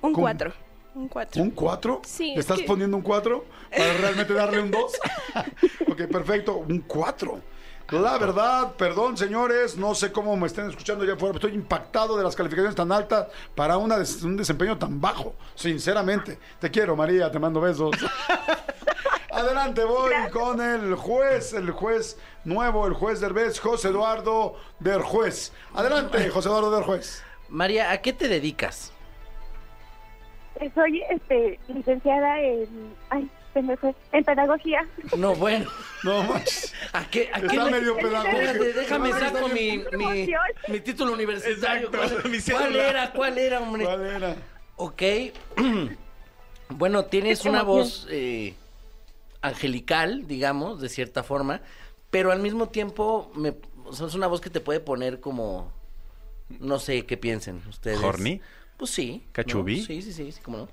Un 0.02 0.14
¿Cómo? 0.14 0.24
cuatro. 0.24 0.54
Un 0.96 1.08
cuatro. 1.08 1.42
¿Un 1.42 1.52
4? 1.52 2.02
Sí, 2.04 2.28
¿Le 2.28 2.34
es 2.34 2.40
estás 2.40 2.58
que- 2.60 2.64
poniendo 2.66 2.98
un 2.98 3.04
4 3.04 3.46
para 3.70 3.94
realmente 3.94 4.34
darle 4.34 4.60
un 4.62 4.72
2? 4.72 4.82
ok, 5.88 6.02
perfecto, 6.12 6.58
un 6.58 6.80
4. 6.82 7.40
La 7.92 8.18
verdad, 8.18 8.74
perdón 8.76 9.18
señores, 9.18 9.76
no 9.78 9.96
sé 9.96 10.12
cómo 10.12 10.36
me 10.38 10.46
estén 10.48 10.70
escuchando 10.70 11.04
allá 11.04 11.14
afuera, 11.14 11.34
pero 11.34 11.48
estoy 11.48 11.60
impactado 11.60 12.18
de 12.18 12.24
las 12.24 12.36
calificaciones 12.36 12.76
tan 12.76 12.92
altas 12.92 13.28
para 13.56 13.78
una 13.78 13.98
des- 13.98 14.22
un 14.24 14.36
desempeño 14.38 14.78
tan 14.78 15.00
bajo, 15.02 15.36
sinceramente. 15.56 16.38
Te 16.60 16.70
quiero, 16.70 16.96
María, 16.96 17.32
te 17.32 17.40
mando 17.40 17.62
besos. 17.62 17.92
Adelante, 19.32 19.84
voy 19.84 20.12
con 20.32 20.60
el 20.60 20.96
juez, 20.96 21.54
el 21.54 21.72
juez 21.72 22.18
nuevo, 22.44 22.88
el 22.88 22.94
juez 22.94 23.20
del 23.22 23.34
vez, 23.34 23.60
José 23.60 23.90
Eduardo 23.90 24.56
del 24.80 25.02
Juez. 25.02 25.54
Adelante, 25.74 26.30
José 26.30 26.50
Eduardo 26.50 26.72
del 26.72 26.84
Juez. 26.84 27.24
María, 27.48 27.92
¿a 27.92 28.00
qué 28.02 28.12
te 28.12 28.28
dedicas? 28.28 28.92
Soy 30.76 31.02
este, 31.10 31.60
licenciada 31.68 32.42
en. 32.42 32.94
Ay, 33.10 33.30
se 33.54 33.62
me 33.62 33.76
fue. 33.78 33.96
En 34.12 34.24
pedagogía. 34.24 34.86
No, 35.18 35.34
bueno. 35.36 35.66
No 36.04 36.24
manches. 36.24 36.74
¿A 36.94 37.06
qué, 37.10 37.30
a 37.34 37.40
qué 37.42 37.48
Está 37.48 37.66
le- 37.66 37.72
medio 37.72 37.98
pedagógico. 37.98 38.64
Déjame 38.64 39.12
saco 39.12 39.48
mi, 39.50 39.84
mi, 39.98 40.28
mi 40.68 40.80
título 40.82 41.14
universitario. 41.14 41.90
Exacto, 41.94 42.30
¿Cuál, 42.52 42.76
era? 42.76 43.12
¿Cuál 43.12 43.38
era, 43.38 43.60
hombre? 43.60 43.86
¿Cuál 43.86 44.06
era? 44.06 44.36
Ok. 44.76 45.04
bueno, 46.70 47.06
tienes 47.06 47.46
una 47.46 47.64
voz 47.64 48.08
eh, 48.10 48.54
angelical, 49.42 50.28
digamos, 50.28 50.82
de 50.82 50.90
cierta 50.90 51.24
forma, 51.24 51.62
pero 52.10 52.32
al 52.32 52.40
mismo 52.40 52.70
tiempo 52.70 53.32
me, 53.36 53.54
o 53.86 53.94
sea, 53.94 54.08
es 54.08 54.14
una 54.16 54.28
voz 54.28 54.42
que 54.42 54.50
te 54.50 54.60
puede 54.60 54.80
poner 54.80 55.20
como, 55.20 55.72
no 56.60 56.80
sé 56.80 57.06
qué 57.06 57.18
piensen 57.18 57.62
ustedes. 57.68 58.02
¿Horny? 58.04 58.42
Pues 58.80 58.90
sí. 58.92 59.22
¿no? 59.26 59.32
¿Cachubí? 59.34 59.84
Sí, 59.86 60.02
sí, 60.02 60.12
sí, 60.12 60.32
sí, 60.32 60.40
cómo 60.42 60.58
no. 60.58 60.70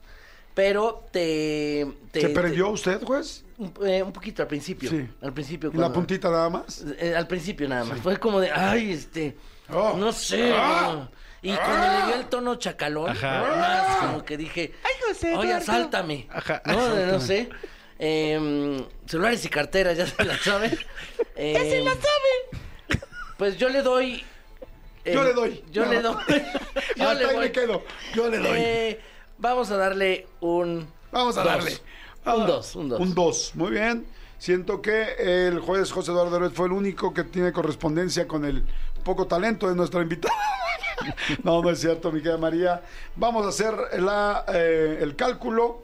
Pero 0.54 1.04
te... 1.12 1.86
te- 2.12 2.20
¿Se 2.22 2.28
te- 2.28 2.34
prendió 2.34 2.70
usted, 2.70 3.02
juez? 3.02 3.44
un, 3.58 3.74
eh, 3.86 4.02
un 4.02 4.12
poquito 4.12 4.40
al 4.40 4.48
principio. 4.48 4.88
Sí. 4.88 5.06
Al 5.20 5.34
principio. 5.34 5.68
¿Y 5.68 5.72
la 5.72 5.78
cuando- 5.80 5.94
puntita 5.94 6.30
nada 6.30 6.48
más? 6.48 6.82
eh, 6.98 7.14
al 7.14 7.26
principio 7.26 7.68
nada 7.68 7.84
más. 7.84 8.00
Fue 8.00 8.16
como 8.16 8.40
de, 8.40 8.50
ay, 8.50 8.92
este. 8.92 9.36
Oh. 9.70 9.94
No 9.98 10.10
sé. 10.12 10.52
Ah. 10.54 10.92
no. 10.94 11.10
Y 11.42 11.54
cuando 11.54 11.86
le 12.00 12.06
dio 12.06 12.14
el 12.22 12.26
tono 12.26 12.54
chacalón, 12.54 13.10
Ajá. 13.10 13.42
más 13.50 13.96
como 14.06 14.24
que 14.24 14.36
dije, 14.38 14.72
Ay, 14.82 14.92
José 15.06 15.36
oye, 15.36 15.48
Eduardo. 15.50 15.56
asáltame. 15.72 16.26
Ajá, 16.30 16.62
No, 16.64 16.88
De- 16.94 17.06
no 17.06 17.20
sé. 17.20 17.50
Em, 17.98 18.82
celulares 19.06 19.44
y 19.44 19.48
carteras, 19.48 19.96
ya 19.96 20.06
se 20.06 20.24
la 20.24 20.38
saben. 20.38 20.70
¡Ya 21.36 21.60
se 21.60 21.80
la 21.84 21.92
Em, 21.92 21.98
sabe! 21.98 23.00
Pues 23.36 23.58
yo 23.58 23.68
le 23.68 23.82
doy. 23.82 24.24
Yo 25.12 25.20
em, 25.20 25.26
le 25.26 25.32
doy. 25.34 25.64
Yo 25.72 25.84
No. 25.84 25.92
le 25.92 26.02
doy. 26.02 26.14
yo 26.96 27.08
Hasta 27.08 27.14
le 27.14 27.26
ahí 27.26 27.36
me 27.38 27.52
quedo. 27.52 27.82
Yo 28.14 28.28
le 28.28 28.38
doy. 28.38 28.58
Eh, 28.58 29.00
vamos 29.38 29.70
a 29.70 29.76
darle 29.76 30.26
un. 30.40 30.88
Vamos 31.12 31.36
a 31.36 31.42
dos. 31.42 31.52
darle. 31.52 31.72
Un 32.26 32.46
2, 32.46 32.76
un 32.76 32.88
2. 32.88 33.00
Un 33.00 33.14
2. 33.14 33.52
Muy 33.54 33.70
bien. 33.70 34.06
Siento 34.38 34.82
que 34.82 35.46
el 35.46 35.60
juez 35.60 35.92
José 35.92 36.10
Eduardo 36.10 36.32
Derbez 36.32 36.52
fue 36.52 36.66
el 36.66 36.72
único 36.72 37.14
que 37.14 37.22
tiene 37.24 37.52
correspondencia 37.52 38.26
con 38.26 38.44
el 38.44 38.64
poco 39.04 39.26
talento 39.26 39.68
de 39.68 39.76
nuestra 39.76 40.02
invitada. 40.02 40.34
no, 41.44 41.62
no 41.62 41.70
es 41.70 41.80
cierto, 41.80 42.10
mi 42.10 42.20
querida 42.20 42.36
María. 42.36 42.82
Vamos 43.14 43.46
a 43.46 43.50
hacer 43.50 43.74
la, 44.00 44.44
eh, 44.48 44.98
el 45.00 45.14
cálculo. 45.14 45.82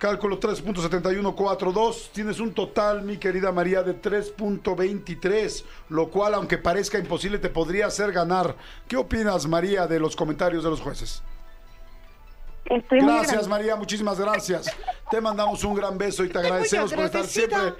Cálculo 0.00 0.40
3.7142. 0.40 2.08
Tienes 2.12 2.40
un 2.40 2.54
total, 2.54 3.02
mi 3.02 3.18
querida 3.18 3.52
María, 3.52 3.82
de 3.82 4.00
3.23, 4.00 5.62
lo 5.90 6.08
cual, 6.08 6.32
aunque 6.32 6.56
parezca 6.56 6.98
imposible, 6.98 7.38
te 7.38 7.50
podría 7.50 7.88
hacer 7.88 8.10
ganar. 8.10 8.56
¿Qué 8.88 8.96
opinas, 8.96 9.46
María, 9.46 9.86
de 9.86 10.00
los 10.00 10.16
comentarios 10.16 10.64
de 10.64 10.70
los 10.70 10.80
jueces? 10.80 11.22
Estoy 12.70 13.00
Gracias. 13.00 13.48
María, 13.48 13.74
muchísimas 13.74 14.18
gracias. 14.18 14.66
Te 15.10 15.20
mandamos 15.20 15.64
un 15.64 15.74
gran 15.74 15.98
beso 15.98 16.22
y 16.24 16.28
te 16.28 16.38
agradecemos 16.38 16.92
por 16.92 17.04
estar 17.04 17.26
siempre. 17.26 17.74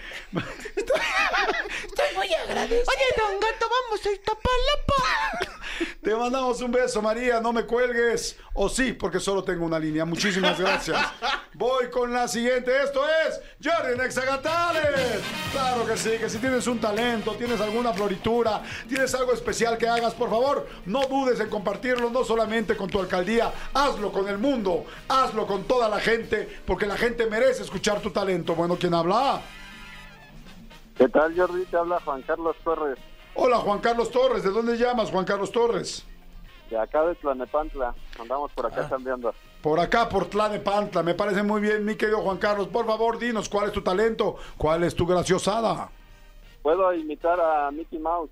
Estoy 0.74 2.16
muy 2.16 2.34
agradecida. 2.34 2.92
Oye, 2.92 3.04
don 3.16 3.40
Gato, 3.40 3.66
vamos 3.68 4.04
a 4.04 4.10
Iztapalapa. 4.10 5.60
Te 6.02 6.14
mandamos 6.14 6.60
un 6.60 6.72
beso, 6.72 7.00
María, 7.00 7.40
no 7.40 7.52
me 7.52 7.64
cuelgues. 7.64 8.36
O 8.52 8.68
sí, 8.68 8.92
porque 8.92 9.20
solo 9.20 9.44
tengo 9.44 9.64
una 9.64 9.78
línea. 9.78 10.04
Muchísimas 10.04 10.58
gracias. 10.58 10.98
Voy 11.54 11.88
con 11.88 12.12
la 12.12 12.26
siguiente. 12.26 12.72
Esto 12.82 13.02
es 13.06 13.40
Jordi 13.62 13.96
Nexagatales. 13.96 15.20
Claro 15.52 15.86
que 15.86 15.96
sí, 15.96 16.10
que 16.18 16.28
si 16.28 16.38
tienes 16.38 16.66
un 16.66 16.80
talento, 16.80 17.34
tienes 17.36 17.60
alguna 17.60 17.92
floritura, 17.92 18.62
tienes 18.88 19.14
algo 19.14 19.32
especial 19.32 19.78
que 19.78 19.88
hagas, 19.88 20.14
por 20.14 20.30
favor, 20.30 20.66
no 20.86 21.02
dudes 21.06 21.38
en 21.40 21.48
compartirlo, 21.48 22.10
no 22.10 22.24
solamente 22.24 22.76
con 22.76 22.88
tu 22.88 22.98
alcaldía, 23.00 23.52
hazlo 23.74 24.10
con 24.12 24.28
el 24.28 24.38
mundo, 24.38 24.79
hazlo 25.08 25.46
con 25.46 25.64
toda 25.64 25.88
la 25.88 26.00
gente, 26.00 26.48
porque 26.66 26.86
la 26.86 26.96
gente 26.96 27.26
merece 27.26 27.62
escuchar 27.62 28.00
tu 28.00 28.10
talento. 28.10 28.54
Bueno, 28.54 28.76
¿quién 28.78 28.94
habla? 28.94 29.40
¿Qué 30.96 31.08
tal, 31.08 31.34
Jordi? 31.36 31.64
Te 31.66 31.76
habla 31.76 32.00
Juan 32.04 32.22
Carlos 32.22 32.56
Torres, 32.62 32.98
Hola, 33.34 33.58
Juan 33.58 33.78
Carlos 33.78 34.10
Torres. 34.10 34.42
¿De 34.42 34.50
dónde 34.50 34.76
llamas, 34.76 35.10
Juan 35.10 35.24
Carlos 35.24 35.50
Torres? 35.52 36.04
de 36.68 36.78
acá 36.78 37.02
de 37.04 37.16
Tlanepantla. 37.16 37.92
Andamos 38.20 38.52
por 38.52 38.66
Ah. 38.66 38.68
acá 38.68 38.88
cambiando. 38.88 39.34
Por 39.60 39.80
acá, 39.80 40.08
por 40.08 40.26
Tlanepantla. 40.26 41.02
Me 41.02 41.14
parece 41.14 41.42
muy 41.42 41.60
bien, 41.60 41.84
mi 41.84 41.96
querido 41.96 42.20
Juan 42.22 42.36
Carlos. 42.38 42.68
Por 42.68 42.86
favor, 42.86 43.18
dinos 43.18 43.48
cuál 43.48 43.66
es 43.66 43.72
tu 43.72 43.82
talento, 43.82 44.36
cuál 44.56 44.84
es 44.84 44.94
tu 44.94 45.04
graciosada. 45.06 45.90
puedo 46.62 46.92
imitar 46.94 47.40
a 47.40 47.70
Mickey 47.72 47.98
Mouse. 47.98 48.30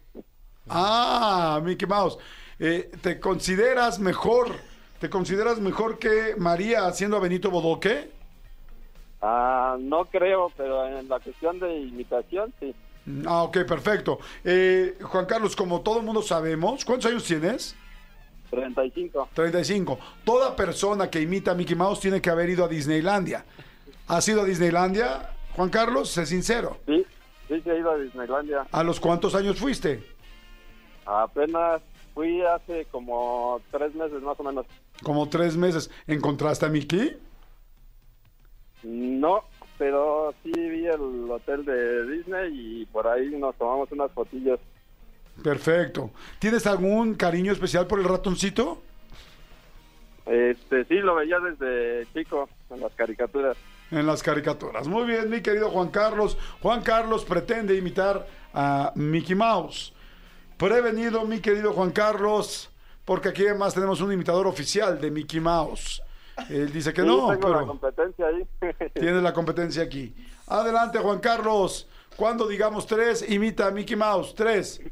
Ah, 0.68 1.60
Mickey 1.64 1.88
Mouse. 1.88 2.18
Eh, 2.58 2.90
¿Te 3.00 3.18
consideras 3.18 3.98
mejor? 3.98 4.54
¿Te 5.00 5.08
consideras 5.08 5.60
mejor 5.60 5.98
que 5.98 6.34
María 6.36 6.86
haciendo 6.86 7.16
a 7.16 7.20
Benito 7.20 7.50
Bodoque? 7.50 8.10
Ah, 9.22 9.76
no 9.78 10.04
creo, 10.06 10.50
pero 10.56 10.86
en 10.86 11.08
la 11.08 11.20
cuestión 11.20 11.60
de 11.60 11.76
imitación, 11.78 12.52
sí. 12.58 12.74
Ah, 13.26 13.44
ok, 13.44 13.58
perfecto. 13.66 14.18
Eh, 14.44 14.96
Juan 15.00 15.26
Carlos, 15.26 15.54
como 15.54 15.80
todo 15.80 15.98
el 15.98 16.04
mundo 16.04 16.20
sabemos, 16.20 16.84
¿cuántos 16.84 17.10
años 17.10 17.24
tienes? 17.24 17.76
35. 18.50 19.28
35. 19.34 19.98
Toda 20.24 20.56
persona 20.56 21.08
que 21.10 21.20
imita 21.20 21.52
a 21.52 21.54
Mickey 21.54 21.76
Mouse 21.76 22.00
tiene 22.00 22.20
que 22.20 22.30
haber 22.30 22.50
ido 22.50 22.64
a 22.64 22.68
Disneylandia. 22.68 23.44
¿Has 24.08 24.26
ido 24.28 24.42
a 24.42 24.44
Disneylandia, 24.44 25.30
Juan 25.54 25.68
Carlos? 25.68 26.10
Sé 26.10 26.26
sincero. 26.26 26.78
Sí, 26.86 27.04
sí, 27.46 27.60
sí 27.62 27.70
he 27.70 27.78
ido 27.78 27.90
a 27.90 27.98
Disneylandia. 27.98 28.66
¿A 28.70 28.82
los 28.82 28.98
cuántos 28.98 29.34
años 29.34 29.58
fuiste? 29.58 30.02
Apenas 31.04 31.82
fui 32.14 32.42
hace 32.42 32.84
como 32.86 33.60
tres 33.70 33.94
meses 33.94 34.20
más 34.22 34.38
o 34.40 34.42
menos. 34.42 34.66
Como 35.02 35.28
tres 35.28 35.56
meses. 35.56 35.90
¿Encontraste 36.06 36.66
a 36.66 36.68
Mickey? 36.68 37.18
No, 38.82 39.44
pero 39.76 40.34
sí 40.42 40.50
vi 40.52 40.86
el 40.86 41.30
hotel 41.30 41.64
de 41.64 42.06
Disney 42.06 42.82
y 42.82 42.86
por 42.86 43.06
ahí 43.06 43.28
nos 43.30 43.56
tomamos 43.56 43.90
unas 43.92 44.10
fotillos. 44.12 44.60
Perfecto. 45.42 46.10
¿Tienes 46.38 46.66
algún 46.66 47.14
cariño 47.14 47.52
especial 47.52 47.86
por 47.86 48.00
el 48.00 48.06
ratoncito? 48.06 48.82
Este, 50.26 50.84
sí, 50.84 50.94
lo 50.96 51.14
veía 51.14 51.38
desde 51.38 52.06
chico 52.12 52.48
en 52.70 52.80
las 52.80 52.92
caricaturas. 52.94 53.56
En 53.90 54.06
las 54.06 54.22
caricaturas. 54.22 54.86
Muy 54.86 55.06
bien, 55.06 55.30
mi 55.30 55.40
querido 55.40 55.70
Juan 55.70 55.88
Carlos. 55.88 56.36
Juan 56.60 56.82
Carlos 56.82 57.24
pretende 57.24 57.74
imitar 57.74 58.26
a 58.52 58.92
Mickey 58.94 59.34
Mouse. 59.34 59.94
Prevenido, 60.58 61.24
mi 61.24 61.40
querido 61.40 61.72
Juan 61.72 61.92
Carlos, 61.92 62.70
porque 63.09 63.30
aquí 63.30 63.47
además 63.47 63.72
tenemos 63.72 64.02
un 64.02 64.12
imitador 64.12 64.47
oficial 64.47 65.01
de 65.01 65.10
Mickey 65.10 65.40
Mouse. 65.40 66.02
Él 66.51 66.70
dice 66.70 66.93
que 66.93 67.01
Sí, 67.01 67.06
no, 67.06 67.28
tengo 67.28 67.48
la 67.48 67.55
pero 67.55 67.66
competencia 67.66 68.26
ahí. 68.26 68.47
tiene 68.93 69.22
la 69.22 69.32
competencia 69.32 69.82
aquí. 69.82 70.14
Adelante, 70.47 70.98
Juan 70.98 71.18
Carlos. 71.18 71.89
Cuando 72.18 72.47
digamos 72.47 72.86
tres, 72.86 73.26
imita 73.26 73.68
a 73.68 73.70
Mickey 73.70 73.97
Mouse. 73.97 74.35
Tres. 74.35 74.82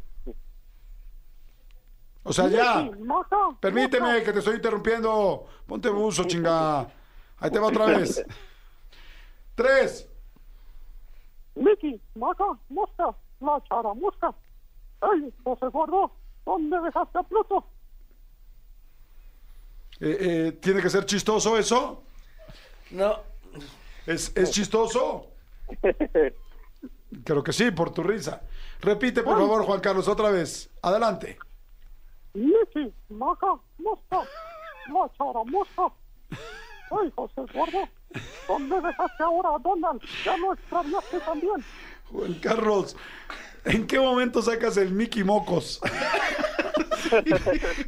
O 2.23 2.33
sea, 2.33 2.49
ya. 2.49 2.91
Permíteme 3.61 4.23
que 4.23 4.33
te 4.33 4.39
estoy 4.39 4.55
interrumpiendo. 4.55 5.47
Ponte 5.67 5.91
buzo, 5.91 6.25
chinga. 6.27 6.89
Ahí 7.39 7.51
te 7.51 7.59
va 7.59 7.67
otra 7.67 7.85
vez. 7.85 8.25
Tres. 9.55 10.09
Mickey, 11.55 12.01
maca, 12.15 12.47
mosca, 12.71 13.15
la 13.41 13.63
charamusca. 13.69 14.35
¡Ay, 15.03 15.31
José 15.45 15.67
Gordo! 15.67 16.11
¿Dónde 16.47 16.81
dejaste 16.81 17.19
a 17.19 17.23
Pluto? 17.23 17.76
Eh, 20.01 20.17
eh, 20.21 20.53
¿Tiene 20.61 20.83
que 20.83 20.91
ser 20.91 21.07
chistoso 21.07 21.57
eso? 21.57 22.03
No. 22.91 23.21
¿Es, 24.07 24.33
es 24.35 24.51
chistoso? 24.51 25.29
Creo 27.25 27.43
que 27.43 27.53
sí, 27.53 27.71
por 27.71 27.93
tu 27.93 28.03
risa. 28.03 28.43
Repite, 28.81 29.23
por 29.23 29.39
favor, 29.39 29.65
Juan 29.65 29.81
Carlos, 29.81 30.07
otra 30.07 30.31
vez. 30.31 30.71
Adelante. 30.83 31.39
Mickey, 32.35 32.93
maca, 33.09 33.55
mosca, 33.79 34.23
la 34.93 35.11
charamusca. 35.17 35.93
¡Ay, 36.91 37.13
José 37.17 37.43
Gordo! 37.53 37.89
¿Dónde 38.47 38.77
dejaste 38.77 39.23
ahora 39.23 39.51
a 39.57 39.59
Donald? 39.59 40.01
Ya 40.25 40.37
lo 40.37 40.53
extraviaste 40.53 41.21
también. 41.21 41.65
Juan 42.13 42.35
Carlos, 42.35 42.97
¿en 43.65 43.87
qué 43.87 43.99
momento 43.99 44.43
sacas 44.43 44.77
el 44.77 44.93
Mickey 44.93 45.25
Mocos? 45.25 45.81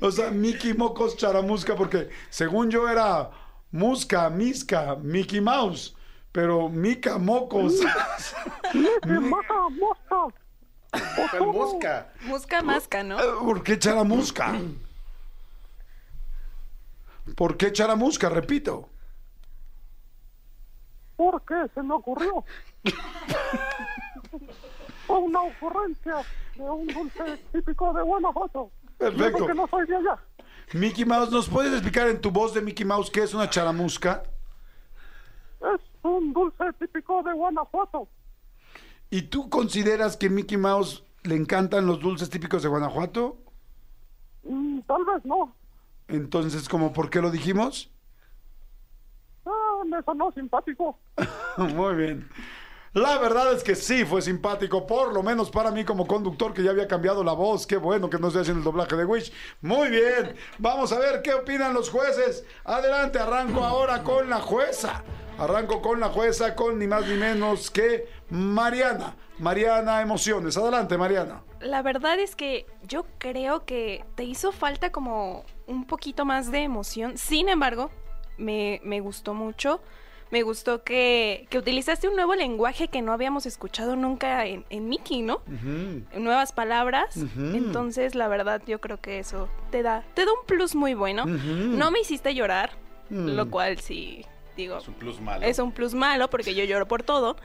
O 0.01 0.11
sea, 0.11 0.31
Mickey 0.31 0.75
Mocos 0.75 1.17
Charamusca, 1.17 1.75
porque 1.77 2.09
según 2.31 2.71
yo 2.71 2.89
era 2.89 3.31
Musca, 3.71 4.31
Misca, 4.31 4.97
Mickey 4.97 5.41
Mouse, 5.41 5.95
pero 6.33 6.69
Mica 6.69 7.19
Mocos. 7.19 7.81
Mickey, 8.75 9.19
maca, 9.19 9.69
mosca. 9.71 11.45
mosca. 11.45 12.13
Musca 12.23 12.63
masca, 12.63 13.03
¿no? 13.03 13.17
¿Por 13.41 13.63
qué 13.63 13.79
Charamusca? 13.79 14.55
¿Por 17.37 17.57
qué 17.57 17.73
Charamusca? 17.73 18.29
Repito. 18.29 18.89
¿Por 21.17 21.43
qué 21.43 21.67
se 21.75 21.83
me 21.83 21.95
ocurrió? 21.95 22.45
Fue 25.07 25.19
una 25.19 25.43
ocurrencia 25.43 26.25
de 26.55 26.63
un 26.63 26.87
dulce 26.87 27.39
típico 27.53 27.93
de 27.93 28.03
Guanajuato. 28.03 28.71
Perfecto. 28.99 29.39
Yo 29.39 29.47
que 29.47 29.55
no 29.55 29.66
soy 29.69 29.87
de 29.87 29.97
allá. 29.97 30.19
Mickey 30.75 31.05
Mouse, 31.05 31.31
¿nos 31.31 31.49
puedes 31.49 31.73
explicar 31.73 32.09
en 32.09 32.20
tu 32.20 32.31
voz 32.31 32.53
de 32.53 32.61
Mickey 32.61 32.85
Mouse 32.85 33.11
qué 33.11 33.23
es 33.23 33.33
una 33.33 33.49
charamusca? 33.49 34.25
Es 35.61 35.81
un 36.03 36.33
dulce 36.33 36.65
típico 36.79 37.23
de 37.23 37.33
Guanajuato. 37.33 38.09
¿Y 39.11 39.23
tú 39.23 39.49
consideras 39.49 40.16
que 40.16 40.29
Mickey 40.29 40.59
Mouse 40.59 41.05
le 41.23 41.37
encantan 41.37 41.87
los 41.87 42.01
dulces 42.01 42.29
típicos 42.29 42.62
de 42.62 42.69
Guanajuato? 42.69 43.39
Mm, 44.43 44.81
tal 44.81 45.05
vez 45.05 45.25
no. 45.25 45.55
Entonces, 46.09 46.69
¿cómo 46.69 46.93
por 46.93 47.09
qué 47.11 47.20
lo 47.23 47.31
dijimos? 47.31 47.91
Ah, 49.47 49.83
me 49.87 50.03
sonó 50.03 50.31
simpático. 50.33 50.99
Muy 51.57 51.95
bien. 51.95 52.29
La 52.94 53.19
verdad 53.19 53.52
es 53.52 53.62
que 53.62 53.74
sí 53.74 54.05
fue 54.05 54.23
simpático, 54.23 54.86
por 54.86 55.12
lo 55.12 55.23
menos 55.23 55.51
para 55.51 55.70
mí 55.70 55.85
como 55.85 56.06
conductor 56.06 56.55
que 56.55 56.62
ya 56.62 56.70
había 56.70 56.89
cambiado 56.89 57.23
la 57.23 57.32
voz. 57.32 57.66
Qué 57.66 57.77
bueno 57.77 58.09
que 58.09 58.19
no 58.19 58.28
estoy 58.28 58.43
haciendo 58.43 58.60
el 58.60 58.65
doblaje 58.65 58.97
de 58.97 59.05
Wish. 59.05 59.32
Muy 59.60 59.90
bien. 59.90 60.35
Vamos 60.59 60.93
a 60.93 60.98
ver 60.98 61.20
qué 61.23 61.35
opinan 61.35 61.74
los 61.74 61.90
jueces. 61.90 62.44
Adelante, 62.65 63.19
arranco 63.19 63.62
ahora 63.62 64.02
con 64.02 64.31
la 64.31 64.40
jueza. 64.40 65.05
Arranco 65.39 65.82
con 65.82 66.01
la 66.01 66.09
jueza, 66.09 66.55
con 66.56 66.78
ni 66.78 66.86
más 66.86 67.06
ni 67.06 67.15
menos 67.15 67.70
que 67.70 68.09
Mariana. 68.31 69.15
Mariana 69.39 70.01
Emociones. 70.01 70.56
Adelante, 70.56 70.97
Mariana. 70.97 71.43
La 71.60 71.82
verdad 71.82 72.19
es 72.19 72.35
que 72.35 72.66
yo 72.82 73.05
creo 73.19 73.65
que 73.65 74.05
te 74.15 74.24
hizo 74.24 74.51
falta 74.51 74.90
como 74.90 75.44
un 75.66 75.85
poquito 75.85 76.24
más 76.24 76.51
de 76.51 76.60
emoción. 76.60 77.19
Sin 77.19 77.48
embargo, 77.48 77.90
me, 78.39 78.81
me 78.82 79.01
gustó 79.01 79.35
mucho. 79.35 79.81
Me 80.31 80.43
gustó 80.43 80.83
que, 80.83 81.47
que 81.51 81.57
utilizaste 81.59 82.07
un 82.09 82.15
nuevo 82.17 82.35
lenguaje 82.35 82.89
que 82.89 83.01
no 83.01 83.13
habíamos 83.13 83.47
escuchado 83.47 83.97
nunca 83.97 84.45
en, 84.47 84.65
en 84.69 84.89
Mickey, 84.89 85.23
¿no? 85.23 85.41
Nuevas 86.15 86.53
palabras. 86.53 87.17
Entonces, 87.37 88.15
la 88.15 88.29
verdad, 88.29 88.61
yo 88.67 88.81
creo 88.81 89.01
que 89.01 89.19
eso 89.19 89.49
te 89.71 89.83
da, 89.83 90.05
te 90.15 90.25
da 90.27 90.33
un 90.33 90.47
plus 90.47 90.75
muy 90.75 90.95
bueno. 90.95 91.25
No 91.27 91.91
me 91.91 92.01
hiciste 92.01 92.35
llorar, 92.35 92.73
Mm. 93.11 93.29
lo 93.37 93.49
cual 93.51 93.79
sí, 93.79 94.23
digo, 94.55 94.77
Es 94.77 94.87
un 94.87 94.93
plus 94.93 95.19
malo. 95.19 95.47
es 95.47 95.59
un 95.59 95.73
plus 95.73 95.95
malo 95.95 96.29
porque 96.29 96.55
yo 96.55 96.63
lloro 96.65 96.87
por 96.87 97.03
todo. 97.03 97.37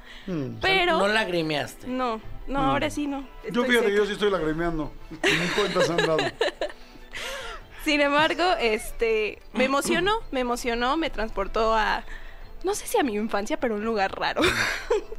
Pero... 0.61 0.97
No 0.97 1.07
lagrimeaste. 1.07 1.87
No, 1.87 2.19
no, 2.47 2.59
ahora 2.59 2.89
sí 2.89 3.07
no. 3.07 3.25
Yo 3.49 3.63
fíjate, 3.63 3.85
seca. 3.85 3.95
yo 3.97 4.05
sí 4.05 4.11
estoy 4.11 4.29
lagrimeando. 4.29 4.91
Ni 5.09 5.47
cuentas 5.55 5.89
han 5.89 5.95
dado. 5.97 6.17
Sin 7.85 8.01
embargo, 8.01 8.43
este, 8.59 9.39
me 9.53 9.63
emocionó, 9.65 10.19
me 10.31 10.41
emocionó, 10.41 10.97
me 10.97 11.09
transportó 11.09 11.73
a, 11.75 12.03
no 12.63 12.73
sé 12.75 12.87
si 12.87 12.97
a 12.97 13.03
mi 13.03 13.15
infancia, 13.15 13.59
pero 13.59 13.75
un 13.75 13.85
lugar 13.85 14.17
raro. 14.17 14.41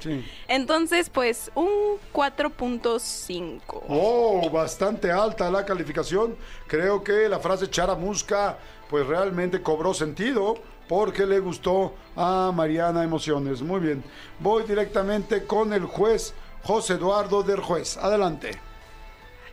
Sí. 0.00 0.22
Entonces, 0.48 1.08
pues, 1.08 1.50
un 1.54 1.98
4.5. 2.12 3.84
Oh, 3.88 4.50
bastante 4.50 5.10
alta 5.10 5.50
la 5.50 5.64
calificación. 5.64 6.36
Creo 6.66 7.02
que 7.02 7.26
la 7.26 7.38
frase 7.38 7.70
charamusca, 7.70 8.58
pues 8.90 9.06
realmente 9.06 9.62
cobró 9.62 9.94
sentido 9.94 10.56
porque 10.88 11.24
le 11.24 11.40
gustó 11.40 11.94
a 12.16 12.52
Mariana 12.54 13.02
Emociones. 13.02 13.62
Muy 13.62 13.80
bien. 13.80 14.04
Voy 14.40 14.64
directamente 14.64 15.46
con 15.46 15.72
el 15.72 15.86
juez 15.86 16.34
José 16.64 16.94
Eduardo 16.94 17.42
del 17.42 17.60
Juez. 17.60 17.96
Adelante. 17.96 18.60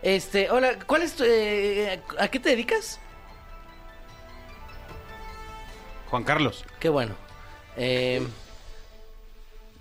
Este, 0.01 0.49
hola, 0.49 0.79
¿cuál 0.85 1.03
es 1.03 1.13
tu, 1.13 1.23
eh, 1.23 2.01
¿A 2.19 2.27
qué 2.27 2.39
te 2.39 2.49
dedicas? 2.49 2.99
Juan 6.09 6.23
Carlos. 6.23 6.65
Qué 6.79 6.89
bueno. 6.89 7.15
Eh, 7.77 8.25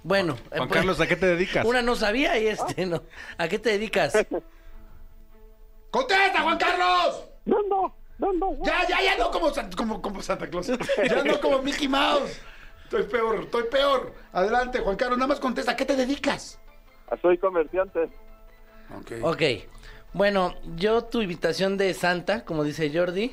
bueno. 0.02 0.34
eh, 0.34 0.56
Juan 0.56 0.68
pues, 0.68 0.78
Carlos, 0.78 1.00
¿a 1.00 1.06
qué 1.06 1.16
te 1.16 1.26
dedicas? 1.26 1.66
Una 1.66 1.82
no 1.82 1.94
sabía 1.96 2.38
y 2.38 2.48
este 2.48 2.86
no. 2.86 3.02
¿A 3.38 3.48
qué 3.48 3.58
te 3.58 3.70
dedicas? 3.70 4.12
¡Contesta, 5.90 6.42
Juan 6.42 6.58
Carlos! 6.58 7.24
Vendo, 7.44 7.94
vendo. 8.18 8.56
Ya, 8.64 8.86
ya, 8.88 9.02
ya 9.02 9.16
no 9.18 9.30
como, 9.30 9.50
como, 9.76 10.02
como 10.02 10.22
Santa 10.22 10.48
Claus. 10.48 10.68
Ya 11.08 11.24
no 11.24 11.40
como 11.40 11.60
Mickey 11.62 11.88
Mouse. 11.88 12.40
Estoy 12.84 13.02
peor, 13.04 13.42
estoy 13.44 13.64
peor. 13.64 14.14
Adelante, 14.32 14.80
Juan 14.80 14.96
Carlos, 14.96 15.18
nada 15.18 15.28
más 15.28 15.40
contesta. 15.40 15.72
¿A 15.72 15.76
qué 15.76 15.84
te 15.84 15.96
dedicas? 15.96 16.58
Soy 17.22 17.38
comerciante. 17.38 18.08
Ok. 18.96 19.12
Ok. 19.22 19.42
Bueno, 20.12 20.54
yo 20.76 21.04
tu 21.04 21.22
invitación 21.22 21.76
de 21.76 21.94
Santa, 21.94 22.44
como 22.44 22.64
dice 22.64 22.90
Jordi, 22.92 23.32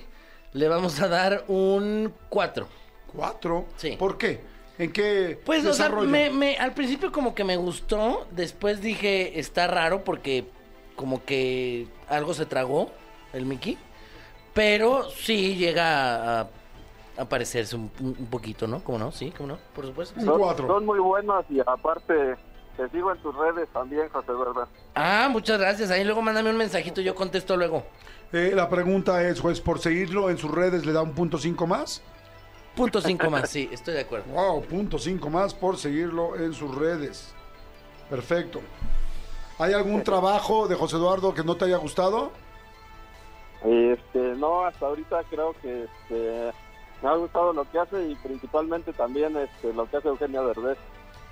le 0.53 0.67
vamos 0.67 0.99
a 1.01 1.07
dar 1.07 1.43
un 1.47 2.13
4. 2.29 2.67
¿Cuatro? 3.13 3.65
Sí. 3.77 3.95
¿Por 3.97 4.17
qué? 4.17 4.41
¿En 4.77 4.91
qué 4.91 5.39
Pues, 5.43 5.65
o 5.65 5.73
sea, 5.73 5.89
me, 5.89 6.29
me- 6.29 6.57
al 6.57 6.73
principio 6.73 7.11
como 7.11 7.33
que 7.33 7.43
me 7.43 7.57
gustó, 7.57 8.27
después 8.31 8.81
dije, 8.81 9.39
está 9.39 9.67
raro 9.67 10.03
porque 10.03 10.45
como 10.95 11.23
que 11.25 11.87
algo 12.07 12.33
se 12.33 12.45
tragó 12.45 12.91
el 13.33 13.45
Mickey, 13.45 13.77
pero 14.53 15.09
sí 15.09 15.55
llega 15.55 16.41
a, 16.41 16.47
a 17.17 17.25
parecerse 17.25 17.75
un, 17.75 17.89
poquito, 18.29 18.67
¿no? 18.67 18.83
¿Cómo 18.83 18.99
no? 18.99 19.11
Sí, 19.11 19.31
¿cómo 19.35 19.49
no? 19.49 19.57
Por 19.73 19.85
supuesto. 19.85 20.19
Son, 20.21 20.57
son 20.67 20.85
muy 20.85 20.99
buenos 20.99 21.45
y 21.49 21.59
aparte 21.59 22.35
te 22.75 22.89
sigo 22.89 23.11
en 23.11 23.17
tus 23.21 23.35
redes 23.35 23.67
también, 23.73 24.07
José 24.09 24.31
Eduardo. 24.31 24.67
Ah, 24.93 25.27
muchas 25.31 25.59
gracias. 25.59 25.89
Ahí 25.89 26.03
luego 26.03 26.21
mándame 26.21 26.51
un 26.51 26.57
mensajito, 26.57 27.01
yo 27.01 27.15
contesto 27.15 27.57
luego. 27.57 27.83
Eh, 28.31 28.51
la 28.53 28.69
pregunta 28.69 29.23
es, 29.27 29.39
juez, 29.39 29.59
por 29.61 29.79
seguirlo 29.79 30.29
en 30.29 30.37
sus 30.37 30.51
redes 30.51 30.85
le 30.85 30.93
da 30.93 31.01
un 31.01 31.13
punto 31.13 31.37
cinco 31.37 31.65
más. 31.65 32.03
Punto 32.77 33.01
cinco 33.01 33.29
más, 33.31 33.49
sí, 33.49 33.67
estoy 33.71 33.95
de 33.95 34.01
acuerdo. 34.01 34.31
Wow, 34.31 34.63
punto 34.63 34.99
cinco 34.99 35.31
más 35.31 35.53
por 35.55 35.77
seguirlo 35.77 36.35
en 36.35 36.53
sus 36.53 36.73
redes. 36.75 37.33
Perfecto. 38.07 38.61
¿Hay 39.57 39.73
algún 39.73 40.03
trabajo 40.03 40.67
de 40.67 40.75
José 40.75 40.97
Eduardo 40.97 41.33
que 41.33 41.43
no 41.43 41.57
te 41.57 41.65
haya 41.65 41.77
gustado? 41.77 42.31
Este, 43.65 44.19
no, 44.35 44.63
hasta 44.63 44.85
ahorita 44.85 45.23
creo 45.29 45.55
que 45.59 45.85
este, 45.85 46.51
me 47.01 47.09
ha 47.09 47.15
gustado 47.15 47.51
lo 47.51 47.69
que 47.71 47.79
hace 47.79 48.09
y 48.09 48.15
principalmente 48.15 48.93
también 48.93 49.35
este, 49.35 49.73
lo 49.73 49.89
que 49.89 49.97
hace 49.97 50.09
Eugenio 50.09 50.45
Derbez. 50.45 50.77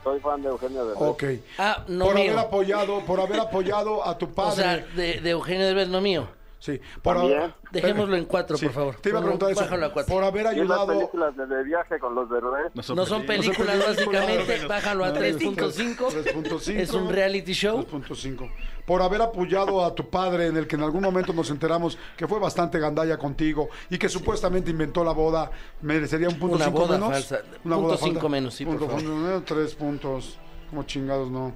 Soy 0.03 0.19
fan 0.19 0.41
de 0.41 0.49
Eugenio 0.49 0.85
Derbez. 0.85 1.07
Ok. 1.07 1.23
Ah, 1.59 1.83
no 1.87 2.05
por 2.05 2.15
mío. 2.15 2.31
haber 2.31 2.39
apoyado, 2.39 2.99
por 3.05 3.19
haber 3.19 3.39
apoyado 3.39 4.05
a 4.05 4.17
tu 4.17 4.33
padre. 4.33 4.51
O 4.51 4.55
sea, 4.55 4.77
de, 4.95 5.21
de 5.21 5.29
Eugenio 5.29 5.65
Derbez, 5.67 5.89
no 5.89 6.01
mío. 6.01 6.27
Sí, 6.57 6.79
por 7.03 7.17
También. 7.17 7.53
Dejémoslo 7.71 8.15
en 8.15 8.25
cuatro, 8.25 8.57
Sí, 8.57 8.65
por 8.65 8.73
favor. 8.73 8.95
Te 8.95 9.09
iba 9.09 9.19
a 9.19 9.21
preguntar 9.21 9.51
eso. 9.51 9.61
Bájalo 9.61 9.85
a 9.85 9.93
cuatro. 9.93 10.13
Por 10.15 10.23
haber 10.23 10.41
Y 10.41 10.45
las 10.45 10.53
ayudado. 10.55 10.87
películas 10.87 11.37
de, 11.37 11.45
de 11.45 11.63
viaje 11.63 11.99
con 11.99 12.15
los 12.15 12.29
Derbez. 12.29 12.71
No 12.73 13.05
son 13.05 13.25
películas, 13.25 13.57
películas, 13.57 13.87
básicamente. 13.97 14.59
no. 14.63 14.67
Bájalo 14.67 15.03
a 15.05 15.09
No, 15.09 15.15
3.5. 15.15 15.95
3.5. 15.97 16.69
Es 16.75 16.93
un 16.93 17.09
reality 17.09 17.53
show. 17.53 17.85
3.5. 17.85 18.49
Por 18.85 19.01
haber 19.01 19.21
apoyado 19.21 19.83
a 19.83 19.93
tu 19.93 20.09
padre 20.09 20.47
en 20.47 20.57
el 20.57 20.65
que 20.67 20.75
en 20.75 20.83
algún 20.83 21.01
momento 21.03 21.33
nos 21.33 21.49
enteramos 21.51 21.97
que 22.17 22.27
fue 22.27 22.39
bastante 22.39 22.79
gandalla 22.79 23.17
contigo 23.17 23.69
y 23.89 23.97
que 23.97 24.09
supuestamente 24.09 24.71
inventó 24.71 25.03
la 25.03 25.11
boda, 25.11 25.51
merecería 25.81 26.29
un 26.29 26.39
punto 26.39 26.55
Una 26.55 26.65
cinco 26.65 26.79
boda 26.79 26.93
menos. 26.97 27.11
falsa. 27.11 27.35
Una 27.63 27.75
Punto 27.75 27.81
boda 27.81 27.97
cinco 27.97 28.13
falsa. 28.21 28.29
menos, 28.29 28.53
sí, 28.53 28.65
por 28.65 28.77
Punto 28.77 28.87
favor. 28.95 29.03
menos, 29.03 29.45
tres 29.45 29.75
puntos. 29.75 30.39
Como 30.69 30.83
chingados, 30.83 31.29
no. 31.29 31.53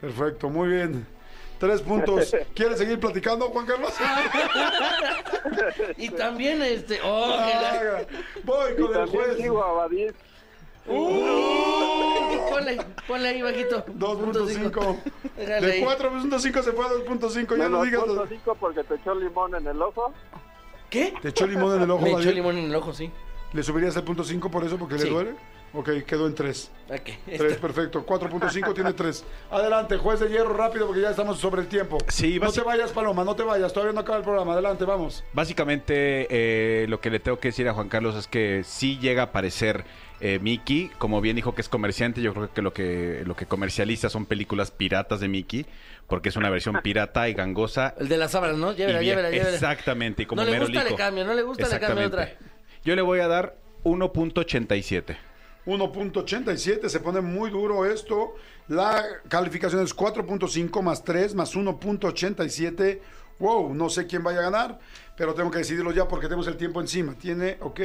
Perfecto, 0.00 0.50
muy 0.50 0.68
bien. 0.68 1.06
Tres 1.62 1.80
puntos. 1.88 2.34
¿Quieres 2.56 2.76
seguir 2.76 2.98
platicando, 2.98 3.46
Juan 3.50 3.64
Carlos? 3.66 3.92
Y 5.96 6.08
también 6.10 6.60
este. 6.60 6.98
Oh, 7.04 7.36
Ah, 7.38 8.00
Voy 8.42 8.72
Y 8.72 8.82
con 8.82 8.96
el 8.96 9.06
juez. 9.08 9.36
sigo 9.36 9.62
a 9.62 9.72
Badis. 9.72 10.12
ponle, 12.50 12.78
ponle 13.06 13.28
ahí 13.28 13.42
bajito. 13.42 13.84
2.5. 13.86 14.96
Déjale 15.36 15.66
De 15.66 15.72
ahí. 15.74 15.84
4.5 15.84 16.62
se 16.64 16.72
fue 16.72 16.84
a 16.84 16.88
2.5. 16.88 17.56
Ya 17.56 17.68
no 17.68 17.84
digas. 17.84 18.02
punto 18.02 18.26
cinco 18.28 18.56
porque 18.58 18.82
te 18.82 18.96
echó 18.96 19.14
limón 19.14 19.54
en 19.54 19.68
el 19.68 19.80
ojo. 19.80 20.12
¿Qué? 20.90 21.14
¿Te 21.22 21.28
echó 21.28 21.46
limón 21.46 21.76
en 21.76 21.82
el 21.82 21.90
ojo, 21.92 22.02
Me 22.02 22.10
echó 22.10 22.32
limón 22.32 22.58
en 22.58 22.64
el 22.64 22.74
ojo, 22.74 22.92
sí. 22.92 23.12
¿Le 23.52 23.62
subirías 23.62 23.94
el 23.96 24.02
punto 24.02 24.24
5 24.24 24.50
por 24.50 24.64
eso? 24.64 24.78
¿Porque 24.78 24.96
le 24.96 25.04
duele? 25.04 25.34
Ok, 25.74 25.88
quedó 26.06 26.26
en 26.26 26.34
3. 26.34 26.70
Ok. 26.90 27.08
3, 27.24 27.56
perfecto. 27.56 28.04
4.5 28.04 28.74
tiene 28.74 28.92
3. 28.92 29.24
Adelante, 29.50 29.96
juez 29.96 30.20
de 30.20 30.28
hierro, 30.28 30.52
rápido, 30.52 30.86
porque 30.86 31.00
ya 31.00 31.10
estamos 31.10 31.38
sobre 31.38 31.62
el 31.62 31.68
tiempo. 31.68 31.96
Sí, 32.08 32.38
No 32.38 32.52
te 32.52 32.60
vayas, 32.60 32.90
Paloma, 32.92 33.24
no 33.24 33.34
te 33.34 33.42
vayas. 33.42 33.72
Todavía 33.72 33.94
no 33.94 34.00
acaba 34.00 34.18
el 34.18 34.24
programa. 34.24 34.52
Adelante, 34.52 34.84
vamos. 34.84 35.24
Básicamente, 35.32 36.26
eh, 36.30 36.86
lo 36.88 37.00
que 37.00 37.08
le 37.08 37.20
tengo 37.20 37.38
que 37.40 37.48
decir 37.48 37.66
a 37.68 37.72
Juan 37.72 37.88
Carlos 37.88 38.16
es 38.16 38.26
que 38.26 38.62
sí 38.64 38.98
llega 38.98 39.22
a 39.22 39.24
aparecer 39.26 39.84
eh, 40.20 40.38
Mickey. 40.42 40.90
Como 40.98 41.22
bien 41.22 41.36
dijo 41.36 41.54
que 41.54 41.62
es 41.62 41.70
comerciante, 41.70 42.20
yo 42.20 42.34
creo 42.34 42.52
que 42.52 42.60
lo 42.62 42.72
que 42.74 43.22
lo 43.24 43.34
que 43.34 43.46
comercializa 43.46 44.10
son 44.10 44.26
películas 44.26 44.70
piratas 44.70 45.20
de 45.20 45.28
Mickey, 45.28 45.64
porque 46.06 46.28
es 46.28 46.36
una 46.36 46.50
versión 46.50 46.80
pirata 46.82 47.30
y 47.30 47.32
gangosa. 47.32 47.94
El 47.98 48.08
de 48.08 48.18
las 48.18 48.32
sábanas, 48.32 48.58
¿no? 48.58 48.72
y 48.72 48.76
Llévela, 48.76 48.98
bien- 48.98 49.10
llévela, 49.16 49.30
llévela. 49.30 49.54
Exactamente, 49.54 50.24
y 50.24 50.26
como 50.26 50.44
No 50.44 50.50
le 50.50 50.58
gusta, 50.58 50.80
le 50.80 50.84
lico. 50.84 50.96
cambio, 50.98 51.24
no 51.24 51.32
le 51.32 51.42
gusta, 51.42 51.66
le 51.66 51.80
cambio 51.80 52.06
otra. 52.08 52.28
Yo 52.84 52.94
le 52.94 53.00
voy 53.02 53.20
a 53.20 53.28
dar 53.28 53.56
1.87. 53.84 55.16
1.87, 55.66 56.88
se 56.88 57.00
pone 57.00 57.20
muy 57.20 57.50
duro 57.50 57.84
esto. 57.84 58.34
La 58.68 59.04
calificación 59.28 59.82
es 59.82 59.94
4.5 59.94 60.82
más 60.82 61.04
3 61.04 61.34
más 61.34 61.54
1.87. 61.54 63.00
Wow, 63.38 63.74
no 63.74 63.88
sé 63.88 64.06
quién 64.06 64.22
vaya 64.22 64.40
a 64.40 64.42
ganar, 64.42 64.78
pero 65.16 65.34
tengo 65.34 65.50
que 65.50 65.58
decidirlo 65.58 65.92
ya 65.92 66.06
porque 66.06 66.26
tenemos 66.26 66.46
el 66.46 66.56
tiempo 66.56 66.80
encima. 66.80 67.14
Tiene, 67.14 67.58
ok. 67.60 67.80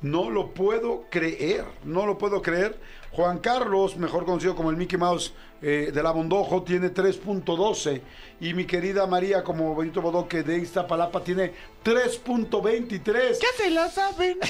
No 0.00 0.28
lo 0.28 0.52
puedo 0.52 1.06
creer, 1.10 1.64
no 1.84 2.04
lo 2.04 2.18
puedo 2.18 2.42
creer. 2.42 2.78
Juan 3.12 3.38
Carlos, 3.38 3.96
mejor 3.96 4.26
conocido 4.26 4.54
como 4.54 4.70
el 4.70 4.76
Mickey 4.76 4.98
Mouse 4.98 5.32
eh, 5.66 5.90
de 5.92 6.02
la 6.02 6.10
Bondojo, 6.10 6.62
tiene 6.62 6.92
3.12. 6.92 8.02
Y 8.40 8.52
mi 8.52 8.66
querida 8.66 9.06
María, 9.06 9.42
como 9.42 9.74
Benito 9.74 10.02
Bodoque 10.02 10.42
de 10.42 10.58
Iztapalapa, 10.58 11.24
tiene 11.24 11.54
3.23. 11.82 13.38
Ya 13.40 13.48
se 13.56 13.70
la 13.70 13.88
saben. 13.88 14.38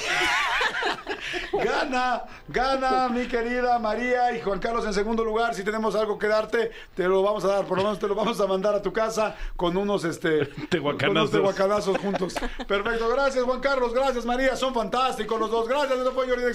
Gana, 1.52 2.24
gana 2.48 3.08
mi 3.08 3.26
querida 3.26 3.78
María 3.78 4.36
y 4.36 4.40
Juan 4.40 4.58
Carlos 4.58 4.84
en 4.84 4.92
segundo 4.92 5.24
lugar. 5.24 5.54
Si 5.54 5.62
tenemos 5.62 5.94
algo 5.94 6.18
que 6.18 6.26
darte, 6.26 6.70
te 6.94 7.04
lo 7.08 7.22
vamos 7.22 7.44
a 7.44 7.48
dar. 7.48 7.64
Por 7.64 7.78
lo 7.78 7.84
menos 7.84 7.98
te 7.98 8.06
lo 8.06 8.14
vamos 8.14 8.40
a 8.40 8.46
mandar 8.46 8.74
a 8.74 8.82
tu 8.82 8.92
casa 8.92 9.34
con 9.56 9.76
unos 9.76 10.04
este 10.04 10.46
Tehuacanazos. 10.68 10.98
con 10.98 11.16
unos 11.16 11.30
tehuacanazos 11.30 11.98
juntos. 11.98 12.34
Perfecto, 12.66 13.08
gracias 13.08 13.44
Juan 13.44 13.60
Carlos, 13.60 13.94
gracias 13.94 14.24
María, 14.24 14.56
son 14.56 14.74
fantásticos 14.74 15.38
los 15.40 15.50
dos. 15.50 15.68
Gracias, 15.68 15.98
eso 15.98 16.12
fue 16.12 16.28
Jordi 16.28 16.42
de. 16.42 16.52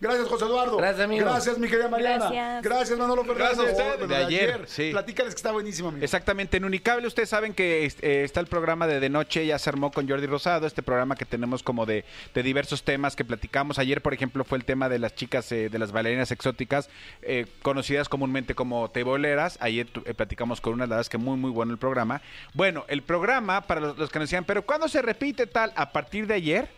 Gracias 0.00 0.28
José 0.28 0.44
Eduardo. 0.44 0.76
Gracias, 0.76 1.04
amigo. 1.04 1.24
Gracias 1.24 1.58
mi 1.58 1.68
querida 1.68 1.88
Mariana. 1.88 2.30
Gracias. 2.30 2.62
Gracias 2.62 2.98
Manolo 2.98 3.24
Fernández. 3.24 3.56
Gracias 3.56 3.75
de 3.76 4.06
De 4.06 4.16
ayer, 4.16 4.64
sí. 4.66 4.90
Platícales 4.90 5.34
que 5.34 5.38
está 5.38 5.52
buenísimo, 5.52 5.88
amigo. 5.88 6.04
Exactamente, 6.04 6.56
en 6.56 6.64
Unicable 6.64 7.06
ustedes 7.06 7.28
saben 7.28 7.54
que 7.54 7.84
eh, 7.86 8.24
está 8.24 8.40
el 8.40 8.46
programa 8.46 8.86
de 8.86 9.00
De 9.00 9.08
Noche, 9.08 9.46
ya 9.46 9.58
se 9.58 9.70
armó 9.70 9.90
con 9.90 10.08
Jordi 10.08 10.26
Rosado, 10.26 10.66
este 10.66 10.82
programa 10.82 11.16
que 11.16 11.24
tenemos 11.24 11.62
como 11.62 11.86
de, 11.86 12.04
de 12.34 12.42
diversos 12.42 12.82
temas 12.82 13.16
que 13.16 13.24
platicamos. 13.24 13.78
Ayer, 13.78 14.02
por 14.02 14.14
ejemplo, 14.14 14.44
fue 14.44 14.58
el 14.58 14.64
tema 14.64 14.88
de 14.88 14.98
las 14.98 15.14
chicas, 15.14 15.50
eh, 15.52 15.68
de 15.68 15.78
las 15.78 15.92
bailarinas 15.92 16.30
exóticas, 16.30 16.88
eh, 17.22 17.46
conocidas 17.62 18.08
comúnmente 18.08 18.54
como 18.54 18.90
teboleras. 18.90 19.58
Ayer 19.60 19.88
eh, 20.04 20.14
platicamos 20.14 20.60
con 20.60 20.74
una, 20.74 20.84
la 20.84 20.90
verdad 20.90 21.00
es 21.02 21.08
que 21.08 21.18
muy, 21.18 21.36
muy 21.36 21.50
bueno 21.50 21.72
el 21.72 21.78
programa. 21.78 22.22
Bueno, 22.54 22.84
el 22.88 23.02
programa, 23.02 23.62
para 23.62 23.80
los, 23.80 23.98
los 23.98 24.10
que 24.10 24.18
nos 24.18 24.28
decían, 24.28 24.44
pero 24.44 24.64
¿cuándo 24.64 24.88
se 24.88 25.02
repite 25.02 25.46
tal? 25.46 25.72
A 25.76 25.92
partir 25.92 26.26
de 26.26 26.34
ayer, 26.34 26.68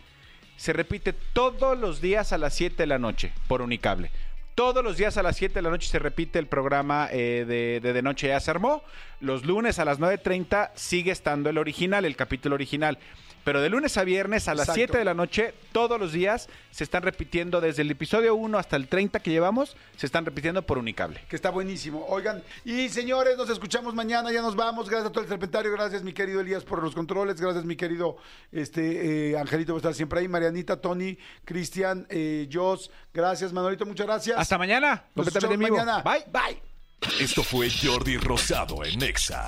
se 0.57 0.73
repite 0.73 1.13
todos 1.13 1.77
los 1.77 2.01
días 2.01 2.33
a 2.33 2.37
las 2.37 2.53
7 2.53 2.75
de 2.75 2.87
la 2.87 2.99
noche 2.99 3.31
por 3.47 3.61
Unicable. 3.61 4.11
Todos 4.59 4.83
los 4.83 4.97
días 4.97 5.15
a 5.15 5.23
las 5.23 5.37
7 5.37 5.53
de 5.53 5.61
la 5.61 5.69
noche 5.69 5.87
se 5.87 5.99
repite 5.99 6.37
el 6.37 6.47
programa 6.47 7.07
eh, 7.13 7.45
de, 7.47 7.79
de 7.81 7.93
De 7.93 8.01
Noche 8.01 8.27
Ya 8.27 8.41
se 8.41 8.51
armó. 8.51 8.83
Los 9.21 9.45
lunes 9.45 9.79
a 9.79 9.85
las 9.85 10.01
9.30 10.01 10.71
sigue 10.75 11.13
estando 11.13 11.49
el 11.49 11.57
original, 11.57 12.03
el 12.03 12.17
capítulo 12.17 12.55
original. 12.55 12.97
Pero 13.43 13.61
de 13.61 13.69
lunes 13.69 13.97
a 13.97 14.03
viernes 14.03 14.47
a 14.47 14.53
las 14.53 14.69
Exacto. 14.69 14.93
7 14.93 14.97
de 14.97 15.05
la 15.05 15.13
noche, 15.13 15.53
todos 15.71 15.99
los 15.99 16.11
días 16.11 16.49
se 16.71 16.83
están 16.83 17.03
repitiendo 17.03 17.61
desde 17.61 17.81
el 17.81 17.91
episodio 17.91 18.35
1 18.35 18.57
hasta 18.57 18.75
el 18.75 18.87
30 18.87 19.19
que 19.19 19.31
llevamos, 19.31 19.75
se 19.95 20.05
están 20.05 20.25
repitiendo 20.25 20.61
por 20.61 20.77
Unicable. 20.77 21.21
que 21.29 21.35
está 21.35 21.49
buenísimo. 21.49 22.05
Oigan, 22.07 22.43
y 22.65 22.89
señores, 22.89 23.37
nos 23.37 23.49
escuchamos 23.49 23.93
mañana, 23.95 24.31
ya 24.31 24.41
nos 24.41 24.55
vamos. 24.55 24.89
Gracias 24.89 25.09
a 25.09 25.11
todo 25.11 25.23
el 25.23 25.29
serpentario, 25.29 25.71
gracias 25.71 26.03
mi 26.03 26.13
querido 26.13 26.41
Elías 26.41 26.63
por 26.63 26.83
los 26.83 26.93
controles, 26.93 27.39
gracias 27.39 27.65
mi 27.65 27.75
querido 27.75 28.17
este 28.51 29.31
eh, 29.31 29.37
Angelito 29.37 29.73
por 29.73 29.79
estar 29.79 29.93
siempre 29.93 30.19
ahí, 30.19 30.27
Marianita, 30.27 30.79
Tony, 30.81 31.17
Cristian, 31.45 32.05
eh, 32.09 32.47
Jos, 32.51 32.91
gracias 33.13 33.53
Manolito, 33.53 33.85
muchas 33.85 34.05
gracias. 34.07 34.37
Hasta 34.37 34.57
mañana. 34.57 35.05
Nos 35.15 35.33
vivo. 35.33 35.57
mañana. 35.57 36.01
Bye. 36.01 36.25
Bye. 36.31 36.78
Esto 37.19 37.43
fue 37.43 37.69
Jordi 37.69 38.17
Rosado 38.17 38.83
en 38.83 39.01
Exa. 39.03 39.45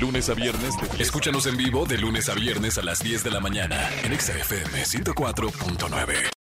Lunes 0.00 0.28
a 0.28 0.34
viernes. 0.34 0.74
de- 0.96 1.02
Escúchanos 1.02 1.46
en 1.46 1.56
vivo 1.56 1.84
de 1.86 1.98
lunes 1.98 2.28
a 2.28 2.34
viernes 2.34 2.78
a 2.78 2.82
las 2.82 3.00
10 3.00 3.24
de 3.24 3.30
la 3.30 3.40
mañana 3.40 3.90
en 4.04 4.12
Exa 4.12 4.36
FM 4.36 4.84
104.9. 4.84 6.38